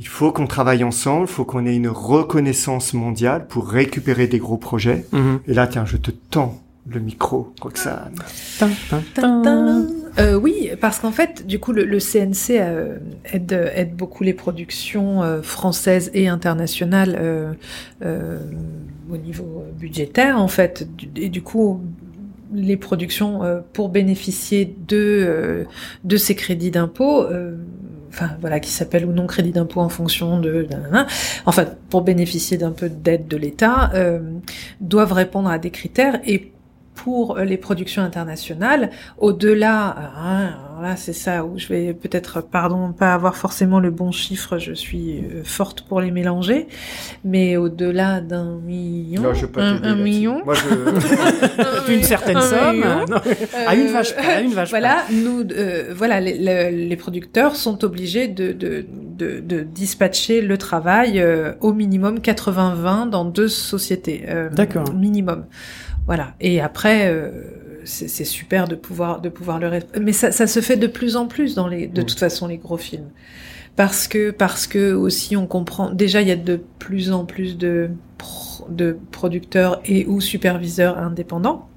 il 0.00 0.08
faut 0.08 0.32
qu'on 0.32 0.46
travaille 0.46 0.82
ensemble, 0.82 1.26
il 1.28 1.32
faut 1.32 1.44
qu'on 1.44 1.66
ait 1.66 1.76
une 1.76 1.88
reconnaissance 1.88 2.94
mondiale 2.94 3.46
pour 3.46 3.68
récupérer 3.68 4.26
des 4.26 4.38
gros 4.38 4.56
projets. 4.56 5.04
mhm. 5.12 5.40
Et 5.46 5.52
là, 5.52 5.66
tiens, 5.66 5.84
je 5.84 5.98
te 5.98 6.10
tends 6.10 6.58
le 6.88 7.00
micro, 7.00 7.52
Roxane. 7.60 8.14
Euh, 10.18 10.34
oui, 10.34 10.70
parce 10.80 10.98
qu'en 10.98 11.12
fait, 11.12 11.46
du 11.46 11.60
coup, 11.60 11.72
le, 11.72 11.84
le 11.84 11.98
CNC 11.98 12.58
euh, 12.58 12.96
aide, 13.32 13.70
aide 13.74 13.94
beaucoup 13.94 14.24
les 14.24 14.32
productions 14.32 15.22
euh, 15.22 15.42
françaises 15.42 16.10
et 16.14 16.26
internationales 16.26 17.16
euh, 17.20 17.52
euh, 18.02 18.38
au 19.12 19.18
niveau 19.18 19.64
budgétaire, 19.78 20.40
en 20.40 20.48
fait. 20.48 20.88
Et 21.14 21.28
du 21.28 21.42
coup, 21.42 21.80
les 22.52 22.76
productions, 22.76 23.44
euh, 23.44 23.60
pour 23.72 23.88
bénéficier 23.88 24.74
de, 24.88 24.96
euh, 24.96 25.64
de 26.04 26.16
ces 26.16 26.34
crédits 26.34 26.70
d'impôt, 26.70 27.22
euh, 27.22 27.56
enfin 28.10 28.30
voilà, 28.40 28.60
qui 28.60 28.70
s'appellent 28.70 29.06
ou 29.06 29.12
non 29.12 29.26
crédit 29.26 29.52
d'impôt 29.52 29.80
en 29.80 29.88
fonction 29.88 30.38
de, 30.38 30.66
enfin 31.46 31.66
pour 31.88 32.02
bénéficier 32.02 32.58
d'un 32.58 32.72
peu 32.72 32.88
d'aide 32.88 33.28
de 33.28 33.36
l'État, 33.36 33.90
euh, 33.94 34.20
doivent 34.80 35.12
répondre 35.12 35.48
à 35.48 35.58
des 35.58 35.70
critères 35.70 36.20
et 36.24 36.52
pour 37.04 37.38
les 37.38 37.56
productions 37.56 38.02
internationales, 38.02 38.90
au-delà, 39.18 39.96
hein, 40.18 40.50
alors 40.70 40.82
là 40.82 40.96
c'est 40.96 41.12
ça 41.14 41.44
où 41.46 41.58
je 41.58 41.66
vais 41.68 41.94
peut-être, 41.94 42.42
pardon, 42.42 42.92
pas 42.92 43.14
avoir 43.14 43.36
forcément 43.36 43.80
le 43.80 43.90
bon 43.90 44.10
chiffre, 44.12 44.58
je 44.58 44.72
suis 44.74 45.18
euh, 45.18 45.42
forte 45.44 45.80
pour 45.82 46.00
les 46.02 46.10
mélanger, 46.10 46.66
mais 47.24 47.56
au-delà 47.56 48.20
d'un 48.20 48.56
million, 48.58 49.22
Non, 49.22 49.32
je 49.34 49.46
un, 49.56 49.94
million, 49.96 50.42
Moi, 50.44 50.54
je... 50.54 51.90
Une 51.94 52.02
certaine 52.02 52.36
un 52.36 52.40
somme. 52.42 52.76
million, 52.76 53.04
non. 53.08 53.20
À 53.66 53.74
une 53.76 53.86
vache 53.88 54.14
près, 54.14 54.34
à 54.34 54.40
une 54.42 54.52
vache 54.52 54.70
près. 54.70 54.80
voilà, 54.80 55.04
nous, 55.10 55.42
euh, 55.56 55.92
voilà, 55.96 56.20
les, 56.20 56.36
le- 56.38 56.88
les 56.88 56.96
producteurs 56.96 57.56
sont 57.56 57.82
obligés 57.84 58.28
de, 58.28 58.52
de, 58.52 58.84
de, 59.16 59.40
de 59.40 59.60
dispatcher 59.60 60.40
le 60.42 60.58
travail 60.58 61.20
euh, 61.20 61.52
au 61.60 61.72
minimum 61.72 62.18
80-20 62.18 63.08
dans 63.10 63.24
deux 63.24 63.48
sociétés. 63.48 64.24
euh, 64.28 64.50
D'accord. 64.50 64.92
Minimum. 64.94 65.46
Voilà. 66.10 66.34
Et 66.40 66.60
après, 66.60 67.06
euh, 67.08 67.30
c'est 67.84 68.24
super 68.24 68.66
de 68.66 68.74
pouvoir 68.74 69.20
de 69.20 69.28
pouvoir 69.28 69.60
le. 69.60 69.70
Mais 70.00 70.12
ça, 70.12 70.32
ça 70.32 70.48
se 70.48 70.60
fait 70.60 70.76
de 70.76 70.88
plus 70.88 71.14
en 71.14 71.28
plus 71.28 71.54
dans 71.54 71.68
les, 71.68 71.86
de 71.86 72.02
Mm. 72.02 72.04
toute 72.04 72.18
façon, 72.18 72.48
les 72.48 72.58
gros 72.58 72.76
films. 72.76 73.10
Parce 73.76 74.08
que 74.08 74.32
parce 74.32 74.66
que 74.66 74.92
aussi 74.92 75.36
on 75.36 75.46
comprend. 75.46 75.90
Déjà, 75.92 76.20
il 76.20 76.26
y 76.28 76.32
a 76.32 76.36
de 76.36 76.60
plus 76.80 77.12
en 77.12 77.24
plus 77.24 77.56
de 77.56 77.90
de 78.68 78.98
producteurs 79.12 79.80
et 79.84 80.04
ou 80.06 80.20
superviseurs 80.20 80.98
indépendants. 80.98 81.69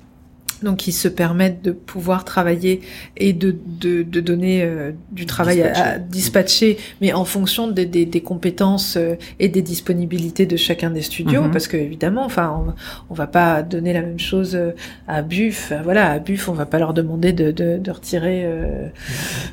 Donc 0.64 0.88
ils 0.88 0.92
se 0.94 1.08
permettent 1.08 1.62
de 1.62 1.72
pouvoir 1.72 2.26
travailler 2.26 2.82
et 3.18 3.34
de, 3.34 3.56
de, 3.80 4.04
de 4.04 4.20
donner 4.22 4.64
euh, 4.64 4.92
du 5.12 5.26
travail 5.26 5.62
à, 5.62 5.94
à 5.94 5.98
dispatcher, 6.00 6.78
mais 7.02 7.14
en 7.14 7.26
fonction 7.26 7.68
des, 7.68 7.86
des, 7.86 8.06
des 8.06 8.22
compétences 8.22 8.96
euh, 8.98 9.16
et 9.40 9.50
des 9.50 9.62
disponibilités 9.62 10.46
de 10.46 10.56
chacun 10.58 10.90
des 10.90 11.02
studios, 11.02 11.44
Mhm. 11.44 11.52
parce 11.52 11.68
que 11.68 11.78
évidemment, 11.78 12.26
enfin, 12.26 12.64
on, 12.68 12.74
on 13.10 13.14
va 13.14 13.28
pas 13.28 13.62
donner 13.64 13.94
la 13.94 14.02
même 14.02 14.20
chose 14.20 14.56
euh, 14.56 14.72
à 15.08 15.22
Buff. 15.22 15.72
Voilà, 15.84 16.12
à 16.12 16.20
Buff, 16.20 16.48
on 16.50 16.54
va 16.54 16.66
pas 16.66 16.80
leur 16.80 16.94
demander 16.94 17.34
de, 17.34 17.52
de, 17.52 17.78
de 17.78 17.92
retirer, 17.92 18.44
euh, 18.46 18.88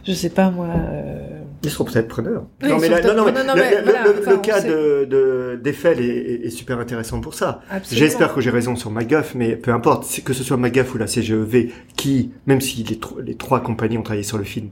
je 0.06 0.12
sais 0.12 0.30
pas 0.30 0.50
moi. 0.50 0.68
euh, 0.68 1.18
Ils 1.62 1.70
seront 1.70 1.84
peut-être 1.84 2.08
preneurs. 2.08 2.44
Oui, 2.62 2.68
non, 2.68 2.78
mais 2.78 2.88
là- 2.88 3.00
non, 3.02 3.14
non, 3.16 3.24
mais 3.26 3.44
non, 3.44 3.54
le, 3.54 3.60
mais 3.60 3.76
le- 3.78 3.82
voilà, 3.84 4.04
le- 4.04 4.18
enfin, 4.20 4.30
le 4.30 4.36
on 4.36 4.40
cas 4.40 4.60
de, 4.60 5.04
de, 5.04 5.60
d'Eiffel 5.62 6.00
est, 6.00 6.04
est- 6.06 6.46
est 6.46 6.50
super 6.50 6.78
intéressant 6.78 7.20
pour 7.20 7.34
ça. 7.34 7.60
absolument. 7.70 8.06
J'espère 8.06 8.34
que 8.34 8.40
j'ai 8.40 8.50
raison 8.50 8.76
sur 8.76 8.90
MacGuff, 8.90 9.34
mais 9.34 9.56
peu 9.56 9.72
importe, 9.72 10.06
que 10.24 10.32
ce 10.32 10.42
soit 10.44 10.56
MacGuff 10.56 10.94
ou 10.94 10.98
la 11.00 11.06
CGEV, 11.06 11.72
qui, 11.96 12.30
même 12.46 12.60
si 12.60 12.84
les, 12.84 12.98
tro- 12.98 13.20
les 13.20 13.34
trois 13.34 13.60
compagnies 13.60 13.98
ont 13.98 14.02
travaillé 14.02 14.22
sur 14.22 14.38
le 14.38 14.44
film, 14.44 14.68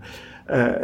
euh, 0.51 0.77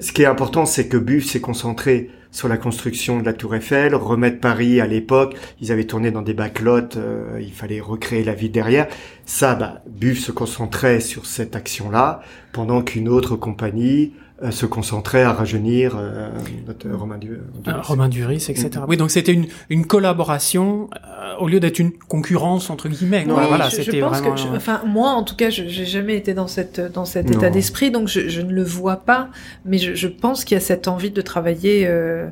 ce 0.00 0.12
qui 0.12 0.22
est 0.22 0.26
important, 0.26 0.64
c'est 0.66 0.86
que 0.86 0.96
Buff 0.96 1.24
s'est 1.24 1.40
concentré 1.40 2.10
sur 2.30 2.46
la 2.46 2.56
construction 2.58 3.18
de 3.20 3.24
la 3.24 3.32
Tour 3.32 3.54
Eiffel, 3.54 3.94
remettre 3.94 4.38
Paris 4.38 4.80
à 4.80 4.86
l'époque. 4.86 5.34
Ils 5.60 5.72
avaient 5.72 5.86
tourné 5.86 6.10
dans 6.10 6.22
des 6.22 6.34
backlots, 6.34 6.96
euh, 6.96 7.38
il 7.40 7.52
fallait 7.52 7.80
recréer 7.80 8.22
la 8.22 8.34
ville 8.34 8.52
derrière. 8.52 8.86
Ça, 9.24 9.54
bah, 9.54 9.82
Buff 9.88 10.18
se 10.18 10.30
concentrait 10.30 11.00
sur 11.00 11.26
cette 11.26 11.56
action-là, 11.56 12.20
pendant 12.52 12.82
qu'une 12.82 13.08
autre 13.08 13.34
compagnie 13.34 14.12
se 14.52 14.66
concentrait 14.66 15.22
à 15.22 15.32
rajeunir 15.32 15.96
euh, 15.98 16.28
notre 16.66 16.88
Romain 16.90 17.18
Du- 17.18 17.26
Duris. 17.28 17.40
Euh, 17.76 17.80
Romain 17.82 18.08
Duris, 18.08 18.46
etc. 18.48 18.68
Mhm. 18.76 18.84
Oui, 18.88 18.96
donc 18.96 19.10
c'était 19.10 19.32
une, 19.32 19.46
une 19.68 19.84
collaboration 19.84 20.88
euh, 20.94 21.34
au 21.40 21.48
lieu 21.48 21.58
d'être 21.60 21.78
une 21.78 21.92
concurrence 21.92 22.70
entre 22.70 22.88
guillemets. 22.88 23.24
Non. 23.24 23.36
Oui, 23.36 23.42
voilà, 23.48 23.68
je, 23.68 23.82
je 23.82 23.90
pense 24.00 24.18
vraiment. 24.18 24.34
que, 24.34 24.40
je- 24.40 24.46
enfin, 24.56 24.80
moi, 24.86 25.10
en 25.10 25.22
tout 25.24 25.34
cas, 25.36 25.50
je 25.50 25.64
j'ai 25.66 25.86
jamais 25.86 26.16
été 26.16 26.34
dans 26.34 26.46
cette 26.46 26.80
dans 26.80 27.04
cet 27.04 27.26
Non. 27.30 27.38
état 27.38 27.50
d'esprit, 27.50 27.90
donc 27.90 28.08
je, 28.08 28.28
je 28.28 28.40
ne 28.40 28.52
le 28.52 28.62
vois 28.62 28.96
pas. 28.98 29.28
Mais 29.64 29.78
je, 29.78 29.94
je 29.94 30.06
pense 30.08 30.44
qu'il 30.44 30.54
y 30.54 30.58
a 30.58 30.64
cette 30.64 30.86
envie 30.88 31.10
de 31.10 31.20
travailler 31.20 31.86
euh, 31.86 31.88
euh, 32.18 32.28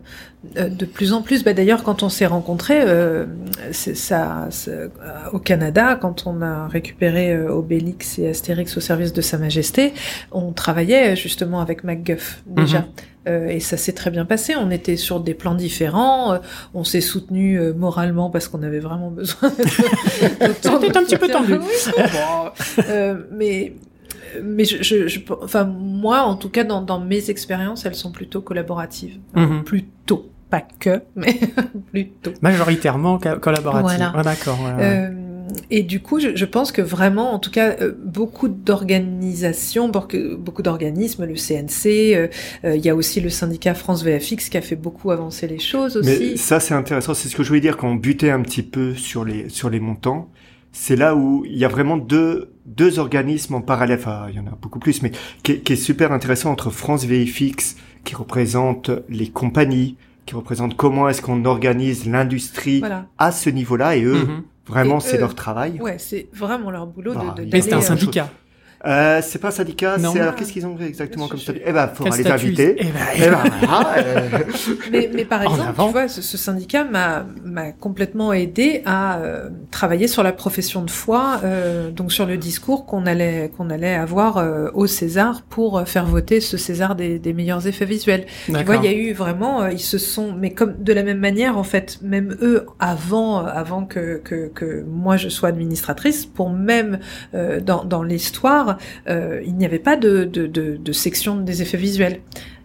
de 0.55 0.85
plus 0.85 1.13
en 1.13 1.23
plus. 1.23 1.43
Bah, 1.45 1.53
D'ailleurs, 1.53 1.83
quand 1.83 2.03
on 2.03 2.09
s'est 2.09 2.27
rencontrés, 2.27 2.81
euh, 2.83 3.27
ça, 3.73 4.49
euh, 4.69 4.89
au 5.33 5.39
Canada, 5.39 5.97
quand 6.01 6.27
on 6.27 6.43
a 6.43 6.69
récupéré 6.69 7.33
euh, 7.35 7.51
Obélix 7.53 8.19
et 8.19 8.29
Astérix 8.29 8.77
au 8.77 8.81
service 8.81 9.13
de 9.13 9.21
Sa 9.21 9.39
Majesté, 9.39 9.93
on 10.33 10.53
travaillait 10.53 11.17
justement 11.17 11.61
avec 11.61 11.85
MacGuff 11.85 12.43
déjà. 12.47 12.81
Mhm. 12.81 12.85
Euh, 13.29 13.49
et 13.49 13.59
ça 13.59 13.77
s'est 13.77 13.93
très 13.93 14.11
bien 14.13 14.25
passé. 14.25 14.55
On 14.57 14.71
était 14.71 14.97
sur 14.97 15.19
des 15.19 15.35
plans 15.35 15.57
différents. 15.57 16.35
euh, 16.35 16.39
on 16.75 16.85
s'est 16.85 17.01
soutenu 17.01 17.59
euh, 17.59 17.73
moralement 17.75 18.31
parce 18.31 18.47
qu'on 18.47 18.63
avait 18.63 18.79
vraiment 18.79 19.11
besoin. 19.11 19.51
C'était 20.63 20.97
un 20.97 21.03
petit 21.05 21.17
peu 21.17 21.27
tendu. 21.29 21.55
Oui, 21.55 21.93
euh, 22.89 23.17
mais 23.33 23.73
mais 24.43 24.65
je, 24.65 24.83
je, 24.83 25.09
je- 25.09 25.21
enfin 25.43 25.65
moi 25.65 26.21
en 26.23 26.37
tout 26.37 26.51
cas 26.51 26.63
dans, 26.63 26.83
dans 26.83 27.01
mes 27.01 27.31
expériences 27.31 27.87
elles 27.87 27.95
sont 27.95 28.13
plutôt 28.13 28.43
collaboratives. 28.43 29.19
Mhm. 29.35 29.65
Plutôt 29.65 30.31
pas 30.51 30.63
que 30.79 31.03
mais 31.17 31.39
plutôt. 31.91 32.33
Majoritairement 32.43 33.19
co- 33.19 33.39
collaboratif. 33.41 33.97
Voilà. 33.99 34.13
Ah, 34.15 34.23
d'accord. 34.23 34.59
ouais, 34.63 34.75
ouais. 34.75 34.83
Euh, 34.83 35.11
et 35.71 35.83
du 35.83 36.01
coup, 36.01 36.19
je, 36.21 36.35
je 36.35 36.45
pense 36.45 36.73
que 36.73 36.83
vraiment, 36.83 37.33
en 37.33 37.39
tout 37.39 37.51
cas, 37.51 37.77
euh, 37.81 37.93
beaucoup 38.05 38.49
d'organisations, 38.49 39.89
beaucoup 39.89 40.63
d'organismes, 40.63 41.25
le 41.25 41.35
CNC, 41.37 41.87
euh, 42.15 42.29
euh, 42.65 42.77
il 42.77 42.85
y 42.85 42.89
a 42.91 42.95
aussi 42.95 43.21
le 43.21 43.31
syndicat 43.31 43.75
France 43.75 44.03
VFX 44.03 44.49
qui 44.49 44.57
a 44.57 44.61
fait 44.63 44.77
beaucoup 44.77 45.11
avancer 45.11 45.47
les 45.47 45.59
choses 45.59 46.01
Mais 46.05 46.17
aussi. 46.17 46.39
ça, 46.39 46.61
c'est 46.61 46.75
intéressant. 46.75 47.15
C'est 47.15 47.29
ce 47.29 47.37
que 47.37 47.43
je 47.43 47.49
voulais 47.49 47.61
dire 47.61 47.77
quand 47.77 47.89
on 47.89 47.95
butait 47.95 48.31
un 48.31 48.43
petit 48.43 48.63
peu 48.63 48.95
sur 48.95 49.25
les, 49.25 49.49
sur 49.49 49.71
les 49.71 49.81
montants. 49.81 50.31
C'est 50.73 50.97
là 50.97 51.15
où 51.17 51.45
il 51.47 51.57
y 51.57 51.65
a 51.65 51.69
vraiment 51.69 51.97
deux, 51.97 52.53
deux 52.67 52.99
organismes 52.99 53.55
en 53.55 53.63
parallèle. 53.63 53.99
Enfin, 53.99 54.27
il 54.29 54.37
y 54.37 54.41
en 54.41 54.47
a 54.47 54.57
beaucoup 54.61 54.79
plus, 54.79 55.01
mais 55.03 55.11
qui 55.43 55.53
est 55.67 55.77
super 55.77 56.13
intéressant 56.13 56.51
entre 56.51 56.71
France 56.71 57.05
VFX, 57.07 57.77
qui 58.05 58.15
représente 58.15 58.91
les 59.09 59.29
compagnies, 59.29 59.97
qui 60.27 60.35
représente 60.35 60.77
comment 60.77 61.09
est-ce 61.09 61.23
qu'on 61.23 61.45
organise 61.45 62.07
l'industrie 62.07 62.81
Voilà. 62.81 63.07
à 63.17 63.33
ce 63.33 63.49
niveau-là, 63.49 63.97
et 63.97 64.03
eux, 64.05 64.25
Mhm. 64.27 64.43
vraiment, 64.67 65.01
c'est 65.01 65.19
leur 65.19 65.35
travail. 65.35 65.81
Ouais, 65.81 65.97
c'est 65.99 66.29
vraiment 66.35 66.71
leur 66.71 66.87
boulot 66.87 67.15
Bah, 67.15 67.35
de, 67.37 67.43
de 67.43 67.47
il- 67.47 67.53
Mais 67.53 67.61
c'était 67.63 67.75
un 67.75 67.79
euh, 67.79 67.81
syndicat. 67.83 68.29
Euh, 68.85 69.21
c'est 69.23 69.39
pas 69.39 69.49
un 69.49 69.53
syndicat, 69.53 69.97
Non. 69.99 70.13
c'est 70.13 70.21
alors 70.21 70.35
qu'est-ce 70.35 70.53
qu'ils 70.53 70.67
ont 70.67 70.77
fait 70.77 70.87
exactement 70.87 71.29
comme 71.29 71.39
statut 71.39 71.61
Eh 71.65 71.73
ben, 71.73 71.89
faudra 71.89 72.17
les 72.17 72.27
inviter. 72.27 72.77
Eh 72.79 72.85
ben, 72.85 72.91
Eh 73.17 73.21
ben, 73.31 73.39
voilà, 73.63 73.95
euh, 73.99 74.29
Mais, 74.93 75.11
mais 75.15 75.25
par 75.25 75.43
exemple, 75.43 75.73
tu 75.77 75.91
vois, 75.93 76.09
ce, 76.09 76.21
ce 76.23 76.37
syndicat 76.37 76.85
m'a 76.85 77.27
m'a 77.45 77.73
complètement 77.73 78.33
aidé 78.33 78.83
à 78.85 79.19
euh, 79.19 79.49
travailler 79.71 80.09
sur 80.09 80.23
la 80.23 80.33
profession 80.33 80.83
de 80.83 80.91
foi, 80.91 81.41
euh, 81.45 81.91
donc 81.91 82.13
sur 82.13 82.27
le 82.27 82.37
discours 82.37 82.87
qu'on 82.87 83.07
allait 83.07 83.51
qu'on 83.57 83.71
allait 83.71 83.95
avoir 83.95 84.37
euh, 84.37 84.69
au 84.75 84.87
César 84.87 85.43
pour 85.49 85.83
faire 85.87 86.05
voter 86.07 86.41
ce 86.41 86.57
César 86.57 86.95
des, 86.97 87.19
des 87.19 87.33
meilleurs 87.33 87.67
effets 87.67 87.85
visuels. 87.87 88.27
Tu 88.47 88.53
vois, 88.53 88.77
il 88.77 88.85
y 88.85 88.89
a 88.89 88.93
eu 88.93 89.13
vraiment, 89.13 89.63
euh, 89.63 89.73
ils 89.73 89.79
se 89.79 89.99
sont, 89.99 90.33
mais 90.33 90.51
comme 90.51 90.75
de 90.83 90.93
la 90.93 91.03
même 91.03 91.19
manière, 91.19 91.57
en 91.59 91.65
fait, 91.65 91.99
même 92.03 92.37
eux, 92.43 92.67
avant, 92.79 93.41
euh, 93.41 93.49
avant 93.53 93.85
que, 93.85 94.21
que, 94.23 94.49
que 94.55 94.85
moi 94.87 95.17
je 95.17 95.29
sois 95.29 95.49
administratrice, 95.49 96.27
pour 96.27 96.51
même 96.51 96.99
euh, 97.35 97.61
dans, 97.61 97.85
dans 97.85 98.03
l'histoire, 98.03 98.66
euh, 99.09 99.41
il 99.47 99.55
n'y 99.57 99.65
avait 99.65 99.79
pas 99.79 99.97
de, 99.97 100.25
de, 100.25 100.47
de, 100.47 100.77
de 100.77 100.93
section 100.93 101.37
des 101.37 101.63
effets 101.63 101.77
visuels. 101.79 102.21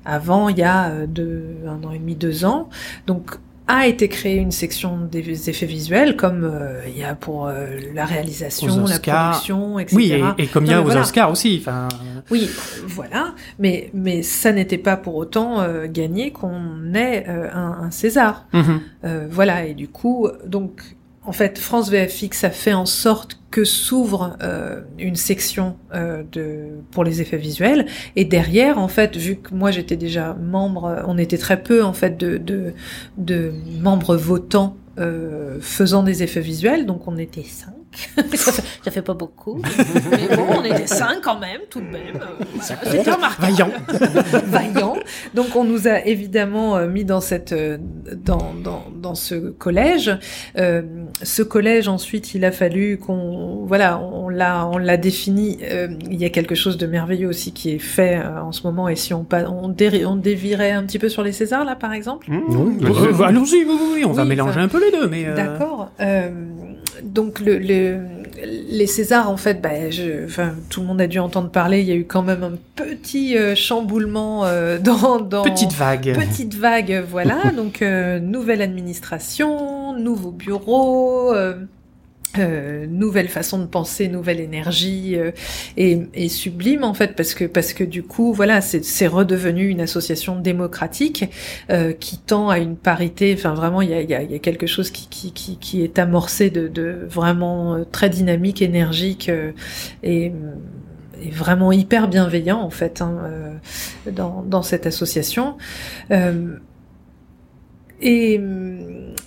Avant, 0.05 0.49
il 0.49 0.57
y 0.57 0.63
a 0.63 0.89
euh, 0.89 1.05
deux, 1.07 1.43
un 1.67 1.83
an 1.87 1.91
et 1.91 1.99
demi, 1.99 2.15
deux 2.15 2.43
ans, 2.45 2.69
donc 3.07 3.37
a 3.67 3.87
été 3.87 4.09
créée 4.09 4.35
une 4.37 4.51
section 4.51 4.97
des 5.09 5.49
effets 5.49 5.65
visuels, 5.67 6.17
comme 6.17 6.43
euh, 6.43 6.81
il 6.87 6.97
y 6.97 7.03
a 7.05 7.15
pour 7.15 7.47
euh, 7.47 7.67
la 7.93 8.05
réalisation, 8.05 8.85
la 8.85 8.99
production, 8.99 9.79
etc. 9.79 9.95
Oui, 9.95 10.11
et, 10.11 10.43
et 10.43 10.47
comme 10.47 10.65
il 10.65 10.71
y 10.71 10.73
a 10.73 10.77
Non, 10.77 10.81
aux 10.81 10.85
voilà. 10.85 11.01
Oscars 11.01 11.31
aussi. 11.31 11.57
Enfin, 11.61 11.87
Oui, 12.31 12.49
voilà, 12.85 13.33
mais 13.59 13.89
mais 13.93 14.23
ça 14.23 14.51
n'était 14.51 14.79
pas 14.79 14.97
pour 14.97 15.15
autant 15.15 15.61
euh, 15.61 15.85
gagné 15.87 16.31
qu'on 16.31 16.93
ait 16.95 17.25
un, 17.27 17.83
un 17.83 17.91
César. 17.91 18.45
mhm. 18.51 18.81
Voilà, 19.29 19.65
et 19.65 19.73
du 19.73 19.87
coup, 19.87 20.27
donc 20.45 20.81
en 21.23 21.33
fait, 21.33 21.59
France 21.59 21.91
VFX 21.91 22.43
a 22.43 22.49
fait 22.49 22.73
en 22.73 22.87
sorte 22.87 23.39
que 23.51 23.63
s'ouvre 23.63 24.37
euh, 24.41 24.81
une 24.97 25.15
section 25.15 25.75
euh, 25.93 26.23
de 26.31 26.69
pour 26.89 27.03
les 27.03 27.21
effets 27.21 27.37
visuels. 27.37 27.85
Et 28.15 28.25
derrière 28.25 28.79
en 28.79 28.87
fait 28.87 29.17
vu 29.17 29.35
que 29.35 29.53
moi 29.53 29.71
j'étais 29.71 29.97
déjà 29.97 30.33
membre 30.33 31.03
on 31.05 31.17
était 31.17 31.37
très 31.37 31.61
peu 31.61 31.83
en 31.83 31.93
fait 31.93 32.17
de 32.17 32.37
de, 32.37 32.73
de 33.17 33.53
membres 33.81 34.15
votants 34.15 34.77
euh, 34.99 35.59
faisant 35.61 36.01
des 36.01 36.23
effets 36.23 36.41
visuels. 36.41 36.85
Donc 36.85 37.07
on 37.07 37.17
était 37.17 37.43
cinq 37.43 37.73
ça, 37.93 38.23
fait, 38.53 38.63
ça 38.83 38.91
fait 38.91 39.01
pas 39.01 39.13
beaucoup 39.13 39.61
mais 40.11 40.35
bon 40.35 40.45
on 40.59 40.63
était 40.63 40.87
cinq 40.87 41.21
quand 41.21 41.39
même 41.39 41.61
tout 41.69 41.81
de 41.81 41.85
même 41.87 42.15
Euh, 42.15 42.45
voilà, 42.55 42.81
c'était 42.85 43.11
remarquable 43.11 43.51
Vaillant. 43.51 43.69
vaillant. 44.45 44.93
Donc 45.33 45.55
on 45.55 45.63
nous 45.63 45.87
a 45.87 46.05
évidemment 46.05 46.77
euh, 46.77 46.87
mis 46.87 47.03
dans 47.05 47.21
cette 47.21 47.51
euh, 47.51 47.77
dans 48.15 48.53
dans 48.63 48.83
dans 48.95 49.15
ce 49.15 49.35
collège. 49.35 50.15
Euh, 50.57 50.81
ce 51.21 51.41
collège 51.43 51.87
ensuite, 51.87 52.33
il 52.33 52.45
a 52.45 52.51
fallu 52.51 52.97
qu'on 52.97 53.65
voilà, 53.65 53.99
on 53.99 54.29
l'a 54.29 54.67
on 54.67 54.77
l'a 54.77 54.97
défini. 54.97 55.57
Euh, 55.63 55.87
il 56.09 56.19
y 56.21 56.25
a 56.25 56.29
quelque 56.29 56.55
chose 56.55 56.77
de 56.77 56.85
merveilleux 56.87 57.27
aussi 57.27 57.51
qui 57.53 57.71
est 57.71 57.79
fait 57.79 58.17
euh, 58.17 58.41
en 58.41 58.51
ce 58.51 58.63
moment. 58.63 58.87
Et 58.89 58.95
si 58.95 59.13
on 59.13 59.23
pas 59.23 59.43
on, 59.49 59.69
déri- 59.69 60.05
on 60.05 60.15
dévirait 60.15 60.71
un 60.71 60.83
petit 60.83 60.99
peu 60.99 61.09
sur 61.09 61.23
les 61.23 61.31
Césars 61.33 61.65
là, 61.65 61.75
par 61.75 61.93
exemple? 61.93 62.29
mmh, 62.29 62.39
Oui, 62.83 63.23
Allons-y, 63.25 63.63
oui, 63.65 63.67
oui, 63.69 63.87
oui, 63.95 64.05
on 64.05 64.11
va 64.13 64.25
mélanger 64.25 64.59
un 64.59 64.67
peu 64.67 64.79
les 64.83 64.91
deux, 64.91 65.07
mais. 65.07 65.25
euh, 65.27 65.35
D'accord. 65.35 65.91
Euh, 65.99 66.29
donc 67.03 67.39
le, 67.39 67.57
le- 67.57 67.99
les 68.69 68.87
Césars, 68.87 69.29
en 69.29 69.37
fait, 69.37 69.61
bah, 69.61 69.89
je, 69.89 70.25
enfin, 70.25 70.55
tout 70.69 70.81
le 70.81 70.87
monde 70.87 70.99
a 71.01 71.07
dû 71.07 71.19
entendre 71.19 71.49
parler. 71.49 71.81
Il 71.81 71.87
y 71.87 71.91
a 71.91 71.95
eu 71.95 72.05
quand 72.05 72.23
même 72.23 72.43
un 72.43 72.53
petit 72.75 73.37
euh, 73.37 73.53
chamboulement 73.55 74.45
euh, 74.45 74.77
dans, 74.79 75.19
dans 75.19 75.43
Petite 75.43 75.73
vague. 75.73 76.13
petite 76.15 76.55
vague. 76.55 77.03
Voilà. 77.09 77.37
donc 77.55 77.81
euh, 77.81 78.19
nouvelle 78.19 78.61
administration, 78.61 79.93
nouveau 79.97 80.31
bureau. 80.31 81.33
Euh, 82.37 82.85
nouvelle 82.87 83.27
façon 83.27 83.59
de 83.59 83.65
penser, 83.65 84.07
nouvelle 84.07 84.39
énergie 84.39 85.17
euh, 85.17 85.31
et, 85.75 85.99
et 86.13 86.29
sublime 86.29 86.83
en 86.83 86.93
fait 86.93 87.15
parce 87.15 87.33
que 87.33 87.45
parce 87.45 87.73
que 87.73 87.83
du 87.83 88.03
coup 88.03 88.33
voilà 88.33 88.61
c'est 88.61 89.07
redevenu 89.07 89.67
une 89.67 89.81
association 89.81 90.39
démocratique 90.39 91.29
euh, 91.69 91.91
qui 91.93 92.17
tend 92.17 92.49
à 92.49 92.59
une 92.59 92.77
parité. 92.77 93.33
Enfin 93.37 93.53
vraiment 93.53 93.81
il 93.81 93.89
y 93.89 93.93
a, 93.93 94.01
y, 94.01 94.13
a, 94.13 94.23
y 94.23 94.35
a 94.35 94.39
quelque 94.39 94.67
chose 94.67 94.91
qui, 94.91 95.07
qui, 95.09 95.33
qui, 95.33 95.57
qui 95.57 95.83
est 95.83 95.99
amorcé 95.99 96.49
de, 96.49 96.67
de 96.67 97.05
vraiment 97.09 97.75
euh, 97.75 97.83
très 97.91 98.09
dynamique, 98.09 98.61
énergique 98.61 99.29
euh, 99.29 99.51
et 100.03 100.31
et 101.23 101.29
vraiment 101.29 101.71
hyper 101.71 102.07
bienveillant 102.07 102.59
en 102.61 102.71
fait 102.71 103.01
hein, 103.01 103.19
euh, 103.25 104.11
dans, 104.11 104.41
dans 104.41 104.63
cette 104.63 104.87
association. 104.87 105.57
Et, 108.01 108.41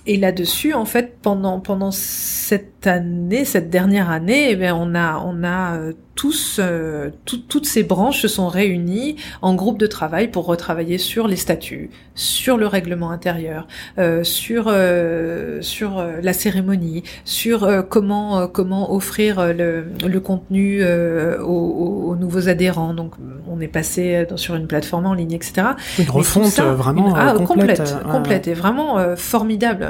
et 0.05 0.17
là-dessus, 0.17 0.73
en 0.73 0.85
fait, 0.85 1.17
pendant 1.21 1.59
pendant 1.59 1.91
cette 1.91 2.85
année, 2.87 3.45
cette 3.45 3.69
dernière 3.69 4.09
année, 4.09 4.51
eh 4.51 4.55
bien, 4.55 4.75
on 4.75 4.93
a 4.95 5.17
on 5.19 5.43
a 5.43 5.77
euh, 5.77 5.93
tous, 6.15 6.59
euh, 6.59 7.09
toutes 7.25 7.65
ces 7.65 7.83
branches 7.83 8.21
se 8.21 8.27
sont 8.27 8.47
réunies 8.47 9.17
en 9.41 9.53
groupe 9.53 9.77
de 9.77 9.87
travail 9.87 10.29
pour 10.29 10.45
retravailler 10.45 10.97
sur 10.97 11.27
les 11.27 11.35
statuts, 11.35 11.89
sur 12.15 12.57
le 12.57 12.67
règlement 12.67 13.11
intérieur, 13.11 13.67
euh, 13.97 14.23
sur 14.23 14.65
euh, 14.67 15.61
sur 15.61 15.99
euh, 15.99 16.19
la 16.21 16.33
cérémonie, 16.33 17.03
sur 17.25 17.85
comment 17.89 18.47
comment 18.47 18.93
offrir 18.93 19.53
le, 19.53 19.85
le 20.07 20.19
contenu 20.19 20.83
aux, 20.85 22.09
aux, 22.09 22.15
nouveaux 22.15 22.47
adhérents. 22.47 22.93
Donc, 22.93 23.13
on 23.49 23.59
est 23.59 23.67
passé 23.67 24.25
sur 24.35 24.55
une 24.55 24.67
plateforme 24.67 25.05
en 25.07 25.13
ligne, 25.13 25.33
etc. 25.33 25.67
Une 25.99 26.09
refonte 26.09 26.59
vraiment 26.59 27.13
ah, 27.15 27.33
complète, 27.33 27.79
complète, 27.79 28.03
complète, 28.09 28.47
et 28.47 28.53
vraiment 28.53 29.15
formidable. 29.15 29.87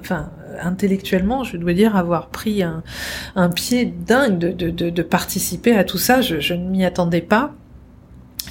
enfin 0.00 0.28
intellectuellement, 0.60 1.44
je 1.44 1.56
dois 1.56 1.72
dire 1.72 1.96
avoir 1.96 2.28
pris 2.28 2.62
un, 2.62 2.82
pied 3.50 3.86
dingue 3.86 4.38
de, 4.38 5.02
participer 5.02 5.76
à 5.76 5.84
tout 5.84 5.98
ça. 5.98 6.20
Je, 6.20 6.40
je 6.40 6.54
ne 6.54 6.68
m'y 6.68 6.84
attendais 6.84 7.20
pas. 7.20 7.54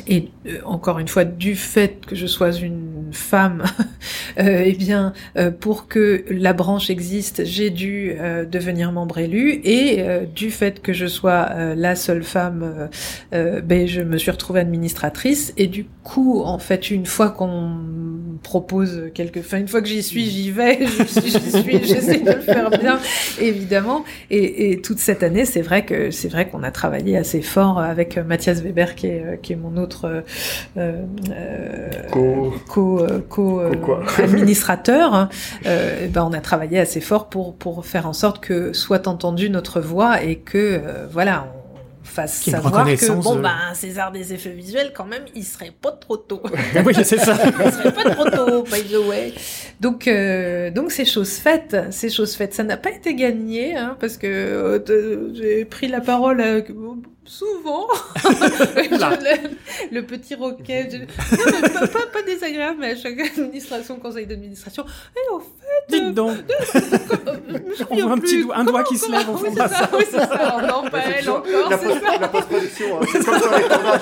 Et 0.07 0.29
euh, 0.47 0.59
encore 0.65 0.99
une 0.99 1.07
fois, 1.07 1.25
du 1.25 1.55
fait 1.55 2.05
que 2.05 2.15
je 2.15 2.25
sois 2.25 2.51
une 2.53 3.00
femme, 3.13 3.63
euh, 4.39 4.63
eh 4.65 4.73
bien, 4.73 5.13
euh, 5.37 5.51
pour 5.51 5.87
que 5.87 6.25
la 6.29 6.53
branche 6.53 6.89
existe, 6.89 7.45
j'ai 7.45 7.69
dû 7.69 8.13
euh, 8.19 8.45
devenir 8.45 8.91
membre 8.91 9.19
élu. 9.19 9.61
Et 9.63 10.03
du 10.35 10.51
fait 10.51 10.81
que 10.81 10.93
je 10.93 11.05
sois 11.05 11.49
la 11.75 11.95
seule 11.95 12.23
femme, 12.23 12.89
ben, 13.31 13.87
je 13.87 14.01
me 14.01 14.17
suis 14.17 14.31
retrouvée 14.31 14.59
administratrice. 14.61 15.53
Et 15.57 15.67
du 15.67 15.85
coup, 16.03 16.41
en 16.43 16.59
fait, 16.59 16.91
une 16.91 17.05
fois 17.05 17.29
qu'on 17.29 17.77
propose 18.43 19.11
quelque, 19.13 19.39
enfin, 19.39 19.59
une 19.59 19.67
fois 19.67 19.81
que 19.81 19.87
j'y 19.87 20.03
suis, 20.03 20.25
j'y 20.29 20.51
vais, 20.51 20.79
j'y 20.81 21.31
suis, 21.31 21.83
j'essaie 21.83 22.19
de 22.19 22.31
le 22.31 22.41
faire 22.41 22.69
bien, 22.69 22.99
évidemment. 23.39 24.03
Et, 24.29 24.71
et 24.71 24.81
toute 24.81 24.99
cette 24.99 25.23
année, 25.23 25.45
c'est 25.45 25.61
vrai 25.61 25.85
que 25.85 26.11
c'est 26.11 26.29
vrai 26.29 26.49
qu'on 26.49 26.63
a 26.63 26.71
travaillé 26.71 27.17
assez 27.17 27.41
fort 27.41 27.79
avec 27.79 28.17
Mathias 28.17 28.61
Weber, 28.61 28.95
qui 28.95 29.07
est, 29.07 29.39
qui 29.41 29.53
est 29.53 29.57
mon 29.57 29.77
autre 29.77 30.23
co, 32.11 32.53
co, 32.67 33.00
co, 33.29 33.63
co 33.83 33.97
administrateur. 34.17 35.29
Euh, 35.65 36.07
ben 36.07 36.23
on 36.23 36.33
a 36.33 36.41
travaillé 36.41 36.79
assez 36.79 37.01
fort 37.01 37.29
pour 37.29 37.55
pour 37.55 37.85
faire 37.85 38.07
en 38.07 38.13
sorte 38.13 38.43
que 38.43 38.73
soit 38.73 39.07
entendue 39.07 39.49
notre 39.49 39.81
voix 39.81 40.23
et 40.23 40.37
que 40.37 40.57
euh, 40.57 41.07
voilà. 41.11 41.47
Fasse 42.03 42.41
savoir 42.41 42.85
que 42.85 43.11
bon 43.21 43.37
ben 43.37 43.73
César 43.73 44.11
des 44.11 44.33
effets 44.33 44.51
visuels 44.51 44.91
quand 44.93 45.05
même 45.05 45.23
il 45.35 45.43
serait 45.43 45.71
pas 45.71 45.91
trop 45.91 46.17
tôt. 46.17 46.41
Oui 46.85 46.93
c'est 46.95 47.17
ça. 47.17 47.37
Il 47.65 47.71
serait 47.71 47.93
pas 47.93 48.09
trop 48.11 48.29
tôt 48.29 48.63
by 48.63 48.83
the 48.83 49.07
way. 49.07 49.33
Donc 49.79 50.07
euh, 50.07 50.71
donc 50.71 50.91
c'est 50.91 51.05
chose 51.05 51.33
faite. 51.33 51.75
C'est 51.91 52.09
chose 52.09 52.35
faite. 52.35 52.53
Ça 52.53 52.63
n'a 52.63 52.77
pas 52.77 52.91
été 52.91 53.13
gagné 53.15 53.75
hein, 53.75 53.97
parce 53.99 54.17
que 54.17 54.27
euh, 54.27 55.33
j'ai 55.33 55.65
pris 55.65 55.87
la 55.87 56.01
parole 56.01 56.41
euh, 56.41 56.61
souvent. 57.25 57.87
Le, 58.81 59.95
le, 59.95 60.05
petit 60.05 60.35
roquet 60.35 60.89
je... 60.91 60.97
non, 60.97 61.61
pas, 61.73 61.87
pas, 61.87 62.07
pas, 62.07 62.21
désagréable 62.23 62.77
mais 62.79 62.91
à 62.91 62.95
chaque 62.95 63.19
administration 63.19 63.97
conseil 63.97 64.25
d'administration. 64.25 64.85
Et 65.15 65.33
au 65.33 65.39
fait 65.39 65.80
dites 65.89 66.03
euh, 66.03 66.11
donc 66.11 66.37
on 67.89 67.95
voit 67.95 68.11
un 68.11 68.17
petit 68.17 68.43
doigt, 68.43 68.57
un 68.57 68.63
doigt 68.63 68.83
qui 68.83 68.97
se 68.97 69.11
lève 69.11 69.29
au 69.29 69.37
fond 69.37 69.47
oui, 69.49 69.55
ça, 69.55 69.89
oui 69.93 70.03
c'est 70.09 70.17
ça 70.17 70.57
oh, 70.57 70.61
non 70.61 70.89
pas 70.89 70.99
elle 70.99 71.29
encore 71.29 71.69
la, 71.69 71.77
post 71.77 72.01
la 72.19 72.27
post-production 72.27 73.01
hein. 73.01 73.05
c'est 73.11 73.25
comme 73.25 73.39
sur 73.39 73.51
les 73.51 73.63
tournages 73.63 74.01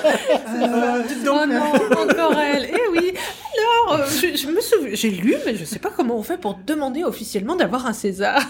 euh, 0.62 1.02
dites 1.08 1.24
donc 1.24 1.40
oh 1.42 1.46
non 1.46 2.02
encore 2.02 2.38
elle 2.38 2.68
eh 2.72 2.88
oui 2.92 3.14
alors 3.58 4.00
euh, 4.00 4.06
je, 4.06 4.36
je, 4.36 4.46
me 4.48 4.60
souviens 4.60 4.90
j'ai 4.92 5.10
lu 5.10 5.36
mais 5.44 5.56
je 5.56 5.64
sais 5.64 5.78
pas 5.78 5.90
comment 5.94 6.16
on 6.16 6.22
fait 6.22 6.38
pour 6.38 6.58
demander 6.66 7.04
officiellement 7.04 7.56
d'avoir 7.56 7.86
un 7.86 7.92
César 7.92 8.40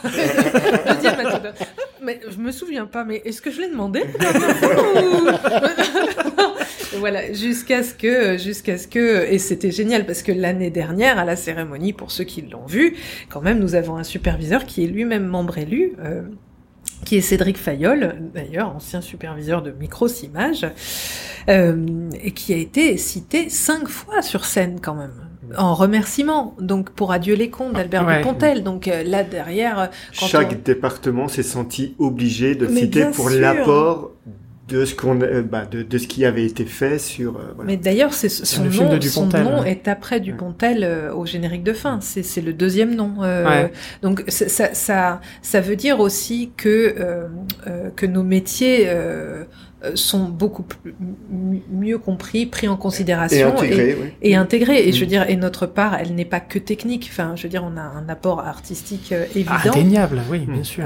mais 2.02 2.20
je 2.28 2.38
me 2.38 2.52
souviens 2.52 2.86
pas 2.86 3.04
mais 3.04 3.22
est-ce 3.24 3.42
que 3.42 3.50
je 3.50 3.60
l'ai 3.60 3.68
demandé 3.68 4.04
voilà, 7.00 7.32
jusqu'à 7.32 7.82
ce 7.82 7.94
que, 7.94 8.38
jusqu'à 8.38 8.78
ce 8.78 8.86
que, 8.86 9.24
et 9.30 9.38
c'était 9.38 9.72
génial 9.72 10.06
parce 10.06 10.22
que 10.22 10.32
l'année 10.32 10.70
dernière 10.70 11.18
à 11.18 11.24
la 11.24 11.36
cérémonie, 11.36 11.92
pour 11.92 12.10
ceux 12.10 12.24
qui 12.24 12.42
l'ont 12.42 12.66
vu, 12.66 12.94
quand 13.28 13.40
même, 13.40 13.58
nous 13.58 13.74
avons 13.74 13.96
un 13.96 14.04
superviseur 14.04 14.66
qui 14.66 14.84
est 14.84 14.86
lui-même 14.86 15.26
membre 15.26 15.58
élu. 15.58 15.94
Euh, 15.98 16.22
qui 17.04 17.16
est 17.16 17.22
Cédric 17.22 17.56
Fayol, 17.56 18.16
d'ailleurs 18.34 18.76
ancien 18.76 19.00
superviseur 19.00 19.62
de 19.62 19.70
Micros 19.70 20.08
Images, 20.22 20.66
euh, 21.48 22.10
et 22.22 22.32
qui 22.32 22.52
a 22.52 22.58
été 22.58 22.98
cité 22.98 23.48
cinq 23.48 23.88
fois 23.88 24.20
sur 24.20 24.44
scène 24.44 24.80
quand 24.82 24.94
même 24.94 25.14
en 25.56 25.74
remerciement, 25.74 26.54
donc 26.60 26.90
pour 26.90 27.12
Adieu 27.12 27.34
les 27.34 27.50
cons 27.50 27.70
d'Albert 27.70 28.06
ouais. 28.06 28.18
Dupontel. 28.18 28.62
Donc 28.62 28.86
euh, 28.88 29.02
là 29.02 29.24
derrière, 29.24 29.90
quand 30.18 30.26
chaque 30.26 30.52
on... 30.52 30.62
département 30.64 31.28
s'est 31.28 31.42
senti 31.42 31.94
obligé 31.98 32.54
de 32.54 32.66
Mais 32.66 32.82
citer 32.82 33.06
pour 33.06 33.30
l'apport 33.30 34.12
de 34.70 34.84
ce 34.84 34.94
qu'on 34.94 35.16
bah, 35.16 35.66
de, 35.70 35.82
de, 35.82 35.98
ce 35.98 36.06
qui 36.06 36.24
avait 36.24 36.44
été 36.44 36.64
fait 36.64 36.98
sur 36.98 37.36
euh, 37.36 37.52
voilà. 37.56 37.70
mais 37.70 37.76
d'ailleurs 37.76 38.14
c'est 38.14 38.28
son 38.28 38.64
nom 38.64 39.00
son 39.00 39.26
nom 39.26 39.64
est 39.64 39.88
après 39.88 40.20
Dupontel 40.20 40.84
euh, 40.84 41.12
au 41.12 41.26
générique 41.26 41.64
de 41.64 41.72
fin 41.72 42.00
c'est 42.00 42.22
c'est 42.22 42.40
le 42.40 42.52
deuxième 42.52 42.94
nom 42.94 43.14
euh, 43.22 43.44
ouais. 43.46 43.72
donc 44.02 44.24
ça, 44.28 44.72
ça 44.72 45.20
ça 45.42 45.60
veut 45.60 45.76
dire 45.76 46.00
aussi 46.00 46.52
que 46.56 46.94
euh, 46.98 47.26
euh, 47.66 47.90
que 47.94 48.06
nos 48.06 48.22
métiers 48.22 48.88
sont 49.94 50.28
beaucoup 50.28 50.62
plus, 50.62 50.94
mieux 51.72 51.96
compris, 51.98 52.44
pris 52.44 52.68
en 52.68 52.76
considération 52.76 53.38
et 53.38 53.42
intégrés. 53.42 53.90
Et, 53.90 53.94
oui. 53.94 54.12
et, 54.20 54.36
intégrés. 54.36 54.88
et 54.88 54.92
je 54.92 55.00
veux 55.00 55.06
dire, 55.06 55.28
et 55.28 55.36
notre 55.36 55.64
part, 55.64 55.96
elle 55.98 56.14
n'est 56.14 56.26
pas 56.26 56.40
que 56.40 56.58
technique. 56.58 57.08
Enfin, 57.10 57.32
je 57.34 57.44
veux 57.44 57.48
dire, 57.48 57.64
on 57.64 57.78
a 57.78 57.82
un 57.82 58.06
apport 58.10 58.40
artistique 58.40 59.14
évident. 59.34 59.54
Indéniable, 59.64 60.20
oui, 60.30 60.40
bien 60.40 60.64
sûr. 60.64 60.84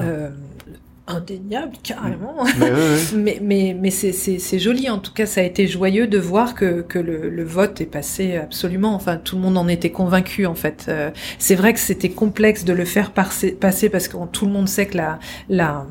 Indéniable 1.07 1.76
carrément. 1.82 2.34
Mais, 2.59 2.64
ouais, 2.64 2.72
ouais. 2.72 2.98
mais 3.14 3.38
mais 3.42 3.76
mais 3.78 3.90
c'est 3.90 4.12
c'est 4.12 4.38
c'est 4.38 4.59
joli. 4.59 4.88
En 4.88 4.98
tout 4.98 5.12
cas 5.12 5.26
ça 5.26 5.42
a 5.42 5.44
été 5.44 5.66
joyeux 5.66 6.07
de 6.07 6.18
voir 6.18 6.55
que 6.55 6.80
que 6.80 6.98
le, 6.98 7.28
le 7.28 7.44
vote 7.44 7.82
est 7.82 7.86
passé 7.86 8.36
absolument. 8.36 8.94
Enfin 8.94 9.18
tout 9.18 9.36
le 9.36 9.42
monde 9.42 9.59
en 9.59 9.68
était 9.68 9.90
convaincu 9.90 10.46
en 10.46 10.55
fait. 10.55 10.86
Euh, 10.88 11.11
c'est 11.38 11.57
vrai 11.57 11.74
que 11.74 11.80
c'était 11.80 12.09
complexe 12.09 12.64
de 12.64 12.72
le 12.72 12.86
faire 12.86 13.11
passer 13.11 13.52
passer 13.52 13.90
parce 13.90 14.09
que 14.09 14.16
tout 14.32 14.46
le 14.46 14.52
monde 14.52 14.66
sait 14.66 14.86
que 14.86 14.96
la 14.96 15.18
la 15.50 15.86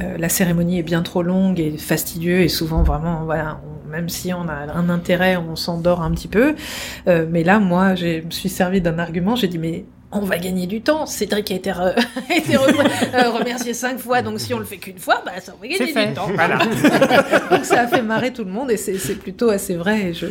euh, 0.00 0.18
la 0.18 0.28
cérémonie 0.28 0.80
est 0.80 0.82
bien 0.82 1.02
trop 1.02 1.22
longue 1.22 1.60
et 1.60 1.76
fastidieux 1.78 2.40
et 2.40 2.48
souvent 2.48 2.82
vraiment 2.82 3.24
voilà 3.24 3.60
on, 3.64 3.88
même 3.88 4.08
si 4.08 4.32
on 4.34 4.48
a 4.48 4.72
un 4.74 4.88
intérêt 4.90 5.36
on 5.36 5.54
s'endort 5.54 6.02
un 6.02 6.10
petit 6.10 6.28
peu. 6.28 6.56
Euh, 7.06 7.26
mais 7.30 7.44
là 7.44 7.60
moi 7.60 7.94
je 7.94 8.24
me 8.24 8.30
suis 8.30 8.48
servi 8.48 8.80
d'un 8.80 8.98
argument. 8.98 9.36
J'ai 9.36 9.46
dit 9.48 9.58
mais 9.58 9.84
on 10.10 10.20
va 10.20 10.38
gagner 10.38 10.66
du 10.66 10.80
temps. 10.80 11.06
Cédric 11.06 11.50
a 11.50 11.54
été, 11.54 11.70
re... 11.70 11.80
a 12.30 12.34
été 12.34 12.56
re... 12.56 12.68
euh, 13.14 13.30
remercié 13.30 13.74
cinq 13.74 13.98
fois, 13.98 14.22
donc 14.22 14.40
si 14.40 14.54
on 14.54 14.58
le 14.58 14.64
fait 14.64 14.78
qu'une 14.78 14.98
fois, 14.98 15.22
bah 15.24 15.32
ça 15.40 15.52
va 15.60 15.68
gagner 15.68 15.92
du 15.92 16.14
temps. 16.14 16.28
Voilà. 16.34 16.58
donc 17.50 17.64
ça 17.64 17.82
a 17.82 17.86
fait 17.86 18.02
marrer 18.02 18.32
tout 18.32 18.44
le 18.44 18.50
monde 18.50 18.70
et 18.70 18.76
c'est 18.76 19.18
plutôt 19.18 19.50
assez 19.50 19.74
vrai. 19.74 20.10
Et 20.10 20.14
je, 20.14 20.26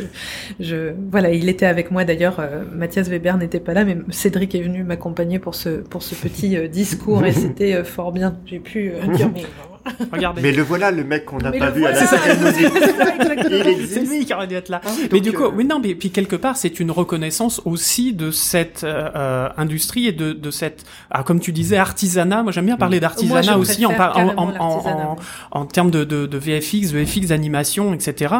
je, 0.60 0.92
voilà, 1.10 1.30
il 1.30 1.48
était 1.48 1.66
avec 1.66 1.90
moi 1.90 2.04
d'ailleurs. 2.04 2.40
Euh, 2.40 2.64
Mathias 2.72 3.08
Weber 3.08 3.36
n'était 3.36 3.60
pas 3.60 3.74
là, 3.74 3.84
mais 3.84 3.98
Cédric 4.10 4.54
est 4.54 4.62
venu 4.62 4.82
m'accompagner 4.82 5.38
pour 5.38 5.54
ce 5.54 5.68
pour 5.68 6.02
ce 6.02 6.14
petit 6.14 6.56
euh, 6.56 6.68
discours 6.68 7.24
et 7.24 7.32
c'était 7.32 7.84
fort 7.84 8.12
bien. 8.12 8.36
J'ai 8.46 8.58
pu 8.58 8.92
dire 9.14 9.30
mais 9.32 9.44
Regardez. 10.12 10.42
Mais 10.42 10.52
le 10.52 10.62
voilà, 10.62 10.90
le 10.90 11.04
mec 11.04 11.24
qu'on 11.24 11.38
n'a 11.38 11.52
pas 11.52 11.70
vu 11.70 11.80
voilà. 11.80 11.98
à 11.98 12.00
la 12.00 13.42
c'est 13.88 14.00
lui 14.00 14.24
qui 14.24 14.34
aurait 14.34 14.46
dû 14.46 14.54
être 14.54 14.68
là. 14.68 14.80
Ah 14.84 14.90
mais 15.12 15.20
du 15.20 15.32
coup, 15.32 15.44
euh... 15.44 15.52
oui, 15.54 15.64
non, 15.64 15.80
mais 15.80 15.94
puis 15.94 16.10
quelque 16.10 16.36
part, 16.36 16.56
c'est 16.56 16.80
une 16.80 16.90
reconnaissance 16.90 17.60
aussi 17.64 18.12
de 18.12 18.30
cette 18.30 18.84
euh, 18.84 19.48
industrie 19.56 20.06
et 20.06 20.12
de, 20.12 20.32
de 20.32 20.50
cette, 20.50 20.84
ah, 21.10 21.22
comme 21.22 21.40
tu 21.40 21.52
disais, 21.52 21.76
artisanat. 21.76 22.42
Moi, 22.42 22.52
j'aime 22.52 22.66
bien 22.66 22.76
parler 22.76 23.00
d'artisanat 23.00 23.58
aussi 23.58 23.84
en, 23.86 23.92
en, 23.92 24.34
en, 24.36 24.54
en, 24.58 25.16
en, 25.50 25.66
termes 25.66 25.90
de, 25.90 26.04
de, 26.04 26.26
de 26.26 26.38
VFX, 26.38 26.92
VFX 26.92 27.28
d'animation, 27.28 27.94
etc. 27.94 28.34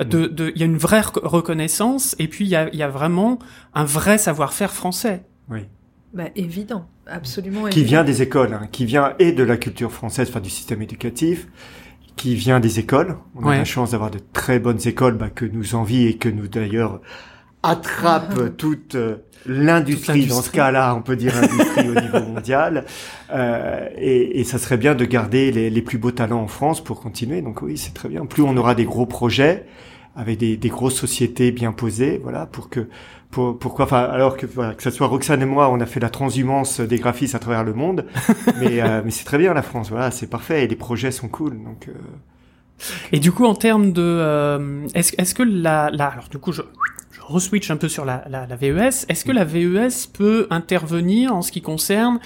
Mm. 0.00 0.04
De, 0.04 0.26
de, 0.26 0.52
il 0.54 0.60
y 0.60 0.62
a 0.62 0.66
une 0.66 0.78
vraie 0.78 1.02
reconnaissance 1.02 2.16
et 2.18 2.28
puis 2.28 2.44
il 2.44 2.50
y 2.50 2.56
a, 2.56 2.68
il 2.72 2.78
y 2.78 2.82
a 2.82 2.88
vraiment 2.88 3.38
un 3.74 3.84
vrai 3.84 4.18
savoir-faire 4.18 4.72
français. 4.72 5.22
Oui. 5.48 5.60
Bah, 6.14 6.24
évident, 6.36 6.86
absolument. 7.06 7.64
Qui 7.64 7.80
évident. 7.80 7.88
vient 7.88 8.04
des 8.04 8.22
écoles, 8.22 8.54
hein, 8.54 8.68
qui 8.70 8.84
vient 8.84 9.14
et 9.18 9.32
de 9.32 9.42
la 9.42 9.56
culture 9.56 9.90
française, 9.90 10.28
enfin 10.30 10.40
du 10.40 10.50
système 10.50 10.80
éducatif, 10.80 11.48
qui 12.14 12.36
vient 12.36 12.60
des 12.60 12.78
écoles. 12.78 13.16
On 13.34 13.44
ouais. 13.44 13.56
a 13.56 13.58
la 13.58 13.64
chance 13.64 13.90
d'avoir 13.90 14.12
de 14.12 14.20
très 14.32 14.60
bonnes 14.60 14.78
écoles 14.86 15.16
bah, 15.16 15.30
que 15.30 15.44
nous 15.44 15.74
envie 15.74 16.06
et 16.06 16.16
que 16.16 16.28
nous 16.28 16.46
d'ailleurs 16.46 17.00
attrape 17.64 18.56
toute 18.56 18.94
euh, 18.94 19.16
l'industrie 19.46 20.26
dans 20.26 20.40
ce 20.40 20.50
cas-là, 20.50 20.94
on 20.94 21.02
peut 21.02 21.16
dire 21.16 21.36
industrie 21.36 21.88
au 21.88 22.00
niveau 22.00 22.20
mondial. 22.32 22.84
Euh, 23.32 23.88
et, 23.96 24.38
et, 24.40 24.44
ça 24.44 24.58
serait 24.58 24.76
bien 24.76 24.94
de 24.94 25.04
garder 25.04 25.50
les, 25.50 25.68
les, 25.68 25.82
plus 25.82 25.98
beaux 25.98 26.12
talents 26.12 26.42
en 26.42 26.48
France 26.48 26.82
pour 26.82 27.00
continuer. 27.00 27.42
Donc 27.42 27.62
oui, 27.62 27.76
c'est 27.76 27.94
très 27.94 28.08
bien. 28.08 28.24
Plus 28.26 28.42
on 28.44 28.56
aura 28.56 28.76
des 28.76 28.84
gros 28.84 29.06
projets 29.06 29.66
avec 30.14 30.38
des, 30.38 30.56
des 30.56 30.68
grosses 30.68 30.94
sociétés 30.94 31.50
bien 31.50 31.72
posées, 31.72 32.20
voilà, 32.22 32.46
pour 32.46 32.68
que 32.68 32.88
pour, 33.34 33.58
pourquoi 33.58 33.86
enfin 33.86 34.02
alors 34.04 34.36
que 34.36 34.46
voilà, 34.46 34.74
que 34.74 34.82
ça 34.82 34.92
soit 34.92 35.08
Roxane 35.08 35.42
et 35.42 35.44
moi 35.44 35.68
on 35.68 35.80
a 35.80 35.86
fait 35.86 35.98
la 35.98 36.08
transhumance 36.08 36.78
des 36.78 36.98
graphistes 36.98 37.34
à 37.34 37.40
travers 37.40 37.64
le 37.64 37.74
monde. 37.74 38.06
Mais 38.60 38.80
euh, 38.80 39.02
mais 39.04 39.10
c'est 39.10 39.24
très 39.24 39.38
bien 39.38 39.52
la 39.54 39.62
France. 39.62 39.90
Voilà 39.90 40.12
c'est 40.12 40.28
parfait. 40.28 40.64
Et 40.64 40.68
les 40.68 40.76
projets 40.76 41.10
sont 41.10 41.26
cool. 41.26 41.60
Donc 41.64 41.88
euh... 41.88 41.92
et 43.10 43.18
du 43.18 43.32
coup 43.32 43.44
en 43.44 43.56
termes 43.56 43.90
de 43.90 44.02
euh, 44.02 44.86
est-ce 44.94 45.14
est-ce 45.18 45.34
que 45.34 45.42
la, 45.42 45.90
la 45.90 46.06
alors 46.06 46.28
du 46.28 46.38
coup 46.38 46.52
je 46.52 46.62
je 46.62 47.03
re-switch 47.28 47.70
un 47.70 47.76
peu 47.76 47.88
sur 47.88 48.04
la, 48.04 48.24
la, 48.28 48.46
la 48.46 48.56
VES. 48.56 49.06
Est-ce 49.08 49.24
que 49.24 49.32
la 49.32 49.44
VES 49.44 50.08
peut 50.12 50.46
intervenir 50.50 51.34
en 51.34 51.42
ce 51.42 51.52
qui 51.52 51.62
concerne 51.62 52.18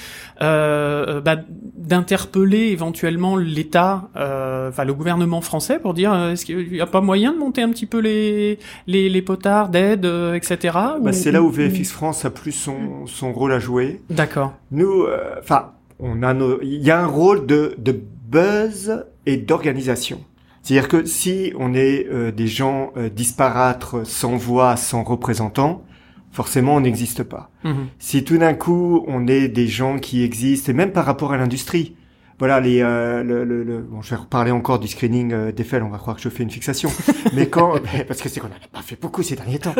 euh, 0.43 1.21
bah, 1.21 1.37
d'interpeller 1.77 2.69
éventuellement 2.69 3.37
l'État, 3.37 4.09
euh, 4.17 4.69
enfin 4.69 4.85
le 4.85 4.95
gouvernement 4.95 5.41
français, 5.41 5.79
pour 5.79 5.95
dire 5.95 6.15
est-ce 6.15 6.45
qu'il 6.45 6.71
n'y 6.71 6.81
a 6.81 6.87
pas 6.87 7.01
moyen 7.01 7.33
de 7.33 7.39
monter 7.39 7.63
un 7.63 7.71
petit 7.71 7.87
peu 7.87 7.99
les 7.99 8.59
les, 8.87 9.09
les 9.09 9.23
potards 9.23 9.69
d'aide, 9.69 10.05
etc. 10.35 10.79
Bah, 11.01 11.13
c'est 11.13 11.33
là 11.33 11.43
où 11.43 11.51
VFX 11.51 11.91
France 11.91 12.25
a 12.25 12.31
plus 12.31 12.53
son 12.53 13.07
son 13.07 13.33
rôle 13.33 13.53
à 13.53 13.59
jouer. 13.59 14.01
D'accord. 14.11 14.55
Nous, 14.71 15.07
enfin, 15.39 15.73
on 15.99 16.23
a 16.23 16.35
il 16.63 16.83
y 16.83 16.91
a 16.91 17.01
un 17.01 17.07
rôle 17.07 17.47
de 17.47 17.75
de 17.79 17.99
buzz 18.29 19.05
et 19.27 19.37
d'organisation. 19.37 20.21
C'est-à-dire 20.69 20.89
que 20.89 21.07
si 21.07 21.55
on 21.59 21.73
est 21.73 22.07
euh, 22.13 22.31
des 22.31 22.47
gens 22.47 22.93
euh, 22.99 23.09
disparates, 23.09 24.05
sans 24.05 24.37
voix, 24.37 24.77
sans 24.77 25.03
représentants, 25.03 25.83
forcément 26.31 26.75
on 26.75 26.81
n'existe 26.83 27.23
pas. 27.23 27.51
Mhm. 27.65 27.87
Si 27.99 28.23
tout 28.23 28.37
d'un 28.37 28.53
coup 28.53 29.03
on 29.09 29.27
est 29.29 29.49
des 29.49 29.67
gens 29.67 29.99
qui 29.99 30.23
existent, 30.23 30.71
et 30.71 30.75
même 30.75 30.93
par 30.93 31.07
rapport 31.07 31.33
à 31.33 31.39
l'industrie, 31.39 31.97
voilà 32.39 32.61
les 32.61 32.83
euh, 32.83 33.23
le, 33.23 33.45
le, 33.45 33.65
le, 33.65 33.79
bon 33.79 34.03
je 34.03 34.11
vais 34.11 34.17
reparler 34.17 34.51
encore 34.51 34.79
du 34.79 34.89
screening 34.89 35.33
euh, 35.33 35.53
d'Eiffel 35.53 35.83
on 35.83 35.89
va 35.89 35.97
croire 35.99 36.15
que 36.15 36.23
je 36.23 36.29
fais 36.29 36.45
une 36.45 36.51
fixation 36.51 36.89
mais 37.35 37.49
quand 37.49 37.81
parce 38.07 38.21
que 38.21 38.29
c'est 38.29 38.39
qu'on 38.39 38.47
n'a 38.47 38.55
pas 38.71 38.81
fait 38.81 39.01
beaucoup 39.01 39.25
ces 39.25 39.35
derniers 39.35 39.59
temps 39.59 39.75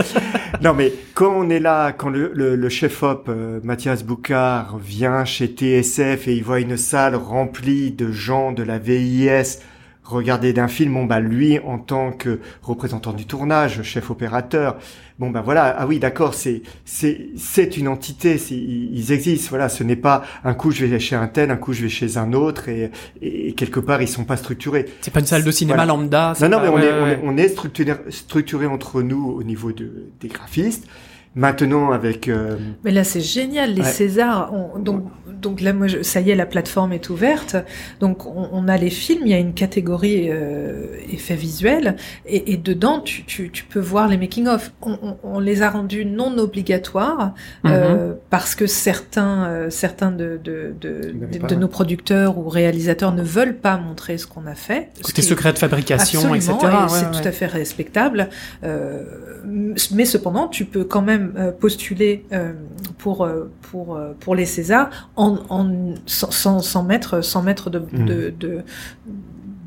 non 0.61 0.75
mais 0.75 0.93
quand 1.15 1.33
on 1.37 1.51
est 1.51 1.61
là 1.61 1.93
quand 1.93 2.09
le, 2.09 2.33
le, 2.35 2.69
chef 2.69 3.05
op 3.05 3.31
Mathias 3.63 4.03
Boucard 4.03 4.79
vient 4.79 5.25
chez 5.25 5.47
TSF 5.47 6.27
et 6.27 6.35
il 6.35 6.43
voit 6.43 6.59
une 6.59 6.77
salle 6.77 7.15
remplie 7.15 7.93
de 7.93 8.11
gens 8.11 8.51
de 8.51 8.65
la 8.65 8.79
VIS 8.79 9.61
regarder 10.09 10.53
d'un 10.53 10.69
film, 10.69 10.95
bon 10.95 11.05
bah 11.05 11.21
lui 11.21 11.59
en 11.61 11.79
tant 11.79 12.13
que 12.13 12.41
représentant 12.63 13.13
du 13.13 13.27
tournage, 13.27 13.83
chef 13.83 14.11
opérateur, 14.11 14.77
bon 15.19 15.31
bah 15.31 15.43
voilà, 15.45 15.77
ah 15.79 15.87
oui 15.87 15.99
d'accord, 15.99 16.35
c'est 16.35 16.63
c'est 16.85 17.29
c'est 17.37 17.77
une 17.77 17.89
entité, 17.89 18.37
ils 18.51 19.13
existent, 19.13 19.51
voilà, 19.51 19.69
ce 19.69 19.85
n'est 19.85 19.97
pas 19.97 20.25
un 20.45 20.55
coup 20.55 20.71
je 20.71 20.87
vais 20.87 20.99
chez 20.99 21.17
un 21.17 21.29
tel, 21.29 21.51
un 21.51 21.57
coup 21.57 21.73
je 21.73 21.83
vais 21.83 21.89
chez 21.89 22.17
un 22.17 22.33
autre 22.33 22.69
et, 22.69 22.91
et 23.21 23.53
quelque 23.53 23.81
part 23.81 24.01
ils 24.03 24.09
sont 24.09 24.25
pas 24.25 24.37
structurés. 24.37 24.87
C'est 25.03 25.13
pas 25.13 25.21
une 25.21 25.27
salle 25.27 25.45
de 25.45 25.51
cinéma 25.51 25.85
lambda. 25.85 26.35
Non 26.41 26.49
non 26.49 26.61
mais 26.61 26.69
on, 26.69 26.79
est, 26.79 27.19
on, 27.23 27.37
est, 27.37 27.49
structuré 27.49 27.95
structuré 28.09 28.67
entre 28.67 29.03
nous 29.03 29.29
au 29.31 29.43
niveau 29.43 29.73
de 29.73 30.07
des 30.21 30.29
graphistes. 30.29 30.87
Maintenant 31.35 31.93
avec. 31.93 32.29
Euh, 32.29 32.57
Mais 32.85 32.91
là 32.91 33.05
c'est 33.05 33.21
génial 33.21 33.75
les 33.75 33.85
Césars. 33.85 34.53
donc 34.79 35.05
donc 35.41 35.61
là 35.61 35.73
moi 35.73 35.87
ça 36.03 36.21
y 36.21 36.31
est 36.31 36.35
la 36.35 36.47
plateforme 36.47 36.93
est 36.93 37.11
ouverte. 37.11 37.57
Donc 38.01 38.27
on, 38.27 38.69
a 38.69 38.77
les 38.77 38.91
films, 38.91 39.23
il 39.25 39.31
y 39.31 39.35
a 39.35 39.39
une 39.39 39.55
catégorie 39.55 40.29
euh, 40.31 40.87
effets 41.11 41.37
visuels 41.37 41.97
et, 42.27 42.53
et 42.53 42.57
dedans 42.57 43.01
tu, 43.01 43.25
tu, 43.25 43.51
tu, 43.51 43.65
peux 43.65 43.81
voir 43.81 44.09
les 44.09 44.17
making 44.17 44.47
of. 44.49 44.73
On, 44.83 45.17
on, 45.23 45.39
les 45.39 45.63
a 45.63 45.71
rendus 45.71 46.05
non 46.05 46.37
obligatoires 46.39 47.35
euh, 47.65 48.09
mhm. 48.09 48.17
parce 48.31 48.55
que 48.55 48.67
certains 48.67 49.47
euh, 49.47 49.71
certains 49.71 50.11
de 50.11 50.41
de, 50.43 50.75
de, 50.81 51.47
de, 51.47 51.55
nos 51.55 51.69
producteurs 51.69 52.39
ou 52.39 52.49
réalisateurs 52.49 53.13
ne 53.13 53.23
veulent 53.23 53.57
pas 53.57 53.77
montrer 53.77 54.19
ce 54.19 54.27
qu'on 54.27 54.47
a 54.47 54.55
fait. 54.55 54.91
Côté 55.03 55.23
secret 55.23 55.53
de 55.53 55.59
fabrication, 55.59 56.35
etc. 56.35 56.55
c'est 56.89 57.11
tout 57.11 57.27
à 57.27 57.33
fait 57.33 57.47
respectable. 57.47 58.29
mais 58.65 60.05
cependant 60.05 60.49
tu 60.49 60.65
peux 60.65 60.85
quand 60.85 61.03
même 61.03 61.18
euh, 61.19 61.53
postuler 61.53 62.25
euh, 62.33 62.53
pour 62.99 63.25
euh, 63.25 63.51
pour 63.63 63.99
pour 64.21 64.35
les 64.35 64.47
Césars 64.47 65.11
en, 65.17 65.39
en 65.49 65.95
sans, 66.07 66.61
sans 66.61 66.83
mettre 66.83 67.23
sans 67.23 67.43
mettre 67.43 67.71
de, 67.71 67.79
mmh. 67.79 68.05
de, 68.05 68.35
de, 68.39 68.63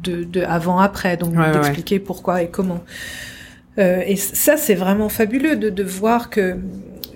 de, 0.03 0.23
de 0.23 0.41
avant 0.41 0.79
après 0.79 1.17
donc 1.17 1.35
d'expliquer 1.35 1.99
pourquoi 1.99 2.41
et 2.41 2.49
comment 2.49 2.83
et 3.77 4.15
ça 4.15 4.57
c'est 4.57 4.75
vraiment 4.75 5.09
fabuleux 5.09 5.55
de, 5.55 5.69
de 5.69 5.83
voir 5.83 6.29
que 6.29 6.57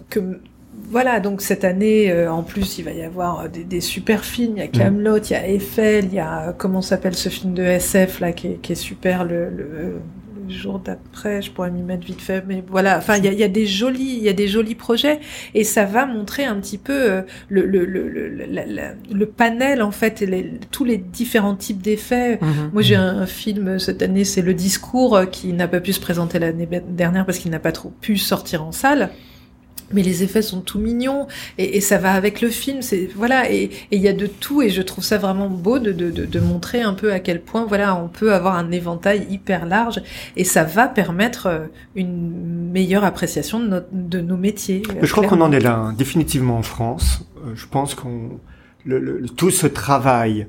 que 0.10 0.40
voilà, 0.88 1.20
donc 1.20 1.42
cette 1.42 1.64
année, 1.64 2.14
en 2.28 2.44
plus, 2.44 2.78
il 2.78 2.86
va 2.86 2.92
y 2.92 3.02
avoir 3.02 3.50
des, 3.50 3.64
des 3.64 3.82
super 3.82 4.24
films. 4.24 4.54
Il 4.58 4.60
y 4.60 4.62
a 4.62 4.68
mmh. 4.68 4.72
Camelot, 4.72 5.18
il 5.18 5.32
y 5.32 5.34
a 5.34 5.48
Eiffel, 5.48 6.06
il 6.06 6.14
y 6.14 6.20
a 6.20 6.54
comment 6.56 6.84
s'appelle 6.84 7.16
ce 7.16 7.28
film 7.30 7.56
de 7.56 7.64
SF 7.64 8.20
là 8.20 8.34
qui 8.34 8.48
est, 8.50 8.62
qui 8.62 8.74
est 8.74 8.76
super, 8.76 9.24
le, 9.26 9.50
le 9.50 9.96
jour 10.50 10.80
d'après, 10.80 11.42
je 11.42 11.52
pourrais 11.52 11.72
m'y 11.72 11.82
mettre 11.82 12.06
vite 12.06 12.22
fait, 12.22 12.44
mais 12.48 12.64
voilà. 12.68 12.98
Enfin, 12.98 13.18
il 13.18 13.26
y 13.26 13.28
a, 13.28 13.34
y 13.34 13.44
a, 13.44 13.48
des 13.48 13.66
jolis, 13.66 14.16
il 14.18 14.24
y 14.24 14.30
a 14.30 14.34
des 14.34 14.48
jolis 14.48 14.76
projets, 14.76 15.20
et 15.54 15.64
ça 15.64 15.86
va 15.86 16.06
montrer 16.06 16.46
un 16.46 16.56
petit 16.56 16.78
peu 16.78 16.94
euh, 16.94 17.22
le, 17.50 17.66
le, 17.66 17.86
le, 17.86 18.08
le, 18.08 18.30
le 19.14 19.26
panel 19.26 19.82
en 19.82 19.92
fait, 19.92 20.22
les, 20.22 20.54
tous 20.72 20.86
les 20.86 20.98
différents 20.98 21.56
types 21.56 21.82
d'effets. 21.82 22.40
Mhm. 22.42 22.70
Moi, 22.74 22.82
j'ai 22.82 22.96
un, 22.96 23.26
film 23.26 23.80
cette 23.80 24.02
année, 24.02 24.24
c'est 24.24 24.42
Le 24.42 24.54
Discours, 24.54 25.16
euh, 25.16 25.26
qui 25.26 25.54
n'a 25.54 25.68
pas 25.68 25.80
pu 25.80 25.94
se 25.94 26.00
présenter 26.00 26.40
l'année 26.40 26.68
dernière 26.88 27.26
parce 27.26 27.38
qu'il 27.38 27.52
n'a 27.52 27.60
pas 27.60 27.72
trop 27.72 27.92
pu 28.02 28.18
sortir 28.18 28.64
en 28.64 28.72
salle 28.72 29.10
mais 29.94 30.02
les 30.02 30.24
effets 30.24 30.42
sont 30.42 30.62
tout 30.62 30.80
mignons. 30.80 31.28
Et, 31.58 31.78
et, 31.78 31.82
ça 31.82 31.98
va 31.98 32.14
avec 32.14 32.42
le 32.42 32.50
film 32.50 32.82
c'est 32.82 33.10
voilà 33.16 33.52
et 33.52 33.70
il 33.92 34.02
y 34.02 34.08
a 34.08 34.14
de 34.14 34.28
tout 34.28 34.62
et 34.62 34.70
je 34.70 34.82
trouve 34.82 35.04
ça 35.04 35.18
vraiment 35.18 35.50
beau 35.50 35.80
de, 35.80 35.92
de, 35.92 36.10
de, 36.10 36.26
de, 36.26 36.40
montrer 36.40 36.82
un 36.82 36.94
peu 36.94 37.12
à 37.12 37.20
quel 37.20 37.42
point 37.42 37.66
voilà 37.66 37.96
on 37.96 38.08
peut 38.08 38.34
avoir 38.34 38.56
un 38.56 38.72
éventail 38.72 39.28
hyper 39.30 39.66
large 39.66 40.02
et 40.36 40.44
ça 40.44 40.64
va 40.64 40.88
permettre 40.88 41.48
euh, 41.48 41.66
une 41.96 42.72
meilleure 42.72 43.04
appréciation 43.04 43.60
de, 43.60 43.68
notre, 43.68 43.88
de 43.92 44.20
nos 44.20 44.38
métiers 44.38 44.84
je 45.02 45.12
crois 45.12 45.28
qu'on 45.28 45.42
en 45.42 45.52
est 45.52 45.60
là 45.60 45.76
hein, 45.76 45.94
définitivement 45.94 46.58
en 46.58 46.64
France. 46.64 47.26
Euh, 47.46 47.52
je 47.56 47.66
pense 47.68 47.96
qu'on 47.96 48.40
le, 48.86 49.00
le, 49.00 49.28
tout 49.28 49.52
ce 49.52 49.68
travail 49.68 50.48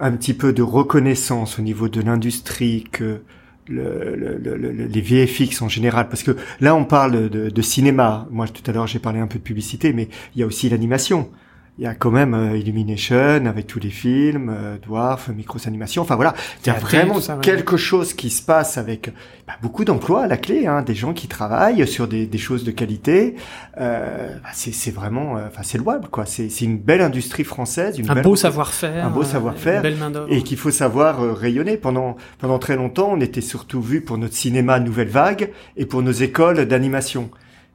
un 0.00 0.12
petit 0.12 0.34
peu 0.34 0.52
de 0.52 0.62
reconnaissance 0.62 1.58
au 1.58 1.62
niveau 1.62 1.88
de 1.88 2.00
l'industrie 2.00 2.84
que 2.90 3.20
le, 3.68 4.16
le, 4.16 4.56
le, 4.56 4.70
les 4.70 5.00
VFX 5.00 5.62
en 5.62 5.68
général, 5.68 6.08
parce 6.08 6.22
que 6.22 6.36
là 6.60 6.74
on 6.74 6.84
parle 6.84 7.28
de, 7.28 7.50
de 7.50 7.62
cinéma. 7.62 8.26
Moi 8.30 8.46
tout 8.48 8.68
à 8.68 8.72
l'heure 8.72 8.86
j'ai 8.86 8.98
parlé 8.98 9.20
un 9.20 9.26
peu 9.26 9.38
de 9.38 9.44
publicité, 9.44 9.92
mais 9.92 10.08
il 10.34 10.40
y 10.40 10.42
a 10.42 10.46
aussi 10.46 10.68
l'animation 10.68 11.30
il 11.78 11.84
y 11.84 11.86
a 11.86 11.94
quand 11.94 12.10
même 12.10 12.34
euh, 12.34 12.56
Illumination 12.56 13.46
avec 13.46 13.68
tous 13.68 13.78
les 13.78 13.90
films, 13.90 14.50
euh, 14.50 14.78
Dwarf, 14.78 15.28
Micros 15.28 15.60
Animation. 15.66 16.02
Enfin 16.02 16.16
voilà, 16.16 16.34
il 16.64 16.66
y 16.66 16.70
a 16.70 16.74
vraiment 16.74 17.20
quelque 17.40 17.76
chose 17.76 18.14
qui 18.14 18.30
se 18.30 18.42
passe 18.42 18.78
avec 18.78 19.12
bah, 19.46 19.54
beaucoup 19.62 19.84
d'emplois 19.84 20.24
à 20.24 20.26
la 20.26 20.36
clé, 20.36 20.66
hein, 20.66 20.82
des 20.82 20.96
gens 20.96 21.12
qui 21.12 21.28
travaillent 21.28 21.86
sur 21.86 22.08
des, 22.08 22.26
des 22.26 22.38
choses 22.38 22.64
de 22.64 22.72
qualité. 22.72 23.36
Euh, 23.80 24.28
bah, 24.42 24.48
c'est 24.52 24.90
vraiment, 24.90 25.36
euh, 25.36 25.46
enfin 25.46 25.62
c'est 25.62 25.78
louable 25.78 26.08
quoi. 26.08 26.26
C'est 26.26 26.48
une 26.62 26.78
belle 26.78 27.00
industrie 27.00 27.44
française, 27.44 27.96
une 27.98 28.10
un 28.10 28.14
belle, 28.14 28.24
beau 28.24 28.34
savoir-faire, 28.34 29.06
un 29.06 29.10
beau 29.10 29.22
savoir-faire, 29.22 29.84
et 30.28 30.42
qu'il 30.42 30.58
faut 30.58 30.72
savoir 30.72 31.36
rayonner. 31.36 31.76
Pendant 31.76 32.16
pendant 32.38 32.58
très 32.58 32.74
longtemps, 32.74 33.10
on 33.12 33.20
était 33.20 33.40
surtout 33.40 33.80
vu 33.80 34.00
pour 34.00 34.18
notre 34.18 34.34
cinéma 34.34 34.80
Nouvelle 34.80 35.08
Vague 35.08 35.52
et 35.76 35.86
pour 35.86 36.02
nos 36.02 36.10
écoles 36.10 36.66
d'animation. 36.66 37.30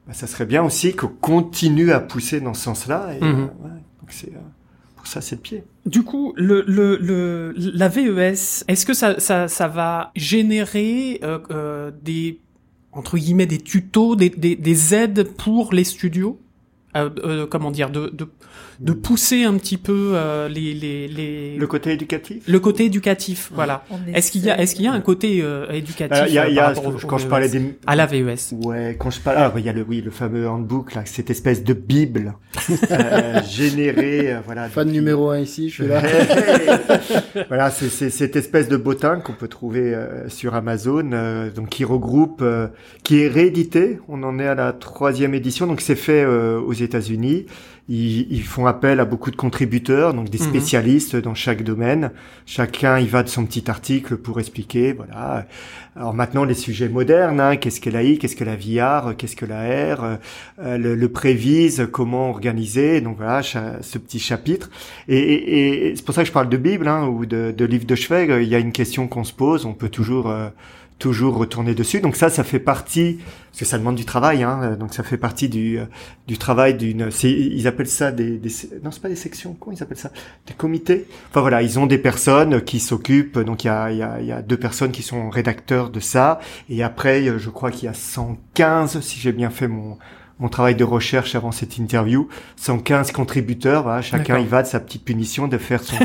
Bah, 0.06 0.12
ça 0.12 0.26
serait 0.26 0.44
bien 0.44 0.62
aussi 0.62 0.94
qu'on 0.94 1.08
continue 1.08 1.90
à 1.92 2.00
pousser 2.00 2.40
dans 2.40 2.52
ce 2.52 2.64
sens-là. 2.64 3.08
Mhm. 3.20 3.48
Donc 4.04 4.12
c'est 4.12 4.34
euh, 4.34 4.40
pour 4.96 5.06
ça 5.06 5.22
c'est 5.22 5.36
le 5.36 5.40
pied. 5.40 5.64
Du 5.86 6.02
coup, 6.02 6.34
la 6.36 7.88
VES, 7.88 8.64
est-ce 8.68 8.84
que 8.84 8.92
ça, 8.92 9.68
va 9.68 10.12
générer 10.14 11.20
euh, 11.22 11.38
euh, 11.50 11.90
des 12.02 12.38
entre 12.92 13.16
guillemets 13.16 13.46
des 13.46 13.58
tutos, 13.58 14.14
des, 14.14 14.28
des, 14.28 14.56
des 14.56 14.94
aides 14.94 15.24
pour 15.38 15.72
les 15.72 15.84
studios? 15.84 16.38
Comment 17.50 17.70
dire, 17.70 17.90
de, 17.90 18.08
de, 18.08 18.28
de, 18.80 18.92
pousser 18.92 19.44
un 19.44 19.54
petit 19.54 19.76
peu 19.76 20.12
euh, 20.14 20.48
les, 20.48 20.74
les, 20.74 21.08
les, 21.08 21.56
Le 21.56 21.66
côté 21.66 21.92
éducatif? 21.92 22.44
Le 22.48 22.60
côté 22.60 22.86
éducatif, 22.86 23.50
voilà. 23.54 23.84
Est-ce 24.12 24.32
qu'il 24.32 24.44
y 24.44 24.50
a, 24.50 24.60
est-ce 24.60 24.74
qu'il 24.74 24.84
y 24.84 24.88
a 24.88 24.92
un 24.92 25.00
côté 25.00 25.40
euh, 25.42 25.70
éducatif 25.70 26.24
Il 26.28 26.34
y 26.34 26.38
a, 26.38 26.48
y 26.48 26.58
a 26.58 26.72
quand 27.06 27.18
je 27.18 27.26
parlais 27.26 27.48
des... 27.48 27.76
À 27.86 27.96
la 27.96 28.06
VES. 28.06 28.54
Ouais, 28.62 28.96
quand 28.98 29.10
je 29.10 29.20
parle... 29.20 29.36
Ah, 29.38 29.52
il 29.56 29.64
y 29.64 29.68
a 29.68 29.72
le, 29.72 29.84
oui, 29.88 30.00
le 30.00 30.10
fameux 30.10 30.48
handbook, 30.48 30.94
là, 30.94 31.02
cette 31.04 31.30
espèce 31.30 31.64
de 31.64 31.74
bible 31.74 32.34
générée, 33.48 34.36
voilà. 34.44 34.68
Fan 34.68 34.90
numéro 34.90 35.30
un 35.30 35.40
ici, 35.40 35.68
je 35.68 35.74
suis 35.74 35.86
là. 35.86 36.02
voilà, 37.48 37.70
c'est 37.70 38.10
cette 38.10 38.36
espèce 38.36 38.68
de 38.68 38.76
bottin 38.76 39.20
qu'on 39.20 39.32
peut 39.32 39.48
trouver 39.48 39.94
sur 40.28 40.54
Amazon, 40.54 41.10
donc 41.54 41.68
qui 41.68 41.84
regroupe, 41.84 42.44
qui 43.02 43.20
est 43.20 43.28
réédité. 43.28 43.98
On 44.08 44.22
en 44.22 44.38
est 44.38 44.46
à 44.46 44.54
la 44.54 44.72
troisième 44.72 45.34
édition, 45.34 45.66
donc 45.66 45.80
c'est 45.80 45.96
fait 45.96 46.24
aux 46.24 46.72
États-Unis. 46.72 47.46
Ils, 47.88 48.32
ils, 48.32 48.42
font 48.42 48.64
appel 48.64 48.98
à 48.98 49.04
beaucoup 49.04 49.30
de 49.30 49.36
contributeurs, 49.36 50.14
donc 50.14 50.30
des 50.30 50.38
mhm. 50.38 50.48
spécialistes 50.48 51.16
dans 51.16 51.34
chaque 51.34 51.62
domaine. 51.62 52.12
Chacun 52.46 52.98
y 52.98 53.06
va 53.06 53.22
de 53.22 53.28
son 53.28 53.44
petit 53.44 53.70
article 53.70 54.16
pour 54.16 54.40
expliquer. 54.40 54.94
Voilà. 54.94 55.46
Alors 55.94 56.14
maintenant 56.14 56.44
les 56.44 56.54
sujets 56.54 56.88
modernes, 56.88 57.40
hein, 57.40 57.56
qu'est-ce 57.56 57.82
que 57.82 57.90
l'AI, 57.90 58.16
qu'est-ce 58.16 58.36
que 58.36 58.44
la 58.44 58.56
VR, 58.56 59.14
qu'est-ce 59.16 59.36
que 59.36 59.44
la 59.44 59.94
R, 59.94 60.18
euh, 60.58 60.78
le, 60.78 60.94
le, 60.94 61.08
prévise, 61.10 61.86
comment 61.92 62.30
organiser. 62.30 63.02
Donc 63.02 63.18
voilà, 63.18 63.42
ce 63.42 63.98
petit 63.98 64.18
chapitre. 64.18 64.70
Et, 65.06 65.18
et, 65.18 65.88
et 65.88 65.96
c'est 65.96 66.04
pour 66.04 66.14
ça 66.14 66.22
que 66.22 66.28
je 66.28 66.32
parle 66.32 66.48
de 66.48 66.56
Bible 66.56 66.88
hein, 66.88 67.06
ou 67.06 67.26
de, 67.26 67.54
de 67.56 67.64
livre 67.66 67.84
de 67.84 67.94
chevet. 67.94 68.42
Il 68.42 68.48
y 68.48 68.54
a 68.54 68.58
une 68.58 68.72
question 68.72 69.08
qu'on 69.08 69.24
se 69.24 69.34
pose. 69.34 69.66
On 69.66 69.74
peut 69.74 69.90
toujours 69.90 70.30
euh, 70.30 70.48
toujours 70.98 71.36
retourner 71.36 71.74
dessus. 71.74 72.00
Donc 72.00 72.16
ça, 72.16 72.30
ça 72.30 72.44
fait 72.44 72.58
partie, 72.58 73.18
parce 73.50 73.60
que 73.60 73.64
ça 73.64 73.78
demande 73.78 73.96
du 73.96 74.04
travail, 74.04 74.42
hein, 74.42 74.60
euh, 74.62 74.76
donc 74.76 74.94
ça 74.94 75.02
fait 75.02 75.16
partie 75.16 75.48
du, 75.48 75.78
euh, 75.78 75.86
du 76.26 76.38
travail 76.38 76.74
d'une, 76.74 77.10
ils 77.22 77.66
appellent 77.66 77.88
ça 77.88 78.12
des, 78.12 78.38
des, 78.38 78.50
non 78.82 78.90
c'est 78.90 79.02
pas 79.02 79.08
des 79.08 79.16
sections, 79.16 79.56
comment 79.58 79.76
ils 79.76 79.82
appellent 79.82 79.98
ça, 79.98 80.10
des 80.46 80.54
comités. 80.54 81.06
Enfin 81.30 81.40
voilà, 81.40 81.62
ils 81.62 81.78
ont 81.78 81.86
des 81.86 81.98
personnes 81.98 82.62
qui 82.62 82.80
s'occupent, 82.80 83.38
donc 83.38 83.64
il 83.64 83.68
y 83.68 83.70
a, 83.70 83.90
y, 83.90 84.02
a, 84.02 84.20
y 84.20 84.32
a 84.32 84.42
deux 84.42 84.56
personnes 84.56 84.92
qui 84.92 85.02
sont 85.02 85.30
rédacteurs 85.30 85.90
de 85.90 86.00
ça, 86.00 86.40
et 86.68 86.82
après, 86.82 87.28
euh, 87.28 87.38
je 87.38 87.50
crois 87.50 87.70
qu'il 87.70 87.84
y 87.84 87.88
a 87.88 87.94
115, 87.94 89.00
si 89.00 89.20
j'ai 89.20 89.32
bien 89.32 89.50
fait 89.50 89.68
mon 89.68 89.98
mon 90.44 90.50
travail 90.50 90.74
de 90.74 90.84
recherche 90.84 91.34
avant 91.34 91.52
cette 91.52 91.78
interview, 91.78 92.28
115 92.56 93.12
contributeurs, 93.12 93.84
voilà, 93.84 94.02
chacun 94.02 94.38
il 94.38 94.46
va 94.46 94.62
de 94.62 94.66
sa 94.68 94.78
petite 94.78 95.02
punition 95.02 95.48
de 95.48 95.56
faire 95.56 95.82
son, 95.82 95.96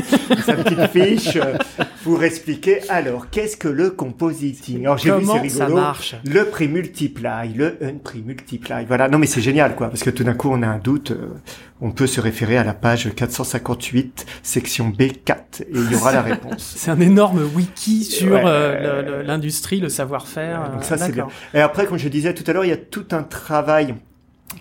sa 0.46 0.54
petite 0.54 0.86
fiche 0.92 1.36
euh, 1.36 1.58
pour 2.04 2.24
expliquer 2.24 2.80
alors 2.88 3.28
qu'est-ce 3.28 3.58
que 3.58 3.68
le 3.68 3.90
compositing? 3.90 4.80
Alors 4.86 4.96
j'ai 4.96 5.10
vu 5.10 5.26
Comment 5.26 5.42
c'est 5.42 5.48
ça 5.50 5.66
rigolo, 5.66 5.82
marche? 5.82 6.14
Le 6.24 6.46
prix 6.46 6.68
multiply, 6.68 7.52
le 7.54 7.76
un 7.82 7.98
prix 8.02 8.22
multiply. 8.22 8.86
Voilà, 8.88 9.08
non 9.10 9.18
mais 9.18 9.26
c'est 9.26 9.42
génial 9.42 9.76
quoi 9.76 9.88
parce 9.88 10.02
que 10.02 10.08
tout 10.08 10.24
d'un 10.24 10.32
coup 10.32 10.48
on 10.50 10.62
a 10.62 10.66
un 10.68 10.78
doute, 10.78 11.10
euh, 11.10 11.34
on 11.82 11.90
peut 11.90 12.06
se 12.06 12.22
référer 12.22 12.56
à 12.56 12.64
la 12.64 12.72
page 12.72 13.14
458 13.14 14.24
section 14.42 14.88
B4 14.90 15.34
et 15.60 15.66
il 15.74 15.92
y 15.92 15.94
aura 15.96 16.12
la 16.12 16.22
réponse. 16.32 16.76
C'est 16.78 16.90
un 16.90 17.00
énorme 17.00 17.42
wiki 17.54 18.04
sur 18.04 18.32
Ouais. 18.32 18.42
euh, 18.46 19.02
le- 19.02 19.10
le- 19.18 19.22
l'industrie, 19.22 19.80
le 19.80 19.90
savoir-faire. 19.90 20.70
Donc 20.72 20.84
ça, 20.84 20.96
c'est 20.96 21.12
d'accord. 21.12 21.30
Et 21.52 21.60
après, 21.60 21.84
comme 21.84 21.98
je 21.98 22.08
disais 22.08 22.32
tout 22.32 22.44
à 22.46 22.54
l'heure, 22.54 22.64
il 22.64 22.68
y 22.70 22.72
a 22.72 22.76
tout 22.78 23.04
un 23.10 23.22
travail 23.22 23.94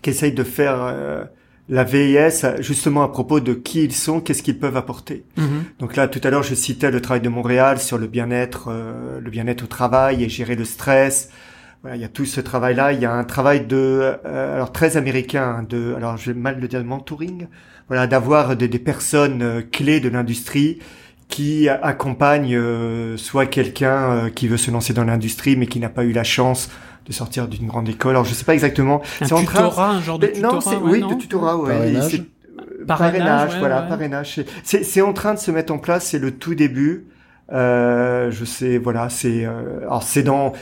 qu'essaye 0.01 0.31
de 0.31 0.43
faire 0.43 0.77
euh, 0.81 1.23
la 1.67 1.83
VIS, 1.83 2.45
justement 2.59 3.03
à 3.03 3.09
propos 3.09 3.39
de 3.39 3.53
qui 3.53 3.83
ils 3.83 3.93
sont, 3.93 4.21
qu'est-ce 4.21 4.43
qu'ils 4.43 4.59
peuvent 4.59 4.77
apporter. 4.77 5.25
Mhm. 5.37 5.63
Donc 5.79 5.95
là, 5.95 6.07
tout 6.07 6.21
à 6.23 6.29
l'heure, 6.29 6.43
je 6.43 6.55
citais 6.55 6.91
le 6.91 7.01
travail 7.01 7.21
de 7.21 7.29
Montréal 7.29 7.79
sur 7.79 7.97
le 7.97 8.07
bien-être, 8.07 8.69
euh, 8.71 9.19
le 9.19 9.29
bien-être 9.29 9.63
au 9.63 9.67
travail 9.67 10.23
et 10.23 10.29
gérer 10.29 10.55
le 10.55 10.65
stress. 10.65 11.29
Voilà, 11.81 11.95
il 11.95 12.01
y 12.01 12.05
a 12.05 12.09
tout 12.09 12.25
ce 12.25 12.41
travail-là. 12.41 12.93
Il 12.93 12.99
y 12.99 13.05
a 13.05 13.13
un 13.13 13.23
travail 13.23 13.65
de, 13.65 14.15
euh, 14.25 14.55
alors 14.55 14.71
très 14.71 14.97
américain, 14.97 15.57
hein, 15.59 15.65
de, 15.67 15.93
alors 15.95 16.17
je 16.17 16.31
vais 16.31 16.39
mal 16.39 16.59
le 16.59 16.67
dire, 16.67 16.83
mentoring. 16.83 17.47
Voilà, 17.87 18.05
d'avoir 18.05 18.55
des, 18.55 18.67
des 18.67 18.79
personnes 18.79 19.41
euh, 19.41 19.61
clés 19.61 19.99
de 19.99 20.09
l'industrie 20.09 20.79
qui 21.29 21.69
accompagnent 21.69 22.55
euh, 22.55 23.15
soit 23.15 23.45
quelqu'un 23.45 24.11
euh, 24.11 24.29
qui 24.29 24.47
veut 24.47 24.57
se 24.57 24.71
lancer 24.71 24.93
dans 24.93 25.03
l'industrie 25.03 25.55
mais 25.55 25.67
qui 25.67 25.79
n'a 25.79 25.89
pas 25.89 26.03
eu 26.03 26.11
la 26.11 26.23
chance 26.23 26.69
de 27.10 27.14
sortir 27.14 27.47
d'une 27.49 27.68
grande 27.68 27.89
école. 27.89 28.12
Alors 28.12 28.24
je 28.26 28.34
sais 28.34 28.45
pas 28.45 28.53
exactement. 28.53 29.01
Un 29.20 29.26
C'est 29.26 29.34
en 29.34 29.43
train- 29.43 29.64
tutorat, 29.64 29.89
un 29.89 30.01
genre 30.01 30.20
de 30.20 30.28
tutorat. 30.28 30.53
non, 30.53 30.62
c'est 30.62 30.76
ouais, 30.78 30.91
oui, 30.91 30.99
non 31.01 31.10
de 31.10 31.16
tutorat, 31.16 31.57
ouais. 31.57 31.74
Parrainage. 31.74 32.12
C'est- 32.12 32.20
euh, 32.20 32.86
Parrainage, 32.88 33.18
parrainage, 33.20 33.53
ouais, 33.53 33.60
voilà, 33.60 33.82
ouais. 33.84 33.89
parrainage. 33.89 34.36
C'est- 34.36 34.45
C'est 34.64 34.84
c'est 34.84 35.01
en 35.01 35.12
train 35.14 35.34
de 35.34 35.39
se 35.39 35.49
mettre 35.51 35.74
en 35.74 35.80
place. 35.80 36.05
C'est 36.05 36.20
le 36.20 36.32
tout 36.32 36.55
début. 36.55 37.07
Euh, 37.51 38.30
je 38.32 38.45
sais, 38.45 38.78
voilà, 38.78 39.10
c'est 39.10 39.43
euh, 39.45 39.80
alors 39.82 40.03
c'est 40.03 40.22
dans 40.24 40.53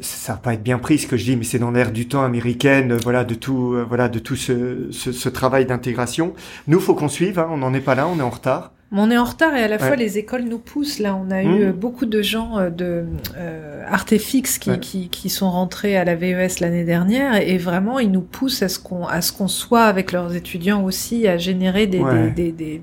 ça 0.00 0.32
va 0.34 0.38
pas 0.38 0.52
être 0.54 0.62
bien 0.62 0.78
pris 0.78 0.98
ce 0.98 1.06
que 1.06 1.16
je 1.16 1.24
dis, 1.24 1.36
mais 1.36 1.44
c'est 1.44 1.58
dans 1.60 1.70
l'air 1.70 1.90
du 1.92 2.06
temps 2.08 2.22
américaine, 2.24 2.92
euh, 2.92 2.98
voilà, 3.02 3.24
de 3.24 3.34
tout, 3.34 3.72
euh, 3.72 3.84
voilà, 3.88 4.08
de 4.10 4.18
tout 4.18 4.36
ce, 4.36 4.88
ce, 4.90 5.12
ce 5.12 5.28
travail 5.30 5.64
d'intégration. 5.64 6.34
Nous, 6.66 6.80
faut 6.80 6.94
qu'on 6.94 7.08
suive. 7.08 7.38
Hein, 7.38 7.46
on 7.50 7.56
n'en 7.58 7.72
est 7.72 7.80
pas 7.80 7.94
là, 7.94 8.06
on 8.06 8.18
est 8.18 8.22
en 8.22 8.28
retard. 8.28 8.72
Mais 8.92 9.00
on 9.00 9.10
est 9.10 9.18
en 9.18 9.24
retard 9.24 9.54
et 9.56 9.62
à 9.62 9.68
la 9.68 9.76
Ouais. 9.78 9.86
fois 9.86 9.96
les 9.96 10.16
écoles 10.16 10.44
nous 10.44 10.58
poussent. 10.60 11.00
Là, 11.00 11.16
on 11.16 11.30
a 11.32 11.42
eu 11.42 11.64
euh, 11.64 11.72
beaucoup 11.72 12.06
de 12.06 12.22
gens 12.22 12.56
euh, 12.58 12.70
de 12.70 13.04
euh, 13.36 13.82
Artefix 13.88 14.58
qui, 14.58 14.70
Ouais. 14.70 14.78
qui, 14.78 15.08
qui 15.08 15.28
sont 15.28 15.50
rentrés 15.50 15.96
à 15.96 16.04
la 16.04 16.14
VES 16.14 16.60
l'année 16.60 16.84
dernière 16.84 17.34
et 17.34 17.58
vraiment 17.58 17.98
ils 17.98 18.10
nous 18.12 18.20
poussent 18.20 18.62
à 18.62 18.68
ce 18.68 18.78
qu'on 18.78 19.04
à 19.06 19.20
ce 19.22 19.32
qu'on 19.32 19.48
soit 19.48 19.84
avec 19.84 20.12
leurs 20.12 20.34
étudiants 20.36 20.84
aussi 20.84 21.26
à 21.26 21.36
générer 21.36 21.86
des, 21.88 21.98
Ouais. 21.98 22.30
des, 22.30 22.52
des, 22.52 22.52
des- 22.52 22.82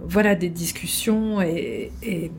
voilà 0.00 0.34
des 0.34 0.48
discussions 0.50 1.40
et, 1.40 1.90
et 2.02 2.30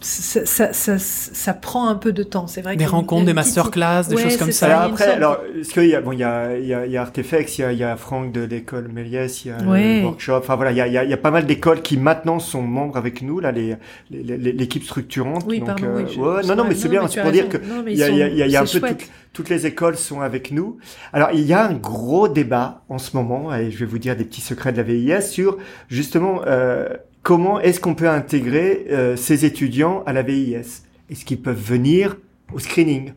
ça, 0.00 0.44
ça, 0.46 0.72
ça, 0.72 0.98
ça 0.98 1.54
prend 1.54 1.88
un 1.88 1.94
peu 1.94 2.12
de 2.12 2.22
temps. 2.22 2.46
C'est 2.46 2.60
vrai 2.62 2.76
Des 2.76 2.84
rencontres, 2.86 3.24
des 3.26 3.32
masterclass, 3.32 4.04
des 4.08 4.16
Ouais, 4.16 4.22
choses 4.22 4.36
comme 4.36 4.52
ça. 4.52 4.66
Alors 4.66 4.92
après, 4.92 5.06
alors, 5.12 5.38
est-ce 5.58 5.70
qu'il 5.72 5.86
y 5.86 5.94
a, 5.94 6.00
bon, 6.00 6.12
il 6.12 6.18
y 6.18 6.24
a, 6.24 6.56
il 6.58 6.66
y 6.66 6.74
a, 6.74 6.86
il 6.86 6.92
y 6.92 6.96
a 6.96 7.02
Artefex, 7.02 7.58
il 7.58 7.60
y 7.62 7.64
a, 7.64 7.72
il 7.72 7.78
y 7.78 7.84
a 7.84 7.96
Franck 7.96 8.32
de 8.32 8.42
l'école 8.42 8.88
Méliès, 8.92 9.44
il 9.44 9.48
y 9.48 9.50
a 9.52 9.58
Ouais. 9.66 10.00
le 10.00 10.04
workshop. 10.06 10.36
Enfin 10.36 10.56
voilà, 10.56 10.70
il 10.72 10.76
y 10.76 10.80
a, 10.80 10.86
il 10.86 10.92
y 10.92 10.98
a, 10.98 11.04
il 11.04 11.10
y 11.10 11.14
a 11.14 11.16
pas 11.16 11.30
mal 11.30 11.46
d'écoles 11.46 11.82
qui 11.82 11.96
maintenant 11.96 12.38
sont 12.38 12.62
membres 12.62 12.96
avec 12.96 13.22
nous, 13.22 13.40
là, 13.40 13.52
les, 13.52 13.76
les- 14.10 14.36
les- 14.36 14.52
l'équipe 14.52 14.84
structurante. 14.84 15.44
Oui, 15.46 15.58
Donc, 15.60 15.66
pardon. 15.68 15.86
euh, 15.86 16.02
oui, 16.04 16.12
je- 16.14 16.20
ouais, 16.20 16.42
non, 16.46 16.56
non, 16.56 16.64
mais 16.68 16.74
c'est 16.74 16.88
bien, 16.88 17.06
c'est 17.08 17.22
pour 17.22 17.32
dire 17.32 17.48
que 17.48 17.56
Non, 17.56 17.82
il 17.86 17.94
y 17.96 18.02
a, 18.02 18.08
y 18.08 18.22
a, 18.22 18.26
sont- 18.26 18.32
il 18.32 18.36
y 18.38 18.42
a- 18.42 18.46
il 18.46 18.52
y 18.52 18.56
a 18.56 18.60
un 18.60 18.64
peu 18.64 18.80
toutes, 18.80 19.08
toutes 19.32 19.48
les 19.48 19.66
écoles 19.66 19.96
sont 19.96 20.20
avec 20.20 20.50
nous. 20.50 20.78
Alors, 21.12 21.30
il 21.32 21.40
y 21.42 21.52
a 21.52 21.64
un 21.66 21.72
gros 21.74 22.28
débat 22.28 22.82
en 22.88 22.98
ce 22.98 23.16
moment, 23.16 23.54
et 23.54 23.70
je 23.70 23.78
vais 23.78 23.86
vous 23.86 23.98
dire 23.98 24.16
des 24.16 24.24
petits 24.24 24.40
secrets 24.40 24.72
de 24.72 24.76
la 24.78 24.82
VIS 24.82 25.22
sur 25.22 25.56
justement 25.88 26.40
euh, 26.46 26.88
comment 27.26 27.58
est-ce 27.58 27.80
qu'on 27.80 27.96
peut 27.96 28.08
intégrer 28.08 28.86
euh, 28.92 29.16
ces 29.16 29.44
étudiants 29.44 30.04
à 30.06 30.12
la 30.12 30.22
VIS. 30.22 30.82
Est-ce 31.10 31.24
qu'ils 31.24 31.42
peuvent 31.42 31.60
venir 31.60 32.16
au 32.54 32.60
screening? 32.60 33.14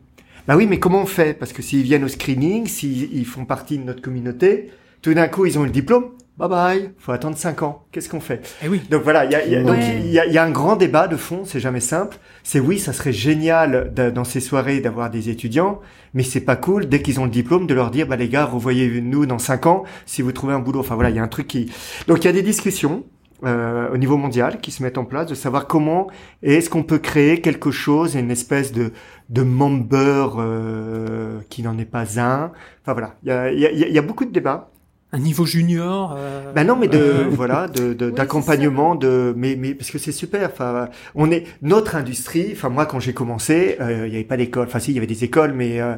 Bah 0.48 0.56
oui, 0.56 0.66
mais 0.68 0.80
comment 0.80 1.02
on 1.02 1.06
fait? 1.06 1.32
Parce 1.38 1.52
que 1.52 1.62
s'ils 1.62 1.82
viennent 1.84 2.02
au 2.02 2.08
screening, 2.08 2.66
s'ils 2.66 3.16
ils 3.16 3.24
font 3.24 3.44
partie 3.44 3.78
de 3.78 3.84
notre 3.84 4.02
communauté, 4.02 4.70
tout 5.00 5.14
d'un 5.14 5.28
coup 5.28 5.46
ils 5.46 5.60
ont 5.60 5.62
le 5.62 5.70
diplôme. 5.70 6.06
Bye 6.38 6.48
bye, 6.48 6.90
faut 6.98 7.12
attendre 7.12 7.36
5 7.36 7.62
ans. 7.62 7.84
Qu'est-ce 7.92 8.08
qu'on 8.08 8.18
fait? 8.18 8.40
Eh 8.64 8.68
oui. 8.68 8.80
donc 8.90 9.04
voilà, 9.04 9.26
il 9.26 9.30
y 9.30 9.34
a, 9.36 9.46
il 9.46 9.52
y 9.52 9.56
a- 9.56 9.62
Ouais. 9.62 10.00
y 10.06 10.18
a, 10.18 10.26
il 10.26 10.32
y 10.32 10.38
a 10.38 10.42
un 10.44 10.50
grand 10.50 10.74
débat 10.74 11.06
de 11.06 11.16
fond, 11.16 11.42
c'est 11.44 11.60
jamais 11.60 11.78
simple. 11.80 12.16
C'est 12.42 12.58
oui, 12.58 12.80
ça 12.80 12.92
serait 12.92 13.12
génial 13.12 13.92
de- 13.94 14.10
dans 14.10 14.24
ces 14.24 14.40
soirées 14.40 14.80
d'avoir 14.80 15.10
des 15.10 15.28
étudiants, 15.28 15.78
mais 16.14 16.24
c'est 16.24 16.40
pas 16.40 16.56
cool 16.56 16.88
dès 16.88 17.00
qu'ils 17.00 17.20
ont 17.20 17.24
le 17.26 17.30
diplôme 17.30 17.68
de 17.68 17.74
leur 17.74 17.92
dire 17.92 18.08
bah 18.08 18.16
les 18.16 18.28
gars, 18.28 18.44
revoyez-nous 18.46 19.26
dans 19.26 19.38
cinq 19.38 19.66
ans 19.66 19.84
si 20.04 20.20
vous 20.20 20.32
trouvez 20.32 20.52
un 20.54 20.58
boulot. 20.58 20.80
Enfin 20.80 20.96
voilà, 20.96 21.10
il 21.10 21.16
y 21.16 21.20
a 21.20 21.22
un 21.22 21.28
truc 21.28 21.46
qui. 21.46 21.70
Donc 22.08 22.24
il 22.24 22.24
y 22.24 22.28
a 22.28 22.32
des 22.32 22.42
discussions. 22.42 23.04
Euh, 23.44 23.92
au 23.92 23.96
niveau 23.96 24.16
mondial 24.16 24.60
qui 24.60 24.70
se 24.70 24.82
mettent 24.82 24.98
en 24.98 25.04
place 25.04 25.26
de 25.26 25.34
savoir 25.34 25.66
comment 25.66 26.08
est-ce 26.42 26.70
qu'on 26.70 26.82
peut 26.82 26.98
créer 26.98 27.40
quelque 27.40 27.70
chose 27.70 28.14
une 28.14 28.30
espèce 28.30 28.72
de 28.72 28.92
de 29.28 29.42
member 29.42 30.36
euh, 30.38 31.40
qui 31.48 31.62
n'en 31.62 31.78
est 31.78 31.84
pas 31.84 32.20
un. 32.20 32.52
Enfin 32.82 32.92
voilà. 32.92 33.14
Il 33.22 33.28
y 33.28 33.32
a, 33.32 33.52
y, 33.52 33.66
a, 33.66 33.88
y 33.88 33.98
a 33.98 34.02
beaucoup 34.02 34.24
de 34.24 34.32
débats 34.32 34.69
Un 35.12 35.18
niveau 35.18 35.44
junior. 35.44 36.14
euh, 36.16 36.52
ben 36.54 36.64
non, 36.64 36.76
mais 36.76 36.86
de 36.86 36.98
euh, 36.98 37.24
voilà, 37.30 37.66
de 37.66 37.94
de- 37.94 38.06
Oui, 38.06 38.12
d'accompagnement, 38.12 38.94
de 38.94 39.34
mais 39.36 39.56
mais 39.58 39.74
parce 39.74 39.90
que 39.90 39.98
c'est 39.98 40.12
super. 40.12 40.48
Enfin, 40.52 40.88
on 41.16 41.30
est 41.32 41.46
notre 41.62 41.96
industrie. 41.96 42.50
Enfin, 42.52 42.68
moi, 42.68 42.86
quand 42.86 43.00
j'ai 43.00 43.12
commencé, 43.12 43.76
euh, 43.80 44.06
il 44.06 44.12
y 44.12 44.16
avait 44.16 44.24
pas 44.24 44.36
d'école. 44.36 44.68
Enfin, 44.68 44.78
si, 44.78 44.92
il 44.92 44.94
y 44.94 44.98
avait 44.98 45.08
des 45.08 45.24
écoles, 45.24 45.52
mais 45.52 45.80
euh, 45.80 45.94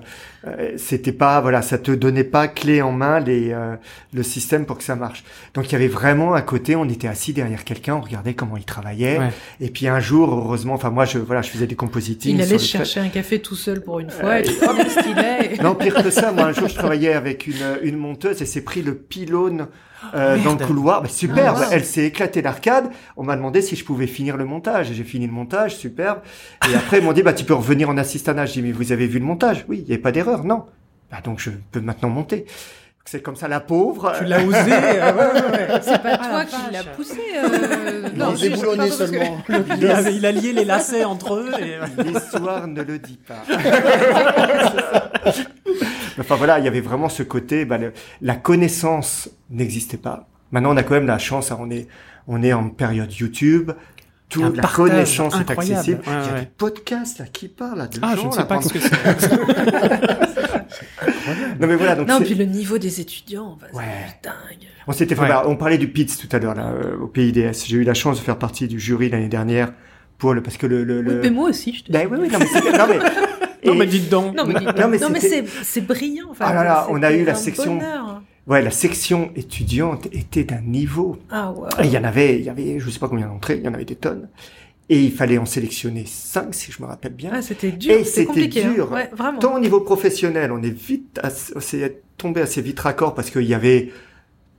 euh, 0.46 0.72
c'était 0.78 1.12
pas 1.12 1.40
voilà, 1.42 1.60
ça 1.60 1.76
te 1.76 1.90
donnait 1.90 2.24
pas 2.24 2.48
clé 2.48 2.80
en 2.80 2.92
main 2.92 3.20
les 3.20 3.52
euh, 3.52 3.76
le 4.14 4.22
système 4.22 4.64
pour 4.64 4.78
que 4.78 4.84
ça 4.84 4.96
marche. 4.96 5.24
Donc, 5.52 5.68
il 5.68 5.72
y 5.72 5.76
avait 5.76 5.88
vraiment 5.88 6.32
à 6.32 6.40
côté, 6.40 6.74
on 6.74 6.88
était 6.88 7.08
assis 7.08 7.34
derrière 7.34 7.64
quelqu'un, 7.64 7.96
on 7.96 8.00
regardait 8.00 8.32
comment 8.32 8.56
il 8.56 8.64
travaillait. 8.64 9.18
Ouais. 9.18 9.30
Et 9.60 9.68
puis 9.68 9.88
un 9.88 10.00
jour, 10.00 10.32
heureusement, 10.32 10.72
enfin 10.72 10.88
moi, 10.88 11.04
je 11.04 11.18
voilà, 11.18 11.42
je 11.42 11.50
faisais 11.50 11.66
du 11.66 11.76
compositing. 11.76 12.36
Il 12.36 12.40
allait 12.42 12.58
chercher 12.58 13.00
un 13.00 13.08
café 13.08 13.40
tout 13.40 13.56
seul 13.56 13.82
pour 13.82 14.00
une 14.00 14.08
fois. 14.10 14.30
Euh, 14.30 14.42
et 14.42 14.64
hop, 14.66 14.88
stylet. 14.88 15.56
non, 15.62 15.74
pire 15.74 16.02
que 16.02 16.10
ça, 16.10 16.32
moi 16.32 16.44
un 16.44 16.52
jour 16.52 16.68
je 16.68 16.74
travaillais 16.76 17.12
avec 17.12 17.46
une, 17.46 17.78
une 17.82 17.96
monteuse 17.98 18.40
et 18.40 18.46
s'est 18.46 18.62
pris 18.62 18.80
le 18.80 19.01
pylône 19.09 19.68
euh, 20.14 20.34
Merde. 20.36 20.44
dans 20.44 20.55
le 20.59 20.66
couloir. 20.66 21.03
Bah, 21.03 21.09
superbe, 21.09 21.59
Ah, 21.61 21.68
elle 21.72 21.84
s'est 21.84 22.05
éclatée 22.05 22.42
l'arcade. 22.42 22.90
On 23.16 23.22
m'a 23.24 23.36
demandé 23.36 23.62
si 23.62 23.76
je 23.76 23.84
pouvais 23.84 24.07
finir 24.07 24.36
le 24.36 24.44
montage. 24.44 24.90
Et 24.90 24.94
J'ai 24.94 25.05
fini 25.05 25.26
le 25.26 25.32
montage, 25.32 25.76
superbe. 25.76 26.20
Et 26.70 26.74
après 26.74 26.98
ils 26.98 27.05
m'ont 27.05 27.12
dit 27.12 27.22
bah 27.22 27.32
tu 27.32 27.44
peux 27.44 27.55
revenir 27.55 27.88
en 27.88 27.96
assistanat. 27.96 28.46
Je 28.46 28.53
dis 28.55 28.62
mais 28.62 28.72
vous 28.72 28.92
avez 28.92 29.07
vu 29.07 29.18
le 29.18 29.24
montage? 29.24 29.64
Oui, 29.68 29.78
il 29.78 29.84
n'y 29.86 29.92
avait 29.92 30.03
pas 30.03 30.12
d'erreur, 30.12 30.44
non. 30.44 30.64
Bah, 31.11 31.18
donc 31.22 31.38
je 31.40 31.50
peux 31.70 31.80
maintenant 31.80 32.09
monter. 32.09 32.46
C'est 33.05 33.20
comme 33.20 33.36
ça 33.36 33.48
la 33.48 33.61
pauvre. 33.61 34.12
Tu 34.18 34.24
l'as 34.24 34.42
osé. 34.44 34.59
euh, 34.72 35.12
ouais, 35.12 35.18
ouais, 35.18 35.50
ouais. 35.50 35.80
C'est 35.82 36.00
pas 36.03 36.18
Ah, 36.20 36.28
toi 36.28 36.38
la 36.38 36.44
qui 36.44 36.72
l'as 36.72 36.84
poussé. 36.84 37.20
Euh... 37.36 38.09
Non, 38.16 38.26
parce 38.28 38.42
que- 38.42 38.90
seulement. 38.90 39.42
Il 39.76 39.86
a, 39.90 40.11
il 40.11 40.24
a 40.26 40.32
lié 40.32 40.53
les 40.53 40.64
lacets 40.64 41.05
entre 41.05 41.34
eux. 41.34 41.50
Et... 41.61 41.78
L'histoire 42.05 42.66
ne 42.68 42.82
le 42.82 42.98
dit 42.98 43.18
pas. 43.26 43.42
enfin 46.20 46.36
voilà, 46.36 46.59
il 46.59 46.64
y 46.64 46.68
avait 46.68 46.80
vraiment 46.80 47.09
ce 47.09 47.22
côté, 47.22 47.64
bah, 47.64 47.78
le- 47.78 47.92
la 48.20 48.34
connaissance 48.36 49.28
n'existait 49.50 49.96
pas. 49.96 50.28
Maintenant, 50.53 50.72
on 50.72 50.76
a 50.76 50.82
quand 50.82 50.94
même 50.94 51.07
la 51.07 51.18
chance, 51.18 51.50
hein, 51.50 51.59
on 51.61 51.70
est, 51.70 51.88
on 52.28 52.42
est 52.42 52.53
en 52.53 52.68
période 52.68 53.12
YouTube, 53.12 53.72
toute 54.28 54.59
Un 54.59 54.62
la 54.62 54.68
connaissance 54.68 55.34
est 55.40 55.50
accessible. 55.50 56.00
Ouais, 56.07 56.12
il 56.22 56.26
y 56.26 56.30
a 56.30 56.32
ouais. 56.34 56.40
des 56.40 56.46
podcasts 56.46 57.18
là 57.18 57.24
qui 57.26 57.48
parlent 57.48 57.78
là, 57.78 57.86
de 57.86 57.98
Ah, 58.03 58.14
gens 58.14 58.22
je 58.22 58.26
ne 58.26 58.32
sais 58.32 58.38
là, 58.38 58.44
pas 58.44 58.55
pendant- 58.57 58.68
ce 58.68 58.72
que 58.74 58.78
c'est. 58.78 58.90
Non 61.60 61.66
mais 61.66 61.76
voilà, 61.76 61.94
donc 61.96 62.08
Non, 62.08 62.20
puis 62.20 62.34
le 62.34 62.44
niveau 62.44 62.78
des 62.78 63.00
étudiants, 63.00 63.56
bah, 63.60 63.66
Ouais. 63.74 63.84
c'est 64.08 64.24
dingue. 64.28 64.68
on 64.86 64.92
s'était 64.92 65.14
fait, 65.14 65.22
Ouais. 65.22 65.28
bah, 65.28 65.44
on 65.46 65.56
parlait 65.56 65.78
du 65.78 65.88
PITS 65.88 66.16
tout 66.18 66.28
à 66.34 66.38
l'heure 66.38 66.54
là, 66.54 66.68
euh, 66.70 66.96
au 66.98 67.06
PIDS. 67.06 67.64
J'ai 67.66 67.76
eu 67.78 67.84
la 67.84 67.94
chance 67.94 68.18
de 68.18 68.22
faire 68.24 68.38
partie 68.38 68.68
du 68.68 68.78
jury 68.80 69.08
l'année 69.08 69.28
dernière 69.28 69.72
pour 70.18 70.34
le, 70.34 70.42
parce 70.42 70.56
que 70.56 70.66
le, 70.66 70.84
le, 70.84 70.98
Oui, 71.00 71.04
le- 71.14 71.20
mais 71.20 71.30
moi 71.30 71.48
aussi, 71.50 71.74
je 71.74 71.84
te 71.84 71.92
Ben 71.92 72.08
oui, 72.10 72.18
oui, 72.22 72.28
non 72.30 72.38
mais, 72.38 72.46
c'est- 72.46 72.72
non 72.78 72.86
mais, 72.88 72.98
Non, 73.64 73.74
et- 73.74 73.78
mais 73.78 73.86
dites 73.86 74.08
donc. 74.08 74.34
Non, 74.36 74.44
mais, 74.44 74.54
Non, 74.54 74.88
mais 74.88 74.98
non, 74.98 75.08
mais 75.10 75.20
c'est 75.20 75.44
c'est 75.62 75.82
brillant. 75.86 76.26
Enfin, 76.30 76.46
Ah 76.48 76.54
là 76.54 76.64
là, 76.64 76.86
on 76.90 77.00
a 77.02 77.12
eu 77.12 77.24
la 77.24 77.34
section- 77.36 77.76
bonheur. 77.76 78.20
ouais, 78.48 78.60
la 78.60 78.72
section 78.72 79.30
étudiante 79.36 80.06
était 80.12 80.42
d'un 80.42 80.60
niveau. 80.60 81.16
Ah 81.30 81.52
ouais. 81.52 81.68
Et 81.84 81.86
il 81.86 81.92
y 81.92 81.98
en 81.98 82.02
avait, 82.02 82.38
il 82.40 82.44
y 82.44 82.48
avait, 82.48 82.80
je 82.80 82.90
sais 82.90 82.98
pas 82.98 83.06
combien 83.08 83.28
d'entrées, 83.28 83.58
il 83.58 83.64
y 83.64 83.68
en 83.68 83.74
avait 83.74 83.84
des 83.84 83.94
tonnes. 83.94 84.28
Et 84.89 85.05
il 85.05 85.12
fallait 85.12 85.39
en 85.39 85.47
sélectionner 85.47 86.05
cinq, 86.07 86.55
si 86.55 86.70
je 86.72 86.83
me 86.83 86.87
rappelle 86.87 87.14
bien. 87.14 87.30
Ah, 87.33 87.41
c'était 87.43 87.70
dur. 87.72 87.93
Et 87.93 88.05
c'était 88.05 88.51
hein. 88.64 88.72
dur. 88.74 88.91
Ouais, 88.93 89.09
vraiment. 89.16 89.39
Tant 89.39 89.55
au 89.57 89.61
niveau 89.61 89.80
professionnel, 89.80 90.53
on 90.53 90.62
est 90.62 90.70
vite, 90.76 91.20
c'est 91.61 92.03
tombé 92.18 92.41
assez 92.43 92.61
vite 92.61 92.78
raccord 92.80 93.14
parce 93.14 93.30
qu'il 93.30 93.45
y 93.45 93.55
avait 93.55 93.91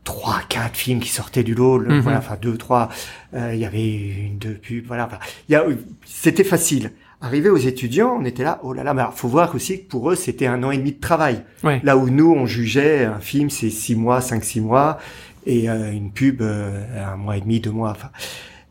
trois, 0.03 0.41
quatre 0.49 0.75
films 0.75 0.99
qui 0.99 1.09
sortaient 1.09 1.43
du 1.43 1.53
lot, 1.55 1.77
le- 1.77 1.95
Mhm. 1.95 1.99
voilà, 2.01 2.17
enfin 2.17 2.35
deux, 2.41 2.57
trois. 2.57 2.89
Euh, 3.35 3.51
il 3.53 3.59
y 3.59 3.65
avait 3.65 3.95
une, 3.95 4.37
deux 4.37 4.55
pubs, 4.55 4.85
voilà. 4.85 5.05
enfin, 5.05 5.19
il 5.49 5.53
y 5.53 5.55
a, 5.55 5.65
c'était 6.05 6.43
facile. 6.43 6.91
arrivé 7.21 7.49
aux 7.49 7.55
étudiants, 7.55 8.17
on 8.19 8.25
était 8.25 8.43
là, 8.43 8.59
oh 8.63 8.73
là 8.73 8.83
là, 8.83 8.93
mais 8.93 9.01
alors, 9.01 9.13
faut 9.13 9.29
voir 9.29 9.55
aussi 9.55 9.79
que 9.83 9.87
pour 9.87 10.11
eux, 10.11 10.15
c'était 10.15 10.45
un 10.45 10.61
an 10.61 10.71
et 10.71 10.77
demi 10.77 10.91
de 10.91 10.99
travail. 10.99 11.43
Ouais. 11.63 11.79
Là 11.81 11.95
où 11.95 12.09
nous, 12.09 12.29
on 12.33 12.45
jugeait 12.45 13.05
un 13.05 13.21
film, 13.21 13.49
c'est 13.49 13.69
six 13.69 13.95
mois, 13.95 14.19
cinq, 14.19 14.43
six 14.43 14.59
mois, 14.59 14.99
et 15.45 15.69
euh, 15.69 15.89
une 15.93 16.11
pub, 16.11 16.41
euh, 16.41 16.83
un 17.01 17.15
mois 17.15 17.37
et 17.37 17.39
demi, 17.41 17.61
deux 17.61 17.71
mois. 17.71 17.91
Enfin, 17.91 18.09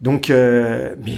donc, 0.03 0.31
euh, 0.31 0.95
mais 1.05 1.13
euh, 1.13 1.15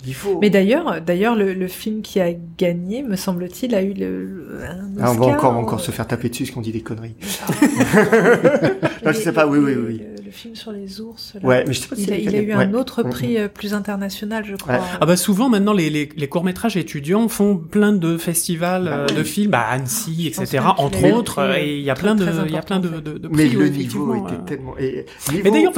le 0.00 0.06
niveau. 0.06 0.38
Mais 0.40 0.50
d'ailleurs, 0.50 1.00
d'ailleurs, 1.00 1.36
le, 1.36 1.52
le 1.54 1.68
film 1.68 2.02
qui 2.02 2.20
a 2.20 2.32
gagné, 2.58 3.02
me 3.02 3.16
semble-t-il, 3.16 3.74
a 3.74 3.82
eu 3.82 3.92
le, 3.92 4.24
le- 4.24 4.58
un 4.64 4.88
Ah, 5.00 5.10
on 5.10 5.14
va 5.14 5.26
encore, 5.26 5.52
va 5.52 5.58
euh, 5.58 5.62
encore 5.62 5.80
se 5.80 5.90
faire 5.90 6.06
taper 6.06 6.28
dessus, 6.30 6.44
parce 6.44 6.54
qu'on 6.54 6.60
dit 6.62 6.72
des 6.72 6.80
conneries. 6.82 7.14
les- 7.20 7.26
Non, 9.04 9.12
je 9.12 9.18
sais 9.18 9.32
pas, 9.32 9.46
oui, 9.46 9.58
oui, 9.58 9.74
oui. 9.74 10.02
Film 10.32 10.54
sur 10.56 10.72
les 10.72 11.00
ours. 11.00 11.34
Là. 11.40 11.46
Ouais, 11.48 11.64
mais 11.66 11.72
je 11.72 11.80
sais 11.80 11.88
pas 11.88 11.94
si 11.96 12.02
Il 12.04 12.12
a, 12.12 12.16
il 12.18 12.34
a 12.34 12.40
eu 12.40 12.46
ouais. 12.48 12.52
un 12.54 12.74
autre 12.74 13.02
Mhm. 13.04 13.10
prix 13.10 13.38
euh, 13.38 13.48
plus 13.48 13.74
international, 13.74 14.44
je 14.46 14.56
crois. 14.56 14.74
Ouais. 14.74 14.80
Ah 15.00 15.06
bah 15.06 15.16
souvent 15.16 15.48
maintenant 15.48 15.72
les, 15.72 15.90
les, 15.90 16.08
les 16.16 16.28
courts 16.28 16.44
métrages 16.44 16.76
étudiants 16.76 17.28
font 17.28 17.56
plein 17.56 17.92
de 17.92 18.16
festivals 18.16 18.84
Bah 18.84 18.90
euh, 18.92 19.06
oui. 19.10 19.16
de 19.16 19.22
films 19.22 19.54
à 19.54 19.60
Annecy 19.68 20.32
pense 20.34 20.44
etc 20.52 20.64
entre 20.78 21.04
autres 21.12 21.40
noté, 21.42 21.52
euh, 21.60 21.62
et 21.64 21.76
il 21.78 21.82
y 21.84 21.90
a 21.90 21.94
plein 21.94 22.14
de 22.14 22.26
il 22.46 22.52
y 22.52 22.56
a 22.56 22.62
plein 22.62 22.80
de, 22.80 22.88
Mais 23.30 23.48
le 23.48 23.68
niveau 23.68 24.14
était 24.14 24.34
euh. 24.34 24.44
tellement. 24.46 24.74
Et, 24.78 25.06
Mais 25.44 25.50
d'ailleurs, 25.50 25.72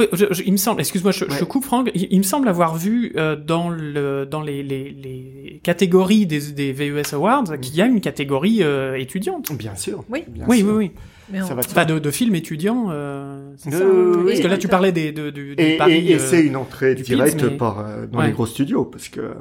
il 0.45 0.51
me 0.51 0.57
semble, 0.57 0.79
excuse-moi, 0.81 1.11
je, 1.11 1.43
coupe 1.43 1.65
Franck, 1.65 1.91
il, 1.93 2.07
il 2.11 2.17
me 2.17 2.23
semble 2.23 2.47
avoir 2.47 2.75
vu 2.77 3.11
euh, 3.17 3.35
dans 3.35 3.69
le 3.69 4.25
dans 4.25 4.41
les, 4.41 4.63
les, 4.63 4.89
les 4.91 5.59
catégories 5.63 6.25
des, 6.25 6.39
des 6.51 6.71
VES 6.71 7.13
Awards 7.13 7.43
qu'il 7.61 7.75
y 7.75 7.81
a 7.81 7.85
une 7.85 8.01
catégorie 8.01 8.59
euh, 8.63 8.95
étudiante. 8.97 9.51
Bien 9.53 9.75
sûr. 9.75 10.03
Oui. 10.09 10.23
bien 10.27 10.45
Oui, 10.47 10.59
sûr. 10.59 10.67
oui, 10.69 10.73
oui. 10.75 10.91
On- 10.95 11.14
Ça 11.33 11.55
va 11.55 11.61
de 11.63 11.67
Enfin, 11.67 11.85
de, 11.85 11.99
de 11.99 12.11
films 12.11 12.35
étudiants. 12.35 12.87
Euh, 12.91 13.51
c'est 13.57 13.69
De- 13.71 13.77
ça, 13.77 13.85
oui, 13.85 14.25
Parce 14.31 14.39
que 14.41 14.47
là, 14.47 14.57
tu 14.57 14.67
parlais 14.67 14.91
des, 14.91 15.11
de, 15.11 15.29
du, 15.31 15.55
du 15.55 15.63
Et, 15.63 15.77
Paris. 15.77 15.93
et- 15.93 16.11
et 16.11 16.15
euh, 16.15 16.19
c'est 16.19 16.45
une 16.45 16.55
entrée 16.55 16.93
directe 16.95 17.43
mais- 17.43 17.57
par 17.57 17.79
euh, 17.79 18.05
dans 18.07 18.19
Ouais. 18.19 18.27
les 18.27 18.31
gros 18.33 18.45
studios 18.45 18.85
parce 18.85 19.09
que 19.09 19.33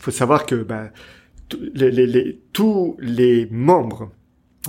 faut 0.00 0.10
savoir 0.12 0.46
que 0.46 0.54
ben, 0.56 0.90
tous 1.48 1.58
les, 1.74 1.90
les- 1.90 2.06
les- 2.06 2.40
tous 2.52 2.96
les 3.00 3.48
membres 3.50 4.10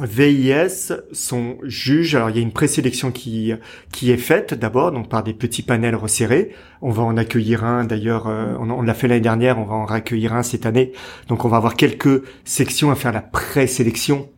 VIS 0.01 0.93
sont 1.11 1.57
juges. 1.63 2.15
Alors 2.15 2.30
il 2.30 2.38
y 2.38 2.39
a 2.39 2.41
une 2.41 2.53
présélection 2.53 3.11
qui 3.11 3.53
qui 3.91 4.09
est 4.11 4.18
faite 4.18 4.53
d'abord 4.53 4.91
donc 4.91 5.09
par 5.09 5.23
des 5.23 5.34
petits 5.34 5.61
panels 5.63 5.95
resserrés. 5.95 6.51
On 6.81 6.91
va 6.91 7.03
en 7.03 7.18
accueillir 7.18 7.63
un 7.65 7.84
d'ailleurs. 7.84 8.27
euh, 8.27 8.55
on, 8.59 8.69
on 8.69 8.81
l'a 8.81 8.93
fait 8.93 9.07
l'année 9.07 9.22
dernière. 9.22 9.59
On 9.59 9.65
va 9.65 9.76
en 9.76 9.85
accueillir 9.85 10.34
un 10.34 10.43
cette 10.43 10.65
année. 10.65 10.93
Donc 11.27 11.45
on 11.45 11.49
va 11.49 11.57
avoir 11.57 11.76
quelques 11.76 12.23
sections 12.45 12.89
à 12.89 12.95
faire 12.95 13.11
la 13.11 13.22
présélection 13.22 14.30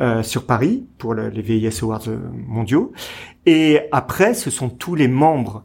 euh, 0.00 0.22
sur 0.22 0.46
Paris 0.46 0.86
pour 0.98 1.14
le- 1.14 1.28
les 1.28 1.42
VIS 1.42 1.80
Awards 1.82 2.08
euh, 2.08 2.18
mondiaux. 2.46 2.92
Et 3.46 3.80
après, 3.92 4.34
ce 4.34 4.50
sont 4.50 4.68
tous 4.68 4.94
les 4.94 5.08
membres 5.08 5.64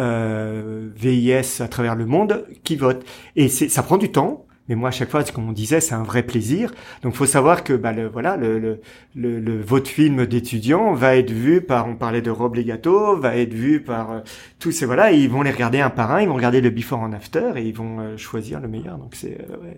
euh, 0.00 0.88
VIS 0.96 1.60
à 1.62 1.68
travers 1.68 1.94
le 1.94 2.06
monde 2.06 2.46
qui 2.64 2.76
votent. 2.76 3.04
Et 3.36 3.48
ça 3.48 3.82
prend 3.82 3.96
du 3.96 4.10
temps. 4.10 4.46
Mais 4.66 4.76
moi, 4.76 4.88
à 4.88 4.92
chaque 4.92 5.10
fois, 5.10 5.22
comme 5.24 5.46
on 5.46 5.52
disait, 5.52 5.80
c'est 5.80 5.94
un 5.94 6.02
vrai 6.04 6.22
plaisir. 6.22 6.72
Donc, 7.02 7.14
faut 7.14 7.26
savoir 7.26 7.64
que, 7.64 7.74
bah, 7.74 7.92
le, 7.92 8.08
voilà, 8.08 8.38
le, 8.38 8.58
le, 8.58 9.38
le, 9.38 9.60
vote 9.60 9.86
film 9.86 10.24
d'étudiants 10.24 10.94
va 10.94 11.16
être 11.16 11.30
vu 11.30 11.60
par, 11.60 11.86
on 11.86 11.96
parlait 11.96 12.22
de 12.22 12.30
Rob 12.30 12.54
Legato, 12.54 13.14
va 13.18 13.36
être 13.36 13.52
vu 13.52 13.82
par 13.82 14.10
euh, 14.10 14.20
tous 14.58 14.72
ces, 14.72 14.86
voilà, 14.86 15.12
ils 15.12 15.28
vont 15.28 15.42
les 15.42 15.50
regarder 15.50 15.80
un 15.80 15.90
par 15.90 16.12
un, 16.12 16.22
ils 16.22 16.28
vont 16.28 16.34
regarder 16.34 16.62
le 16.62 16.70
before 16.70 17.00
and 17.00 17.12
after, 17.12 17.50
et 17.56 17.62
ils 17.62 17.74
vont 17.74 18.00
euh, 18.00 18.16
choisir 18.16 18.58
le 18.58 18.68
meilleur. 18.68 18.96
Donc, 18.96 19.14
c'est, 19.16 19.38
euh, 19.38 19.56
ouais. 19.62 19.76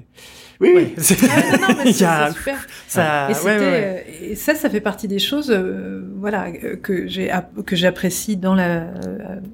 Oui, 0.61 0.71
oui. 0.75 0.95
c'est- 0.99 1.21
Ouais, 1.23 1.29
non, 1.53 1.69
non, 1.69 1.75
mais 1.79 1.85
Il 1.85 1.91
y 1.91 1.95
c'est 1.95 2.05
a- 2.05 2.29
c'est 2.31 2.39
super. 2.39 2.67
ça, 2.89 3.27
Et, 3.27 3.33
ouais, 3.33 3.35
c'était, 3.35 3.51
ouais, 3.51 3.59
ouais. 3.59 4.05
euh, 4.23 4.31
et 4.31 4.35
ça, 4.35 4.55
ça 4.55 4.71
fait 4.71 4.81
partie 4.81 5.09
des 5.09 5.19
choses, 5.19 5.51
euh, 5.51 6.03
voilà, 6.19 6.51
que 6.83 7.07
j'ai 7.07 7.31
que 7.67 7.77
j'apprécie 7.77 8.37
dans 8.37 8.55
la 8.55 8.81
euh, 8.81 8.87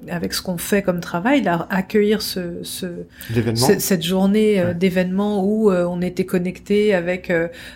avec 0.09 0.33
ce 0.33 0.41
qu'on 0.41 0.57
fait 0.57 0.81
comme 0.81 0.99
travail, 0.99 1.41
là, 1.43 1.67
accueillir 1.69 2.21
ce, 2.21 2.59
ce 2.63 2.85
cette 3.79 4.03
journée 4.03 4.59
euh, 4.59 4.67
Ouais. 4.69 4.73
d'événements 4.75 5.43
où 5.43 5.71
euh, 5.71 5.85
on 5.89 6.01
était 6.01 6.25
connecté 6.25 6.93
avec, 6.93 7.31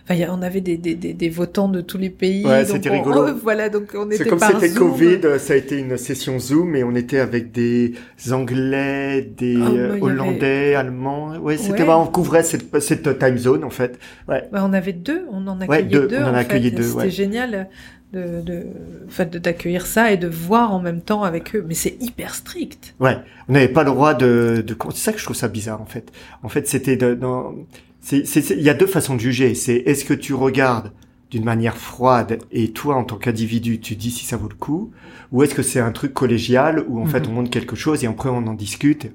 enfin, 0.10 0.22
on 0.30 0.41
avait 0.41 0.62
des, 0.62 0.78
des, 0.78 0.95
des, 0.95 1.14
des 1.14 1.30
votants 1.30 1.68
de 1.68 1.82
tous 1.82 1.98
les 1.98 2.10
pays. 2.10 2.45
Ouais, 2.45 2.64
c'était 2.66 2.90
rigolo. 2.90 3.26
oh, 3.30 3.40
voilà, 3.44 3.68
donc 3.70 3.94
on 3.95 4.08
C'est 4.10 4.16
était 4.22 4.30
comme 4.30 4.40
par 4.40 4.52
c'était 4.52 4.70
Zoom. 4.70 4.91
Covid, 4.91 5.20
ça 5.40 5.54
a 5.54 5.56
été 5.58 5.78
une 5.80 5.98
session 5.98 6.40
Zoom 6.40 6.76
et 6.76 6.84
on 6.84 6.95
était 6.95 7.20
avec 7.20 7.52
des 7.52 7.94
Anglais, 8.32 9.22
des 9.38 9.58
Ah, 9.62 9.70
bah, 9.70 9.95
Hollandais, 10.02 10.76
Allemands. 10.76 11.38
Ouais, 11.38 11.58
c'était 11.58 11.82
Ouais. 11.82 11.88
bah, 11.88 11.98
on 11.98 12.08
couvrait 12.08 12.44
cette, 12.44 12.80
cette 12.80 13.16
time 13.18 13.38
zone 13.38 13.64
en 13.64 13.69
fait. 13.69 13.99
Ouais. 14.27 14.44
Bah, 14.52 14.64
on 14.68 14.73
avait 14.73 14.94
deux, 14.94 15.26
on 15.31 15.48
en 15.48 15.57
Ouais, 15.60 15.77
accueillait 15.77 15.84
deux, 15.89 16.07
deux. 16.07 16.18
on 16.18 16.23
en 16.23 16.34
a 16.34 16.44
en 16.44 16.49
et 16.49 16.72
deux, 16.72 16.84
C'était 16.84 16.98
ouais. 16.98 17.10
génial 17.10 17.69
de, 18.14 18.41
de, 18.41 19.38
d'accueillir 19.39 19.85
ça 19.85 20.11
et 20.11 20.18
de 20.18 20.27
voir 20.27 20.73
en 20.73 20.80
même 20.80 21.02
temps 21.02 21.23
avec 21.23 21.56
eux. 21.56 21.65
Mais 21.68 21.73
c'est 21.73 21.98
hyper 22.02 22.34
strict. 22.35 22.95
Ouais, 22.99 23.18
on 23.49 23.53
n'avait 23.53 23.68
pas 23.68 23.84
le 23.84 23.91
droit 23.91 24.14
de, 24.14 24.64
de... 24.65 24.77
c'est 24.91 24.98
ça 24.98 25.11
que 25.14 25.19
je 25.19 25.23
trouve 25.26 25.35
ça 25.35 25.48
bizarre 25.49 25.81
en 25.81 25.85
fait. 25.85 26.11
En 26.44 26.49
fait, 26.49 26.68
c'était 26.68 26.95
dans, 26.98 27.53
c'est, 27.99 28.26
c'est, 28.26 28.41
c'est- 28.41 28.56
il 28.56 28.64
y 28.64 28.69
a 28.69 28.73
deux 28.73 28.88
façons 28.88 29.15
de 29.15 29.19
juger. 29.19 29.56
C'est 29.56 29.76
est-ce 29.76 30.06
que 30.06 30.14
tu 30.14 30.34
regardes 30.34 30.91
d'une 31.30 31.44
manière 31.44 31.76
froide 31.76 32.39
et 32.53 32.72
toi 32.72 32.95
en 32.95 33.03
tant 33.03 33.18
qu'individu 33.18 33.81
tu 33.81 33.98
dis 33.98 34.11
si 34.11 34.23
ça 34.23 34.38
vaut 34.38 34.48
le 34.48 34.56
coup, 34.56 34.91
ou 35.34 35.44
est-ce 35.44 35.53
que 35.53 35.61
c'est 35.61 35.81
un 35.81 35.91
truc 35.91 36.14
collégial 36.14 36.85
où 36.88 37.02
en 37.02 37.06
fait 37.06 37.19
Mhm. 37.19 37.30
on 37.30 37.31
montre 37.34 37.49
quelque 37.49 37.76
chose 37.76 38.06
et 38.06 38.07
après 38.07 38.30
on 38.30 38.48
en 38.48 38.53
discute. 38.53 39.07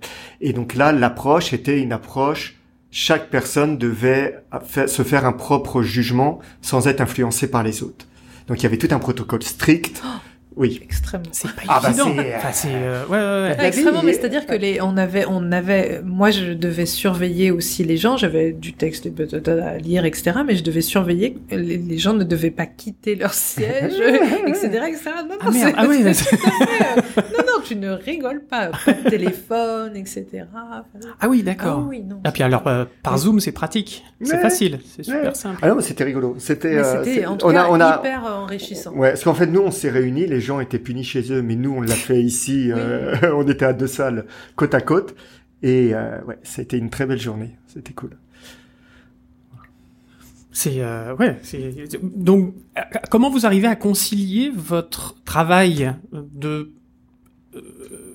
Et 0.42 0.52
donc 0.52 0.74
là, 0.74 0.92
l'approche 0.92 1.54
était 1.54 1.80
une 1.80 1.92
approche. 1.92 2.58
Chaque 2.94 3.31
personne 3.31 3.78
devait 3.78 4.36
se 4.86 5.02
faire 5.02 5.24
un 5.27 5.32
propre 5.32 5.82
jugement 5.82 6.39
sans 6.60 6.86
être 6.86 7.01
influencé 7.01 7.51
par 7.51 7.62
les 7.62 7.82
autres. 7.82 8.06
Donc 8.48 8.60
il 8.60 8.64
y 8.64 8.66
avait 8.66 8.77
tout 8.77 8.89
un 8.94 8.98
protocole 8.98 9.43
strict. 9.43 10.02
Oui. 10.55 10.81
Extrêmement. 10.85 11.31
C'est 11.32 11.48
pas 11.51 11.62
Ah, 11.66 11.81
bah, 11.82 11.89
évident. 11.89 12.12
c'est, 12.14 12.27
euh, 12.27 12.36
Enfin, 12.36 12.69
euh, 12.69 13.06
ouais, 13.06 13.52
ouais, 13.55 13.59
ouais. 13.59 13.66
Extrêmement, 13.69 14.02
mais 14.02 14.10
est- 14.10 14.14
c'est-à-dire 14.20 14.44
que 14.44 14.52
les, 14.55 14.82
on 14.82 14.98
avait, 14.98 15.24
on 15.27 15.51
avait, 15.51 16.02
moi 16.05 16.31
je 16.31 16.52
devais 16.52 16.85
surveiller 16.85 17.51
aussi 17.51 17.85
les 17.85 17.97
gens, 17.97 18.19
j'avais 18.19 18.52
du 18.52 18.74
texte 18.74 19.09
à 19.48 19.78
lire, 19.78 20.05
etc. 20.05 20.40
Mais 20.47 20.55
je 20.55 20.62
devais 20.62 20.82
surveiller, 20.82 21.39
que 21.48 21.55
les, 21.56 21.78
les 21.78 21.97
gens 21.97 22.12
ne 22.12 22.24
devaient 22.24 22.51
pas 22.51 22.66
quitter 22.66 23.14
leur 23.14 23.32
siège, 23.32 23.94
etc., 24.47 24.66
etc. 24.89 25.10
Non, 25.27 25.28
non, 25.31 25.36
Ah, 25.40 25.51
merde. 25.51 25.74
Ah 25.78 25.86
oui, 25.89 26.01
c'est 26.02 26.32
mais- 26.32 26.36
tout 26.39 26.47
à 26.47 26.66
fait, 26.66 26.85
euh, 26.85 27.23
non, 27.39 27.44
non, 27.47 27.51
tu 27.64 27.76
ne 27.76 27.90
rigoles 27.90 28.44
pas, 28.44 28.70
pas 28.84 28.93
de 29.05 29.10
téléphone, 29.10 29.97
etc. 29.97 30.44
Ah 30.55 30.84
oui, 31.28 31.40
Ah 31.43 31.44
d'accord. 31.44 31.86
oui, 31.89 32.02
non. 32.02 32.20
Ah 32.24 32.32
puis 32.32 32.43
alors 32.43 32.66
euh, 32.66 32.84
par 33.02 33.18
Zoom 33.18 33.40
c'est 33.40 33.52
pratique, 33.52 34.05
c'est 34.22 34.40
facile, 34.40 34.80
c'est 34.84 35.02
super 35.05 35.36
simple. 35.36 35.59
Ah 35.62 35.68
non, 35.68 35.76
mais 35.76 35.82
c'était 35.82 36.05
rigolo. 36.05 36.36
C'était, 36.39 36.76
euh, 36.76 37.28
en 37.28 37.36
tout 37.36 37.47
on 37.47 37.52
cas 37.52 37.64
a, 37.64 37.70
on 37.70 37.80
a, 37.80 37.98
hyper 37.98 38.24
enrichissant. 38.24 38.93
Ouais, 38.93 39.10
parce 39.10 39.24
qu'en 39.24 39.34
fait, 39.34 39.47
nous, 39.47 39.60
on 39.60 39.70
s'est 39.70 39.90
réunis, 39.90 40.26
les 40.26 40.40
gens 40.40 40.60
étaient 40.60 40.78
punis 40.78 41.05
chez 41.05 41.32
eux, 41.32 41.43
mais 41.43 41.56
nous, 41.56 41.72
on 41.72 41.80
l'a 41.80 41.94
fait 41.94 42.22
ici, 42.22 42.70
euh, 42.72 43.14
on 43.34 43.47
était 43.48 43.64
à 43.64 43.72
deux 43.72 43.86
salles, 43.86 44.26
côte 44.56 44.74
à 44.74 44.80
côte, 44.80 45.14
et 45.62 45.94
euh, 45.94 46.20
ouais, 46.24 46.39
c'était 46.43 46.78
une 46.78 46.90
très 46.90 47.06
belle 47.06 47.20
journée, 47.20 47.56
c'était 47.66 47.93
cool. 47.93 48.10
C'est 50.55 50.80
euh, 50.82 51.14
ouais, 51.16 51.39
c'est 51.43 51.72
donc 52.02 52.55
comment 53.10 53.30
vous 53.30 53.47
arrivez 53.47 53.68
à 53.68 53.76
concilier 53.76 54.52
votre 54.55 55.22
travail 55.24 55.94
de 56.12 56.18
euh, 56.18 56.22
De 56.34 56.68
tous 56.68 56.68
les 56.68 56.72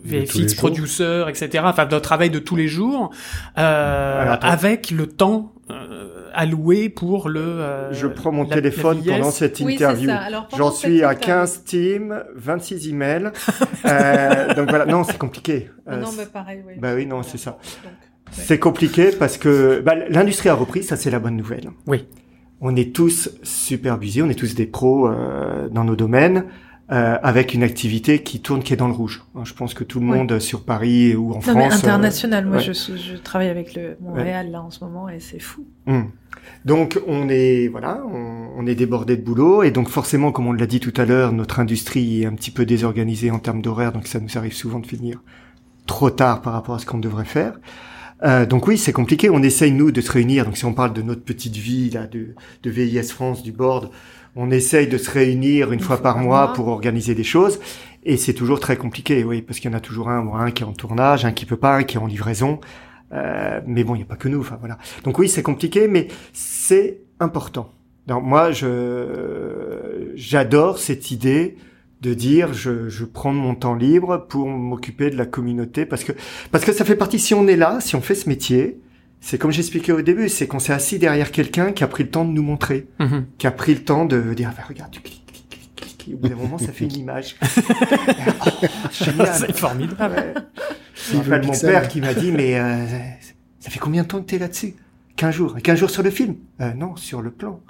VFX 0.04 0.38
jours. 0.50 0.56
producer, 0.58 1.26
etc. 1.30 1.64
Enfin, 1.66 1.86
votre 1.86 2.02
travail 2.02 2.30
de 2.30 2.40
tous 2.40 2.56
les 2.56 2.68
jours 2.68 3.12
euh, 3.58 4.36
avec 4.42 4.92
le 4.92 5.08
temps 5.08 5.54
euh, 5.70 6.30
alloué 6.34 6.90
pour 6.90 7.30
le. 7.30 7.42
euh, 7.42 7.94
Je 7.94 8.08
prends 8.08 8.32
mon 8.32 8.44
la- 8.48 8.56
téléphone 8.56 9.02
la 9.06 9.14
pendant 9.18 9.32
cette 9.32 9.60
interview. 9.60 10.10
J'en 10.58 10.72
suis 10.72 11.04
à 11.04 11.10
interview- 11.12 11.26
15 11.26 11.64
teams, 11.66 12.24
26 12.36 12.90
emails, 12.90 13.32
euh, 13.86 14.54
donc 14.54 14.70
voilà, 14.70 14.86
non, 14.86 15.04
c'est 15.04 15.18
compliqué. 15.18 15.70
Ah 15.86 15.94
Euh, 15.94 16.02
non, 16.02 16.10
mais 16.18 16.26
pareil, 16.26 16.64
oui. 16.68 16.74
bah 16.80 16.94
oui, 16.96 17.06
non, 17.06 17.22
c'est 17.24 17.38
ça. 17.38 17.58
C'est 18.32 18.60
compliqué 18.60 19.12
parce 19.18 19.38
que 19.38 19.82
bah, 19.82 19.96
l'industrie 20.10 20.50
a 20.50 20.54
repris, 20.54 20.84
ça 20.84 20.96
c'est 20.98 21.12
la 21.12 21.20
bonne 21.20 21.36
nouvelle. 21.38 21.70
Oui. 21.86 22.06
On 22.60 22.76
est 22.76 22.94
tous 22.96 23.30
super 23.44 23.98
busy, 23.98 24.22
on 24.22 24.30
est 24.30 24.36
tous 24.40 24.56
des 24.56 24.66
pros 24.66 25.08
euh, 25.08 25.70
dans 25.70 25.84
nos 25.84 25.96
domaines, 25.96 26.46
euh, 26.92 27.18
avec 27.22 27.54
une 27.54 27.64
activité 27.64 28.24
qui 28.24 28.40
tourne, 28.40 28.64
qui 28.64 28.72
est 28.74 28.78
dans 28.78 28.88
le 28.88 28.94
rouge. 28.94 29.24
Hein, 29.36 29.42
Je 29.44 29.54
pense 29.54 29.74
que 29.74 29.84
tout 29.84 30.00
le 30.00 30.06
Oui. 30.10 30.18
monde 30.18 30.40
sur 30.40 30.64
Paris 30.64 31.16
ou 31.16 31.32
en 31.32 31.36
Non, 31.36 31.42
France. 31.42 31.56
mais 31.56 31.64
euh, 31.64 31.72
international. 31.74 32.46
Moi, 32.46 32.58
ouais. 32.58 32.64
je, 32.64 32.72
je 32.74 33.18
travaille 33.18 33.50
avec 33.50 33.76
le 33.76 33.98
Montréal 34.02 34.52
là 34.52 34.62
en 34.62 34.72
ce 34.72 34.84
moment 34.84 35.10
et 35.10 35.20
c'est 35.20 35.40
fou. 35.40 35.66
Hum. 35.88 36.10
Donc 36.64 36.98
on 37.08 37.28
est 37.28 37.68
voilà, 37.68 38.02
on, 38.10 38.52
on 38.58 38.68
est 38.68 38.76
débordé 38.76 39.18
de 39.18 39.22
boulot 39.22 39.64
et 39.64 39.72
donc 39.72 39.90
forcément, 39.90 40.32
comme 40.32 40.48
on 40.48 40.54
l'a 40.54 40.66
dit 40.66 40.80
tout 40.80 40.94
à 40.96 41.04
l'heure, 41.06 41.34
notre 41.34 41.60
industrie 41.60 42.24
est 42.24 42.26
un 42.26 42.34
petit 42.36 42.52
peu 42.52 42.66
désorganisée 42.66 43.32
en 43.32 43.40
termes 43.40 43.62
d'horaire, 43.62 43.92
donc 43.92 44.08
ça 44.08 44.20
nous 44.22 44.38
arrive 44.38 44.54
souvent 44.54 44.80
de 44.80 44.88
finir 44.88 45.22
trop 45.88 46.10
tard 46.10 46.42
par 46.42 46.54
rapport 46.54 46.76
à 46.76 46.80
ce 46.80 46.86
qu'on 46.86 47.00
devrait 47.00 47.26
faire. 47.26 47.60
Euh, 48.24 48.46
donc 48.46 48.68
oui, 48.68 48.78
c'est 48.78 48.94
compliqué. 48.94 49.30
On 49.30 49.44
essaye 49.44 49.72
nous 49.72 49.92
de 49.92 50.02
se 50.02 50.12
réunir. 50.12 50.46
Donc 50.46 50.58
si 50.58 50.66
on 50.66 50.74
parle 50.74 50.92
de 50.94 51.02
notre 51.04 51.22
petite 51.24 51.56
vie 51.56 51.90
là, 51.92 52.08
de, 52.08 52.30
de 52.64 52.70
VIS 52.70 53.04
France, 53.10 53.44
du 53.44 53.52
board, 53.52 53.90
on 54.38 54.52
essaye 54.52 54.88
de 54.88 54.98
se 54.98 55.10
réunir 55.10 55.72
une, 55.72 55.80
fois, 55.80 55.98
par 55.98 56.20
mois 56.20 56.54
pour 56.54 56.68
organiser 56.68 57.16
des 57.16 57.24
choses. 57.24 57.60
Et 58.04 58.16
c'est 58.16 58.34
toujours 58.34 58.60
très 58.60 58.78
compliqué, 58.78 59.24
oui, 59.24 59.42
parce 59.42 59.60
qu'il 59.60 59.70
y 59.70 59.74
en 59.74 59.78
a 59.78 59.82
toujours 59.82 60.10
un, 60.10 60.24
bon, 60.24 60.36
un 60.36 60.52
qui 60.52 60.64
est 60.64 60.66
en 60.66 60.74
tournage, 60.74 61.26
un 61.26 61.32
qui 61.32 61.46
peut 61.46 61.58
pas, 61.58 61.76
un 61.76 61.84
qui 61.84 61.98
est 61.98 62.00
en 62.00 62.06
livraison. 62.06 62.60
Euh, 63.12 63.60
mais 63.66 63.84
bon, 63.84 63.96
il 63.96 63.98
n'y 63.98 64.04
a 64.04 64.08
pas 64.08 64.16
que 64.16 64.30
nous. 64.30 64.40
Enfin 64.40 64.58
voilà. 64.60 64.78
Donc 65.04 65.18
oui, 65.18 65.28
c'est 65.28 65.44
compliqué, 65.44 65.88
mais 65.88 66.08
c'est 66.34 67.02
important. 67.20 67.74
Donc 68.06 68.24
moi, 68.24 68.52
je 68.52 70.12
j'adore 70.16 70.78
cette 70.78 71.12
idée 71.12 71.58
de 72.02 72.14
dire 72.14 72.54
je, 72.54 72.90
je 72.90 73.06
prends 73.06 73.34
mon 73.34 73.56
temps 73.56 73.74
libre 73.74 74.28
pour 74.30 74.48
m'occuper 74.48 75.10
de 75.10 75.18
la 75.18 75.26
communauté 75.26 75.86
parce 75.86 76.04
que 76.04 76.12
parce 76.52 76.64
que 76.64 76.72
ça 76.72 76.86
fait 76.86 76.96
partie 76.96 77.18
si 77.18 77.34
on 77.34 77.48
est 77.48 77.56
là 77.56 77.80
si 77.82 77.96
on 77.96 78.02
fait 78.02 78.14
ce 78.14 78.30
métier 78.30 78.80
c'est 79.22 79.38
comme 79.38 79.52
j'expliquais 79.52 79.92
au 79.92 80.02
début, 80.02 80.30
c'est 80.30 80.48
qu'on 80.48 80.60
s'est 80.60 80.74
assis 80.74 81.00
derrière 81.00 81.32
quelqu'un 81.32 81.72
qui 81.72 81.84
a 81.84 81.88
pris 81.88 82.04
le 82.04 82.10
temps 82.10 82.26
de 82.26 82.32
nous 82.32 82.44
montrer, 82.44 82.88
Mhm. 83.00 83.26
qui 83.38 83.48
a 83.48 83.52
pris 83.52 83.74
le 83.74 83.84
temps 83.84 84.06
de 84.06 84.34
dire, 84.34 84.52
bah, 84.56 84.64
regarde, 84.68 84.92
tu 84.92 85.02
cliques, 85.02 85.26
cliques, 85.26 85.50
cliques, 85.50 85.76
cliques, 85.76 86.08
et 86.10 86.14
au 86.14 86.18
bout 86.18 86.30
d'un 86.30 86.36
moment, 86.36 86.58
ça 86.58 86.72
fait 86.72 86.86
une 86.86 86.96
image. 86.98 87.36
oh. 87.42 88.50
C'est 88.92 89.56
formidable. 89.58 90.16
Ouais. 90.16 90.34
Je 91.12 91.18
me 91.18 91.24
rappelle 91.24 91.46
mon 91.48 91.60
père 91.60 91.88
qui 91.88 92.02
m'a 92.02 92.14
dit, 92.14 92.32
mais 92.32 92.58
euh, 92.60 92.86
ça 93.60 93.70
fait 93.70 93.80
combien 93.80 94.04
de 94.04 94.08
temps 94.08 94.20
que 94.22 94.26
t'es 94.26 94.40
là-dessus? 94.40 94.76
15 95.16 95.34
jours. 95.36 95.56
15 95.64 95.80
jours 95.80 95.90
sur 95.90 96.04
le 96.04 96.12
film? 96.12 96.36
Euh, 96.62 96.74
Non, 96.74 96.96
sur 96.96 97.22
le 97.22 97.32
plan. 97.32 97.62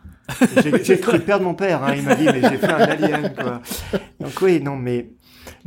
J'ai 0.61 0.83
j'ai 0.83 0.99
cru 0.99 1.19
perdre 1.19 1.45
mon 1.45 1.53
père. 1.53 1.81
Hein. 1.83 1.93
Il 1.95 2.03
m'a 2.03 2.15
dit, 2.15 2.25
mais 2.25 2.41
j'ai 2.41 2.57
fait 2.57 2.67
un 2.69 2.79
alien. 2.79 3.33
Quoi. 3.33 3.61
Donc 4.19 4.41
oui, 4.41 4.59
non, 4.61 4.75
mais 4.75 5.11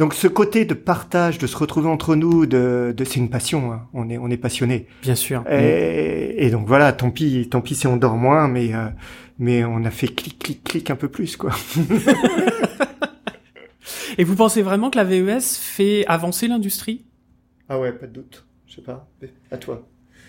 donc 0.01 0.15
ce 0.15 0.27
côté 0.27 0.65
de 0.65 0.73
partage, 0.73 1.37
de 1.37 1.47
se 1.47 1.55
retrouver 1.59 1.91
entre 1.91 2.17
nous, 2.17 2.47
de, 2.47 2.95
de 2.97 3.05
c'est 3.05 3.21
une 3.21 3.29
passion. 3.29 3.71
Hein. 3.71 3.87
On 3.93 4.09
est 4.09 4.17
on 4.17 4.31
est 4.31 4.39
passionné. 4.39 4.87
Bien 5.03 5.15
sûr. 5.15 5.45
Et, 5.51 6.47
et 6.47 6.49
donc 6.49 6.67
voilà, 6.67 6.95
tant 6.95 7.11
pis, 7.11 7.47
tant 7.51 7.61
pis 7.61 7.75
si 7.75 7.87
on 7.87 7.99
dort 7.99 8.17
moins, 8.17 8.49
mais 8.49 8.75
euh, 8.75 8.89
mais 9.39 9.63
on 9.63 9.85
a 9.85 9.91
fait 9.91 10.09
clic 10.09 10.39
clic 10.39 10.65
clic 10.65 10.91
un 10.91 10.97
peu 10.97 11.09
plus 11.09 11.37
quoi. 11.37 11.51
Et 14.17 14.25
vous 14.25 14.37
pensez 14.37 14.63
vraiment 14.63 14.89
que 14.89 14.97
la 14.97 15.05
VES 15.05 15.41
fait 15.41 16.07
avancer 16.07 16.49
l'industrie? 16.49 17.05
Ah 17.69 17.79
ouais, 17.79 17.93
pas 17.93 18.07
de 18.07 18.13
doute. 18.13 18.47
Je 18.67 18.77
sais 18.77 18.83
pas. 18.83 19.07
À 19.51 19.59
toi. 19.59 19.87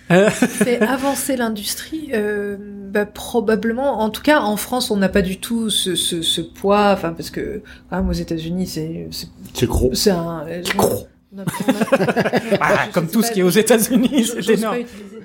Fait 0.10 0.82
avancer 0.82 1.36
l'industrie 1.38 2.10
euh, 2.14 2.58
bah, 2.60 3.06
probablement 3.06 4.02
en 4.02 4.10
tout 4.10 4.22
cas 4.22 4.42
en 4.42 4.58
France 4.58 4.92
on 4.92 4.98
n'a 4.98 5.08
pas 5.10 5.22
du 5.22 5.40
tout 5.40 5.70
ce, 5.70 5.96
ce, 5.96 6.22
ce 6.22 6.42
poids 6.42 6.92
enfin 6.92 7.14
parce 7.14 7.30
que 7.30 7.62
quand 7.90 7.96
même 7.98 8.10
aux 8.10 8.14
États-Unis 8.14 8.68
c'est 8.68 9.08
c'est- 9.12 9.66
gros. 9.68 9.92
c'est 9.94 10.12
un 10.12 10.46
euh, 10.48 10.62
gros. 10.76 11.08
a- 11.38 11.44
Ah, 12.62 12.88
Comme 12.94 13.08
tout 13.08 13.22
pas, 13.22 13.28
ce 13.28 13.32
qui 13.32 13.40
est 13.40 13.44
aux 13.44 13.50
États-Unis, 13.50 14.26
c'est 14.26 14.46
pas 14.46 14.52
énorme. 14.54 14.78
utiliser 14.80 15.21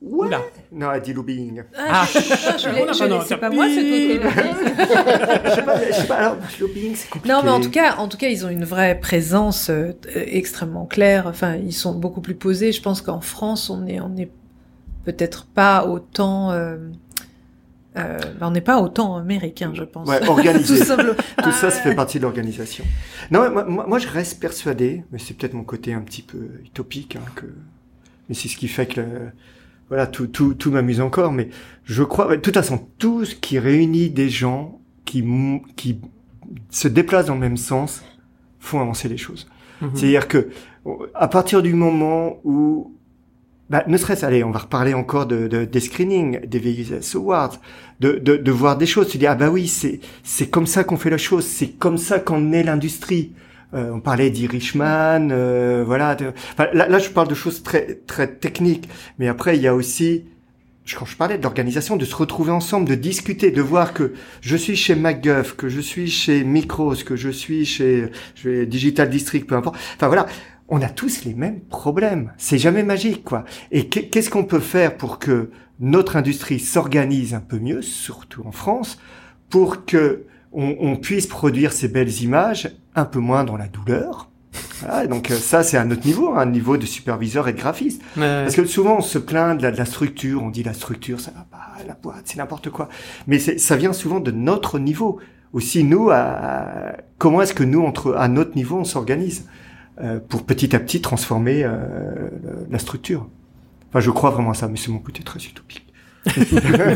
Ouais. 0.00 0.26
Oula. 0.28 0.40
Non, 0.70 0.92
elle 0.92 1.02
dit 1.02 1.12
lobbying. 1.12 1.62
Ah, 1.76 2.04
je, 2.12 2.18
ah, 2.18 2.56
je 2.56 2.68
l'ai- 2.68 2.82
On 2.82 2.88
a 2.88 2.92
je 2.92 3.04
l'ai- 3.04 3.20
c'est 3.26 3.36
pas 3.36 3.50
moi, 3.50 3.66
c'est 3.68 3.82
toi 3.82 3.98
qui 3.98 4.18
l'as 4.18 4.42
dit. 4.54 5.44
je 5.44 5.50
sais 5.54 5.62
pas, 5.62 5.86
je 5.88 5.92
sais 5.92 6.06
pas. 6.06 6.14
Alors, 6.14 6.36
lobbying, 6.60 6.94
c'est 6.94 7.10
compliqué. 7.10 7.34
Non, 7.34 7.42
mais 7.42 7.50
en 7.50 7.60
tout 7.60 7.70
cas, 7.70 7.96
en 7.96 8.06
tout 8.08 8.16
cas, 8.16 8.28
ils 8.28 8.46
ont 8.46 8.48
une 8.48 8.64
vraie 8.64 8.98
présence 9.00 9.70
euh, 9.70 9.92
extrêmement 10.14 10.86
claire. 10.86 11.26
Enfin, 11.26 11.56
ils 11.56 11.72
sont 11.72 11.94
beaucoup 11.94 12.20
plus 12.20 12.36
posés. 12.36 12.70
Je 12.72 12.80
pense 12.80 13.02
qu'en 13.02 13.20
France, 13.20 13.70
on 13.70 13.86
est, 13.88 13.98
on 14.00 14.16
est 14.16 14.30
peut-être 15.04 15.46
pas 15.46 15.84
autant. 15.86 16.52
Euh, 16.52 16.76
euh, 17.96 18.18
ben, 18.38 18.46
on 18.46 18.50
n'est 18.52 18.60
pas 18.60 18.80
autant 18.80 19.16
américain, 19.16 19.72
je 19.74 19.82
pense. 19.82 20.08
Ouais, 20.08 20.24
organisé. 20.28 20.78
Tout. 20.86 20.94
Tout 21.42 21.50
ça, 21.50 21.66
Ah, 21.66 21.70
ça 21.70 21.70
fait 21.72 21.94
partie 21.96 22.18
de 22.18 22.22
l'organisation. 22.22 22.84
Non, 23.32 23.42
mais 23.42 23.50
moi, 23.50 23.64
moi, 23.64 23.86
moi, 23.88 23.98
je 23.98 24.06
reste 24.06 24.38
persuadé, 24.38 25.02
mais 25.10 25.18
c'est 25.18 25.34
peut-être 25.34 25.54
mon 25.54 25.64
côté 25.64 25.92
un 25.92 26.02
petit 26.02 26.22
peu 26.22 26.50
utopique, 26.64 27.16
hein, 27.16 27.24
que, 27.34 27.46
mais 28.28 28.36
c'est 28.36 28.46
ce 28.46 28.56
qui 28.56 28.68
fait 28.68 28.86
que, 28.86 29.00
le- 29.00 29.32
voilà, 29.88 30.06
tout, 30.06 30.26
tout, 30.26 30.54
tout 30.54 30.70
m'amuse 30.70 31.00
encore, 31.00 31.32
mais 31.32 31.48
je 31.84 32.02
crois, 32.02 32.36
de 32.36 32.40
toute 32.42 32.54
façon, 32.54 32.86
tout 32.98 33.24
ce 33.24 33.34
qui 33.34 33.58
réunit 33.58 34.10
des 34.10 34.28
gens 34.30 34.80
qui, 35.04 35.24
qui 35.76 35.98
se 36.70 36.88
déplacent 36.88 37.26
dans 37.26 37.34
le 37.34 37.40
même 37.40 37.56
sens, 37.56 38.02
font 38.60 38.80
avancer 38.80 39.08
les 39.08 39.16
choses. 39.16 39.48
Mhm. 39.80 39.90
C'est-à-dire 39.94 40.28
que, 40.28 40.48
à 41.14 41.28
partir 41.28 41.62
du 41.62 41.74
moment 41.74 42.38
où, 42.44 42.92
bah, 43.70 43.84
ne 43.86 43.96
serait-ce, 43.98 44.24
allez, 44.24 44.42
on 44.44 44.50
va 44.50 44.60
reparler 44.60 44.94
encore 44.94 45.26
de, 45.26 45.46
de- 45.46 45.64
des 45.64 45.80
screenings, 45.80 46.40
des 46.46 46.58
VUS 46.58 47.14
Awards, 47.16 47.60
de, 48.00 48.12
de, 48.12 48.36
de 48.36 48.50
voir 48.50 48.78
des 48.78 48.86
choses, 48.86 49.08
se 49.08 49.18
dire, 49.18 49.30
ah 49.32 49.34
bah 49.34 49.50
oui, 49.50 49.68
c'est, 49.68 50.00
c'est 50.22 50.48
comme 50.48 50.66
ça 50.66 50.84
qu'on 50.84 50.96
fait 50.96 51.10
la 51.10 51.18
chose, 51.18 51.44
c'est 51.46 51.68
comme 51.78 51.98
ça 51.98 52.18
qu'en 52.18 52.52
est 52.52 52.62
l'industrie. 52.62 53.32
Euh, 53.74 53.90
on 53.92 54.00
parlait 54.00 54.30
d'Irishman, 54.30 55.28
euh, 55.30 55.84
voilà. 55.86 56.16
enfin, 56.54 56.68
là, 56.72 56.88
là, 56.88 56.98
je 56.98 57.10
parle 57.10 57.28
de 57.28 57.34
choses 57.34 57.62
très, 57.62 57.96
très 58.06 58.26
techniques, 58.26 58.88
mais 59.18 59.28
après, 59.28 59.56
il 59.56 59.62
y 59.62 59.66
a 59.66 59.74
aussi, 59.74 60.24
quand 60.98 61.04
je 61.04 61.16
parlais 61.16 61.36
de 61.36 61.42
l'organisation, 61.42 61.96
de 61.96 62.06
se 62.06 62.14
retrouver 62.16 62.50
ensemble, 62.50 62.88
de 62.88 62.94
discuter, 62.94 63.50
de 63.50 63.60
voir 63.60 63.92
que 63.92 64.14
je 64.40 64.56
suis 64.56 64.74
chez 64.74 64.94
MacGuff, 64.94 65.54
que 65.54 65.68
je 65.68 65.80
suis 65.80 66.08
chez 66.10 66.44
Micros, 66.44 66.94
que 67.04 67.14
je 67.14 67.28
suis 67.28 67.66
chez, 67.66 68.06
vais- 68.42 68.64
Digital 68.64 69.10
District, 69.10 69.46
peu 69.46 69.54
importe. 69.54 69.76
Enfin 69.96 70.06
voilà, 70.06 70.24
on 70.68 70.80
a 70.80 70.88
tous 70.88 71.24
les 71.26 71.34
mêmes 71.34 71.60
problèmes. 71.60 72.32
C'est 72.38 72.58
jamais 72.58 72.82
magique, 72.84 73.22
quoi. 73.22 73.44
Et 73.70 73.88
qu'est- 73.88 74.08
qu'est-ce 74.08 74.30
qu'on 74.30 74.44
peut 74.44 74.60
faire 74.60 74.96
pour 74.96 75.18
que 75.18 75.50
notre 75.78 76.16
industrie 76.16 76.58
s'organise 76.58 77.34
un 77.34 77.40
peu 77.40 77.58
mieux, 77.58 77.82
surtout 77.82 78.42
en 78.46 78.52
France, 78.52 78.98
pour 79.50 79.84
que 79.84 80.24
on, 80.52 80.76
on 80.80 80.96
puisse 80.96 81.26
produire 81.26 81.72
ces 81.72 81.88
belles 81.88 82.22
images 82.22 82.70
un 82.94 83.04
peu 83.04 83.18
moins 83.18 83.44
dans 83.44 83.56
la 83.56 83.68
douleur. 83.68 84.30
Voilà, 84.80 85.06
donc 85.06 85.30
euh, 85.30 85.36
ça, 85.36 85.62
c'est 85.62 85.76
un 85.76 85.90
autre 85.90 86.06
niveau, 86.06 86.34
un 86.34 86.46
niveau 86.46 86.76
de 86.76 86.86
superviseur 86.86 87.48
et 87.48 87.52
de 87.52 87.58
graphiste. 87.58 88.02
Parce 88.16 88.56
que 88.56 88.64
souvent, 88.64 88.98
on 88.98 89.00
se 89.00 89.18
plaint 89.18 89.58
de 89.58 89.62
la, 89.62 89.70
de 89.70 89.76
la 89.76 89.84
structure, 89.84 90.42
on 90.42 90.50
dit 90.50 90.62
la 90.62 90.72
structure, 90.72 91.20
ça 91.20 91.32
va 91.32 91.46
pas, 91.50 91.84
la 91.86 91.94
boîte, 91.94 92.22
c'est 92.24 92.36
n'importe 92.36 92.70
quoi. 92.70 92.88
Mais 93.26 93.38
ça 93.38 93.76
vient 93.76 93.92
souvent 93.92 94.20
de 94.20 94.30
notre 94.30 94.78
niveau. 94.78 95.20
Aussi, 95.52 95.82
nous, 95.82 96.10
à, 96.10 96.92
comment 97.18 97.40
est-ce 97.42 97.54
que 97.54 97.64
nous, 97.64 97.82
entre, 97.82 98.14
à 98.14 98.28
notre 98.28 98.54
niveau, 98.54 98.76
on 98.76 98.84
s'organise 98.84 99.46
euh, 100.00 100.20
pour 100.20 100.44
petit 100.44 100.76
à 100.76 100.80
petit 100.80 101.00
transformer 101.00 101.64
euh, 101.64 102.28
la 102.70 102.78
structure? 102.78 103.28
Enfin, 103.88 104.00
je 104.00 104.10
crois 104.10 104.30
vraiment 104.30 104.50
à 104.50 104.54
ça, 104.54 104.68
mais 104.68 104.76
c'est 104.76 104.90
mon 104.90 104.98
côté 104.98 105.22
très 105.22 105.40
utopique. 105.40 105.87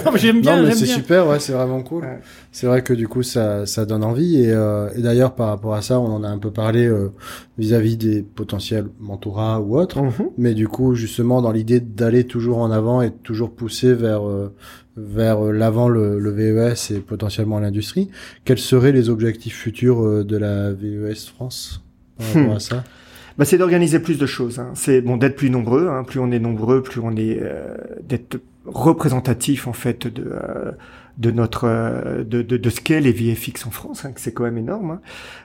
Non, 0.05 0.13
mais 0.13 0.19
j'aime 0.19 0.41
bien, 0.41 0.57
non, 0.61 0.69
mais 0.69 0.75
c'est 0.75 0.87
super, 0.87 1.27
ouais, 1.29 1.39
c'est 1.41 1.53
vraiment 1.53 1.83
cool. 1.83 2.05
Ouais. 2.05 2.19
C'est 2.51 2.67
vrai 2.67 2.83
que 2.83 2.93
du 2.93 3.09
coup, 3.09 3.23
ça, 3.23 3.67
ça 3.67 3.85
donne 3.87 4.05
envie. 4.05 4.43
Et, 4.43 4.51
euh, 4.53 4.89
et 4.97 5.01
d'ailleurs, 5.03 5.35
par 5.35 5.49
rapport 5.49 5.75
à 5.75 5.83
ça, 5.83 5.99
on 6.01 6.07
en 6.13 6.23
a 6.25 6.29
un 6.29 6.39
peu 6.39 6.51
parlé 6.51 6.87
euh, 6.87 7.09
vis-à-vis 7.59 7.97
des 7.97 8.23
potentiels 8.23 8.87
mentorats 9.01 9.61
ou 9.61 9.79
autres. 9.79 9.99
Mais 10.39 10.55
du 10.55 10.69
coup, 10.69 10.95
justement, 10.95 11.43
dans 11.43 11.53
l'idée 11.53 11.81
d'aller 11.81 12.25
toujours 12.25 12.59
en 12.59 12.71
avant 12.71 13.03
et 13.03 13.11
toujours 13.11 13.53
pousser 13.53 13.95
vers 13.95 14.27
euh, 14.29 14.53
vers 14.97 15.47
euh, 15.47 15.53
l'avant 15.53 15.89
le, 15.89 16.19
le 16.19 16.31
VES 16.31 16.75
et 16.95 17.01
potentiellement 17.01 17.59
l'industrie, 17.59 18.11
quels 18.45 18.59
seraient 18.59 18.93
les 18.93 19.09
objectifs 19.09 19.57
futurs 19.57 20.25
de 20.25 20.37
la 20.37 20.73
VES 20.73 21.15
France 21.35 21.83
par 22.19 22.27
rapport 22.29 22.43
Hmm. 22.53 22.57
à 22.57 22.61
ça? 22.61 22.85
Bah, 23.39 23.47
c'est 23.47 23.57
d'organiser 23.57 23.99
plus 23.99 24.19
de 24.19 24.27
choses. 24.27 24.59
Hein. 24.59 24.73
C'est 24.75 25.01
bon 25.01 25.17
d'être 25.17 25.37
plus 25.37 25.49
nombreux. 25.49 25.89
Hein. 25.89 26.05
Plus 26.05 26.21
on 26.21 26.31
est 26.31 26.39
nombreux, 26.39 26.83
plus 26.83 27.01
on 27.03 27.17
est 27.17 27.39
euh, 27.41 27.75
d'être 28.07 28.37
représentatif 28.65 29.67
en 29.67 29.73
fait 29.73 30.07
de 30.07 30.25
euh, 30.31 30.73
de 31.19 31.31
notre 31.31 31.65
euh, 31.65 32.25
de, 32.25 32.43
de, 32.43 32.57
de 32.57 32.71
ce 32.71 32.81
qu'est 32.81 33.01
les 33.01 33.13
VFX 33.13 33.67
en 33.67 33.71
France. 33.71 34.05
Hein, 34.05 34.13
c'est 34.17 34.33
quand 34.33 34.45
même 34.45 34.59
énorme. 34.59 34.93
Hein. 34.93 35.01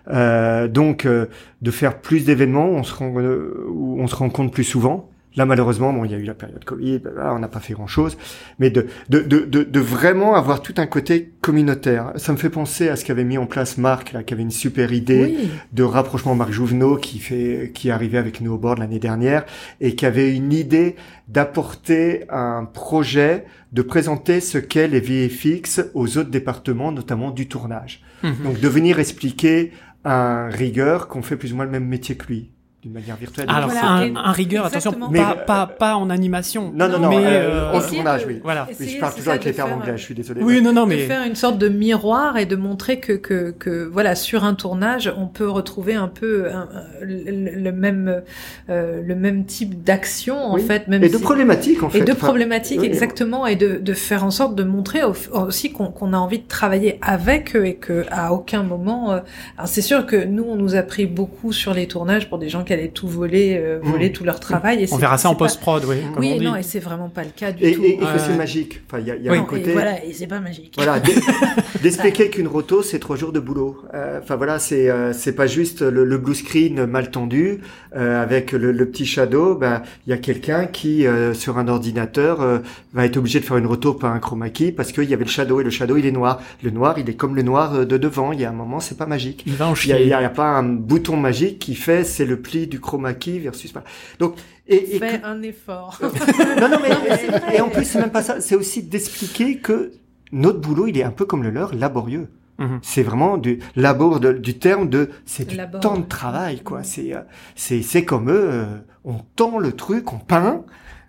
Euh, 0.09 0.67
donc 0.67 1.05
euh, 1.05 1.27
de 1.61 1.71
faire 1.71 1.99
plus 1.99 2.25
d'événements, 2.25 2.69
on 2.69 2.83
se 2.83 2.93
rend 2.93 3.13
euh, 3.17 3.67
on 3.69 4.07
se 4.07 4.15
rencontre 4.15 4.51
plus 4.51 4.63
souvent. 4.63 5.09
Là, 5.37 5.45
malheureusement, 5.45 5.93
bon, 5.93 6.03
il 6.03 6.11
y 6.11 6.15
a 6.15 6.17
eu 6.17 6.23
la 6.23 6.33
période 6.33 6.65
Covid, 6.65 6.99
blablabla, 6.99 7.33
on 7.35 7.39
n'a 7.39 7.47
pas 7.47 7.59
fait 7.59 7.73
grand-chose, 7.73 8.17
mais 8.59 8.69
de, 8.69 8.87
de, 9.09 9.19
de, 9.19 9.39
de, 9.45 9.63
de 9.63 9.79
vraiment 9.79 10.35
avoir 10.35 10.61
tout 10.61 10.73
un 10.77 10.87
côté 10.87 11.31
communautaire. 11.41 12.11
Ça 12.15 12.31
me 12.33 12.37
fait 12.37 12.49
penser 12.49 12.89
à 12.89 12.95
ce 12.95 13.05
qu'avait 13.05 13.23
mis 13.23 13.37
en 13.37 13.45
place 13.45 13.77
Marc, 13.77 14.11
là, 14.13 14.23
qui 14.23 14.33
avait 14.33 14.41
une 14.43 14.51
super 14.51 14.91
idée 14.91 15.35
Oui. 15.39 15.49
de 15.71 15.83
rapprochement 15.83 16.33
Marc 16.35 16.51
Jouvenot 16.51 16.97
qui 16.97 17.19
fait 17.19 17.71
qui 17.73 17.87
est 17.89 17.91
arrivé 17.91 18.17
avec 18.17 18.41
nous 18.41 18.51
au 18.53 18.57
board 18.57 18.79
l'année 18.79 18.99
dernière 18.99 19.45
et 19.79 19.95
qui 19.95 20.05
avait 20.05 20.35
une 20.35 20.51
idée 20.51 20.95
d'apporter 21.27 22.23
un 22.29 22.65
projet 22.65 23.45
de 23.73 23.81
présenter 23.81 24.39
ce 24.41 24.57
qu'est 24.57 24.87
les 24.87 24.99
VFX 24.99 25.81
aux 25.93 26.17
autres 26.17 26.31
départements 26.31 26.91
notamment 26.91 27.31
du 27.31 27.47
tournage. 27.47 28.01
Mhm. 28.23 28.33
Donc 28.43 28.59
de 28.59 28.67
venir 28.67 28.99
expliquer 28.99 29.71
à 30.03 30.45
un 30.45 30.49
rigueur 30.49 31.07
qu'on 31.07 31.21
fait 31.21 31.35
plus 31.35 31.53
ou 31.53 31.57
moins 31.57 31.65
le 31.65 31.71
même 31.71 31.85
métier 31.85 32.15
que 32.15 32.25
lui 32.27 32.51
d'une 32.83 32.93
manière 32.93 33.15
virtuelle. 33.15 33.47
Alors, 33.49 33.69
Voilà, 33.71 33.87
un, 34.23 34.31
rigueur, 34.31 34.65
attention, 34.65 34.91
exactement. 34.91 35.07
pas, 35.07 35.33
Mais, 35.35 35.41
euh, 35.41 35.45
pas, 35.45 35.65
pas 35.65 35.95
en 35.95 36.11
animation. 36.11 36.71
non 36.75 36.87
non 36.87 36.99
non, 36.99 37.09
mais, 37.09 37.25
euh, 37.25 37.71
euh, 37.71 37.73
en 37.73 37.81
tournage 37.81 38.21
de- 38.23 38.27
oui. 38.27 38.39
Voilà. 38.43 38.67
Oui, 38.79 38.87
je 38.87 38.99
parle 38.99 39.15
toujours 39.15 39.31
avec 39.31 39.45
les 39.45 39.51
de 39.51 39.55
termes 39.55 39.69
faire, 39.69 39.77
anglais, 39.79 39.93
je 39.97 40.03
suis 40.03 40.13
désolé. 40.13 40.43
Oui, 40.43 40.61
non, 40.61 40.73
non, 40.73 40.83
de 40.83 40.89
mais 40.89 40.99
faire 40.99 41.23
une 41.23 41.33
sorte 41.35 41.57
de 41.57 41.69
miroir 41.69 42.37
et 42.37 42.45
de 42.45 42.55
montrer 42.55 42.99
que, 42.99 43.13
que, 43.13 43.49
que 43.49 43.83
voilà 43.91 44.13
sur 44.13 44.43
un 44.43 44.53
tournage 44.53 45.11
on 45.17 45.25
peut 45.25 45.49
retrouver 45.49 45.95
un 45.95 46.07
peu 46.07 46.51
un- 46.51 46.69
le, 47.01 47.55
le 47.59 47.71
même 47.71 48.21
euh, 48.69 49.01
le 49.03 49.15
même 49.15 49.45
type 49.45 49.83
d'action 49.83 50.37
en 50.37 50.53
Oui. 50.55 50.61
fait 50.61 50.87
même 50.87 51.03
Et 51.03 51.09
de 51.09 51.17
si- 51.17 51.23
problématiques 51.23 51.81
en 51.81 51.89
fait. 51.89 51.99
et 51.99 52.03
de 52.03 52.11
Enfin, 52.11 52.27
problématiques 52.27 52.79
oui, 52.81 52.85
exactement 52.85 53.47
et 53.47 53.55
de, 53.55 53.77
de 53.77 53.93
faire 53.93 54.23
en 54.23 54.31
sorte 54.31 54.53
de 54.55 54.63
montrer 54.63 55.03
au- 55.03 55.15
aussi 55.33 55.71
qu'on 55.71 55.87
qu'on 55.87 56.13
a 56.13 56.17
envie 56.17 56.39
de 56.39 56.47
travailler 56.47 56.99
avec 57.01 57.55
eux 57.55 57.65
et 57.65 57.75
que 57.75 58.05
à 58.11 58.33
aucun 58.33 58.61
moment 58.61 59.11
euh, 59.13 59.19
alors 59.57 59.67
c'est 59.67 59.81
sûr 59.81 60.05
que 60.05 60.23
nous 60.23 60.43
on 60.47 60.55
nous 60.55 60.75
a 60.75 60.83
pris 60.83 61.07
beaucoup 61.07 61.51
sur 61.51 61.73
les 61.73 61.87
tournages 61.87 62.29
pour 62.29 62.37
des 62.37 62.49
gens 62.49 62.63
qui 62.67 62.73
allaient 62.73 62.89
tout 62.89 63.07
voler 63.07 63.57
euh, 63.59 63.79
voler 63.81 64.09
Mmh. 64.09 64.13
tout 64.13 64.23
leur 64.23 64.39
travail 64.39 64.83
et 64.83 64.87
on 64.93 64.97
verra 64.97 65.17
ça 65.17 65.29
en 65.29 65.33
pas- 65.35 65.45
post-prod, 65.45 65.83
oui. 65.85 65.95
comme 66.13 66.23
oui 66.23 66.31
on 66.35 66.39
dit. 66.39 66.45
non 66.45 66.55
et 66.55 66.63
c'est 66.63 66.79
vraiment 66.79 67.09
pas 67.09 67.23
le 67.23 67.29
cas 67.35 67.51
du 67.51 67.63
Et, 67.65 67.73
tout 67.73 67.83
et, 67.83 67.93
et 67.93 67.97
que 67.97 68.19
c'est 68.19 68.35
magique. 68.37 68.81
Enfin, 68.87 68.99
il 69.01 69.07
y 69.07 69.11
a, 69.11 69.15
il 69.15 69.23
y 69.23 69.29
a 69.29 69.31
Oui. 69.31 69.37
un 69.37 69.41
Non, 69.41 69.47
côté. 69.47 69.69
et 69.69 69.73
voilà 69.73 70.05
et 70.05 70.13
c'est 70.13 70.27
pas 70.27 70.39
magique 70.39 70.73
Voilà, 70.77 70.99
d'e- 70.99 71.11
d'expliquer 71.81 72.29
qu'une 72.29 72.47
roto 72.47 72.81
c'est 72.81 72.99
trois 72.99 73.15
jours 73.15 73.31
de 73.31 73.39
boulot. 73.39 73.81
Euh, 73.93 74.19
Enfin 74.21 74.35
voilà, 74.35 74.59
c'est 74.59 74.89
euh, 74.89 75.13
c'est 75.13 75.33
pas 75.33 75.47
juste 75.47 75.81
le, 75.81 76.03
le 76.03 76.17
blue 76.17 76.35
screen 76.35 76.85
mal 76.85 77.11
tendu 77.11 77.59
euh, 77.95 78.21
avec 78.21 78.51
le, 78.51 78.71
le 78.71 78.85
petit 78.89 79.05
shadow. 79.05 79.55
Ben 79.55 79.81
il 80.05 80.09
y 80.09 80.13
a 80.13 80.17
quelqu'un 80.17 80.65
qui 80.65 81.05
euh, 81.07 81.33
sur 81.33 81.57
un 81.57 81.67
ordinateur 81.67 82.41
euh, 82.41 82.59
va 82.93 83.05
être 83.05 83.17
obligé 83.17 83.39
de 83.39 83.45
faire 83.45 83.57
une 83.57 83.65
roto 83.67 83.93
par 83.93 84.11
un 84.13 84.19
chroma 84.19 84.49
key 84.49 84.71
parce 84.71 84.91
qu'il 84.91 85.05
y 85.05 85.13
avait 85.13 85.23
le 85.23 85.29
shadow 85.29 85.61
et 85.61 85.63
le 85.63 85.69
shadow 85.69 85.97
il 85.97 86.05
est 86.05 86.11
noir. 86.11 86.41
Le 86.63 86.71
noir 86.71 86.95
il 86.97 87.09
est 87.09 87.13
comme 87.13 87.35
le 87.35 87.43
noir 87.43 87.85
de 87.85 87.97
devant. 87.97 88.31
Il 88.31 88.41
y 88.41 88.45
a 88.45 88.49
un 88.49 88.53
moment 88.53 88.79
c'est 88.79 88.97
pas 88.97 89.05
magique. 89.05 89.43
Il 89.45 89.53
va 89.53 89.67
en 89.67 89.73
Il 89.85 89.91
a, 89.91 89.97
il 89.99 90.01
chier. 90.03 90.07
y 90.07 90.13
a- 90.13 90.17
a 90.19 90.29
pas 90.29 90.47
un 90.47 90.63
bouton 90.63 91.15
magique 91.15 91.59
qui 91.59 91.75
fait 91.75 92.03
c'est 92.03 92.25
le 92.25 92.37
pli 92.37 92.56
du 92.65 92.79
chroma 92.79 93.13
key 93.13 93.37
versus 93.39 93.71
voilà. 93.71 93.85
Donc 94.19 94.35
Et, 94.67 94.95
et 94.95 94.99
Fais 94.99 95.19
que- 95.19 95.25
un 95.25 95.41
effort. 95.43 95.99
non, 96.59 96.69
non, 96.69 96.77
mais, 96.81 97.17
c'est 97.17 97.27
vrai. 97.27 97.55
et 97.57 97.61
en 97.61 97.69
plus, 97.69 97.85
c'est 97.85 97.99
même 97.99 98.11
pas 98.11 98.23
ça. 98.23 98.41
C'est 98.41 98.55
aussi 98.55 98.81
d'expliquer 98.83 99.57
que 99.59 99.91
notre 100.31 100.59
boulot, 100.59 100.87
il 100.87 100.97
est 100.97 101.03
un 101.03 101.11
peu 101.11 101.25
comme 101.25 101.43
le 101.43 101.51
leur, 101.51 101.75
laborieux. 101.75 102.27
Mhm. 102.59 102.79
C'est 102.81 103.03
vraiment 103.03 103.37
du 103.37 103.59
labor 103.75 104.19
de- 104.19 104.33
du 104.33 104.57
terme 104.57 104.89
de, 104.89 105.11
c'est 105.25 105.47
du 105.47 105.55
Labor. 105.55 105.79
temps 105.79 105.97
de 105.99 106.05
travail, 106.07 106.61
quoi. 106.61 106.81
C'est, 106.83 107.13
euh, 107.13 107.19
c'est, 107.55 107.83
c'est 107.83 108.03
comme 108.03 108.31
eux, 108.31 108.49
euh, 108.51 108.65
on 109.05 109.17
tend 109.35 109.59
le 109.59 109.73
truc, 109.73 110.11
on 110.11 110.17
peint, 110.17 110.63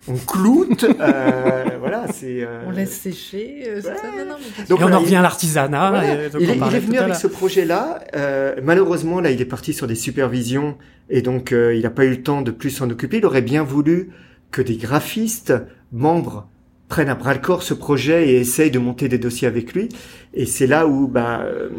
on 0.07 0.15
cloute, 0.15 0.85
euh, 0.99 1.63
voilà, 1.79 2.05
c'est. 2.11 2.41
euh, 2.43 2.63
On 2.67 2.71
laisse 2.71 2.91
sécher. 2.99 3.63
euh, 3.67 3.75
ouais. 3.75 3.81
ça? 3.81 3.93
Non, 4.17 4.25
non, 4.29 4.35
mais 4.57 4.65
Donc. 4.65 4.79
Et 4.79 4.83
on 4.83 4.87
en 4.87 4.99
il- 4.99 5.03
revient 5.03 5.15
à 5.17 5.21
l'artisanat. 5.21 5.89
Voilà. 5.89 6.25
et 6.25 6.29
donc 6.29 6.41
Il, 6.41 6.49
il 6.49 6.75
est 6.75 6.79
venu 6.79 6.97
avec 6.97 7.15
ce 7.15 7.27
projet-là. 7.27 7.99
Euh, 8.15 8.55
malheureusement, 8.63 9.19
là, 9.19 9.29
il 9.31 9.41
est 9.41 9.45
parti 9.45 9.73
sur 9.73 9.87
des 9.87 9.95
supervisions 9.95 10.77
et 11.09 11.21
donc 11.21 11.51
euh, 11.51 11.75
il 11.75 11.81
n'a 11.83 11.89
pas 11.89 12.05
eu 12.05 12.09
le 12.11 12.23
temps 12.23 12.41
de 12.41 12.51
plus 12.51 12.69
s'en 12.69 12.89
occuper. 12.89 13.17
Il 13.17 13.25
aurait 13.25 13.41
bien 13.41 13.63
voulu 13.63 14.11
que 14.51 14.61
des 14.61 14.77
graphistes 14.77 15.53
membres 15.91 16.47
prennent 16.89 17.09
à 17.09 17.15
bras 17.15 17.33
le 17.33 17.39
corps 17.39 17.63
ce 17.63 17.73
projet 17.73 18.29
et 18.29 18.39
essayent 18.39 18.71
de 18.71 18.79
monter 18.79 19.07
des 19.07 19.17
dossiers 19.19 19.47
avec 19.47 19.73
lui. 19.73 19.87
Et 20.33 20.45
c'est 20.45 20.67
là 20.67 20.87
où 20.87 21.07
bah 21.07 21.41
euh, 21.43 21.69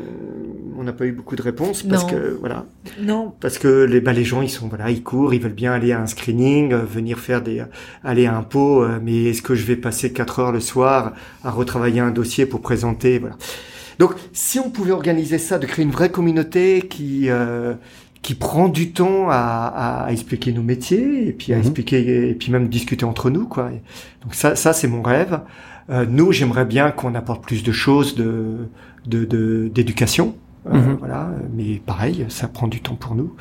on 0.79 0.83
n'a 0.85 0.93
pas 0.93 1.05
eu 1.05 1.13
beaucoup 1.13 1.37
de 1.37 1.43
réponses 1.43 1.83
parce 1.83 2.05
Non. 2.05 2.11
que 2.11 2.37
voilà 2.41 2.65
Non, 3.01 3.35
parce 3.41 3.59
que 3.59 3.85
les 3.85 4.01
bah 4.01 4.13
les 4.13 4.25
gens 4.25 4.41
ils 4.41 4.49
sont 4.49 4.69
voilà 4.69 4.91
ils 4.91 5.03
courent 5.03 5.35
ils 5.35 5.41
veulent 5.41 5.53
bien 5.53 5.73
aller 5.73 5.93
à 5.93 6.01
un 6.01 6.07
screening 6.07 6.73
euh, 6.73 6.79
venir 6.79 7.19
faire 7.19 7.43
des 7.43 7.63
aller 8.03 8.27
à 8.27 8.37
un 8.37 8.43
pot 8.43 8.83
euh, 8.83 8.99
mais 9.03 9.25
est-ce 9.25 9.43
que 9.43 9.55
je 9.55 9.65
vais 9.67 9.77
passer 9.77 10.13
quatre 10.13 10.39
heures 10.39 10.53
le 10.53 10.61
soir 10.61 11.13
à 11.45 11.51
retravailler 11.51 12.01
un 12.01 12.11
dossier 12.13 12.47
pour 12.47 12.61
présenter 12.63 13.19
voilà 13.19 13.37
donc 13.99 14.15
si 14.33 14.59
on 14.59 14.71
pouvait 14.71 14.93
organiser 14.93 15.37
ça 15.37 15.59
de 15.59 15.67
créer 15.67 15.85
une 15.85 15.91
vraie 15.91 16.11
communauté 16.11 16.81
qui 16.89 17.29
euh, 17.29 17.75
qui 18.23 18.35
prend 18.35 18.69
du 18.69 18.93
temps 18.93 19.31
à, 19.31 19.35
à, 19.35 20.05
à 20.05 20.13
expliquer 20.13 20.53
nos 20.53 20.63
métiers 20.63 21.27
et 21.29 21.33
puis 21.33 21.53
à 21.53 21.57
Mhm. 21.57 21.63
expliquer 21.63 22.29
et 22.31 22.35
puis 22.35 22.53
même 22.53 22.69
discuter 22.69 23.05
entre 23.05 23.31
nous 23.31 23.47
quoi 23.47 23.71
donc 24.23 24.35
ça 24.35 24.57
ça 24.57 24.73
c'est 24.73 24.89
mon 24.89 25.03
rêve 25.03 25.41
euh, 25.89 26.05
nous 26.09 26.31
j'aimerais 26.33 26.67
bien 26.67 26.91
qu'on 26.91 27.15
apporte 27.15 27.43
plus 27.45 27.63
de 27.63 27.73
choses 27.73 28.15
de 28.17 28.69
de 29.07 29.25
de- 29.25 29.71
d'éducation 29.75 30.37
Euh, 30.67 30.75
Mhm. 30.77 30.97
voilà 30.99 31.31
mais 31.57 31.81
pareil 31.87 32.27
ça 32.29 32.47
prend 32.47 32.69
du 32.69 32.81
temps 32.83 32.95
pour 32.97 33.15
nous 33.15 33.33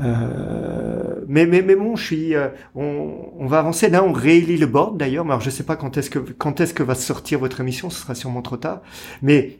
euh, 0.00 1.14
mais, 1.26 1.44
mais, 1.46 1.60
mais 1.62 1.74
bon, 1.74 1.96
je 1.96 2.04
suis, 2.04 2.34
euh, 2.34 2.48
on, 2.76 3.14
on 3.38 3.46
va 3.46 3.58
avancer. 3.58 3.88
Là, 3.90 4.04
on 4.04 4.12
réélit 4.12 4.56
le 4.56 4.66
board 4.66 4.96
d'ailleurs. 4.96 5.24
Mais 5.24 5.32
alors, 5.32 5.40
je 5.40 5.50
sais 5.50 5.64
pas 5.64 5.76
quand 5.76 5.96
est-ce 5.96 6.08
que, 6.08 6.18
quand 6.20 6.60
est-ce 6.60 6.72
que 6.72 6.82
va 6.84 6.94
sortir 6.94 7.38
votre 7.40 7.60
émission. 7.60 7.90
Ce 7.90 8.00
sera 8.02 8.14
sûrement 8.14 8.42
trop 8.42 8.56
tard. 8.56 8.80
Mais 9.22 9.58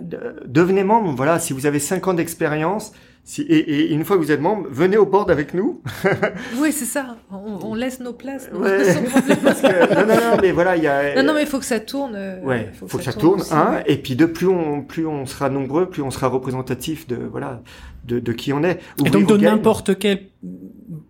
de- 0.00 0.42
devenez 0.46 0.82
membre. 0.84 1.12
Voilà, 1.16 1.38
si 1.38 1.52
vous 1.52 1.66
avez 1.66 1.78
cinq 1.78 2.08
ans 2.08 2.14
d'expérience, 2.14 2.92
si, 3.28 3.42
et, 3.42 3.58
et 3.58 3.92
une 3.92 4.04
fois 4.04 4.16
que 4.16 4.22
vous 4.22 4.30
êtes 4.30 4.40
membre, 4.40 4.68
venez 4.70 4.96
au 4.96 5.04
board 5.04 5.32
avec 5.32 5.52
nous. 5.52 5.82
oui, 6.60 6.70
c'est 6.70 6.84
ça. 6.84 7.16
On, 7.32 7.58
on 7.70 7.74
laisse 7.74 7.98
nos 7.98 8.12
places. 8.12 8.48
non, 8.52 8.60
Ouais. 8.60 8.84
sans 8.92 9.02
problème. 9.02 9.38
Parce 9.42 9.60
que, 9.60 9.94
non, 9.94 10.06
non, 10.06 10.14
non, 10.14 10.36
mais 10.40 10.52
voilà, 10.52 10.76
il 10.76 10.84
y 10.84 10.86
a. 10.86 11.16
Non, 11.16 11.24
non, 11.24 11.34
mais 11.34 11.42
il 11.42 11.48
faut 11.48 11.58
que 11.58 11.64
ça 11.64 11.80
tourne. 11.80 12.14
euh, 12.14 12.40
Ouais, 12.44 12.70
faut, 12.86 12.98
que 12.98 13.02
ça 13.04 13.12
tourne, 13.12 13.40
aussi. 13.40 13.52
hein, 13.52 13.82
et 13.86 13.96
puis 13.96 14.14
de 14.14 14.26
plus 14.26 14.46
on 14.46 14.82
plus 14.82 15.06
on 15.06 15.26
sera 15.26 15.50
nombreux, 15.50 15.90
plus 15.90 16.02
on 16.02 16.12
sera 16.12 16.28
représentatif 16.28 17.08
de 17.08 17.16
voilà 17.16 17.62
de, 18.04 18.20
de 18.20 18.32
qui 18.32 18.52
on 18.52 18.62
est. 18.62 18.78
Et 19.04 19.10
donc 19.10 19.26
de 19.26 19.36
n'importe 19.36 19.98
quelle 19.98 20.20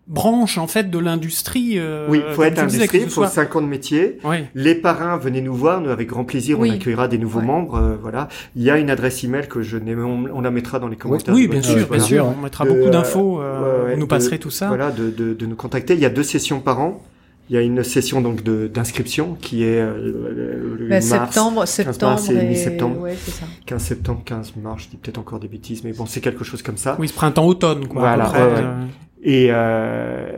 branche 0.09 0.57
en 0.59 0.67
fait 0.67 0.91
de 0.91 0.99
l'industrie. 0.99 1.75
euh, 1.79 2.07
Oui, 2.09 2.23
faut 2.35 2.43
être 2.45 2.59
industrie, 2.59 3.01
faut 3.01 3.11
soit- 3.11 3.29
5 3.29 3.57
ans 3.57 3.61
de 3.63 3.67
métier. 3.67 4.19
Oui. 4.25 4.39
Les 4.55 4.75
parrains, 4.75 5.17
venez 5.17 5.41
nous 5.41 5.55
voir, 5.55 5.81
nous 5.81 5.91
avec 5.91 6.09
grand 6.09 6.25
plaisir, 6.25 6.59
Oui. 6.61 6.71
on 6.71 6.75
accueillera 6.75 7.09
des 7.09 7.19
nouveaux 7.19 7.41
Ouais. 7.41 7.47
membres. 7.47 7.75
euh, 7.77 7.97
voilà, 8.01 8.29
il 8.55 8.63
y 8.63 8.71
a 8.71 8.79
une 8.79 8.91
adresse 8.91 9.25
email 9.25 9.49
que 9.49 9.63
je 9.63 9.77
n'ai, 9.77 9.95
on, 9.97 10.25
on 10.33 10.41
la 10.41 10.51
mettra 10.51 10.79
dans 10.79 10.89
les 10.89 10.97
commentaires. 10.97 11.35
Oui, 11.35 11.49
bien 11.49 11.63
sûr, 11.63 11.89
bien 11.89 11.99
sûr. 12.01 12.27
On 12.39 12.41
mettra 12.43 12.65
De, 12.65 12.71
beaucoup 12.71 12.85
euh, 12.87 12.91
d'infos. 12.91 13.41
euh, 13.41 13.85
ouais, 13.87 13.95
vous 13.95 14.01
nous 14.01 14.07
de- 14.07 14.11
passerez 14.11 14.39
tout 14.39 14.51
ça. 14.51 14.69
Voilà, 14.69 14.91
de, 14.91 15.11
de, 15.11 15.35
de 15.35 15.47
nous 15.47 15.57
contacter. 15.57 15.95
Il 15.95 16.01
y 16.01 16.07
a 16.07 16.11
deux 16.11 16.23
sessions 16.23 16.61
par 16.61 16.81
an. 16.81 17.03
Il 17.49 17.55
y 17.55 17.59
a 17.59 17.63
une 17.63 17.85
session 17.85 18.21
donc 18.21 18.43
de 18.43 18.67
d'inscription 18.67 19.37
qui 19.41 19.63
est 19.63 19.81
euh, 19.81 19.95
le, 19.97 20.77
le 20.81 20.89
Bah, 20.89 20.97
mars, 20.97 21.05
septembre, 21.07 21.57
mars 21.59 21.71
septembre 21.71 22.21
et 22.31 22.35
et 22.35 22.49
mi-septembre. 22.49 23.01
Ouais, 23.03 23.15
c'est 23.25 23.31
ça. 23.31 23.45
15 23.67 23.83
septembre, 23.83 24.23
15 24.25 24.55
mars. 24.61 24.83
Je 24.85 24.89
dis 24.91 24.97
peut-être 24.97 25.19
encore 25.19 25.39
des 25.39 25.47
bêtises, 25.47 25.85
mais 25.85 25.93
bon, 25.93 26.07
c'est 26.07 26.21
quelque 26.21 26.43
chose 26.43 26.63
comme 26.63 26.77
ça. 26.77 26.97
Oui, 26.99 27.07
ce 27.07 27.15
printemps-automne, 27.15 27.87
quoi. 27.87 28.03
à 28.11 28.17
Voilà, 28.17 28.25
peu 28.25 28.31
près, 28.33 28.43
ouais, 28.43 28.49
ouais. 28.53 28.65
euh. 28.65 28.85
Et, 29.29 29.49
euh, 29.51 30.29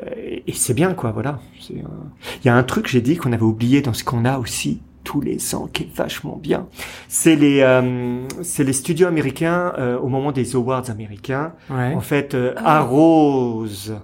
et 0.46 0.52
c'est 0.54 0.72
bien, 0.72 0.94
quoi, 0.94 1.10
voilà. 1.12 1.40
C'est, 1.60 1.74
euh, 1.74 1.82
Il 2.42 2.46
y 2.46 2.48
a 2.48 2.54
un 2.56 2.62
truc, 2.62 2.86
j'ai 2.88 3.02
dit, 3.02 3.16
qu'on 3.16 3.32
avait 3.34 3.42
oublié 3.42 3.82
dans 3.82 3.92
ce 3.92 4.02
qu'on 4.02 4.24
a 4.24 4.38
aussi 4.38 4.80
tous 5.04 5.20
les 5.20 5.54
ans, 5.54 5.68
qui 5.72 5.82
est 5.82 5.94
vachement 5.94 6.38
bien. 6.42 6.66
C'est 7.06 7.36
les, 7.36 7.60
euh, 7.60 8.20
c'est 8.42 8.64
les 8.64 8.72
studios 8.72 9.06
américains 9.06 9.72
euh, 9.78 9.98
au 9.98 10.08
moment 10.08 10.32
des 10.32 10.56
awards 10.56 10.88
américains. 10.90 11.52
Ouais. 11.70 11.94
En 11.94 12.00
fait, 12.00 12.34
euh, 12.34 12.54
Ah. 12.56 12.78
arrosent 12.78 13.94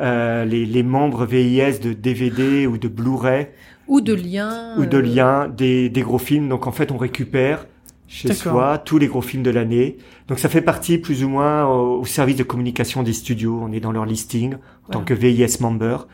euh, 0.00 0.44
les, 0.46 0.64
les 0.64 0.82
membres 0.82 1.26
VIS 1.26 1.78
de 1.80 1.92
DVD 1.92 2.66
ou 2.66 2.78
de 2.78 2.88
Blu-ray 2.88 3.48
Ou 3.88 4.00
de 4.00 4.14
liens. 4.14 4.74
ou 4.78 4.86
de 4.86 4.96
euh, 4.96 5.02
liens 5.02 5.48
des, 5.48 5.90
des 5.90 6.00
gros 6.02 6.18
films. 6.18 6.48
Donc 6.48 6.66
en 6.66 6.72
fait, 6.72 6.90
on 6.92 6.96
récupère 6.96 7.66
chez 8.10 8.32
soi 8.34 8.78
tous 8.78 8.98
les 8.98 9.06
gros 9.06 9.22
films 9.22 9.44
de 9.44 9.50
l'année. 9.50 9.96
Donc 10.26 10.38
ça 10.40 10.48
fait 10.48 10.60
partie 10.62 10.98
plus 10.98 11.22
ou 11.24 11.28
moins 11.28 11.64
au, 11.66 12.00
au 12.00 12.04
service 12.04 12.36
de 12.36 12.42
communication 12.42 13.02
des 13.04 13.12
studios. 13.12 13.58
On 13.62 13.72
est 13.72 13.80
dans 13.80 13.92
leur 13.92 14.04
listing 14.04 14.54
en 14.88 14.92
tant 14.92 15.02
que 15.04 15.14
VIS 15.14 15.58
member. 15.60 16.08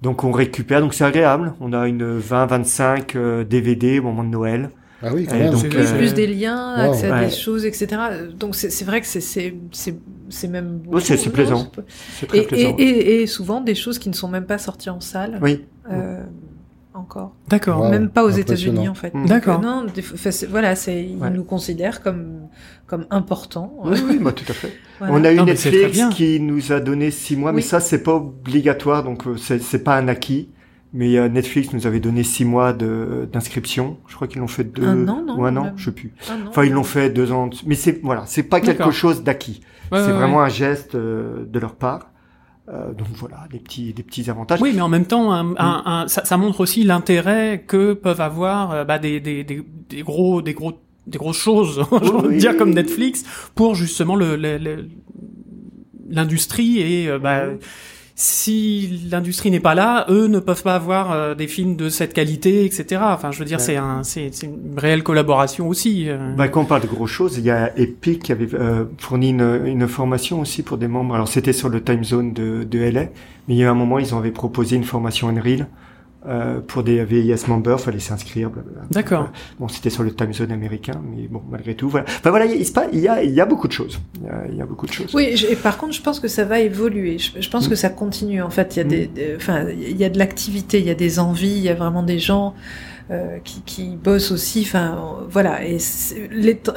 Donc 0.00 0.22
on 0.24 0.30
récupère, 0.30 0.80
donc 0.80 0.94
c'est 0.94 1.04
agréable. 1.04 1.52
On 1.60 1.72
a 1.72 1.86
une 1.88 2.18
20-25 2.20 3.16
euh, 3.16 3.44
DVD 3.44 3.98
au 3.98 4.04
moment 4.04 4.22
de 4.24 4.28
Noël. 4.28 4.70
Ah 5.02 5.08
oui, 5.14 5.26
quand 5.26 5.34
même. 5.36 5.52
donc, 5.52 5.68
Plus, 5.68 5.80
euh, 5.92 5.96
plus 5.96 6.14
des 6.14 6.26
liens, 6.26 6.74
wow. 6.86 6.92
accès 6.92 7.10
à 7.10 7.14
Ouais. 7.18 7.24
des 7.26 7.30
choses, 7.32 7.64
etc. 7.64 7.88
Donc 8.38 8.54
c'est 8.54 8.70
c'est 8.70 8.84
vrai 8.84 9.00
que 9.00 9.06
c'est 9.06 9.20
c'est 9.22 9.54
c'est 9.72 9.98
c'est 10.28 10.46
même. 10.48 10.82
Ouais, 10.86 11.00
c'est- 11.00 11.30
plaisant. 11.32 11.70
très 12.28 12.38
Et, 12.38 12.42
plaisant. 12.46 12.76
et, 12.78 12.82
et, 12.82 13.22
et 13.22 13.26
souvent 13.26 13.60
des 13.62 13.74
choses 13.74 13.98
qui 13.98 14.08
ne 14.10 14.14
sont 14.14 14.28
même 14.28 14.44
pas 14.46 14.58
sorties 14.58 14.90
en 14.90 15.00
salle. 15.00 15.38
Oui. 15.42 15.64
euh, 15.90 16.22
encore. 16.94 17.34
D'accord. 17.48 17.80
Wow. 17.82 17.90
même 17.90 18.08
pas 18.10 18.24
aux. 18.24 18.30
États-Unis 18.30 18.88
en 18.88 18.94
fait. 18.94 19.14
Mm. 19.14 19.20
Donc, 19.20 19.28
D'accord. 19.28 19.60
non, 19.60 19.86
voilà, 20.48 20.74
c'est 20.76 21.04
ils 21.04 21.16
Ouais. 21.18 21.30
nous 21.30 21.44
considèrent 21.44 22.02
comme 22.02 22.48
comme 22.86 23.06
importants. 23.10 23.72
Oui, 23.84 23.98
oui, 24.08 24.18
bah, 24.18 24.32
tout 24.32 24.44
à 24.48 24.52
fait. 24.52 24.72
Voilà. 24.98 25.14
On 25.14 25.24
a 25.24 25.32
eu 25.32 25.36
Non, 25.36 25.44
Netflix 25.44 26.00
qui 26.10 26.40
nous 26.40 26.72
a 26.72 26.80
donné 26.80 27.10
six 27.10 27.36
mois, 27.36 27.52
mais 27.52 27.62
ça 27.62 27.80
c'est 27.80 28.02
pas 28.02 28.14
obligatoire, 28.14 29.04
donc 29.04 29.26
euh, 29.26 29.36
c'est 29.36 29.60
c'est 29.62 29.84
pas 29.84 29.96
un 29.96 30.08
acquis. 30.08 30.50
Mais 30.92 31.16
euh, 31.16 31.28
Netflix 31.28 31.72
nous 31.72 31.86
avait 31.86 32.00
donné 32.00 32.24
six 32.24 32.44
mois 32.44 32.72
de 32.72 33.28
d'inscription. 33.32 33.98
Je 34.08 34.16
crois 34.16 34.26
qu'ils 34.26 34.40
l'ont 34.40 34.48
fait 34.48 34.64
deux 34.64 34.84
Un 34.86 35.06
an, 35.06 35.22
non, 35.24 35.38
ou 35.38 35.44
un 35.44 35.56
an, 35.56 35.64
même. 35.66 35.74
je 35.76 35.84
sais 35.84 35.92
plus. 35.92 36.12
Enfin, 36.48 36.64
ils 36.64 36.72
l'ont 36.72 36.82
fait 36.82 37.10
deux 37.10 37.30
ans. 37.30 37.48
Mais 37.64 37.76
c'est 37.76 38.00
voilà, 38.02 38.24
c'est 38.26 38.42
pas 38.42 38.60
quelque 38.60 38.90
chose 38.90 39.22
d'acquis. 39.22 39.60
Ouais, 39.92 39.98
c'est 40.00 40.06
ouais, 40.06 40.12
vraiment 40.12 40.38
ouais. 40.38 40.44
un 40.46 40.48
geste 40.48 40.94
euh, 40.96 41.44
de 41.48 41.58
leur 41.60 41.74
part. 41.76 42.09
Euh, 42.72 42.92
donc 42.94 43.08
voilà, 43.14 43.48
des 43.50 43.58
petits 43.58 43.92
des 43.92 44.02
petits 44.04 44.30
avantages. 44.30 44.60
Oui, 44.60 44.70
mais 44.74 44.80
en 44.80 44.88
même 44.88 45.06
temps, 45.06 45.32
un, 45.32 45.56
un- 45.56 45.82
un- 45.86 46.08
ça, 46.08 46.24
ça 46.24 46.36
montre 46.36 46.60
aussi 46.60 46.84
l'intérêt 46.84 47.64
que 47.66 47.94
peuvent 47.94 48.20
avoir 48.20 48.70
euh, 48.70 48.84
bah, 48.84 48.98
des, 49.00 49.18
des, 49.18 49.42
des, 49.42 49.62
des 49.88 50.02
gros, 50.02 50.40
des 50.40 50.54
gros, 50.54 50.74
des 51.06 51.18
grosses 51.18 51.38
choses, 51.38 51.84
Oui. 52.24 52.36
dire 52.38 52.56
comme 52.56 52.72
Netflix, 52.72 53.24
pour 53.56 53.74
justement 53.74 54.14
le, 54.14 54.36
l'industrie 56.08 56.78
et 56.80 57.08
euh, 57.08 57.18
bah. 57.18 57.46
Si 58.22 59.00
l'industrie 59.10 59.50
n'est 59.50 59.60
pas 59.60 59.74
là, 59.74 60.04
eux 60.10 60.26
ne 60.26 60.40
peuvent 60.40 60.62
pas 60.62 60.74
avoir 60.74 61.10
euh, 61.10 61.34
des 61.34 61.48
films 61.48 61.74
de 61.76 61.88
cette 61.88 62.12
qualité, 62.12 62.66
etc. 62.66 63.00
Enfin, 63.02 63.30
je 63.32 63.38
veux 63.38 63.46
dire, 63.46 63.56
Ouais. 63.56 63.64
c'est 63.64 63.76
un, 63.76 64.02
c'est, 64.02 64.28
c'est 64.32 64.44
une 64.46 64.78
réelle 64.78 65.02
collaboration 65.02 65.66
aussi. 65.68 66.04
euh. 66.06 66.34
Bah, 66.36 66.48
quand 66.48 66.60
on 66.60 66.64
parle 66.66 66.82
de 66.82 66.86
grosses 66.86 67.10
choses, 67.10 67.38
il 67.38 67.44
y 67.44 67.50
a 67.50 67.72
Epic 67.78 68.22
qui 68.22 68.32
avait 68.32 68.48
euh, 68.54 68.84
fourni 68.98 69.30
une, 69.30 69.62
une 69.64 69.88
formation 69.88 70.40
aussi 70.40 70.62
pour 70.62 70.76
des 70.76 70.86
membres. 70.86 71.14
Alors 71.14 71.28
c'était 71.28 71.54
sur 71.54 71.70
le 71.70 71.82
time 71.82 72.04
zone 72.04 72.34
de, 72.34 72.62
de 72.64 72.78
LA, 72.78 73.04
mais 73.04 73.10
il 73.48 73.56
y 73.56 73.64
a 73.64 73.70
un 73.70 73.74
moment 73.74 73.98
ils 73.98 74.12
avaient 74.14 74.30
proposé 74.32 74.76
une 74.76 74.84
formation 74.84 75.28
Unreal 75.30 75.66
euh, 76.28 76.60
pour 76.60 76.82
des 76.82 77.02
VIS 77.04 77.46
members, 77.48 77.80
fallait 77.80 77.98
s'inscrire. 77.98 78.50
blablabla. 78.50 78.82
D'accord. 78.90 79.30
Bon, 79.58 79.68
c'était 79.68 79.88
sur 79.90 80.02
le 80.02 80.14
time 80.14 80.32
zone 80.34 80.52
américain, 80.52 81.00
mais 81.14 81.26
bon, 81.28 81.42
malgré 81.50 81.74
tout, 81.74 81.88
voilà. 81.88 82.04
Enfin 82.08 82.30
voilà, 82.30 82.44
il, 82.46 82.60
y 83.00 83.08
a, 83.08 83.22
il 83.22 83.30
y 83.30 83.40
a 83.40 83.46
beaucoup 83.46 83.68
de 83.68 83.72
choses. 83.72 83.98
Il 84.20 84.26
y 84.26 84.28
a, 84.28 84.42
il 84.50 84.56
y 84.56 84.60
a 84.62 84.66
beaucoup 84.66 84.86
de 84.86 84.92
choses. 84.92 85.14
Oui, 85.14 85.36
je- 85.36 85.46
et 85.46 85.56
par 85.56 85.78
contre, 85.78 85.94
je 85.94 86.02
pense 86.02 86.20
que 86.20 86.28
ça 86.28 86.44
va 86.44 86.60
évoluer. 86.60 87.18
Je, 87.18 87.40
je 87.40 87.48
pense 87.50 87.66
Mm. 87.66 87.70
que 87.70 87.74
ça 87.76 87.88
continue. 87.88 88.42
En 88.42 88.50
fait, 88.50 88.76
il 88.76 88.78
y 88.78 88.82
a 88.82 88.84
Mm. 88.84 88.88
des, 88.88 89.06
des- 89.06 89.36
enfin, 89.36 89.64
il 89.70 89.96
y 89.96 90.04
a 90.04 90.10
de 90.10 90.18
l'activité, 90.18 90.78
il 90.78 90.86
y 90.86 90.90
a 90.90 90.94
des 90.94 91.18
envies, 91.20 91.48
il 91.56 91.62
y 91.62 91.68
a 91.70 91.74
vraiment 91.74 92.02
des 92.02 92.18
gens 92.18 92.54
euh, 93.10 93.38
qui, 93.42 93.62
qui 93.62 93.96
bossent 93.96 94.30
aussi. 94.30 94.60
Enfin, 94.60 95.18
voilà. 95.28 95.64
Et 95.66 95.78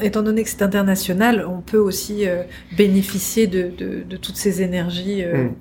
étant 0.01 0.23
donné 0.23 0.43
que 0.43 0.49
c'est 0.49 0.63
international, 0.63 1.45
on 1.47 1.61
peut 1.61 1.77
aussi 1.77 2.27
euh, 2.27 2.41
bénéficier 2.75 3.45
de, 3.47 3.69
de, 3.77 4.03
de 4.09 4.17
toutes 4.17 4.37
ces 4.37 4.61
énergies. 4.61 5.23
euh, 5.23 5.43
Mm. 5.43 5.51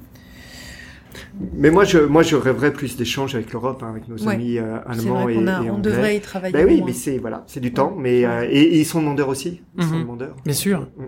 Mais 1.55 1.71
moi, 1.71 1.85
je, 1.85 1.99
moi, 1.99 2.23
je 2.23 2.37
rêverais 2.37 2.73
plus 2.73 2.97
d'échanges 2.97 3.35
avec 3.35 3.53
l'Europe, 3.53 3.83
hein, 3.83 3.91
avec 3.91 4.09
nos 4.09 4.17
Ouais. 4.27 4.35
amis 4.35 4.59
euh, 4.59 4.79
allemands 4.87 5.23
vrai 5.23 5.35
et, 5.35 5.37
a, 5.49 5.63
et 5.63 5.71
on 5.71 5.75
anglais. 5.75 5.83
devrait 5.83 6.17
y 6.17 6.21
travailler. 6.21 6.53
Ben 6.53 6.67
oui, 6.67 6.77
moins. 6.79 6.87
mais 6.87 6.93
c'est 6.93 7.19
voilà, 7.19 7.45
c'est 7.47 7.61
du 7.61 7.73
temps, 7.73 7.95
mais 7.99 8.25
euh, 8.25 8.47
et, 8.51 8.61
et 8.61 8.79
ils 8.81 8.85
sont 8.87 9.01
demandeurs 9.01 9.29
aussi. 9.29 9.61
Ils 9.79 9.85
sont 9.85 9.95
Mhm. 9.95 10.01
demandeurs. 10.03 10.37
Bien 10.45 10.55
sûr. 10.55 10.81
Mm, 10.81 11.03
mm. 11.03 11.07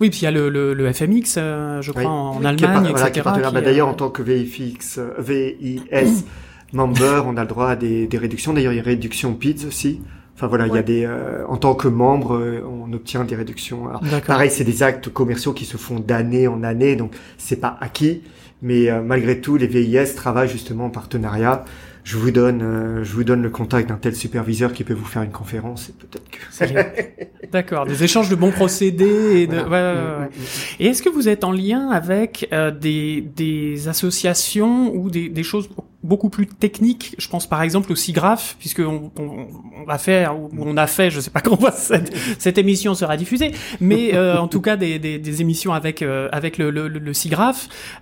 Oui, 0.00 0.10
puis 0.10 0.20
il 0.20 0.24
y 0.24 0.26
a 0.26 0.30
le, 0.30 0.48
le, 0.48 0.74
le 0.74 0.92
FMX, 0.92 1.22
euh, 1.38 1.80
je 1.82 1.90
crois, 1.92 2.02
Oui. 2.02 2.08
en 2.08 2.32
Qui 2.32 2.38
est 2.38 2.66
par- 2.66 2.76
Allemagne, 2.76 2.90
voilà, 2.92 3.10
qui 3.10 3.18
est 3.18 3.20
etc. 3.20 3.22
partenaire. 3.24 3.48
qui, 3.48 3.54
Bah, 3.54 3.60
D'ailleurs, 3.60 3.88
en 3.88 3.94
tant 3.94 4.10
que 4.10 4.22
VFX, 4.22 4.98
euh, 4.98 5.10
VIS 5.18 6.24
member, 6.72 7.24
on 7.26 7.36
a 7.36 7.42
le 7.42 7.48
droit 7.48 7.68
à 7.68 7.76
des, 7.76 8.06
des 8.06 8.18
réductions. 8.18 8.52
D'ailleurs, 8.52 8.72
il 8.72 8.76
y 8.76 8.80
a 8.80 8.82
réduction 8.82 9.34
PIDS 9.34 9.66
aussi. 9.66 10.00
Enfin 10.34 10.46
voilà, 10.46 10.68
il 10.68 10.74
y 10.74 10.78
a 10.78 10.82
des, 10.84 11.04
euh, 11.04 11.44
en 11.48 11.56
tant 11.56 11.74
que 11.74 11.88
membre, 11.88 12.36
euh, 12.36 12.62
on 12.64 12.92
obtient 12.92 13.24
des 13.24 13.34
réductions. 13.34 13.88
Alors, 13.88 14.00
pareil, 14.24 14.50
c'est 14.52 14.62
des 14.62 14.84
actes 14.84 15.08
commerciaux 15.08 15.52
qui 15.52 15.64
se 15.64 15.76
font 15.76 15.98
d'année 15.98 16.46
en 16.46 16.62
année, 16.62 16.94
donc 16.94 17.12
c'est 17.38 17.56
pas 17.60 17.76
acquis. 17.80 18.22
Mais 18.62 18.90
euh, 18.90 19.02
malgré 19.02 19.40
tout, 19.40 19.56
les 19.56 19.66
VIS 19.66 20.14
travaillent 20.14 20.48
justement 20.48 20.86
en 20.86 20.90
partenariat. 20.90 21.64
Je 22.04 22.16
vous 22.16 22.30
donne, 22.30 22.62
euh, 22.62 23.04
je 23.04 23.12
vous 23.12 23.22
donne 23.22 23.42
le 23.42 23.50
contact 23.50 23.90
d'un 23.90 23.96
tel 23.96 24.14
superviseur 24.16 24.72
qui 24.72 24.82
peut 24.82 24.94
vous 24.94 25.04
faire 25.04 25.22
une 25.22 25.30
conférence 25.30 25.90
et 25.90 25.92
peut-être 25.92 26.30
que. 26.30 26.72
Bien. 26.72 26.86
D'accord, 27.52 27.86
des 27.86 28.02
échanges 28.02 28.30
de 28.30 28.34
bons 28.34 28.50
procédés 28.50 29.42
et 29.42 29.46
de. 29.46 29.58
Voilà. 29.58 29.92
ouais, 29.92 30.00
ouais, 30.00 30.06
ouais. 30.06 30.26
Mm, 30.26 30.30
mm, 30.30 30.42
mm. 30.42 30.80
Et 30.80 30.86
est-ce 30.86 31.02
que 31.02 31.10
vous 31.10 31.28
êtes 31.28 31.44
en 31.44 31.52
lien 31.52 31.90
avec 31.90 32.48
euh, 32.52 32.70
des, 32.70 33.20
des 33.20 33.88
associations 33.88 34.94
ou 34.94 35.10
des, 35.10 35.28
des 35.28 35.42
choses 35.42 35.68
beaucoup 36.02 36.28
plus 36.28 36.46
techniques 36.46 37.14
Je 37.18 37.28
pense 37.28 37.48
par 37.48 37.62
exemple 37.62 37.90
au 37.92 37.96
SIGRAPH, 37.96 38.56
puisque 38.58 38.80
on, 38.80 39.10
va 39.86 39.98
faire 39.98 40.38
ou 40.38 40.50
on 40.58 40.76
a 40.76 40.86
fait, 40.86 41.10
je 41.10 41.20
sais 41.20 41.30
pas 41.30 41.40
quand 41.44 41.58
cette, 41.72 42.14
cette 42.38 42.58
émission 42.58 42.94
sera 42.94 43.16
diffusée, 43.16 43.52
mais 43.80 44.14
euh, 44.14 44.38
en 44.38 44.48
tout 44.48 44.60
cas 44.60 44.76
des, 44.76 44.98
des, 44.98 45.40
émissions 45.40 45.72
avec 45.72 46.02
euh, 46.02 46.28
avec 46.32 46.58
le, 46.58 46.70
le. 46.70 46.88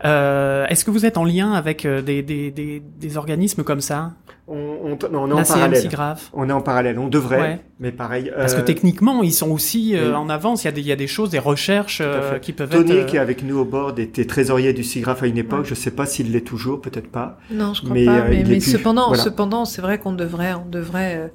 Euh, 0.05 0.67
est-ce 0.67 0.85
que 0.85 0.91
vous 0.91 1.07
êtes 1.07 1.17
en 1.17 1.25
lien 1.25 1.53
avec 1.53 1.87
des, 1.87 2.23
des, 2.23 2.51
des, 2.51 2.81
des 2.81 3.17
organismes 3.17 3.63
comme 3.63 3.81
ça? 3.81 4.13
On, 4.49 4.55
on, 4.57 5.09
non, 5.11 5.23
on 5.25 5.29
est 5.31 5.33
en 5.33 5.45
CM 5.45 5.57
parallèle. 5.57 5.81
SIGRAPH 5.83 6.31
On 6.33 6.49
est 6.49 6.53
en 6.53 6.61
parallèle. 6.61 6.99
On 7.01 7.09
devrait, 7.09 7.41
Ouais. 7.41 7.61
mais 7.81 7.91
pareil. 7.91 8.31
Parce 8.37 8.55
que 8.55 8.61
euh, 8.61 8.65
techniquement, 8.65 9.25
ils 9.25 9.33
sont 9.33 9.51
aussi 9.51 9.97
euh, 9.97 10.11
oui. 10.11 10.15
en 10.15 10.29
avance. 10.29 10.63
Il 10.63 10.67
y 10.67 10.69
a 10.69 10.73
des, 10.73 10.81
il 10.83 10.87
y 10.87 10.93
a 10.93 10.97
des 10.97 11.09
choses, 11.09 11.31
des 11.31 11.41
recherches 11.41 12.01
euh, 12.01 12.39
qui 12.39 12.53
peuvent 12.53 12.71
Tony, 12.71 12.93
être. 12.93 13.07
qui 13.07 13.17
est 13.17 13.19
avec 13.19 13.43
nous 13.43 13.59
au 13.59 13.65
board, 13.65 13.99
était 13.99 14.25
trésorier 14.25 14.73
du 14.73 14.85
SIGRAPH 14.85 15.23
à 15.25 15.27
une 15.27 15.39
époque. 15.39 15.61
Ouais. 15.61 15.65
Je 15.69 15.75
sais 15.75 15.91
pas 15.91 16.07
s'il 16.07 16.31
l'est 16.31 16.43
toujours, 16.43 16.81
peut-être 16.81 17.11
pas. 17.11 17.39
Non, 17.51 17.75
je 17.75 17.83
crois 17.83 17.95
Mais, 17.95 18.05
pas. 18.05 18.19
euh, 18.19 18.27
mais 18.31 18.45
mais 18.47 18.61
cependant, 18.61 19.09
voilà. 19.09 19.23
cependant, 19.25 19.65
c'est 19.65 19.83
vrai 19.83 19.99
qu'on 19.99 20.13
devrait, 20.13 20.55
on 20.55 20.69
devrait, 20.71 21.17
euh, 21.17 21.29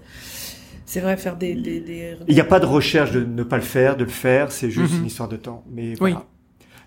c'est 0.86 1.02
vrai 1.02 1.18
faire 1.18 1.36
des, 1.36 1.54
des, 1.56 1.82
des- 1.82 2.16
Il 2.30 2.34
n'y 2.36 2.40
a 2.42 2.46
pas 2.46 2.62
de 2.62 2.66
recherche 2.66 3.12
de 3.12 3.26
ne 3.26 3.44
pas 3.44 3.58
le 3.58 3.62
faire, 3.64 3.98
de 3.98 4.06
le 4.06 4.10
faire. 4.10 4.54
C'est 4.54 4.70
juste 4.72 4.94
Mhm. 4.94 5.00
une 5.02 5.06
histoire 5.08 5.28
de 5.28 5.36
temps. 5.38 5.66
Mais 5.70 5.94
Oui. 6.00 6.16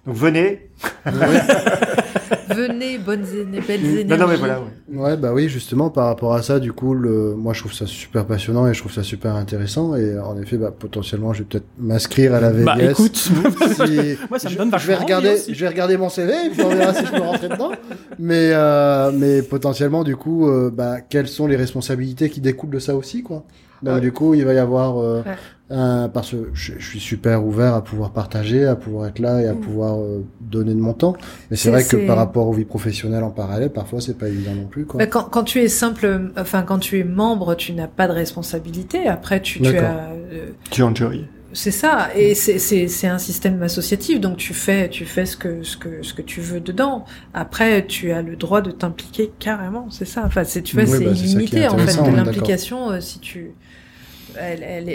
Donc 0.06 0.16
venez. 0.16 0.68
Venez, 2.54 2.98
bonnes 2.98 3.24
et 3.54 3.60
belles 3.60 3.84
énergies. 3.84 4.04
Non, 4.04 4.16
non, 4.16 4.26
mais 4.28 4.36
voilà. 4.36 4.60
ouais. 4.60 4.98
Ouais, 4.98 5.16
bah 5.16 5.32
oui, 5.32 5.48
justement, 5.48 5.90
par 5.90 6.06
rapport 6.06 6.34
à 6.34 6.42
ça, 6.42 6.60
du 6.60 6.72
coup, 6.72 6.94
le... 6.94 7.34
moi, 7.34 7.52
je 7.52 7.60
trouve 7.60 7.72
ça 7.72 7.86
super 7.86 8.26
passionnant 8.26 8.66
et 8.68 8.74
je 8.74 8.80
trouve 8.80 8.92
ça 8.92 9.02
super 9.02 9.34
intéressant. 9.34 9.94
Et 9.96 10.18
en 10.18 10.38
effet, 10.40 10.56
bah, 10.56 10.72
potentiellement, 10.76 11.32
je 11.32 11.40
vais 11.40 11.44
peut-être 11.46 11.66
m'inscrire 11.78 12.34
à 12.34 12.40
la 12.40 12.50
VBS. 12.50 12.64
Bah 12.64 12.82
écoute, 12.90 13.16
Si- 13.16 14.16
moi 14.30 14.38
ça 14.38 14.48
me 14.48 14.52
je- 14.52 14.58
donne 14.58 14.68
je 14.68 14.72
vachement 14.72 14.86
vais 14.88 14.94
envie 14.94 15.04
regarder, 15.04 15.30
aussi. 15.34 15.54
je 15.54 15.60
vais 15.60 15.68
regarder 15.68 15.96
mon 15.96 16.08
CV 16.08 16.32
et 16.46 16.50
puis 16.50 16.62
on 16.62 16.68
verra 16.68 16.94
si 16.94 17.06
je 17.06 17.10
peux 17.10 17.20
rentrer 17.22 17.48
dedans. 17.48 17.72
Mais, 18.18 18.50
euh, 18.52 19.10
mais 19.12 19.42
potentiellement, 19.42 20.04
du 20.04 20.16
coup, 20.16 20.48
euh, 20.48 20.70
bah, 20.72 21.00
quelles 21.00 21.28
sont 21.28 21.46
les 21.46 21.56
responsabilités 21.56 22.30
qui 22.30 22.40
découlent 22.40 22.70
de 22.70 22.78
ça 22.78 22.94
aussi, 22.94 23.22
quoi? 23.22 23.44
Donc, 23.84 23.94
Ouais. 23.96 24.00
du 24.00 24.12
coup, 24.12 24.34
il 24.34 24.44
va 24.44 24.54
y 24.54 24.58
avoir, 24.58 24.98
euh, 24.98 25.22
Ouais. 25.26 25.36
un, 25.70 26.08
parce 26.08 26.30
que 26.32 26.50
je, 26.54 26.72
je 26.78 26.86
suis 26.86 27.00
super 27.00 27.44
ouvert 27.44 27.74
à 27.74 27.82
pouvoir 27.82 28.10
partager, 28.12 28.64
à 28.66 28.76
pouvoir 28.76 29.08
être 29.08 29.18
là 29.18 29.40
et 29.40 29.46
à 29.46 29.54
Mm. 29.54 29.60
pouvoir 29.60 29.98
euh, 29.98 30.24
donner 30.40 30.74
de 30.74 30.80
mon 30.80 30.92
temps. 30.92 31.14
Mais 31.50 31.56
c'est 31.56 31.70
vrai 31.70 31.84
que 31.84 31.96
par 32.06 32.16
rapport 32.16 32.48
aux 32.48 32.52
vies 32.52 32.64
professionnelles 32.64 33.24
en 33.24 33.30
parallèle, 33.30 33.70
parfois, 33.70 34.00
c'est 34.00 34.16
pas 34.18 34.28
évident 34.28 34.54
non 34.54 34.66
plus, 34.66 34.84
quoi. 34.86 35.04
Quand, 35.06 35.24
quand 35.24 35.44
tu 35.44 35.60
es 35.60 35.68
simple, 35.68 36.30
enfin 36.38 36.62
quand 36.62 36.78
tu 36.78 36.98
es 36.98 37.04
membre, 37.04 37.54
tu 37.54 37.72
n'as 37.72 37.88
pas 37.88 38.06
de 38.08 38.12
responsabilité. 38.12 39.06
Après, 39.08 39.40
tu, 39.40 39.60
tu 39.60 39.76
as, 39.78 40.10
euh, 40.32 40.50
Tu 40.70 40.82
enjoy. 40.82 41.26
c'est 41.52 41.70
ça, 41.70 42.08
et 42.16 42.34
c'est 42.34 42.58
c'est 42.58 42.88
c'est 42.88 43.06
un 43.06 43.18
système 43.18 43.62
associatif, 43.62 44.20
donc 44.20 44.36
tu 44.36 44.52
fais 44.54 44.88
tu 44.88 45.04
fais 45.06 45.24
ce 45.24 45.36
que 45.36 45.62
ce 45.62 45.76
que 45.76 46.02
ce 46.02 46.12
que 46.12 46.22
tu 46.22 46.40
veux 46.40 46.60
dedans. 46.60 47.04
Après, 47.32 47.86
tu 47.86 48.10
as 48.12 48.22
le 48.22 48.36
droit 48.36 48.60
de 48.60 48.70
t'impliquer 48.72 49.32
carrément, 49.38 49.86
c'est 49.90 50.04
ça. 50.04 50.22
Enfin, 50.26 50.42
c'est 50.44 50.62
tu 50.62 50.74
vois, 50.76 50.84
Oui, 50.84 50.90
c'est 50.98 51.04
bah, 51.04 51.10
illimité 51.12 51.68
en 51.68 51.78
fait 51.78 52.02
de 52.02 52.10
l'implication 52.14 52.90
euh, 52.90 53.00
si 53.00 53.18
tu, 53.20 53.52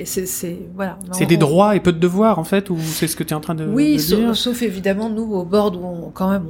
c'est 0.06 0.26
c'est 0.26 0.60
voilà. 0.76 0.98
C'est 1.12 1.26
On- 1.26 1.28
des 1.28 1.36
on- 1.36 1.40
droits 1.40 1.76
et 1.76 1.80
peu 1.80 1.92
de 1.94 2.00
devoirs 2.00 2.40
en 2.40 2.44
fait, 2.44 2.70
ou 2.70 2.78
c'est 2.80 3.08
ce 3.08 3.16
que 3.16 3.24
tu 3.24 3.32
es 3.34 3.36
en 3.36 3.40
train 3.42 3.56
de, 3.56 3.66
Oui, 3.66 3.94
de 3.96 4.00
sauf, 4.02 4.20
dire 4.20 4.36
sauf 4.36 4.62
évidemment 4.62 5.10
nous 5.10 5.32
au 5.34 5.44
board 5.46 5.76
où 5.76 5.84
on, 5.86 6.10
quand 6.12 6.30
même 6.30 6.44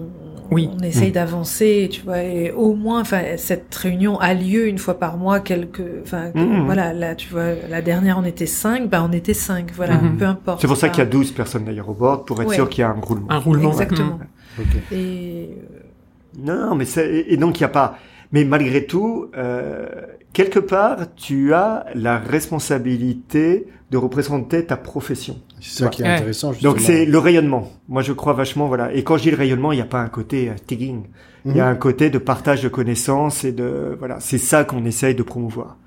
on, 0.51 0.55
Oui. 0.55 0.67
on 0.75 0.79
essaye 0.83 1.09
Mm. 1.09 1.13
d'avancer, 1.13 1.89
tu 1.91 2.01
vois, 2.01 2.23
et 2.23 2.51
au 2.51 2.73
moins, 2.73 3.01
enfin, 3.01 3.21
cette 3.37 3.73
réunion 3.75 4.19
a 4.19 4.33
lieu 4.33 4.67
une 4.67 4.79
fois 4.79 4.97
par 4.97 5.15
mois, 5.17 5.39
quelques, 5.41 5.83
enfin, 6.01 6.31
Mhm. 6.33 6.65
voilà, 6.65 6.91
là, 6.91 7.13
tu 7.13 7.29
vois, 7.29 7.53
la 7.69 7.81
dernière 7.83 8.17
on 8.17 8.23
était 8.23 8.47
cinq, 8.47 8.89
bah 8.89 9.05
on 9.07 9.11
était 9.13 9.35
cinq, 9.35 9.71
voilà, 9.75 9.95
Mhm. 10.01 10.17
peu 10.17 10.25
importe. 10.25 10.61
C'est 10.61 10.67
pour 10.67 10.75
ça 10.75 10.87
Enfin, 10.87 10.93
qu'il 10.95 11.03
y 11.03 11.07
a 11.07 11.09
12 11.09 11.31
personnes 11.31 11.65
d'ailleurs 11.65 11.89
au 11.89 11.93
board 11.93 12.25
pour 12.25 12.41
être 12.41 12.49
Ouais. 12.49 12.55
sûr 12.55 12.67
qu'il 12.67 12.81
y 12.81 12.83
a 12.83 12.89
un 12.89 12.99
roulement. 12.99 13.27
Un 13.29 13.37
roulement. 13.37 13.69
Exactement. 13.71 14.19
Ok. 14.59 14.65
Et 14.91 15.49
Non, 16.43 16.75
mais 16.75 16.85
c'est, 16.85 17.25
et 17.27 17.37
donc 17.37 17.59
il 17.59 17.63
n'y 17.63 17.65
a 17.65 17.69
pas. 17.69 17.97
Mais 18.31 18.43
malgré 18.45 18.85
tout, 18.85 19.31
euh, 19.37 19.87
quelque 20.33 20.59
part, 20.59 21.15
tu 21.15 21.53
as 21.53 21.85
la 21.95 22.19
responsabilité 22.19 23.67
de 23.91 23.97
représenter 23.97 24.65
ta 24.65 24.77
profession. 24.77 25.39
C'est 25.59 25.83
ça 25.83 25.89
qui 25.89 26.03
est 26.03 26.07
intéressant, 26.07 26.53
justement. 26.53 26.73
Donc 26.73 26.81
c'est 26.81 27.05
le 27.05 27.17
rayonnement. 27.17 27.71
Moi, 27.87 28.01
je 28.03 28.13
crois 28.13 28.33
vachement, 28.33 28.67
voilà. 28.67 28.93
Et 28.93 29.03
quand 29.03 29.17
je 29.17 29.23
dis 29.23 29.31
le 29.31 29.37
rayonnement, 29.37 29.71
il 29.71 29.77
n'y 29.77 29.81
a 29.81 29.85
pas 29.85 29.99
un 30.01 30.09
côté 30.09 30.49
euh, 30.49 30.53
tagging. 30.67 31.03
Il 31.45 31.55
y 31.55 31.59
a 31.59 31.65
Mhm. 31.65 31.71
un 31.71 31.75
côté 31.75 32.09
de 32.09 32.17
partage 32.19 32.61
de 32.61 32.69
connaissances 32.69 33.43
et 33.45 33.51
de 33.51 33.95
voilà. 33.97 34.17
C'est 34.19 34.37
ça 34.37 34.63
qu'on 34.63 34.85
essaye 34.85 35.15
de 35.15 35.23
promouvoir. 35.23 35.77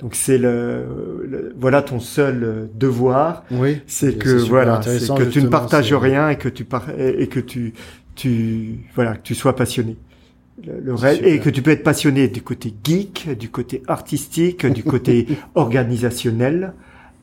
Donc 0.00 0.16
c'est 0.16 0.38
le, 0.38 1.24
le- 1.28 1.54
voilà 1.56 1.80
ton 1.82 2.00
seul 2.00 2.42
euh, 2.42 2.66
devoir, 2.74 3.44
Oui. 3.52 3.80
c'est 3.86 4.18
que 4.18 4.30
voilà, 4.30 4.80
c'est 4.82 5.14
que 5.14 5.22
tu 5.22 5.40
ne 5.42 5.48
partages 5.48 5.92
rien 5.94 6.30
et 6.30 6.36
que 6.36 6.48
tu 6.48 6.64
par- 6.64 6.90
et 6.98 7.22
et 7.22 7.26
que 7.28 7.38
tu 7.38 7.72
tu 8.16 8.80
voilà 8.96 9.14
que 9.16 9.22
tu 9.22 9.34
sois 9.36 9.54
passionné. 9.54 9.96
Le, 10.64 10.78
le 10.80 10.94
reste- 10.94 11.22
et 11.24 11.40
que 11.40 11.50
tu 11.50 11.62
peux 11.62 11.70
être 11.72 11.82
passionné 11.82 12.28
du 12.28 12.42
côté 12.42 12.72
geek, 12.84 13.28
du 13.38 13.48
côté 13.48 13.82
artistique, 13.88 14.66
du 14.66 14.84
côté 14.84 15.26
organisationnel. 15.54 16.72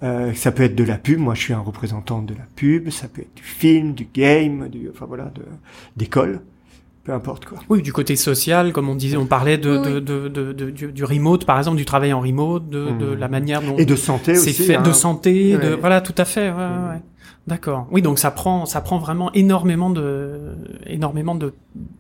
Euh, 0.04 0.34
ça 0.34 0.52
peut 0.52 0.64
être 0.64 0.76
de 0.76 0.84
la 0.84 0.98
pub. 0.98 1.20
Moi, 1.20 1.36
je 1.36 1.42
suis 1.42 1.54
un 1.54 1.60
représentant 1.60 2.22
de 2.24 2.34
la 2.34 2.46
pub. 2.56 2.90
Ça 2.90 3.08
peut 3.08 3.22
être 3.22 3.34
du 3.36 3.44
film, 3.44 3.94
du 3.94 4.08
game, 4.14 4.68
du 4.68 4.90
enfin 4.92 5.06
voilà, 5.06 5.26
de 5.36 5.44
d'école, 5.96 6.42
peu 7.04 7.14
importe 7.14 7.46
quoi. 7.46 7.60
Oui, 7.70 7.82
du 7.84 7.94
côté 7.94 8.16
social, 8.16 8.74
comme 8.74 8.90
on 8.90 8.96
disait, 8.96 9.16
on 9.18 9.28
parlait 9.28 9.60
de, 9.60 9.78
Oui, 9.78 9.86
de, 9.94 10.00
de, 10.00 10.28
de- 10.28 10.54
de- 10.54 10.70
du, 10.72 10.92
du 10.92 11.04
remote, 11.04 11.46
par 11.46 11.58
exemple, 11.60 11.78
du 11.78 11.86
travail 11.86 12.14
en 12.14 12.20
remote, 12.22 12.68
de, 12.68 12.88
de 13.00 13.06
Mhm. 13.12 13.20
la 13.20 13.28
manière 13.28 13.62
dont 13.62 13.78
Et 13.78 13.86
de 13.86 13.96
santé 13.96 14.34
c'est 14.36 14.50
aussi. 14.50 14.64
fait, 14.64 14.76
hein. 14.76 14.82
de 14.82 14.92
santé, 14.92 15.56
de 15.58 15.76
voilà, 15.76 16.02
tout 16.02 16.16
à 16.18 16.26
fait. 16.26 16.50
Ouais, 16.50 16.56
ouais, 16.58 16.90
ouais. 16.96 17.02
D'accord. 17.48 17.88
Oui, 17.92 18.02
donc 18.04 18.20
ça 18.20 18.30
prend, 18.32 18.66
ça 18.66 18.82
prend 18.82 19.00
vraiment 19.00 19.32
énormément 19.34 19.90
de, 19.90 20.56
énormément 20.86 21.34
de 21.36 21.54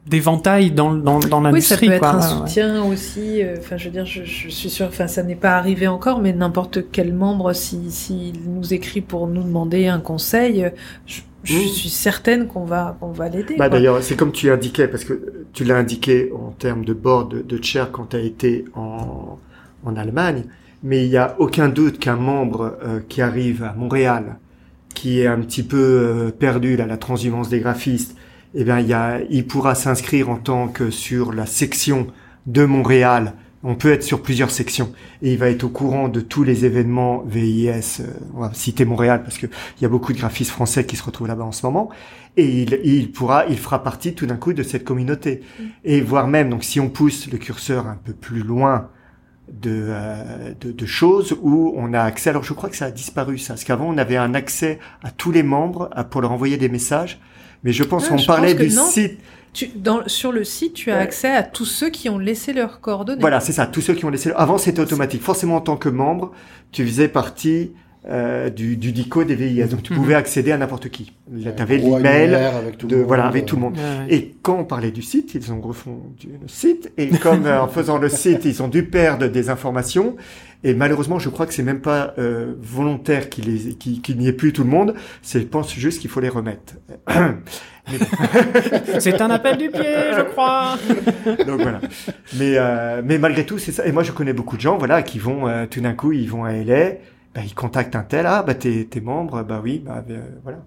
d'éventail 0.05 0.71
dans 0.71 0.93
dans 0.93 1.19
dans 1.19 1.41
oui, 1.49 1.61
ça 1.61 1.77
l'industrie. 1.77 1.87
peut 1.87 1.91
être 1.91 1.99
quoi. 1.99 2.09
un 2.09 2.19
Ouais, 2.19 2.27
ouais. 2.43 2.47
soutien 2.47 2.83
aussi. 2.85 3.41
euh, 3.43 3.55
Enfin, 3.59 3.77
je 3.77 3.85
veux 3.85 3.91
dire, 3.91 4.05
je, 4.05 4.23
je 4.23 4.49
suis 4.49 4.69
sûre, 4.69 4.87
enfin, 4.87 5.07
ça 5.07 5.23
n'est 5.23 5.35
pas 5.35 5.57
arrivé 5.57 5.87
encore, 5.87 6.19
mais 6.21 6.33
n'importe 6.33 6.91
quel 6.91 7.13
membre, 7.13 7.53
si 7.53 7.91
s'il 7.91 8.49
nous 8.49 8.73
écrit 8.73 9.01
pour 9.01 9.27
nous 9.27 9.43
demander 9.43 9.87
un 9.87 9.99
conseil, 9.99 10.71
je, 11.05 11.21
je 11.43 11.67
suis 11.67 11.89
certaine 11.89 12.47
qu'on 12.47 12.65
va 12.65 12.97
qu'on 12.99 13.11
va 13.11 13.27
l'aider. 13.29 13.57
Bah 13.57 13.69
d'ailleurs, 13.69 14.01
c'est 14.03 14.15
comme 14.15 14.31
tu 14.31 14.49
indiquais, 14.51 14.87
parce 14.87 15.03
que 15.03 15.45
tu 15.53 15.63
l'as 15.65 15.77
indiqué 15.77 16.31
en 16.33 16.51
termes 16.51 16.85
de 16.85 16.93
board 16.93 17.31
de, 17.35 17.41
de 17.41 17.63
chair 17.63 17.91
quand 17.91 18.07
tu 18.07 18.15
as 18.15 18.19
été 18.21 18.65
en, 18.75 19.39
en 19.83 19.95
Allemagne, 19.95 20.45
mais 20.83 21.03
il 21.05 21.09
n'y 21.09 21.17
a 21.17 21.35
aucun 21.39 21.67
doute 21.69 21.99
qu'un 21.99 22.15
membre 22.15 22.77
euh, 22.83 23.01
qui 23.07 23.21
arrive 23.21 23.63
à 23.63 23.73
Montréal, 23.73 24.37
qui 24.93 25.21
est 25.21 25.27
un 25.27 25.39
petit 25.39 25.63
peu 25.63 25.77
euh, 25.77 26.31
perdu 26.31 26.75
là, 26.75 26.85
la 26.85 26.97
transhumance 26.97 27.49
des 27.49 27.59
graphistes, 27.59 28.15
eh 28.53 28.63
bien, 28.63 28.79
il, 28.79 28.87
y 28.87 28.93
a, 28.93 29.19
il 29.29 29.47
pourra 29.47 29.75
s'inscrire 29.75 30.29
en 30.29 30.37
tant 30.37 30.67
que 30.67 30.89
sur 30.91 31.31
la 31.33 31.45
section 31.45 32.07
de 32.45 32.65
Montréal. 32.65 33.33
On 33.63 33.75
peut 33.75 33.91
être 33.91 34.03
sur 34.03 34.23
plusieurs 34.23 34.49
sections 34.49 34.91
et 35.21 35.33
il 35.33 35.37
va 35.37 35.49
être 35.49 35.63
au 35.63 35.69
courant 35.69 36.09
de 36.09 36.19
tous 36.19 36.43
les 36.43 36.65
événements 36.65 37.23
VIS. 37.27 37.99
euh, 38.01 38.07
on 38.33 38.41
va 38.41 38.51
citer 38.53 38.85
Montréal 38.85 39.21
parce 39.23 39.37
que 39.37 39.45
il 39.45 39.83
y 39.83 39.85
a 39.85 39.89
beaucoup 39.89 40.13
de 40.13 40.17
graphistes 40.17 40.51
français 40.51 40.85
qui 40.85 40.95
se 40.95 41.03
retrouvent 41.03 41.27
là-bas 41.27 41.43
en 41.43 41.51
ce 41.51 41.65
moment 41.65 41.89
et 42.37 42.63
il, 42.63 42.79
il 42.83 43.11
pourra, 43.11 43.45
il 43.47 43.59
fera 43.59 43.83
partie 43.83 44.15
tout 44.15 44.25
d'un 44.25 44.37
coup 44.37 44.53
de 44.53 44.63
cette 44.63 44.83
communauté 44.83 45.41
et 45.83 46.01
voire 46.01 46.27
même 46.27 46.49
donc 46.49 46.63
si 46.63 46.79
on 46.79 46.89
pousse 46.89 47.31
le 47.31 47.37
curseur 47.37 47.85
un 47.85 47.99
peu 48.03 48.13
plus 48.13 48.41
loin 48.41 48.89
de, 49.51 49.85
euh, 49.89 50.53
de, 50.59 50.71
de 50.71 50.85
choses 50.85 51.37
où 51.41 51.73
on 51.75 51.93
a 51.93 52.01
accès. 52.01 52.29
Alors 52.29 52.43
je 52.43 52.53
crois 52.53 52.69
que 52.69 52.75
ça 52.75 52.85
a 52.85 52.91
disparu 52.91 53.37
ça, 53.37 53.53
parce 53.53 53.63
qu'avant 53.63 53.87
on 53.89 53.97
avait 53.97 54.17
un 54.17 54.33
accès 54.33 54.79
à 55.03 55.11
tous 55.11 55.31
les 55.31 55.43
membres 55.43 55.89
à- 55.93 56.03
pour 56.03 56.21
leur 56.21 56.31
envoyer 56.31 56.57
des 56.57 56.69
messages, 56.69 57.19
mais 57.63 57.73
je 57.73 57.83
pense 57.83 58.05
Ah, 58.07 58.15
qu'on 58.15 58.23
parlait 58.23 58.55
pense 58.55 58.65
du 58.67 58.75
non. 58.75 58.85
site. 58.85 59.19
Tu, 59.53 59.67
dans, 59.75 60.07
sur 60.07 60.31
le 60.31 60.45
site, 60.45 60.75
tu 60.75 60.91
as 60.91 60.95
Ouais. 60.95 61.01
accès 61.01 61.29
à 61.35 61.43
tous 61.43 61.65
ceux 61.65 61.89
qui 61.89 62.07
ont 62.07 62.17
laissé 62.17 62.53
leurs 62.53 62.79
coordonnées. 62.79 63.19
Voilà, 63.19 63.41
c'est 63.41 63.51
ça. 63.51 63.67
Tous 63.67 63.81
ceux 63.81 63.93
qui 63.93 64.05
ont 64.05 64.09
laissé. 64.09 64.31
Avant 64.37 64.57
c'était 64.57 64.79
automatique. 64.79 65.21
Forcément 65.21 65.57
en 65.57 65.61
tant 65.61 65.75
que 65.75 65.89
membre, 65.89 66.31
tu 66.71 66.85
faisais 66.85 67.09
partie 67.09 67.73
euh, 68.09 68.49
du, 68.49 68.77
du 68.77 68.91
DICO 68.91 69.23
des 69.23 69.35
VIS, 69.35 69.65
donc 69.65 69.83
tu 69.83 69.93
Mhm. 69.93 69.99
pouvais 69.99 70.15
accéder 70.15 70.51
à 70.51 70.57
n'importe 70.57 70.89
qui. 70.89 71.13
Là, 71.31 71.51
tu 71.51 71.61
avais 71.61 71.77
l'email. 71.77 72.33
annuaire 72.33 72.55
avec 72.55 72.77
tout 72.79 72.87
de- 72.87 72.93
le 72.95 72.97
monde, 73.01 73.07
voilà, 73.07 73.25
avec 73.27 73.45
tout 73.45 73.55
le 73.55 73.61
monde. 73.61 73.77
Ouais, 73.77 73.81
ouais. 74.09 74.13
Et 74.15 74.35
quand 74.41 74.57
on 74.57 74.63
parlait 74.65 74.89
du 74.91 75.01
site, 75.03 75.35
ils 75.35 75.53
ont 75.53 75.61
refondu 75.61 76.29
le 76.41 76.47
site. 76.47 76.91
Et 76.97 77.09
comme 77.09 77.45
euh, 77.45 77.61
en 77.61 77.67
faisant 77.67 77.97
le 77.99 78.09
site, 78.09 78.45
ils 78.45 78.63
ont 78.63 78.67
dû 78.67 78.83
perdre 78.85 79.27
des 79.27 79.49
informations. 79.51 80.15
Et 80.63 80.73
malheureusement, 80.75 81.17
je 81.19 81.29
crois 81.29 81.45
que 81.47 81.53
c'est 81.53 81.63
même 81.63 81.81
pas 81.81 82.13
euh, 82.19 82.53
volontaire 82.61 83.29
qu'il 83.29 83.77
qu'il 83.77 84.17
n'y 84.17 84.27
ait 84.27 84.33
plus 84.33 84.51
tout 84.53 84.63
le 84.63 84.69
monde. 84.69 84.93
C'est, 85.21 85.39
je 85.41 85.45
pense 85.45 85.73
juste 85.73 86.01
qu'il 86.01 86.09
faut 86.09 86.19
les 86.21 86.29
remettre. 86.29 86.75
C'est 88.99 89.21
un 89.21 89.29
appel 89.31 89.57
du 89.57 89.69
pied, 89.69 89.81
je 90.15 90.21
crois. 90.21 90.77
donc 91.47 91.61
voilà. 91.61 91.81
Mais 92.37 92.53
euh, 92.57 93.01
mais 93.03 93.17
malgré 93.17 93.45
tout, 93.45 93.57
c'est 93.57 93.71
ça. 93.71 93.85
Et 93.85 93.91
moi, 93.91 94.03
je 94.03 94.11
connais 94.11 94.33
beaucoup 94.33 94.55
de 94.55 94.61
gens, 94.61 94.77
voilà, 94.77 95.01
qui 95.01 95.19
vont 95.19 95.47
euh, 95.47 95.65
tout 95.69 95.81
d'un 95.81 95.93
coup, 95.93 96.11
ils 96.11 96.29
vont 96.29 96.43
à 96.43 96.53
LA, 96.53 96.91
bah, 97.35 97.41
ils 97.45 97.53
contactent 97.55 97.95
un 97.95 98.03
tel, 98.03 98.25
ah 98.25 98.43
bah 98.45 98.53
t'es 98.55 98.87
t'es 98.89 99.01
membre, 99.01 99.43
bah 99.43 99.61
oui, 99.63 99.81
bah 99.85 100.03
euh, 100.09 100.19
voilà. 100.43 100.59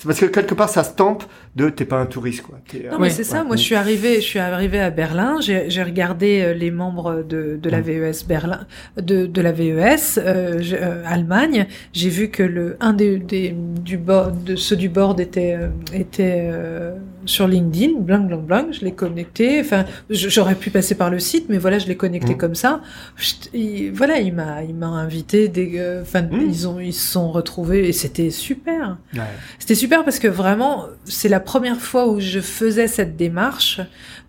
C'est 0.00 0.06
parce 0.06 0.20
que 0.20 0.26
quelque 0.26 0.54
part, 0.54 0.68
ça 0.68 0.84
stampe 0.84 1.24
de 1.56 1.68
t'es 1.70 1.84
pas 1.84 1.96
un 1.98 2.06
touriste, 2.06 2.42
quoi. 2.42 2.58
Non, 2.72 2.98
mais 2.98 3.06
Ouais. 3.06 3.10
c'est 3.10 3.24
ça. 3.24 3.40
Ouais. 3.40 3.46
Moi, 3.48 3.56
je 3.56 3.62
suis 3.62 3.74
arrivée, 3.74 4.14
je 4.20 4.26
suis 4.26 4.38
arrivée 4.38 4.78
à 4.78 4.90
Berlin. 4.90 5.38
J'ai 5.40 5.70
j'ai 5.70 5.82
regardé 5.82 6.40
euh, 6.40 6.54
les 6.54 6.70
membres 6.70 7.24
de, 7.28 7.58
de 7.60 7.68
la 7.68 7.80
Mm. 7.80 7.82
VES 7.82 8.24
Berlin, 8.28 8.60
de, 8.96 9.26
de 9.26 9.40
la 9.40 9.50
VES 9.50 9.96
euh, 10.18 10.62
euh, 10.72 11.02
Allemagne. 11.04 11.66
J'ai 11.92 12.10
vu 12.10 12.28
que 12.30 12.44
le 12.44 12.76
un 12.78 12.92
des, 12.92 13.18
des 13.18 13.50
du 13.50 13.98
board, 13.98 14.44
de 14.44 14.54
ceux 14.54 14.76
du 14.76 14.88
board 14.88 15.18
était 15.18 15.56
euh, 15.58 15.68
était 15.92 16.48
euh, 16.52 16.94
sur 17.28 17.46
LinkedIn. 17.46 18.00
Blang 18.00 18.26
blang 18.26 18.42
blang. 18.44 18.72
Je 18.72 18.84
l'ai 18.84 18.92
connecté. 18.92 19.60
Enfin, 19.60 19.84
j'aurais 20.10 20.54
pu 20.54 20.70
passer 20.70 20.94
par 20.94 21.10
le 21.10 21.18
site, 21.20 21.46
mais 21.48 21.58
voilà, 21.58 21.78
je 21.78 21.86
l'ai 21.86 21.96
connecté 21.96 22.34
Mm. 22.34 22.38
comme 22.38 22.54
ça. 22.54 22.80
Chut, 23.16 23.50
il- 23.54 23.92
voilà, 23.92 24.18
il 24.18 24.34
m'a 24.34 24.64
il 24.64 24.74
m'a 24.74 24.88
invité. 24.88 25.48
Des, 25.48 25.74
euh, 25.78 26.02
enfin, 26.02 26.22
Mm. 26.22 26.40
ils 26.48 26.66
ont 26.68 26.80
ils 26.80 26.92
se 26.92 27.12
sont 27.12 27.30
retrouvés 27.30 27.88
et 27.88 27.92
c'était 27.92 28.30
super. 28.30 28.98
Ouais. 29.14 29.20
C'était 29.58 29.74
super 29.74 30.04
parce 30.04 30.18
que 30.18 30.28
vraiment, 30.28 30.86
c'est 31.04 31.28
la 31.28 31.40
première 31.40 31.80
fois 31.80 32.08
où 32.08 32.18
je 32.20 32.40
faisais 32.40 32.88
cette 32.88 33.16
démarche 33.16 33.80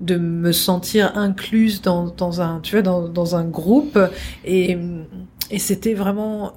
de 0.01 0.15
me 0.17 0.51
sentir 0.51 1.17
incluse 1.17 1.81
dans, 1.81 2.05
dans 2.07 2.41
un, 2.41 2.59
tu 2.61 2.75
vois, 2.75 2.81
dans, 2.81 3.07
dans 3.07 3.35
un 3.35 3.43
groupe 3.45 3.97
et, 4.45 4.77
et 5.51 5.59
c'était 5.59 5.93
vraiment 5.93 6.53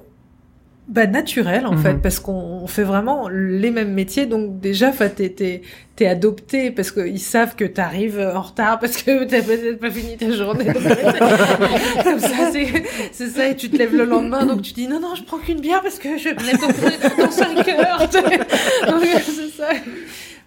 bah, 0.87 1.07
naturel 1.07 1.65
en 1.65 1.73
Mhm. 1.73 1.81
fait 1.81 1.93
parce 2.01 2.19
qu'on 2.19 2.33
on 2.33 2.67
fait 2.67 2.83
vraiment 2.83 3.29
les 3.29 3.71
mêmes 3.71 3.93
métiers. 3.93 4.25
Donc 4.25 4.59
déjà 4.59 4.91
t'es 5.29 5.61
t'es 5.95 6.07
adopté 6.07 6.71
parce 6.71 6.91
qu'ils 6.91 7.19
savent 7.19 7.55
que 7.55 7.63
t'arrives 7.65 8.19
en 8.19 8.41
retard 8.41 8.79
parce 8.79 8.97
que 9.01 9.23
t'as 9.23 9.41
peut-être 9.41 9.79
pas 9.79 9.89
fini 9.91 10.17
ta 10.17 10.31
journée. 10.31 10.65
Donc, 10.65 10.73
comme 12.03 12.19
ça 12.19 12.51
c'est 12.51 12.67
c'est 13.11 13.27
ça 13.29 13.47
et 13.47 13.55
tu 13.55 13.69
te 13.69 13.77
lèves 13.77 13.95
le 13.95 14.05
lendemain 14.05 14.45
donc 14.45 14.61
tu 14.61 14.73
dis 14.73 14.87
non 14.87 14.99
non 14.99 15.15
je 15.15 15.23
prends 15.23 15.37
qu'une 15.37 15.61
bière 15.61 15.81
parce 15.81 15.99
que 15.99 16.17
je 16.17 16.29
venais 16.29 16.53
t'ouvrir 16.57 16.91
dans 17.17 17.31
5 17.31 17.67
heures. 17.69 17.99
Donc 18.87 19.03
c'est 19.03 19.49
ça. 19.49 19.69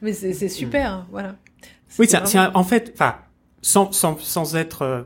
Mais 0.03 0.13
c'est 0.13 0.49
super 0.49 0.91
hein, 0.91 1.07
voilà. 1.11 1.37
Oui, 1.99 2.07
un- 2.19 2.27
vraiment- 2.27 2.51
en 2.59 2.65
fait, 2.65 2.91
enfin, 2.95 3.15
sans, 3.63 3.91
sans, 3.93 4.19
sans 4.21 4.55
être 4.57 4.83
euh, 4.83 5.03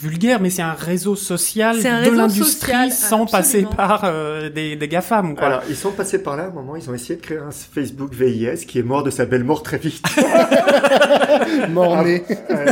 vulgaire, 0.00 0.40
mais 0.40 0.48
c'est 0.50 0.62
un 0.62 0.72
réseau 0.72 1.14
social 1.16 1.76
C'est 1.80 1.88
un 1.88 1.98
de 2.00 2.04
réseau 2.06 2.16
l'industrie 2.16 2.50
social, 2.50 2.90
sans 2.92 3.26
passer 3.26 3.58
absolument. 3.58 3.70
par 3.72 4.02
euh, 4.04 4.48
des, 4.48 4.76
des 4.76 4.88
GAFAM, 4.88 5.34
quoi. 5.36 5.46
Alors, 5.46 5.62
ils 5.68 5.76
sont 5.76 5.92
passés 5.92 6.22
par 6.22 6.36
là 6.36 6.44
à 6.44 6.46
un 6.46 6.50
moment, 6.50 6.74
ils 6.76 6.88
ont 6.88 6.94
essayé 6.94 7.16
de 7.16 7.20
créer 7.20 7.38
un 7.38 7.50
Facebook 7.50 8.12
VIS 8.14 8.64
qui 8.66 8.78
est 8.78 8.82
mort 8.82 9.02
de 9.02 9.10
sa 9.10 9.26
belle 9.26 9.44
mort 9.44 9.62
très 9.62 9.78
vite. 9.78 10.02
Mort-né. 11.70 12.22
Ouais. 12.48 12.64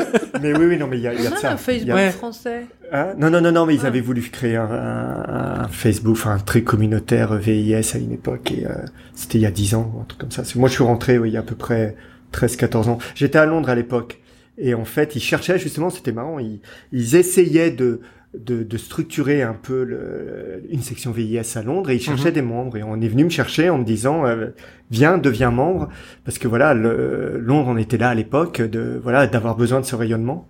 mais 0.43 0.53
oui, 0.57 0.67
oui, 0.67 0.79
non, 0.79 0.87
mais 0.87 0.97
il 0.99 1.03
y 1.03 1.09
a, 1.09 1.15
il 1.15 1.23
y 1.23 1.27
a 1.27 1.31
de 1.31 1.37
ça. 1.37 1.53
un 1.53 1.57
Facebook 1.57 1.97
a- 1.99 2.11
français 2.11 2.67
Hein? 2.93 3.09
Non, 3.19 3.29
non, 3.29 3.41
non, 3.43 3.53
non, 3.53 3.67
mais 3.67 3.75
ils 3.75 3.81
Ah. 3.85 3.89
avaient 3.89 4.01
voulu 4.01 4.23
créer 4.23 4.57
un, 4.57 4.65
un- 4.65 5.61
un 5.65 5.69
Facebook, 5.69 6.17
enfin 6.17 6.33
un 6.33 6.39
très 6.39 6.63
communautaire 6.63 7.33
euh, 7.33 7.37
VIS 7.39 7.75
à 7.95 7.99
une 7.99 8.13
époque, 8.13 8.51
et 8.53 8.67
euh, 8.67 8.71
c'était 9.15 9.37
il 9.39 9.43
y 9.43 9.47
a 9.47 9.51
10 9.51 9.75
ans, 9.75 9.93
un 10.01 10.05
truc 10.05 10.21
comme 10.21 10.31
ça. 10.31 10.43
Moi, 10.57 10.69
je 10.71 10.75
suis 10.75 10.85
rentré, 10.85 11.19
oui, 11.19 11.29
il 11.29 11.33
y 11.35 11.37
a 11.37 11.41
à 11.41 11.43
peu 11.43 11.55
près 11.55 11.97
13-14 12.33 12.89
ans. 12.89 12.99
J'étais 13.15 13.39
à 13.39 13.45
Londres 13.45 13.69
à 13.69 13.75
l'époque, 13.75 14.21
et 14.59 14.75
en 14.75 14.85
fait, 14.85 15.17
ils 15.17 15.21
cherchaient 15.21 15.59
justement, 15.59 15.91
c'était 15.91 16.13
marrant, 16.13 16.39
ils, 16.39 16.61
ils 16.93 17.15
essayaient 17.17 17.71
de, 17.71 18.01
de, 18.39 18.63
de 18.63 18.77
structurer 18.77 19.43
un 19.43 19.55
peu 19.55 19.85
le, 19.85 20.63
une 20.71 20.83
section 20.83 21.13
VIS 21.13 21.57
à 21.57 21.63
Londres, 21.63 21.91
et 21.91 21.97
ils 21.97 22.01
cherchaient 22.01 22.29
Mhm. 22.29 22.35
des 22.35 22.43
membres, 22.43 22.77
et 22.77 22.83
on 22.83 23.01
est 23.01 23.09
venu 23.09 23.25
me 23.25 23.31
chercher 23.31 23.71
en 23.71 23.79
me 23.79 23.85
disant, 23.85 24.27
euh, 24.27 24.49
viens, 24.91 25.17
deviens 25.19 25.51
membre, 25.51 25.89
parce 26.25 26.39
que 26.39 26.49
voilà, 26.49 26.75
le, 26.75 27.39
Londres, 27.39 27.69
on 27.71 27.77
était 27.79 27.99
là 27.99 28.11
à 28.11 28.15
l'époque, 28.15 28.61
de 28.61 29.01
voilà, 29.03 29.27
d'avoir 29.27 29.57
besoin 29.57 29.81
de 29.81 29.87
ce 29.87 29.97
rayonnement. 29.97 30.49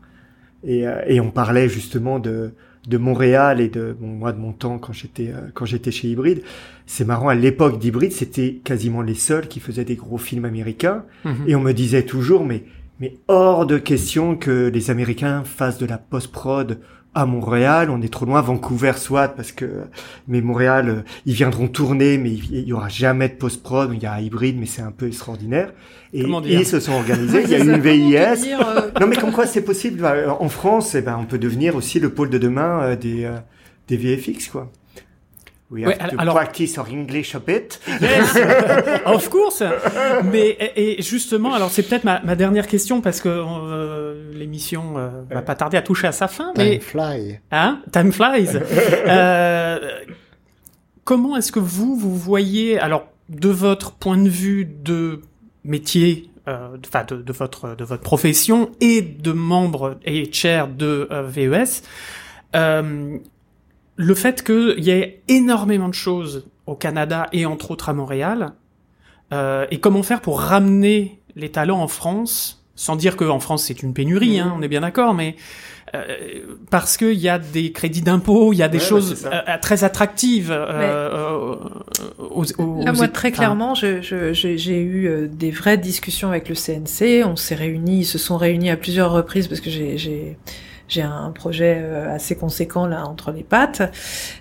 Et, 0.64 0.89
euh, 0.89 1.01
et 1.06 1.20
on 1.20 1.30
parlait 1.30 1.68
justement 1.68 2.18
de, 2.18 2.51
de 2.89 2.98
Montréal 2.98 3.60
et 3.60 3.68
de 3.68 3.94
bon, 3.98 4.09
moi 4.09 4.32
de 4.32 4.39
mon 4.39 4.52
temps 4.52 4.78
quand 4.78 4.93
j'étais 4.93 5.28
euh, 5.28 5.51
quand 5.55 5.66
j'étais 5.66 5.93
chez 5.93 6.09
Hybrid. 6.09 6.43
C'est 6.85 7.05
marrant 7.05 7.28
à 7.28 7.36
l'époque 7.36 7.78
d'Hybrid, 7.78 8.10
c'était 8.10 8.55
quasiment 8.64 9.02
les 9.02 9.14
seuls 9.14 9.47
qui 9.47 9.60
faisaient 9.60 9.85
des 9.85 9.94
gros 9.94 10.18
films 10.18 10.47
américains. 10.47 11.05
Mhm. 11.24 11.44
Et 11.47 11.55
on 11.55 11.60
me 11.60 11.72
disait 11.72 12.02
toujours, 12.02 12.44
mais 12.44 12.64
mais 13.01 13.16
hors 13.29 13.66
de 13.66 13.79
question 13.79 14.37
que 14.37 14.69
les 14.69 14.91
Américains 14.91 15.45
fassent 15.45 15.79
de 15.79 15.87
la 15.87 15.99
post-prod 15.99 16.81
à 17.15 17.27
Montréal. 17.27 17.91
On 17.91 18.01
est 18.03 18.12
trop 18.12 18.27
loin, 18.27 18.41
Vancouver 18.41 18.93
soit 18.97 19.29
parce 19.29 19.53
que 19.53 19.66
mais 20.27 20.41
Montréal, 20.41 20.89
euh, 20.89 21.03
ils 21.27 21.35
viendront 21.35 21.69
tourner, 21.69 22.19
mais 22.19 22.31
il, 22.31 22.69
y 22.69 22.73
aura 22.73 22.89
jamais 22.89 23.29
de 23.29 23.35
post-prod. 23.35 23.91
Il 23.93 24.03
y 24.03 24.07
a 24.07 24.20
Hybrid, 24.20 24.57
mais 24.59 24.66
c'est 24.66 24.83
un 24.83 24.93
peu 24.93 25.07
extraordinaire. 25.07 25.73
Et 26.12 26.25
ils 26.47 26.66
se 26.66 26.81
sont 26.81 26.93
organisés. 26.93 27.43
Il 27.45 27.51
y 27.51 27.55
a 27.55 27.59
une 27.59 27.79
VIS. 27.79 28.43
dire, 28.43 28.66
euh, 28.66 28.91
Non, 29.01 29.07
mais 29.07 29.16
comme 29.16 29.33
quoi 29.33 29.47
c'est 29.47 29.62
possible. 29.62 30.01
Bah, 30.01 30.37
En 30.41 30.49
France, 30.49 30.95
eh 30.95 31.03
ben, 31.03 31.19
on 31.20 31.27
peut 31.27 31.39
devenir 31.39 31.77
aussi 31.77 32.01
le 32.01 32.11
pôle 32.11 32.31
de 32.31 32.39
demain 32.39 32.83
euh, 32.83 32.97
des, 32.97 33.31
des 33.89 33.97
VFX, 33.97 34.49
quoi. 34.49 34.70
We 35.70 35.82
have 35.85 35.89
Ouais, 35.89 35.99
to 35.99 36.16
alors- 36.19 36.35
practice 36.35 36.78
our 36.78 36.86
English 36.90 37.35
a 37.35 37.40
bit. 37.40 37.78
Yes, 38.01 38.35
of 39.05 39.28
course. 39.28 39.62
Mais 40.24 40.49
et, 40.77 40.99
et 40.99 41.03
justement, 41.03 41.53
alors 41.53 41.70
c'est 41.70 41.82
peut-être 41.82 42.05
ma, 42.05 42.20
ma 42.23 42.36
dernière 42.36 42.66
question 42.66 43.01
parce 43.03 43.20
que 43.20 43.28
euh, 43.28 44.32
l'émission 44.32 44.95
euh, 44.97 45.09
va 45.31 45.43
pas 45.43 45.55
tarder 45.55 45.77
à 45.77 45.82
toucher 45.82 46.07
à 46.07 46.12
sa 46.12 46.27
fin. 46.27 46.53
Mais 46.57 46.78
Time 46.78 46.81
fly. 46.81 47.40
Hein? 47.51 47.82
Time 47.93 48.12
flies. 48.12 48.49
euh, 49.07 49.78
comment 51.05 51.36
est-ce 51.36 51.53
que 51.53 51.61
vous, 51.61 51.97
vous 51.97 52.16
voyez, 52.16 52.78
alors, 52.78 53.07
de 53.28 53.49
votre 53.51 53.93
point 53.93 54.16
de 54.16 54.28
vue 54.28 54.65
de 54.65 55.20
métier, 55.65 56.31
euh, 56.49 56.78
enfin, 56.86 57.05
de, 57.07 57.16
de 57.16 57.32
votre, 57.32 57.74
de 57.77 57.85
votre 57.85 58.03
profession 58.03 58.70
et 58.81 59.03
de 59.03 59.32
membre 59.32 59.99
et 60.05 60.32
chair 60.32 60.66
de 60.69 61.09
euh, 61.11 61.23
VES, 61.28 61.82
euh, 62.57 63.19
le 64.01 64.15
fait 64.15 64.43
qu'il 64.45 64.79
y 64.83 64.91
ait 64.91 65.20
énormément 65.29 65.89
de 65.89 65.95
choses 65.95 66.47
au 66.66 66.75
Canada 66.77 67.27
et 67.33 67.45
entre 67.47 67.73
autres 67.73 67.89
à 67.89 67.93
Montréal, 67.93 68.53
euh, 69.35 69.66
et 69.70 69.79
comment 69.81 70.03
faire 70.03 70.20
pour 70.23 70.41
ramener 70.41 71.19
les 71.37 71.51
talents 71.51 71.81
en 71.83 71.89
France, 71.89 72.65
sans 72.77 72.97
dire 72.97 73.16
qu'en 73.16 73.41
France 73.41 73.65
c'est 73.65 73.83
une 73.83 73.93
pénurie, 73.93 74.39
hein, 74.39 74.55
on 74.57 74.62
est 74.62 74.69
bien 74.69 74.81
d'accord, 74.83 75.15
mais 75.15 75.35
euh, 75.95 76.05
parce 76.70 76.97
qu'il 76.97 77.15
y 77.19 77.29
a 77.29 77.39
des 77.39 77.73
crédits 77.73 78.03
d'impôt, 78.03 78.53
il 78.53 78.57
y 78.57 78.62
a 78.62 78.69
des 78.69 78.79
Ouais, 78.79 78.85
choses 78.85 79.27
euh, 79.33 79.57
très 79.61 79.83
attractives 79.85 80.51
euh, 80.53 80.66
euh, 80.69 81.57
aux, 82.31 82.45
aux- 82.61 82.85
Là, 82.85 82.93
aux- 82.93 82.97
moi, 82.97 83.09
très 83.09 83.33
clairement, 83.33 83.75
je- 83.75 84.01
je- 84.03 84.33
j'ai 84.33 84.59
j'ai 84.59 84.81
eu 84.81 85.09
euh, 85.09 85.27
des 85.29 85.51
vraies 85.51 85.79
discussions 85.79 86.29
avec 86.29 86.49
le 86.49 86.55
CNC. 86.55 87.25
On 87.25 87.37
s'est 87.37 87.55
réunis, 87.57 88.01
ils 88.01 88.05
se 88.05 88.19
sont 88.19 88.37
réunis 88.37 88.70
à 88.70 88.77
plusieurs 88.77 89.11
reprises 89.12 89.49
parce 89.49 89.61
que 89.62 89.70
j'ai 89.70 90.37
j'ai 90.89 91.02
un 91.02 91.31
projet 91.31 91.77
euh, 91.81 92.15
assez 92.15 92.35
conséquent 92.36 92.86
là 92.86 93.05
entre 93.06 93.31
les 93.32 93.44
pattes 93.44 93.82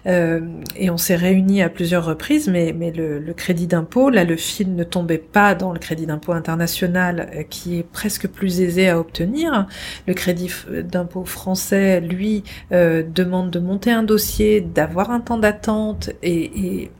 Euh, 0.06 0.42
et 0.78 0.90
on 0.90 0.98
s'est 0.98 1.16
réunis 1.16 1.62
à 1.62 1.70
plusieurs 1.70 2.06
reprises. 2.06 2.48
Mais 2.50 2.74
mais 2.74 2.92
le, 2.92 3.20
le 3.20 3.34
crédit 3.34 3.68
d'impôt, 3.68 4.10
là, 4.10 4.24
le 4.24 4.38
film 4.38 4.76
ne 4.76 4.84
tombait 4.84 5.18
pas 5.18 5.56
dans 5.56 5.74
le 5.74 5.80
crédit 5.80 6.06
d'impôt 6.06 6.34
international 6.34 7.30
euh, 7.36 7.44
qui 7.44 7.78
est 7.80 7.84
presque 7.84 8.28
plus 8.28 8.62
aisé 8.62 8.90
à 8.90 9.00
obtenir. 9.00 9.68
Le 10.08 10.14
crédit 10.14 10.48
f- 10.48 10.82
d'impôt 10.82 11.26
français, 11.26 12.00
lui, 12.02 12.44
euh, 12.72 13.04
demande 13.04 13.50
de 13.52 13.60
monter 13.60 13.92
un 13.92 14.04
dossier, 14.04 14.62
d'avoir 14.62 15.12
un 15.12 15.20
temps 15.20 15.38
d'attente 15.38 16.10
et, 16.24 16.84
et 16.84 16.92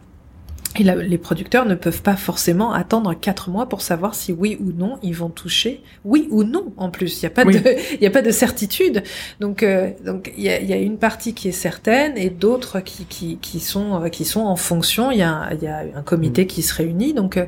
et 0.80 0.84
la- 0.84 0.96
les 0.96 1.18
producteurs 1.18 1.66
ne 1.66 1.76
peuvent 1.76 2.02
pas 2.02 2.16
forcément 2.16 2.72
attendre 2.74 3.14
quatre 3.14 3.50
mois 3.50 3.68
pour 3.68 3.82
savoir 3.82 4.16
si 4.16 4.32
oui 4.34 4.58
ou 4.60 4.72
non 4.72 4.98
ils 5.04 5.16
vont 5.16 5.30
toucher, 5.30 5.82
oui 6.06 6.28
ou 6.32 6.44
non 6.44 6.74
en 6.78 6.90
plus. 6.90 7.22
Il 7.22 7.26
n'y 7.26 7.28
a 7.28 7.30
pas 7.32 7.44
Oui. 7.46 7.60
de, 7.60 7.76
il 7.96 8.02
y 8.02 8.06
a 8.08 8.10
pas 8.12 8.22
de 8.22 8.32
certitude. 8.32 9.04
Donc, 9.40 9.64
euh, 9.64 9.92
donc 10.06 10.32
il 10.38 10.44
y 10.44 10.50
a, 10.50 10.62
y 10.62 10.74
a 10.74 10.78
une 10.78 10.98
partie 10.98 11.34
qui 11.34 11.48
est 11.48 11.52
certaine 11.52 12.18
et 12.18 12.30
d'autres 12.30 12.80
qui, 12.80 13.06
qui, 13.06 13.38
qui 13.38 13.60
sont, 13.60 14.04
euh, 14.04 14.10
qui 14.10 14.26
sont 14.26 14.42
en 14.42 14.56
fonction. 14.56 15.12
Il 15.12 15.18
y 15.20 15.24
a, 15.24 15.50
y 15.62 15.68
a 15.68 15.84
un 15.96 16.02
comité 16.04 16.48
qui 16.48 16.62
se 16.62 16.74
réunit. 16.76 17.14
Donc, 17.14 17.38
euh, 17.38 17.46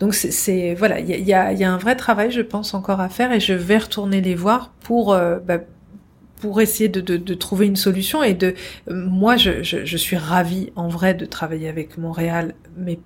donc 0.00 0.14
c'est, 0.14 0.74
voilà, 0.74 1.00
il 1.00 1.08
y 1.08 1.12
a, 1.14 1.16
il 1.16 1.26
y, 1.26 1.32
a, 1.34 1.52
il 1.52 1.58
y 1.58 1.64
a 1.64 1.72
un 1.72 1.78
vrai 1.78 1.96
travail, 1.96 2.30
je 2.30 2.40
pense, 2.42 2.74
encore 2.74 3.00
à 3.00 3.08
faire 3.08 3.32
et 3.32 3.40
je 3.40 3.52
vais 3.54 3.78
retourner 3.78 4.20
les 4.20 4.34
voir 4.34 4.72
pour, 4.80 5.12
euh, 5.12 5.38
bah, 5.38 5.58
pour 6.40 6.60
essayer 6.60 6.88
de, 6.88 7.00
de, 7.00 7.16
de 7.16 7.34
trouver 7.34 7.66
une 7.66 7.76
solution 7.76 8.22
et 8.22 8.34
de 8.34 8.54
moi 8.90 9.36
je, 9.36 9.62
je, 9.62 9.84
je 9.84 9.96
suis 9.96 10.16
ravie 10.16 10.72
en 10.76 10.88
vrai 10.88 11.14
de 11.14 11.24
travailler 11.24 11.68
avec 11.68 11.98
Montréal 11.98 12.54
mais 12.76 12.98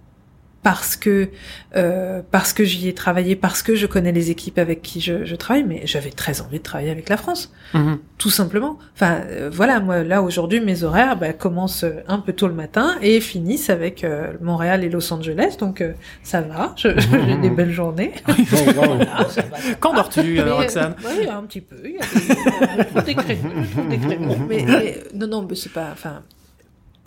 parce 0.63 0.95
que 0.97 1.29
euh, 1.75 2.23
parce 2.31 2.53
que 2.53 2.63
j'y 2.65 2.87
ai 2.89 2.95
travaillé 2.95 3.35
parce 3.35 3.63
que 3.63 3.75
je 3.75 3.87
connais 3.87 4.13
les 4.13 4.31
équipes 4.31 4.59
avec 4.59 4.81
qui 4.81 5.01
je, 5.01 5.25
je 5.25 5.35
travaille 5.35 5.65
mais 5.65 5.83
j'avais 5.87 6.11
très 6.11 6.41
envie 6.41 6.59
de 6.59 6.63
travailler 6.63 6.91
avec 6.91 7.09
la 7.09 7.17
France 7.17 7.53
mhm. 7.75 7.99
tout 8.17 8.31
simplement 8.31 8.79
enfin 8.95 9.23
euh, 9.27 9.51
voilà 9.53 9.81
moi 9.81 10.05
là 10.05 10.23
aujourd'hui 10.23 10.61
mes 10.61 10.85
horaires 10.85 11.17
bah, 11.17 11.33
commencent 11.33 11.85
un 12.07 12.19
peu 12.21 12.33
tôt 12.33 12.47
le 12.47 12.55
matin 12.55 12.97
et 13.03 13.21
finissent 13.21 13.71
avec 13.71 14.05
euh, 14.05 14.35
Montréal 14.41 14.85
et 14.85 14.89
Los 14.89 15.13
Angeles 15.13 15.57
donc 15.59 15.81
euh, 15.81 15.95
ça 16.23 16.43
va 16.43 16.75
je- 16.77 16.97
j'ai 17.27 17.37
des 17.39 17.51
belles 17.51 17.73
journées 17.73 18.13
Quand 19.81 19.95
dors-tu, 19.95 20.41
Roxane 20.41 20.95
ouais, 21.05 21.29
un 21.29 21.43
petit 21.43 21.61
peu. 21.61 21.77
Il 21.85 21.93
y 21.93 21.97
a 21.97 22.01
des, 22.01 22.79
je 22.79 22.85
trouve 22.89 23.05
des 23.05 23.15
créneaux, 23.15 23.51
je 23.65 23.71
trouve 23.71 23.89
des 23.89 23.99
créneaux. 23.99 24.37
Mais, 24.49 24.65
mais- 24.67 24.99
non, 25.15 25.27
non, 25.27 25.47
mais 25.49 25.55
c'est 25.57 25.73
pas. 25.73 25.89
Enfin. 25.93 26.23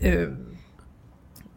euh, 0.03 0.29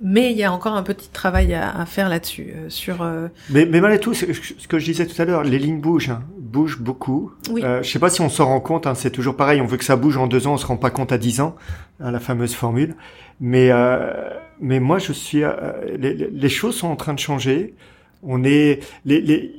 mais 0.01 0.31
il 0.33 0.37
y 0.39 0.45
a 0.45 0.53
encore 0.53 0.75
un 0.75 0.83
petit 0.83 1.09
travail 1.11 1.55
à, 1.55 1.71
à 1.77 1.87
faire 1.87 2.09
là-dessus, 2.09 2.53
euh, 2.55 2.69
sur. 2.71 3.03
euh, 3.03 3.29
Mais, 3.51 3.67
mais 3.67 3.81
malgré 3.81 3.99
tout, 4.01 4.15
ce 4.15 4.25
que 4.69 4.79
je 4.79 4.85
disais 4.85 5.07
tout 5.07 5.21
à 5.21 5.25
l'heure, 5.25 5.43
les 5.45 5.59
lignes 5.59 5.81
bougent, 5.81 6.11
hein, 6.11 6.23
bougent 6.39 6.81
beaucoup. 6.81 7.33
oui. 7.51 7.63
Euh, 7.65 7.83
je 7.83 7.91
sais 7.91 7.99
pas 7.99 8.11
si 8.11 8.21
on 8.21 8.29
s'en 8.29 8.47
rend 8.47 8.61
compte, 8.61 8.87
hein, 8.87 8.95
c'est 8.95 9.11
toujours 9.11 9.37
pareil, 9.37 9.61
on 9.61 9.67
veut 9.67 9.77
que 9.77 9.85
ça 9.85 9.97
bouge 9.97 10.17
en 10.17 10.27
deux 10.27 10.47
ans, 10.47 10.55
on 10.55 10.57
se 10.59 10.67
rend 10.67 10.77
pas 10.77 10.91
compte 10.91 11.13
à 11.13 11.19
dix 11.19 11.41
ans, 11.41 11.57
hein, 12.01 12.11
la 12.11 12.21
fameuse 12.21 12.55
formule. 12.55 12.95
Mais, 13.41 13.71
euh, 13.71 14.31
mais 14.61 14.81
moi, 14.81 14.99
je 14.99 15.13
suis, 15.13 15.43
euh, 15.45 15.53
les, 15.99 16.15
les- 16.15 16.31
les 16.31 16.49
choses 16.49 16.75
sont 16.77 16.89
en 16.89 16.97
train 16.97 17.15
de 17.15 17.19
changer. 17.21 17.75
On 18.23 18.43
est 18.45 18.81
les, 19.05 19.21
les 19.21 19.53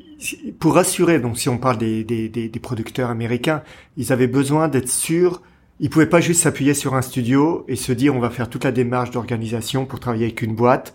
pour 0.60 0.78
assurer. 0.78 1.20
Donc, 1.20 1.38
si 1.38 1.48
on 1.48 1.58
parle 1.58 1.78
des, 1.78 2.04
des, 2.04 2.28
des, 2.28 2.50
des 2.50 2.60
producteurs 2.60 3.10
américains, 3.10 3.62
ils 3.96 4.12
avaient 4.12 4.28
besoin 4.28 4.68
d'être 4.68 4.90
sûrs. 4.90 5.42
Ils 5.80 5.90
pouvaient 5.90 6.10
pas 6.10 6.22
juste 6.22 6.42
s'appuyer 6.42 6.74
sur 6.74 6.96
un 6.96 7.02
studio 7.02 7.66
et 7.68 7.76
se 7.76 7.92
dire 7.92 8.16
on 8.16 8.20
va 8.20 8.30
faire 8.30 8.50
toute 8.50 8.64
la 8.64 8.72
démarche 8.72 9.12
d'organisation 9.12 9.86
pour 9.86 10.00
travailler 10.00 10.26
avec 10.26 10.42
une 10.42 10.56
boîte 10.56 10.94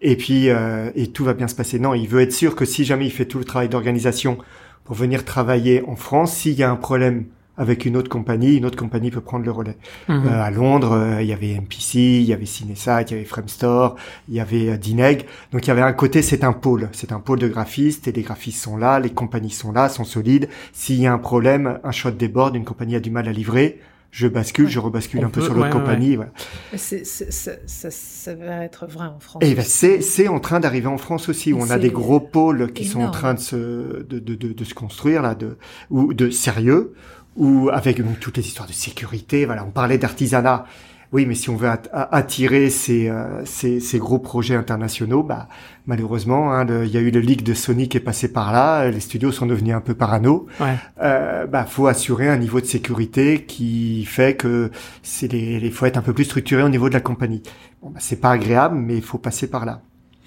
et 0.00 0.16
puis 0.16 0.48
euh, 0.48 0.90
et 0.94 1.08
tout 1.08 1.24
va 1.24 1.34
bien 1.34 1.48
se 1.48 1.54
passer. 1.54 1.78
Non, 1.78 1.94
il 1.94 2.08
veut 2.08 2.20
être 2.20 2.32
sûr 2.32 2.56
que 2.56 2.64
si 2.64 2.84
jamais 2.84 3.06
il 3.06 3.12
fait 3.12 3.26
tout 3.26 3.38
le 3.38 3.44
travail 3.44 3.68
d'organisation 3.68 4.38
pour 4.84 4.96
venir 4.96 5.24
travailler 5.24 5.82
en 5.86 5.96
France, 5.96 6.34
s'il 6.34 6.54
y 6.54 6.62
a 6.62 6.70
un 6.70 6.76
problème 6.76 7.26
avec 7.56 7.84
une 7.84 7.96
autre 7.96 8.08
compagnie, 8.08 8.56
une 8.56 8.64
autre 8.64 8.78
compagnie 8.78 9.10
peut 9.10 9.20
prendre 9.20 9.44
le 9.44 9.50
relais. 9.50 9.76
Mhm. 10.08 10.26
Euh, 10.26 10.42
à 10.42 10.50
Londres, 10.50 10.92
euh, 10.92 11.22
il 11.22 11.28
y 11.28 11.32
avait 11.32 11.54
MPC, 11.54 11.98
il 11.98 12.22
y 12.22 12.32
avait 12.32 12.46
Cinesite, 12.46 13.10
il 13.10 13.12
y 13.12 13.14
avait 13.14 13.24
Framestore, 13.24 13.96
il 14.28 14.34
y 14.34 14.40
avait 14.40 14.70
euh, 14.70 14.76
Dineg. 14.76 15.26
Donc 15.52 15.66
il 15.66 15.68
y 15.68 15.70
avait 15.70 15.82
un 15.82 15.92
côté, 15.92 16.22
c'est 16.22 16.44
un 16.44 16.52
pôle, 16.52 16.88
c'est 16.92 17.12
un 17.12 17.20
pôle 17.20 17.38
de 17.38 17.48
graphistes 17.48 18.08
et 18.08 18.12
les 18.12 18.22
graphistes 18.22 18.62
sont 18.62 18.76
là, 18.76 18.98
les 18.98 19.10
compagnies 19.10 19.50
sont 19.50 19.72
là, 19.72 19.88
sont 19.88 20.04
solides. 20.04 20.48
S'il 20.72 21.00
y 21.00 21.06
a 21.06 21.12
un 21.12 21.18
problème, 21.18 21.78
un 21.84 21.92
shot 21.92 22.12
déborde, 22.12 22.56
une 22.56 22.64
compagnie 22.64 22.96
a 22.96 23.00
du 23.00 23.10
mal 23.10 23.28
à 23.28 23.32
livrer, 23.32 23.80
je 24.12 24.28
bascule, 24.28 24.68
je 24.68 24.78
rebascule 24.78 25.20
On 25.20 25.26
un 25.26 25.30
peu 25.30 25.40
sur 25.40 25.54
l'autre 25.54 25.68
ouais, 25.68 25.74
ouais, 25.74 25.80
compagnie. 25.80 26.16
Voilà. 26.16 26.30
Ça, 26.76 26.96
ça, 27.02 27.90
ça 27.90 28.34
va 28.34 28.62
être 28.64 28.86
vrai 28.86 29.06
en 29.06 29.18
France. 29.18 29.42
Et 29.42 29.54
ben 29.54 29.64
c'est 29.64 30.02
c'est 30.02 30.28
en 30.28 30.38
train 30.38 30.60
d'arriver 30.60 30.86
en 30.86 30.98
France 30.98 31.30
aussi 31.30 31.52
où 31.52 31.58
Et 31.58 31.62
on 31.62 31.70
a 31.70 31.78
des 31.78 31.90
gros 31.90 32.20
pôles 32.20 32.72
qui 32.72 32.84
sont 32.84 33.00
en 33.00 33.10
train 33.10 33.32
de 33.32 33.40
se 33.40 33.56
de, 33.56 34.18
de, 34.18 34.34
de, 34.34 34.52
de 34.52 34.64
se 34.64 34.74
construire 34.74 35.22
là 35.22 35.34
de 35.34 35.56
ou 35.90 36.12
de 36.12 36.28
sérieux 36.28 36.94
ou 37.36 37.70
avec 37.72 38.04
donc, 38.04 38.20
toutes 38.20 38.36
les 38.36 38.46
histoires 38.46 38.68
de 38.68 38.74
sécurité 38.74 39.46
voilà 39.46 39.64
on 39.64 39.70
parlait 39.70 39.96
d'artisanat 39.96 40.66
oui 41.12 41.26
mais 41.26 41.34
si 41.34 41.50
on 41.50 41.56
veut 41.56 41.68
attirer 41.92 42.70
ces, 42.70 43.08
euh, 43.08 43.44
ces 43.44 43.80
ces 43.80 43.98
gros 43.98 44.18
projets 44.18 44.54
internationaux 44.54 45.22
bah 45.22 45.48
malheureusement 45.86 46.52
hein, 46.52 46.66
il 46.84 46.88
y 46.90 46.96
a 46.96 47.00
eu 47.00 47.10
le 47.10 47.20
leak 47.20 47.42
de 47.44 47.54
Sony 47.54 47.88
qui 47.88 47.96
est 47.98 48.00
passé 48.00 48.32
par 48.32 48.52
là 48.52 48.88
les 48.90 49.00
studios 49.00 49.30
sont 49.32 49.46
devenus 49.46 49.74
un 49.74 49.80
peu 49.80 49.94
parano 49.94 50.46
Ouais. 50.60 50.76
euh, 51.02 51.46
bah 51.46 51.64
faut 51.64 51.86
assurer 51.86 52.28
un 52.28 52.38
niveau 52.38 52.60
de 52.60 52.66
sécurité 52.66 53.44
qui 53.44 54.04
fait 54.06 54.36
que 54.36 54.70
c'est 55.02 55.30
les, 55.30 55.60
les 55.60 55.70
faut 55.70 55.86
être 55.86 55.98
un 55.98 56.02
peu 56.02 56.12
plus 56.14 56.24
structuré 56.24 56.62
au 56.62 56.68
niveau 56.68 56.88
de 56.88 56.94
la 56.94 57.00
compagnie. 57.00 57.42
Bon 57.82 57.90
bah 57.90 57.98
c'est 58.00 58.20
pas 58.20 58.30
agréable, 58.32 58.76
mais 58.76 58.96
il 58.96 59.02
faut 59.02 59.18
passer 59.18 59.48
par 59.50 59.64
là. 59.66 59.82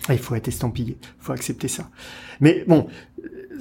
Et 0.10 0.14
Il 0.14 0.19
faut 0.19 0.36
être 0.36 0.48
estampillé, 0.48 0.98
il 1.02 1.23
faut 1.23 1.34
accepter 1.34 1.68
ça. 1.68 1.90
Mais 2.41 2.64
bon, 2.68 2.88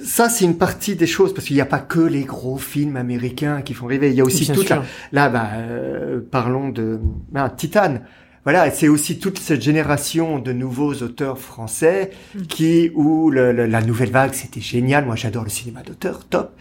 ça 0.03 0.29
c'est 0.29 0.45
une 0.45 0.57
partie 0.57 0.95
des 0.95 1.07
choses 1.07 1.33
parce 1.33 1.47
qu'il 1.47 1.55
n'y 1.55 1.61
a 1.61 1.65
pas 1.65 1.79
que 1.79 1.99
les 1.99 2.23
gros 2.23 2.57
films 2.57 2.97
américains 2.97 3.61
qui 3.61 3.73
font 3.73 3.87
rêver. 3.87 4.09
Il 4.09 4.15
y 4.15 4.21
a 4.21 4.23
aussi 4.25 4.45
toute 4.51 4.69
la, 4.69 4.83
là 5.11 5.29
bah 5.29 5.49
euh, 5.55 6.19
parlons 6.29 6.69
de 6.69 6.99
ben, 7.31 7.49
Titan. 7.49 7.99
Voilà, 8.43 8.69
c'est 8.69 8.87
aussi 8.89 9.17
toute 9.17 9.39
cette 9.39 9.63
génération 9.63 10.37
de 10.37 10.51
nouveaux 10.51 10.93
auteurs 11.01 11.39
français 11.39 12.11
qui, 12.47 12.91
où 12.93 13.31
le- 13.31 13.51
le- 13.51 13.65
la 13.65 13.81
nouvelle 13.81 14.11
vague, 14.11 14.33
c'était 14.35 14.61
génial. 14.61 15.03
Moi, 15.03 15.15
j'adore 15.15 15.43
le 15.45 15.49
cinéma 15.49 15.81
d'auteur, 15.81 16.27
top. 16.27 16.51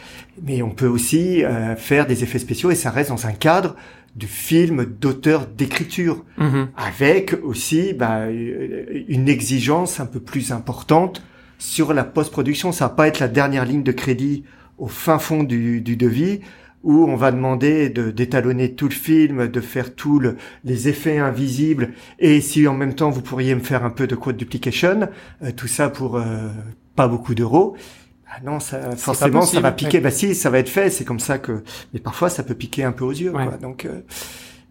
Mais 0.43 0.63
on 0.63 0.71
peut 0.71 0.87
aussi 0.87 1.45
euh, 1.45 1.77
faire 1.77 2.07
des 2.07 2.23
effets 2.23 2.39
spéciaux 2.39 2.71
et 2.71 2.75
ça 2.75 2.89
reste 2.89 3.11
dans 3.11 3.27
un 3.27 3.33
cadre 3.33 3.77
de 4.17 4.27
film 4.27 4.85
d'auteur 4.85 5.47
d'écriture 5.47 6.25
Mhm. 6.39 6.69
avec 6.77 7.35
aussi 7.43 7.93
bah, 7.95 8.31
une 8.31 9.29
exigence 9.29 10.01
un 10.01 10.07
peu 10.07 10.21
plus 10.21 10.53
importante 10.53 11.23
sur 11.59 11.93
la 11.95 12.05
post-production. 12.05 12.73
Ça 12.73 12.87
va 12.87 12.95
pas 12.95 13.09
être 13.09 13.21
la 13.21 13.29
dernière 13.29 13.65
ligne 13.65 13.83
de 13.83 13.93
crédit 13.93 14.45
au 14.79 14.87
fin 14.89 15.19
fond 15.19 15.43
du, 15.43 15.81
du 15.81 15.97
devis 15.97 16.41
où 16.83 17.07
on 17.09 17.17
va 17.17 17.33
demander 17.33 17.89
de 17.89 18.11
d'étalonner 18.11 18.75
tout 18.75 18.89
le 18.89 18.95
film, 18.95 19.49
de 19.49 19.61
faire 19.61 19.95
tous 19.95 20.19
le, 20.19 20.37
les 20.65 20.87
effets 20.89 21.19
invisibles 21.19 21.91
et 22.19 22.41
si 22.43 22.69
en 22.69 22.75
même 22.75 22.95
temps 22.95 23.09
vous 23.11 23.23
pourriez 23.23 23.55
me 23.55 23.61
faire 23.61 23.85
un 23.85 23.91
peu 23.91 24.07
de 24.07 24.15
code 24.15 24.37
duplication, 24.37 25.09
euh, 25.43 25.51
tout 25.57 25.67
ça 25.69 25.89
pour 25.89 26.17
euh, 26.17 26.51
pas 26.95 27.09
beaucoup 27.09 27.35
d'euros. 27.35 27.75
Ah 28.37 28.41
non, 28.45 28.59
ça, 28.61 28.97
forcément, 28.97 29.43
ça 29.43 29.61
va 29.61 29.71
piquer. 29.73 29.99
ouais. 29.99 30.03
Bah 30.05 30.11
si, 30.11 30.35
ça 30.35 30.51
va 30.51 30.59
être 30.59 30.69
fait. 30.69 30.91
C'est 30.91 31.05
comme 31.05 31.21
ça 31.21 31.39
que. 31.39 31.63
Mais 31.93 32.01
parfois, 32.01 32.29
ça 32.29 32.43
peut 32.43 32.55
piquer 32.55 32.83
un 32.85 32.93
peu 32.93 33.05
aux 33.05 33.13
yeux. 33.13 33.31
Ouais. 33.33 33.47
Quoi. 33.47 33.57
Donc, 33.59 33.85
euh, 33.85 34.01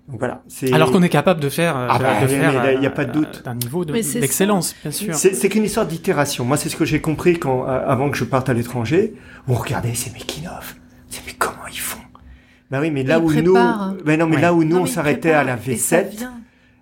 donc 0.10 0.20
voilà. 0.20 0.42
C'est. 0.48 0.74
Alors 0.74 0.92
qu'on 0.92 1.02
est 1.04 1.10
capable 1.10 1.40
de 1.40 1.50
faire, 1.50 1.78
euh, 1.78 1.88
Ah 1.90 1.98
bah, 2.00 2.16
de 2.22 2.26
mais 2.26 2.40
faire 2.40 2.54
là, 2.64 2.74
y 2.74 2.86
a 2.86 2.90
euh, 2.90 2.94
pas 2.94 3.06
de 3.06 3.12
doute. 3.14 3.42
d'un 3.46 3.56
niveau 3.56 3.86
de- 3.86 3.94
d'excellence, 3.94 4.76
bien 4.82 4.92
sûr. 4.92 5.16
C'est 5.16 5.50
qu'une 5.50 5.64
histoire 5.64 5.86
d'itération. 5.86 6.44
Moi, 6.46 6.58
c'est 6.58 6.70
ce 6.70 6.76
que 6.76 6.86
j'ai 6.86 7.00
compris 7.00 7.40
quand, 7.40 7.68
euh, 7.70 7.86
avant 7.88 8.10
que 8.12 8.18
je 8.18 8.26
parte 8.26 8.50
à 8.50 8.54
l'étranger. 8.54 9.14
On 9.48 9.54
regardait 9.54 9.94
ces 9.96 10.12
making-of. 10.12 10.76
C'est 11.10 11.22
mais 11.26 11.34
comment 11.34 11.68
ils 11.72 11.80
font? 11.80 12.00
Bah 12.72 12.80
oui, 12.82 12.92
mais 12.92 13.04
là 13.04 13.18
Ils 13.20 13.24
où 13.24 13.28
préparent. 13.28 13.92
nous, 13.94 13.98
mais 14.06 14.18
non, 14.18 14.26
mais 14.28 14.36
Ouais. 14.38 14.42
là 14.42 14.54
où 14.54 14.64
nous 14.64 14.76
Non, 14.76 14.82
on 14.82 14.86
il 14.86 14.92
s'arrêtait 14.92 15.32
à 15.32 15.44
la 15.44 15.58
et 15.68 15.78
ça 15.78 16.02
V7. 16.02 16.10
vient. 16.10 16.34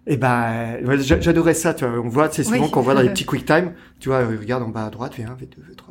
Et 0.07 0.17
ben, 0.17 0.77
j'adorais 0.99 1.53
ça. 1.53 1.75
Tu 1.75 1.85
vois, 1.85 1.99
on 2.03 2.07
voit, 2.09 2.29
c'est 2.31 2.43
souvent 2.43 2.63
Oui. 2.65 2.71
qu'on 2.71 2.81
voit 2.81 2.95
dans 2.95 3.01
les 3.01 3.09
petits 3.13 3.25
quick 3.25 3.45
time. 3.45 3.73
Tu 3.99 4.09
vois, 4.09 4.19
euh, 4.19 4.37
regarde 4.39 4.63
en 4.63 4.69
bas 4.69 4.85
à 4.85 4.89
droite, 4.89 5.13
V1, 5.15 5.35
V2, 5.35 5.59
V3, 5.59 5.90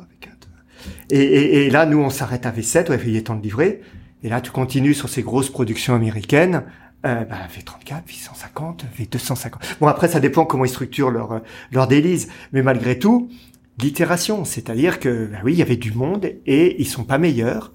Et, 1.11 1.19
et, 1.19 1.65
et 1.65 1.69
là, 1.69 1.85
nous, 1.85 1.99
on 1.99 2.09
s'arrête 2.09 2.45
à 2.45 2.51
V7. 2.51 2.89
Ouais, 2.89 2.99
il 3.05 3.15
est 3.15 3.27
temps 3.27 3.35
de 3.35 3.43
livrer. 3.43 3.81
Et 4.23 4.29
là, 4.29 4.41
tu 4.41 4.51
continues 4.51 4.93
sur 4.93 5.09
ces 5.09 5.21
grosses 5.21 5.49
productions 5.49 5.93
américaines. 5.93 6.63
Euh, 7.05 7.25
bah, 7.25 7.37
V34, 7.51 8.03
V150, 8.07 8.81
V250. 8.99 9.53
Bon, 9.79 9.87
après, 9.87 10.07
ça 10.07 10.19
dépend 10.19 10.45
comment 10.45 10.65
ils 10.65 10.69
structurent 10.69 11.09
leur, 11.09 11.31
euh, 11.31 11.39
leur 11.71 11.87
délice. 11.87 12.27
Mais 12.53 12.61
malgré 12.61 12.99
tout, 12.99 13.29
l'itération. 13.79 14.45
C'est-à-dire 14.45 14.99
que, 14.99 15.27
bah 15.31 15.39
oui, 15.43 15.53
il 15.53 15.59
y 15.59 15.63
avait 15.63 15.77
du 15.77 15.91
monde 15.91 16.31
et 16.45 16.79
ils 16.79 16.87
sont 16.87 17.03
pas 17.03 17.17
meilleurs. 17.17 17.73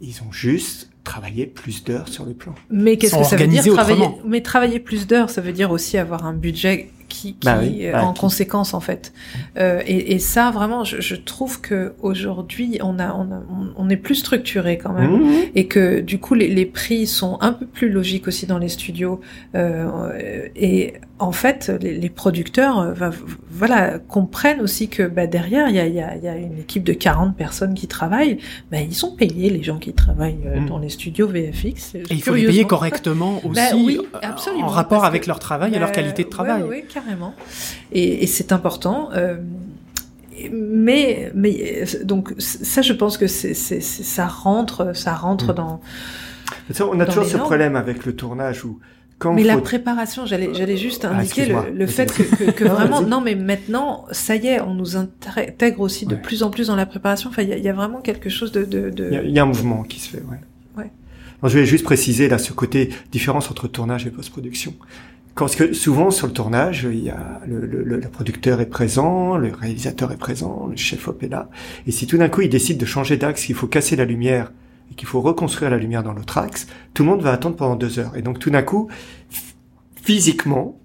Ils 0.00 0.22
ont 0.22 0.32
juste 0.32 0.90
travaillé 1.02 1.46
plus 1.46 1.82
d'heures 1.82 2.08
sur 2.08 2.26
le 2.26 2.34
plan. 2.34 2.54
Mais 2.70 2.98
qu'est-ce 2.98 3.16
que 3.16 3.24
ça 3.24 3.36
veut 3.36 3.46
dire 3.46 3.64
travailler 3.72 4.02
autrement. 4.02 4.18
Mais 4.26 4.42
travailler 4.42 4.78
plus 4.78 5.06
d'heures, 5.06 5.30
ça 5.30 5.40
veut 5.40 5.52
dire 5.52 5.70
aussi 5.70 5.96
avoir 5.96 6.26
un 6.26 6.34
budget 6.34 6.90
qui, 7.08 7.34
qui 7.34 7.46
Bah 7.46 7.58
oui, 7.60 7.86
euh, 7.86 7.92
bah, 7.92 8.04
en 8.04 8.12
qui- 8.12 8.20
conséquence 8.20 8.74
en 8.74 8.80
fait. 8.80 9.12
Euh, 9.56 9.80
et, 9.86 10.12
et 10.12 10.18
ça 10.18 10.50
vraiment, 10.50 10.84
je, 10.84 11.00
je 11.00 11.14
trouve 11.16 11.60
que 11.60 11.94
aujourd'hui 12.02 12.78
on 12.82 12.98
a, 12.98 13.12
on 13.14 13.32
a, 13.32 13.42
on- 13.76 13.88
est 13.90 13.96
plus 13.96 14.16
structuré 14.16 14.76
quand 14.78 14.92
même. 14.92 15.10
Mmh. 15.22 15.32
et 15.54 15.66
que 15.66 16.00
du 16.00 16.18
coup 16.18 16.34
les, 16.34 16.48
les 16.48 16.66
prix 16.66 17.06
sont 17.06 17.38
un 17.40 17.52
peu 17.52 17.64
plus 17.66 17.88
logiques 17.88 18.28
aussi 18.28 18.46
dans 18.46 18.58
les 18.58 18.68
studios 18.68 19.20
euh, 19.54 20.48
et 20.56 20.94
en 21.18 21.32
fait 21.32 21.72
les, 21.80 21.94
les 21.98 22.10
producteurs 22.10 22.78
euh, 22.78 22.92
va- 22.92 23.10
voilà 23.50 23.98
comprennent 23.98 24.60
aussi 24.60 24.88
que 24.88 25.02
bah, 25.04 25.26
derrière 25.26 25.68
il 25.70 25.74
y 25.76 25.80
a, 25.80 25.86
il 25.86 25.94
y, 25.94 26.00
a, 26.00 26.16
il 26.16 26.22
y 26.22 26.28
a 26.28 26.36
une 26.36 26.58
équipe 26.58 26.84
de 26.84 26.92
40 26.92 27.34
personnes 27.36 27.74
qui 27.74 27.86
travaillent 27.88 28.38
bah, 28.70 28.78
ils 28.80 28.94
sont 28.94 29.16
payés 29.16 29.50
les 29.50 29.62
gens 29.62 29.78
qui 29.78 29.92
travaillent 29.94 30.38
euh, 30.46 30.60
Mm. 30.60 30.66
dans 30.66 30.78
les 30.78 30.88
studios 30.88 31.28
VFX 31.28 31.94
Et 31.94 32.02
il 32.10 32.22
faut 32.22 32.34
les 32.34 32.46
payer 32.46 32.64
correctement 32.76 33.36
aussi, 33.44 33.54
Bah 33.54 33.76
oui, 33.76 33.98
euh, 34.14 34.18
absolument, 34.22 34.66
en 34.66 34.68
rapport 34.68 35.04
avec 35.04 35.22
que- 35.22 35.28
leur 35.28 35.38
travail 35.38 35.72
et 35.74 35.78
leur 35.78 35.88
Bah, 35.88 35.94
qualité 35.94 36.24
de 36.24 36.28
travail. 36.28 36.62
Carrément. 37.00 37.34
Et, 37.92 38.22
et 38.22 38.26
c'est 38.26 38.52
important. 38.52 39.10
euh, 39.14 39.36
mais, 40.52 41.32
mais 41.34 41.84
donc 42.04 42.32
ça, 42.38 42.82
je 42.82 42.92
pense 42.92 43.18
que 43.18 43.26
c'est, 43.26 43.54
ça 43.54 44.26
rentre, 44.26 44.94
ça 44.96 45.14
rentre 45.14 45.52
Mm. 45.52 45.56
dans. 45.56 45.80
Ça, 46.72 46.86
on 46.86 46.92
a 47.00 47.04
Dans 47.04 47.12
toujours 47.12 47.24
ce 47.24 47.36
normes. 47.36 47.48
problème 47.48 47.76
avec 47.76 48.06
le 48.06 48.14
tournage 48.14 48.64
où 48.64 48.78
quand 49.18 49.32
Mais 49.34 49.42
la 49.42 49.58
préparation, 49.58 50.26
j'allais, 50.26 50.50
j'allais 50.54 50.76
juste 50.76 51.04
Ah, 51.04 51.16
indiquer 51.16 51.52
le, 51.74 51.86
fait 51.88 52.12
que, 52.14 52.22
que, 52.22 52.50
que 52.52 52.64
Non, 52.64 52.74
vraiment, 52.74 53.02
non, 53.02 53.20
mais 53.20 53.34
maintenant, 53.34 54.06
ça 54.12 54.36
y 54.36 54.46
est, 54.46 54.60
on 54.60 54.74
nous 54.74 54.96
intègre 54.96 55.80
aussi 55.80 56.06
de 56.06 56.14
Ouais. 56.14 56.20
plus 56.22 56.42
en 56.44 56.50
plus 56.50 56.68
dans 56.68 56.76
la 56.76 56.86
préparation. 56.86 57.28
Enfin, 57.30 57.42
il 57.42 57.48
y, 57.48 57.52
a- 57.52 57.56
il 57.56 57.64
y 57.64 57.68
a 57.68 57.72
vraiment 57.72 58.00
quelque 58.00 58.30
chose 58.30 58.52
de, 58.52 58.64
de, 58.64 58.90
de- 58.90 59.08
Il 59.10 59.14
y, 59.14 59.16
a, 59.16 59.22
il 59.24 59.30
y 59.32 59.38
a 59.40 59.42
un 59.42 59.46
mouvement 59.46 59.82
qui 59.82 59.98
se 59.98 60.08
fait, 60.10 60.18
ouais. 60.30 60.38
Ouais. 60.76 60.90
Alors, 61.42 61.50
je 61.52 61.58
vais 61.58 61.66
juste 61.66 61.82
préciser 61.84 62.28
là 62.28 62.38
ce 62.38 62.52
côté 62.52 62.90
différence 63.10 63.50
entre 63.50 63.66
tournage 63.66 64.06
et 64.06 64.10
post-production. 64.10 64.72
Parce 65.38 65.56
que 65.56 65.72
souvent 65.72 66.10
sur 66.10 66.26
le 66.26 66.32
tournage, 66.32 66.86
il 66.90 66.98
y 67.04 67.10
a 67.10 67.40
le, 67.46 67.60
le- 67.64 67.82
le- 67.84 68.00
producteur 68.08 68.60
est 68.60 68.66
présent, 68.66 69.36
le 69.36 69.52
réalisateur 69.52 70.10
est 70.12 70.16
présent, 70.16 70.66
le 70.68 70.76
chef 70.76 71.06
op 71.08 71.22
est 71.22 71.28
là. 71.28 71.48
Et 71.86 71.92
si 71.92 72.06
tout 72.06 72.18
d'un 72.18 72.28
coup 72.28 72.40
il 72.40 72.48
décide 72.48 72.78
de 72.78 72.84
changer 72.86 73.16
d'axe, 73.16 73.44
qu'il 73.44 73.54
faut 73.54 73.66
casser 73.68 73.94
la 73.96 74.04
lumière 74.04 74.52
et 74.90 74.94
qu'il 74.94 75.06
faut 75.06 75.20
reconstruire 75.20 75.70
la 75.70 75.76
lumière 75.78 76.02
dans 76.02 76.12
l'autre 76.12 76.38
axe, 76.38 76.66
tout 76.94 77.04
le 77.04 77.10
monde 77.10 77.22
va 77.22 77.32
attendre 77.32 77.56
pendant 77.56 77.76
deux 77.76 77.98
heures. 77.98 78.16
Et 78.16 78.22
donc 78.22 78.38
tout 78.38 78.50
d'un 78.50 78.62
coup, 78.62 78.88
physiquement, 80.02 80.80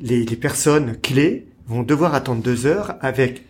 les, 0.00 0.24
les 0.24 0.36
personnes 0.36 0.96
clés 1.00 1.46
vont 1.66 1.82
devoir 1.82 2.14
attendre 2.14 2.42
deux 2.42 2.66
heures 2.66 2.96
avec 3.00 3.44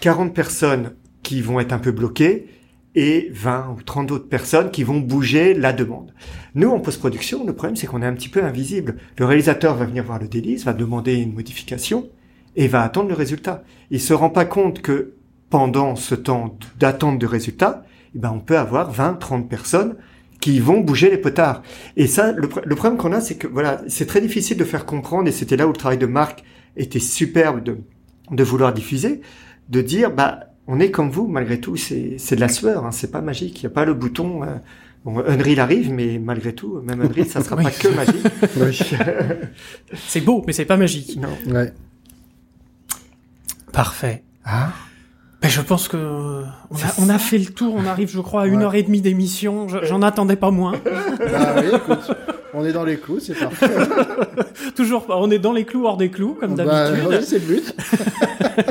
40 0.00 0.34
personnes 0.34 0.92
qui 1.22 1.42
vont 1.42 1.60
être 1.60 1.72
un 1.72 1.78
peu 1.78 1.92
bloquées 1.92 2.46
et 2.94 3.28
20 3.32 3.76
ou 3.78 3.82
30 3.82 4.10
autres 4.10 4.28
personnes 4.28 4.70
qui 4.70 4.82
vont 4.82 4.98
bouger 4.98 5.54
la 5.54 5.72
demande. 5.72 6.12
Nous, 6.54 6.68
en 6.70 6.80
post-production, 6.80 7.44
le 7.46 7.52
problème, 7.52 7.76
c'est 7.76 7.86
qu'on 7.86 8.02
est 8.02 8.06
un 8.06 8.14
petit 8.14 8.28
peu 8.28 8.42
invisible. 8.42 8.96
Le 9.18 9.24
réalisateur 9.26 9.76
va 9.76 9.84
venir 9.84 10.04
voir 10.04 10.18
le 10.18 10.28
délice, 10.28 10.64
va 10.64 10.72
demander 10.72 11.14
une 11.14 11.32
modification 11.32 12.08
et 12.56 12.66
va 12.66 12.82
attendre 12.82 13.08
le 13.08 13.14
résultat. 13.14 13.62
Il 13.90 14.00
se 14.00 14.12
rend 14.12 14.30
pas 14.30 14.44
compte 14.44 14.82
que 14.82 15.14
pendant 15.50 15.96
ce 15.96 16.14
temps 16.14 16.56
d'attente 16.78 17.18
de 17.18 17.26
résultat, 17.26 17.84
eh 18.14 18.18
ben, 18.18 18.32
on 18.34 18.40
peut 18.40 18.58
avoir 18.58 18.90
20, 18.90 19.14
30 19.14 19.48
personnes 19.48 19.96
qui 20.40 20.58
vont 20.58 20.80
bouger 20.80 21.10
les 21.10 21.18
potards. 21.18 21.62
Et 21.96 22.06
ça, 22.06 22.32
le, 22.32 22.48
pr- 22.48 22.62
le 22.64 22.74
problème 22.74 22.98
qu'on 22.98 23.12
a, 23.12 23.20
c'est 23.20 23.36
que 23.36 23.46
voilà, 23.46 23.82
c'est 23.88 24.06
très 24.06 24.20
difficile 24.20 24.56
de 24.56 24.64
faire 24.64 24.86
comprendre, 24.86 25.28
et 25.28 25.32
c'était 25.32 25.56
là 25.56 25.66
où 25.66 25.70
le 25.70 25.76
travail 25.76 25.98
de 25.98 26.06
Marc 26.06 26.42
était 26.76 26.98
superbe 26.98 27.62
de, 27.62 27.78
de 28.30 28.42
vouloir 28.44 28.72
diffuser, 28.72 29.20
de 29.68 29.80
dire, 29.80 30.10
bah, 30.10 30.49
on 30.70 30.80
est 30.80 30.90
comme 30.90 31.10
vous, 31.10 31.26
malgré 31.26 31.60
tout, 31.60 31.76
c'est 31.76 32.14
c'est 32.18 32.36
de 32.36 32.40
la 32.40 32.48
sueur, 32.48 32.86
hein, 32.86 32.92
c'est 32.92 33.10
pas 33.10 33.20
magique, 33.20 33.60
il 33.62 33.66
n'y 33.66 33.72
a 33.72 33.74
pas 33.74 33.84
le 33.84 33.92
bouton. 33.94 34.42
euh, 34.44 34.46
bon, 35.04 35.18
Unreal 35.26 35.58
arrive, 35.60 35.92
mais 35.92 36.18
malgré 36.18 36.54
tout, 36.54 36.80
même 36.82 37.02
Unreal, 37.02 37.26
ça 37.26 37.42
sera 37.42 37.56
Oui. 37.58 37.64
pas 37.64 37.70
que 37.70 37.88
magique. 37.88 38.26
Oui. 38.56 38.80
C'est 40.08 40.20
beau, 40.20 40.42
mais 40.46 40.52
c'est 40.52 40.64
pas 40.64 40.76
magique. 40.76 41.18
non. 41.20 41.36
Ouais. 41.52 41.72
Parfait. 43.72 44.22
Ah, 44.44 44.70
Ben, 45.42 45.48
je 45.48 45.60
pense 45.60 45.88
que 45.88 45.96
on 46.70 46.76
a, 46.76 46.94
on 46.98 47.08
a 47.08 47.18
fait 47.18 47.38
le 47.38 47.46
tour. 47.46 47.74
On 47.76 47.86
arrive, 47.86 48.10
je 48.10 48.20
crois, 48.20 48.42
à 48.42 48.46
une 48.46 48.62
heure 48.62 48.74
et 48.74 48.82
demie 48.82 49.00
d'émission. 49.00 49.68
Je- 49.68 49.84
J'en 49.84 50.02
attendais 50.02 50.36
pas 50.36 50.50
moins. 50.50 50.74
Ah 50.86 51.54
oui, 51.60 51.68
écoute, 51.74 52.10
on 52.54 52.64
est 52.64 52.72
dans 52.72 52.84
les 52.84 52.96
clous, 52.98 53.20
c'est 53.20 53.34
parfait. 53.38 53.68
Toujours, 54.76 55.06
pas. 55.06 55.16
on 55.16 55.30
est 55.30 55.38
dans 55.38 55.52
les 55.52 55.64
clous 55.64 55.86
hors 55.86 55.96
des 55.96 56.10
clous, 56.10 56.34
comme 56.40 56.54
Bah, 56.54 56.64
d'habitude. 56.90 57.06
oui, 57.10 57.16
c'est 57.22 57.38
le 57.38 57.46
but. 57.46 57.74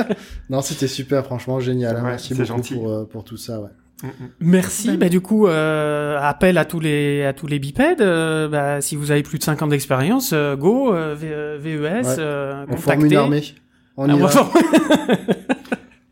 non, 0.50 0.60
c'était 0.62 0.88
super, 0.88 1.24
franchement, 1.24 1.60
génial. 1.60 1.96
hein. 1.96 2.02
Ouais, 2.02 2.10
Merci 2.10 2.34
beaucoup 2.34 2.46
gentil. 2.46 2.74
pour, 2.74 2.90
euh, 2.90 3.04
pour 3.04 3.24
tout 3.24 3.36
ça. 3.36 3.60
Ouais. 3.60 3.68
Merci. 4.40 4.88
Ben- 4.92 4.98
Bah, 4.98 5.08
du 5.08 5.20
coup, 5.20 5.46
euh, 5.46 6.18
appel 6.20 6.56
à 6.58 6.64
tous 6.64 6.80
les 6.80 7.22
à 7.24 7.32
tous 7.34 7.46
les 7.46 7.58
bipèdes. 7.58 8.00
euh, 8.00 8.48
bah, 8.48 8.80
si 8.80 8.96
vous 8.96 9.10
avez 9.10 9.22
plus 9.22 9.38
de 9.38 9.44
5 9.44 9.60
ans 9.62 9.66
d'expérience, 9.66 10.30
euh, 10.32 10.56
go 10.56 10.92
VES, 10.92 11.22
Ouais. 11.80 12.02
euh, 12.18 12.64
On 12.68 12.76
forme 12.76 12.96
contactez. 13.00 13.06
une 13.06 13.16
armée. 13.16 13.42
On 13.98 14.04
Ah, 14.08 14.08
y 14.08 14.14
on 14.14 14.26
va. 14.26 14.30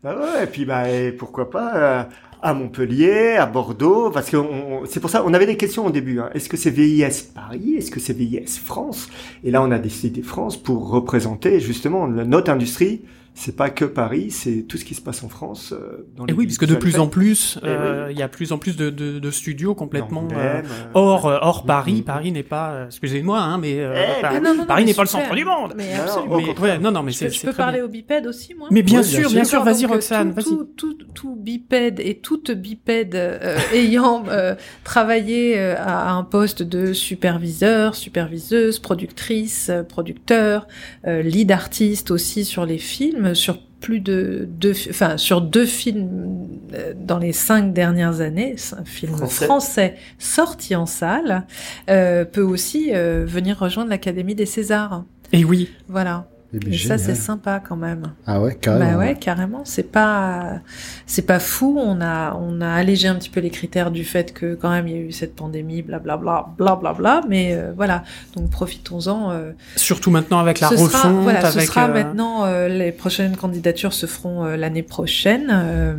Bah 0.01 0.15
et 0.41 0.47
puis 0.47 0.63
bah 0.63 0.85
pourquoi 1.17 1.49
pas 1.49 1.75
euh, 1.75 2.03
à 2.41 2.53
Montpellier, 2.53 3.35
à 3.35 3.45
Bordeaux, 3.45 4.09
parce 4.11 4.29
que 4.29 4.37
c'est 4.85 5.01
pour 5.01 5.09
ça 5.09 5.23
on 5.25 5.33
avait 5.33 5.45
des 5.45 5.57
questions 5.57 5.85
au 5.85 5.91
début. 5.91 6.21
Hein. 6.21 6.29
Est-ce 6.33 6.47
que 6.47 6.55
c'est 6.55 6.69
VIS 6.69 7.31
Paris? 7.35 7.75
Est-ce 7.75 7.91
que 7.91 7.99
c'est 7.99 8.13
VIS 8.13 8.59
France? 8.63 9.09
Et 9.43 9.51
là 9.51 9.61
on 9.61 9.71
a 9.71 9.77
décidé 9.77 10.21
France 10.21 10.55
pour 10.55 10.89
représenter 10.89 11.59
justement 11.59 12.07
notre 12.07 12.49
industrie. 12.49 13.01
C'est 13.33 13.55
pas 13.55 13.69
que 13.69 13.85
Paris, 13.85 14.31
c'est 14.31 14.63
tout 14.63 14.77
ce 14.77 14.83
qui 14.83 14.95
se 14.95 15.01
passe 15.01 15.23
en 15.23 15.29
France. 15.29 15.71
euh, 15.73 16.05
dans 16.17 16.25
Et 16.25 16.31
les 16.31 16.33
oui, 16.37 16.45
parce 16.47 16.57
que 16.57 16.65
de 16.65 16.75
plus 16.75 16.99
en 16.99 17.07
plus, 17.07 17.57
Eh 17.63 17.67
euh, 17.67 18.07
oui. 18.07 18.13
il 18.13 18.19
y 18.19 18.21
a 18.23 18.27
plus 18.27 18.51
en 18.51 18.57
plus 18.57 18.75
de, 18.75 18.89
de, 18.89 19.19
de 19.19 19.31
studios 19.31 19.75
complètement 19.75 20.27
euh, 20.33 20.35
euh, 20.59 20.61
hors 20.93 21.25
euh, 21.27 21.37
hors 21.41 21.61
Mhm. 21.61 21.67
Paris. 21.67 22.01
Paris 22.01 22.31
n'est 22.33 22.43
pas, 22.43 22.71
euh, 22.71 22.85
excusez-moi, 22.87 23.39
hein, 23.39 23.57
mais 23.57 23.79
euh, 23.79 23.93
Eh, 24.17 24.21
Paris, 24.65 24.83
n'est 24.85 24.93
pas 24.93 25.03
le 25.03 25.07
centre 25.07 25.33
du 25.33 25.45
monde. 25.45 25.73
Mais 25.77 25.95
Non, 25.95 26.03
absolument. 26.03 26.37
Mais 26.37 26.59
ouais, 26.59 26.79
non, 26.79 26.91
non, 26.91 27.03
mais 27.03 27.11
Je 27.11 27.17
c'est 27.29 27.45
peux, 27.45 27.51
je 27.51 27.55
parler 27.57 27.77
bien. 27.77 27.85
au 27.85 27.87
bipède 27.89 28.27
aussi, 28.27 28.53
moi 28.55 28.67
Mais 28.71 28.81
bien 28.83 29.01
Oui, 29.01 29.07
bien 29.07 29.19
sûr, 29.21 29.29
bien 29.31 29.43
sûr, 29.45 29.63
vas-y 29.63 29.85
euh, 29.85 29.87
Roxane, 29.87 30.29
tout, 30.29 30.35
vas-y. 30.35 30.45
tout, 30.45 30.63
tout, 30.75 30.97
tout 31.13 31.35
bipède 31.37 31.99
et 32.01 32.15
toute 32.19 32.51
bipède 32.51 33.15
euh, 33.15 33.57
ayant 33.73 34.23
euh, 34.27 34.55
travaillé 34.83 35.57
euh, 35.57 35.75
à 35.77 36.11
un 36.11 36.23
poste 36.23 36.61
de 36.63 36.91
superviseur, 36.93 37.95
superviseuse, 37.95 38.79
productrice, 38.79 39.69
euh, 39.69 39.83
producteur, 39.83 40.67
euh, 41.07 41.21
lead 41.21 41.51
artiste 41.51 42.11
aussi 42.11 42.43
sur 42.45 42.65
les 42.65 42.77
films, 42.77 43.18
sur 43.33 43.59
plus 43.79 43.99
de 44.01 44.47
deux, 44.49 44.73
fi- 44.73 44.89
enfin 44.89 45.17
sur 45.17 45.41
deux 45.41 45.65
films 45.65 46.47
euh, 46.73 46.93
dans 46.97 47.17
les 47.17 47.31
cinq 47.33 47.73
dernières 47.73 48.19
années, 48.21 48.55
un 48.77 48.83
film 48.83 49.15
Français. 49.15 49.45
français, 49.45 49.95
sorti 50.17 50.75
en 50.75 50.85
salle, 50.85 51.45
euh, 51.89 52.25
peut 52.25 52.41
aussi 52.41 52.91
euh, 52.93 53.23
venir 53.25 53.57
rejoindre 53.57 53.89
l'Académie 53.89 54.35
des 54.35 54.45
Césars. 54.45 55.05
Et 55.31 55.45
oui, 55.45 55.69
Voilà. 55.87 56.27
Et 56.53 56.77
ça, 56.77 56.97
c'est 56.97 57.13
sympa 57.15 57.59
quand 57.59 57.75
même. 57.75 58.11
Ah 58.25 58.41
ouais, 58.41 58.55
carrément. 58.55 58.91
Bah 58.93 58.97
ouais, 58.97 59.15
carrément. 59.15 59.61
C'est 59.65 59.91
pas, 59.91 60.59
c'est 61.05 61.21
pas 61.21 61.39
fou. 61.39 61.77
On 61.79 62.01
a, 62.01 62.35
on 62.41 62.59
a 62.61 62.69
allégé 62.69 63.07
un 63.07 63.15
petit 63.15 63.29
peu 63.29 63.39
les 63.39 63.51
critères 63.51 63.91
du 63.91 64.03
fait 64.03 64.33
que 64.33 64.55
quand 64.55 64.69
même 64.71 64.87
il 64.87 64.95
y 64.95 64.97
a 64.97 65.01
eu 65.01 65.11
cette 65.11 65.35
pandémie, 65.35 65.83
blablabla, 65.83 66.47
blablabla. 66.57 67.21
Mais 67.29 67.53
euh, 67.53 67.71
voilà. 67.75 68.03
Donc 68.35 68.49
profitons-en. 68.49 69.31
euh, 69.31 69.51
surtout 69.75 70.09
maintenant 70.09 70.39
avec 70.39 70.59
la 70.59 70.69
ce 70.69 70.73
refonte, 70.73 70.89
sera, 70.91 71.09
voilà, 71.11 71.51
ce 71.51 71.59
sera 71.59 71.87
euh, 71.87 71.93
maintenant. 71.93 72.45
euh, 72.45 72.67
les 72.67 72.91
prochaines 72.91 73.35
candidatures 73.37 73.93
se 73.93 74.07
feront 74.07 74.45
euh, 74.45 74.57
l'année 74.57 74.83
prochaine. 74.83 75.49
euh, 75.51 75.93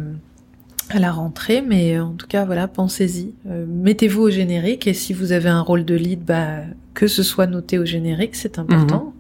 à 0.93 0.99
la 0.99 1.13
rentrée, 1.13 1.63
mais 1.63 2.01
en 2.01 2.15
tout 2.15 2.27
cas, 2.27 2.45
voilà, 2.45 2.67
pensez-y. 2.67 3.33
Euh, 3.49 3.65
Mettez-vous 3.69 4.23
au 4.23 4.31
générique 4.31 4.89
et 4.89 4.95
si 4.95 5.13
vous 5.13 5.31
avez 5.31 5.49
un 5.49 5.61
rôle 5.61 5.85
de 5.85 5.95
lead, 5.95 6.25
bah, 6.25 6.63
que 6.95 7.07
ce 7.07 7.23
soit 7.23 7.47
noté 7.47 7.79
au 7.79 7.85
générique, 7.85 8.35
c'est 8.35 8.59
important. 8.59 9.15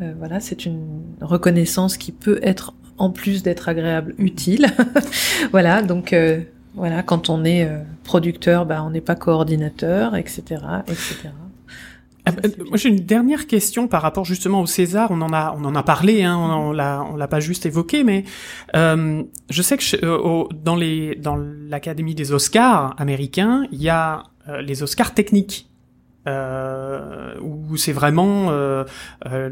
Euh, 0.00 0.12
voilà, 0.18 0.40
c'est 0.40 0.66
une 0.66 1.02
reconnaissance 1.20 1.96
qui 1.96 2.12
peut 2.12 2.40
être, 2.42 2.74
en 2.98 3.10
plus 3.10 3.42
d'être 3.42 3.68
agréable, 3.68 4.14
utile. 4.18 4.66
voilà, 5.52 5.82
donc 5.82 6.12
euh, 6.12 6.40
voilà, 6.74 7.02
quand 7.02 7.30
on 7.30 7.44
est 7.44 7.64
euh, 7.64 7.78
producteur, 8.02 8.66
bah, 8.66 8.82
on 8.84 8.90
n'est 8.90 9.00
pas 9.00 9.14
coordinateur, 9.14 10.16
etc., 10.16 10.42
etc. 10.88 11.16
Ah, 12.26 12.32
c'est 12.42 12.58
moi 12.66 12.78
j'ai 12.78 12.88
une 12.88 13.04
dernière 13.04 13.46
question 13.46 13.86
par 13.86 14.00
rapport 14.00 14.24
justement 14.24 14.62
au 14.62 14.66
César. 14.66 15.10
On 15.10 15.20
en 15.20 15.32
a, 15.34 15.54
on 15.58 15.64
en 15.66 15.74
a 15.74 15.82
parlé, 15.82 16.22
hein, 16.24 16.38
on, 16.38 16.72
l'a, 16.72 17.04
on 17.12 17.16
l'a 17.16 17.28
pas 17.28 17.38
juste 17.40 17.66
évoqué, 17.66 18.02
mais 18.02 18.24
euh, 18.74 19.22
je 19.50 19.60
sais 19.62 19.76
que 19.76 19.84
euh, 20.06 20.16
au- 20.16 20.48
dans 20.64 20.74
les, 20.74 21.16
dans 21.16 21.36
l'Académie 21.36 22.14
des 22.14 22.32
Oscars 22.32 22.94
américains, 22.96 23.66
il 23.72 23.82
y 23.82 23.90
a 23.90 24.22
euh, 24.48 24.62
les 24.62 24.82
Oscars 24.82 25.12
techniques, 25.12 25.68
où 27.42 27.76
c'est 27.76 27.92
vraiment 27.92 28.50
euh, 28.50 28.84
euh, 29.30 29.50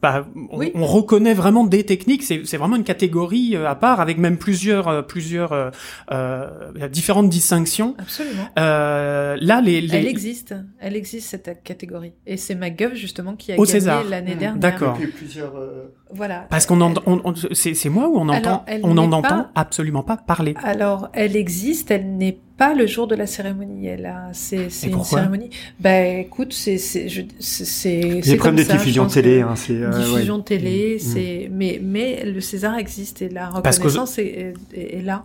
bah, 0.00 0.26
on, 0.50 0.58
Oui. 0.58 0.72
on 0.74 0.84
reconnaît 0.84 1.34
vraiment 1.34 1.64
des 1.64 1.84
techniques. 1.84 2.24
C'est, 2.24 2.42
c'est 2.44 2.56
vraiment 2.56 2.74
une 2.74 2.82
catégorie 2.82 3.54
euh, 3.54 3.68
à 3.68 3.76
part, 3.76 4.00
avec 4.00 4.18
même 4.18 4.36
plusieurs, 4.36 4.88
euh, 4.88 5.02
plusieurs 5.02 5.52
euh, 5.52 5.70
euh, 6.10 6.88
différentes 6.90 7.28
distinctions. 7.28 7.94
Absolument. 7.98 8.48
Euh, 8.58 9.36
là, 9.40 9.60
les, 9.60 9.80
les... 9.80 9.94
Elle 9.96 10.08
existe, 10.08 10.54
elle 10.80 10.96
existe 10.96 11.28
cette 11.28 11.62
catégorie. 11.62 12.14
Et 12.26 12.36
c'est 12.36 12.56
MacGuff 12.56 12.94
justement 12.94 13.36
qui 13.36 13.52
a 13.52 13.58
Au 13.58 13.64
gagné 13.64 13.86
l'année 14.10 14.34
Mmh, 14.34 14.38
dernière. 14.38 14.56
d'accord. 14.56 14.98
Plusieurs. 15.16 15.54
euh, 15.56 15.94
Voilà. 16.12 16.46
Parce 16.50 16.66
qu'on 16.66 16.80
en, 16.80 16.94
on, 17.06 17.20
on- 17.24 17.34
c'est, 17.52 17.74
c'est 17.74 17.88
moi 17.88 18.08
ou 18.08 18.16
on 18.16 18.28
Alors, 18.28 18.52
entend, 18.54 18.64
elle 18.66 18.80
on 18.82 18.94
n'en 18.94 19.12
entend 19.12 19.22
pas- 19.22 19.50
absolument 19.54 20.02
pas 20.02 20.16
parler. 20.16 20.54
Alors, 20.64 21.10
elle 21.12 21.36
existe, 21.36 21.92
elle 21.92 22.16
n'est 22.16 22.38
pas 22.56 22.74
le 22.74 22.86
jour 22.86 23.06
de 23.06 23.14
la 23.14 23.26
cérémonie. 23.26 23.86
Elle 23.86 24.06
a, 24.06 24.30
c'est, 24.32 24.70
c'est 24.70 24.88
une 24.88 25.02
cérémonie. 25.04 25.50
Bah, 25.80 26.04
écoute, 26.06 26.52
c'est, 26.52 26.78
c'est, 26.78 27.08
je- 27.08 27.22
c'est, 27.38 27.64
c'est. 27.64 28.20
C'est 28.22 28.36
comme 28.36 28.56
de 28.56 28.62
ça, 28.62 28.74
diffusion 28.74 29.02
je 29.04 29.06
pense 29.06 29.14
télé, 29.14 29.40
hein, 29.40 29.54
c'est. 29.56 29.72
euh, 29.74 29.90
diffusion 29.90 30.36
ouais. 30.36 30.42
télé, 30.42 30.96
Mm. 30.96 30.98
c'est, 31.00 31.48
mais, 31.52 31.80
mais 31.82 32.24
le 32.24 32.40
César 32.40 32.76
existe 32.78 33.22
et 33.22 33.28
la 33.28 33.48
Parce 33.62 33.78
que- 33.78 33.84
reconnaissance 33.84 34.18
est, 34.18 34.54
est, 34.74 34.98
est 34.98 35.02
là. 35.02 35.24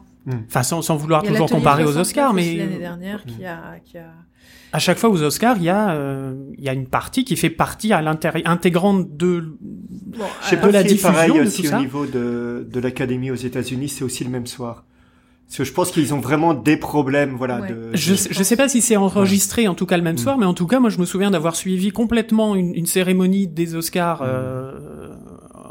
Enfin, 0.50 0.62
sans, 0.64 0.82
sans 0.82 0.98
vouloir 0.98 1.24
toujours 1.24 1.50
comparer 1.50 1.84
aux 1.84 1.94
69 1.94 2.02
Oscars, 2.02 2.34
mais 2.34 2.56
l'année 2.56 2.80
dernière 2.80 3.24
Mm. 3.26 3.30
qui 3.32 3.46
a, 3.46 3.62
qui 3.86 3.98
a. 3.98 4.08
à 4.74 4.80
chaque 4.80 4.98
fois 4.98 5.10
aux 5.10 5.22
Oscars, 5.24 5.56
il 5.58 5.64
y 5.64 5.70
a, 5.70 5.92
euh, 5.92 6.36
il 6.58 6.64
y 6.66 6.68
a 6.68 6.74
une 6.74 6.88
partie 6.88 7.24
qui 7.24 7.38
fait 7.38 7.50
partie 7.50 7.94
à 7.94 8.02
l'intérieur 8.02 8.46
intégrante 8.52 9.16
de. 9.16 9.56
Bon, 9.62 10.26
Je 10.42 10.48
sais 10.50 10.56
alors, 10.58 10.62
pas 10.64 10.68
de 10.68 10.74
la 10.74 10.84
si 10.88 10.98
c'est 10.98 11.02
pareil 11.02 11.32
diffusion 11.32 11.44
de 11.44 11.48
aussi 11.48 11.74
au 11.76 11.80
niveau 11.80 12.06
de, 12.06 12.68
de 12.70 12.80
l'académie 12.82 13.32
aux 13.32 13.36
États-Unis, 13.36 13.88
c'est 13.88 14.04
aussi 14.04 14.26
le 14.26 14.30
même 14.30 14.48
soir. 14.48 14.84
Parce 15.48 15.58
que 15.60 15.64
je 15.64 15.72
pense 15.72 15.92
qu'ils 15.92 16.14
ont 16.14 16.20
vraiment 16.20 16.54
des 16.54 16.76
problèmes, 16.78 17.36
voilà. 17.38 17.62
Ouais. 17.62 17.70
De, 17.70 17.90
Je, 17.94 18.12
de- 18.14 18.18
je 18.34 18.44
sais 18.44 18.58
pas 18.58 18.68
si 18.68 18.82
c'est 18.82 18.98
enregistré 18.98 19.68
en 19.70 19.76
tout 19.76 19.86
cas 19.86 19.96
le 19.98 20.04
même 20.04 20.18
soir, 20.18 20.38
mais 20.38 20.46
en 20.46 20.54
tout 20.54 20.68
cas 20.68 20.80
moi 20.80 20.90
je 20.90 21.00
me 21.00 21.06
souviens 21.06 21.32
d'avoir 21.32 21.56
suivi 21.56 21.92
complètement 21.92 22.54
une, 22.56 22.76
une 22.76 22.86
cérémonie 22.86 23.48
des 23.48 23.76
Oscars 23.76 24.22
euh, 24.24 24.74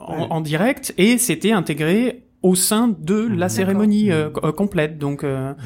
en, 0.07 0.16
Ouais. 0.16 0.27
en 0.31 0.40
direct 0.40 0.94
et 0.98 1.19
c'était 1.19 1.53
intégré 1.53 2.23
au 2.42 2.54
sein 2.54 2.94
de 2.98 3.26
la 3.36 3.48
cérémonie 3.48 4.12
euh, 4.12 4.30
co- 4.30 4.44
euh, 4.46 4.52
complète. 4.52 4.98
Donc 4.98 5.24
euh, 5.24 5.52
Mm, 5.52 5.56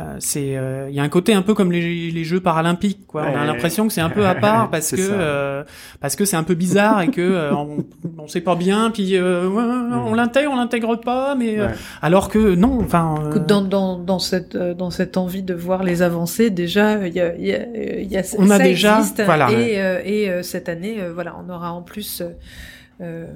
euh, 0.00 0.16
c'est 0.20 0.56
il 0.88 0.94
y 0.94 1.00
a 1.00 1.02
un 1.02 1.08
côté 1.08 1.34
un 1.34 1.42
peu 1.42 1.52
comme 1.52 1.72
les, 1.72 2.10
les 2.12 2.24
Jeux 2.24 2.38
paralympiques 2.40 3.06
quoi. 3.08 3.24
On 3.32 3.36
a 3.36 3.44
l'impression 3.44 3.88
que 3.88 3.92
c'est 3.92 4.00
un 4.00 4.08
peu 4.08 4.24
à 4.24 4.34
part 4.46 4.70
parce 4.70 4.92
que 4.92 5.00
euh, 5.00 5.64
parce 6.00 6.14
que 6.14 6.24
c'est 6.24 6.36
un 6.36 6.44
peu 6.44 6.54
bizarre 6.54 7.00
et 7.02 7.08
que 7.08 7.20
euh, 7.20 7.52
on, 7.54 7.78
on 8.18 8.28
sait 8.28 8.40
pas 8.40 8.54
bien 8.54 8.90
puis 8.92 9.16
euh, 9.16 9.48
ouais, 9.48 9.62
on 9.62 10.14
l'intègre 10.14 10.52
on 10.52 10.56
l'intègre 10.56 10.94
pas 11.00 11.34
mais 11.34 11.58
euh, 11.58 11.66
Ouais. 11.66 11.72
alors 12.02 12.28
que 12.28 12.54
non 12.54 12.78
enfin 12.80 13.16
euh, 13.34 13.38
dans, 13.40 13.62
dans, 13.62 13.98
dans, 13.98 14.20
cette, 14.20 14.54
euh, 14.54 14.74
dans 14.74 14.90
cette 14.90 15.16
envie 15.16 15.42
de 15.42 15.54
voir 15.54 15.82
les 15.82 16.02
avancées, 16.02 16.50
déjà, 16.50 17.04
il 17.06 17.12
y 17.14 17.20
a, 17.20 17.34
il 17.36 17.46
y 17.46 17.52
a, 17.52 17.66
il 18.00 18.10
y 18.12 18.16
a, 18.16 18.22
On 18.38 18.48
a 18.50 18.58
ça 18.58 18.62
déjà- 18.62 18.98
existe. 18.98 19.22
voilà. 19.24 19.50
Et, 19.50 19.80
euh, 19.82 20.00
et 20.04 20.30
euh, 20.30 20.42
cette 20.42 20.68
année, 20.68 21.00
euh, 21.00 21.12
voilà, 21.12 21.34
on 21.44 21.50
aura 21.52 21.72
en 21.72 21.82
plus 21.82 22.22
euh, 23.00 23.26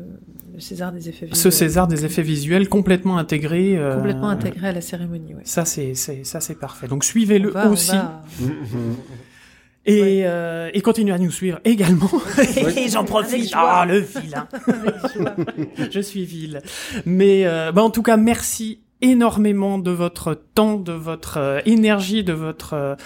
le 0.52 0.60
César 0.60 0.92
des 0.92 1.08
effets 1.08 1.26
visuels. 1.26 1.36
ce 1.36 1.50
César 1.50 1.86
des 1.88 2.04
effets 2.04 2.22
visuels 2.22 2.68
complètement 2.68 3.16
intégré 3.18 3.76
euh, 3.78 3.96
Complètement 3.96 4.28
intégré 4.28 4.68
à 4.68 4.72
la 4.72 4.80
cérémonie, 4.80 5.34
ouais. 5.34 5.40
Ça 5.44 5.64
c'est 5.64 5.94
c'est 5.94 6.24
ça 6.24 6.40
c'est 6.40 6.58
parfait. 6.58 6.86
Donc 6.88 7.02
On 7.02 7.06
suivez-le 7.06 7.52
aussi 7.70 7.92
va- 7.92 8.22
et 9.86 10.00
Ouais. 10.00 10.22
euh, 10.26 10.70
et 10.72 10.80
continuez 10.80 11.12
à 11.12 11.18
nous 11.18 11.30
suivre 11.30 11.60
également. 11.64 12.10
et 12.76 12.88
j'en 12.88 13.04
profite. 13.04 13.50
Ah 13.54 13.84
le 13.86 13.98
vilain. 13.98 14.48
Je 15.90 16.00
suis 16.00 16.24
vil. 16.24 16.60
Mais 17.06 17.46
euh, 17.46 17.70
bah 17.72 17.82
en 17.82 17.90
tout 17.90 18.02
cas 18.02 18.16
merci 18.16 18.80
énormément 19.02 19.78
de 19.78 19.90
votre 19.90 20.34
temps, 20.54 20.76
de 20.78 20.92
votre 20.92 21.36
euh, 21.38 21.60
énergie, 21.66 22.24
de 22.24 22.32
votre 22.32 22.96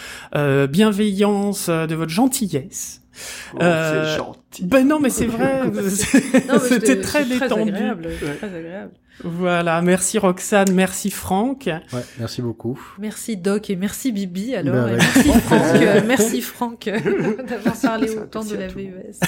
bienveillance, 0.68 1.68
de 1.68 1.94
votre 1.94 2.10
gentillesse. 2.12 3.02
Oh, 3.54 3.58
Euh, 3.62 4.04
c'est 4.12 4.18
gentil. 4.18 4.64
Ben 4.66 4.86
non 4.86 4.98
mais 5.00 5.10
c'est 5.10 5.26
vrai. 5.26 5.62
C'était 6.68 7.00
très 7.00 7.24
détendu. 7.24 7.70
agréable, 7.70 8.08
c'est 8.20 8.38
très 8.38 8.56
agréable. 8.56 8.92
Voilà, 9.24 9.82
merci 9.82 10.16
Roxane, 10.18 10.72
merci 10.72 11.10
Franck. 11.10 11.64
Ouais, 11.66 12.04
merci 12.20 12.40
beaucoup. 12.40 12.80
Merci 12.98 13.36
Doc 13.36 13.68
et 13.68 13.74
merci 13.76 14.12
Bibi 14.12 14.54
alors. 14.54 14.88
Et 14.88 14.92
ouais. 14.92 14.98
merci 14.98 15.32
Franck, 15.40 15.82
euh, 15.82 16.00
merci 16.06 16.40
Franck 16.40 16.88
euh, 16.88 16.98
d'avoir 17.48 17.76
parlé 17.80 18.10
autant 18.10 18.44
de 18.44 18.54
la. 18.54 18.68
VES. 18.68 19.18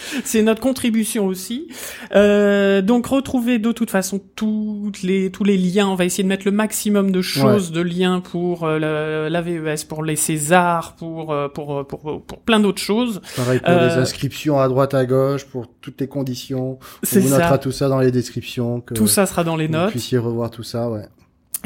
c'est 0.24 0.42
notre 0.42 0.60
contribution 0.60 1.26
aussi. 1.26 1.68
Euh, 2.14 2.82
donc 2.82 3.06
retrouvez 3.06 3.58
de 3.58 3.72
toute 3.72 3.90
façon 3.90 4.20
toutes 4.36 5.02
les 5.02 5.30
tous 5.30 5.44
les 5.44 5.56
liens. 5.56 5.88
On 5.88 5.94
va 5.94 6.04
essayer 6.04 6.24
de 6.24 6.28
mettre 6.28 6.44
le 6.46 6.52
maximum 6.52 7.10
de 7.10 7.22
choses, 7.22 7.72
de 7.72 7.80
liens 7.80 8.20
pour 8.20 8.64
euh, 8.64 8.78
la, 8.78 9.28
la 9.30 9.42
VES, 9.42 9.86
pour 9.88 10.02
les 10.04 10.16
Césars, 10.16 10.94
pour 10.96 11.32
euh, 11.32 11.48
pour, 11.48 11.86
pour 11.86 12.00
pour, 12.00 12.22
pour 12.22 12.38
plein 12.40 12.60
d'autres 12.60 12.82
choses. 12.82 13.20
Pareil 13.36 13.60
pour 13.60 13.70
les 13.70 13.94
inscriptions 13.94 14.58
à 14.58 14.68
droite 14.68 14.94
à 14.94 15.04
gauche, 15.06 15.44
pour 15.44 15.66
toutes 15.80 16.00
les 16.00 16.08
conditions. 16.08 16.78
On 16.80 17.20
vous 17.20 17.28
ça. 17.28 17.38
notera 17.38 17.58
tout 17.58 17.72
ça 17.72 17.88
dans 17.88 17.98
les 18.00 18.10
descriptions. 18.10 18.80
Que 18.80 18.94
Tout 18.94 19.06
ça 19.06 19.26
sera 19.26 19.44
dans 19.44 19.56
les 19.56 19.66
vous 19.66 19.72
notes. 19.74 19.90
puissiez 19.90 20.18
revoir 20.18 20.50
tout 20.50 20.62
ça, 20.62 20.88
ouais. 20.90 21.04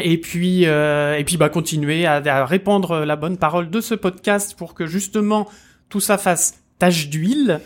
Et 0.02 0.18
puis, 0.20 0.66
euh, 0.66 1.16
et 1.16 1.22
puis, 1.22 1.36
bah, 1.36 1.48
continuer 1.48 2.04
à, 2.04 2.14
à 2.16 2.44
répandre 2.46 3.04
la 3.04 3.14
bonne 3.14 3.36
parole 3.36 3.70
de 3.70 3.80
ce 3.80 3.94
podcast 3.94 4.56
pour 4.58 4.74
que 4.74 4.86
justement 4.86 5.46
tout 5.88 6.00
ça 6.00 6.18
fasse 6.18 6.63
tache 6.78 7.08
d'huile. 7.08 7.60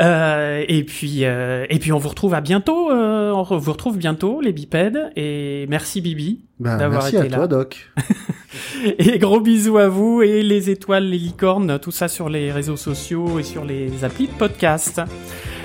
Euh, 0.00 0.64
et 0.68 0.84
puis, 0.84 1.24
euh, 1.24 1.66
et 1.70 1.78
puis, 1.78 1.92
on 1.92 1.98
vous 1.98 2.08
retrouve 2.08 2.34
à 2.34 2.40
bientôt. 2.40 2.90
euh, 2.90 3.30
on 3.32 3.42
vous 3.42 3.72
retrouve 3.72 3.96
bientôt, 3.98 4.40
les 4.40 4.52
bipèdes. 4.52 5.10
Et 5.16 5.66
merci 5.68 6.00
Bibi. 6.00 6.40
Ben, 6.58 6.76
D'avoir 6.76 7.02
merci 7.02 7.16
à 7.16 7.20
été 7.20 7.28
là. 7.30 7.36
toi, 7.38 7.46
Doc. 7.46 7.90
Et 8.98 9.18
gros 9.18 9.40
bisous 9.40 9.78
à 9.78 9.88
vous 9.88 10.22
et 10.22 10.42
les 10.42 10.70
étoiles, 10.70 11.04
les 11.04 11.18
licornes, 11.18 11.78
tout 11.78 11.92
ça 11.92 12.08
sur 12.08 12.28
les 12.28 12.50
réseaux 12.50 12.76
sociaux 12.76 13.38
et 13.38 13.42
sur 13.44 13.64
les 13.64 14.04
applis 14.04 14.26
de 14.26 14.32
podcast. 14.32 15.00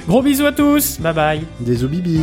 Gros 0.08 0.22
bisous 0.22 0.46
à 0.46 0.52
tous. 0.52 1.00
Bye 1.00 1.14
bye. 1.14 1.42
Des 1.60 1.84
bibi. 1.88 2.20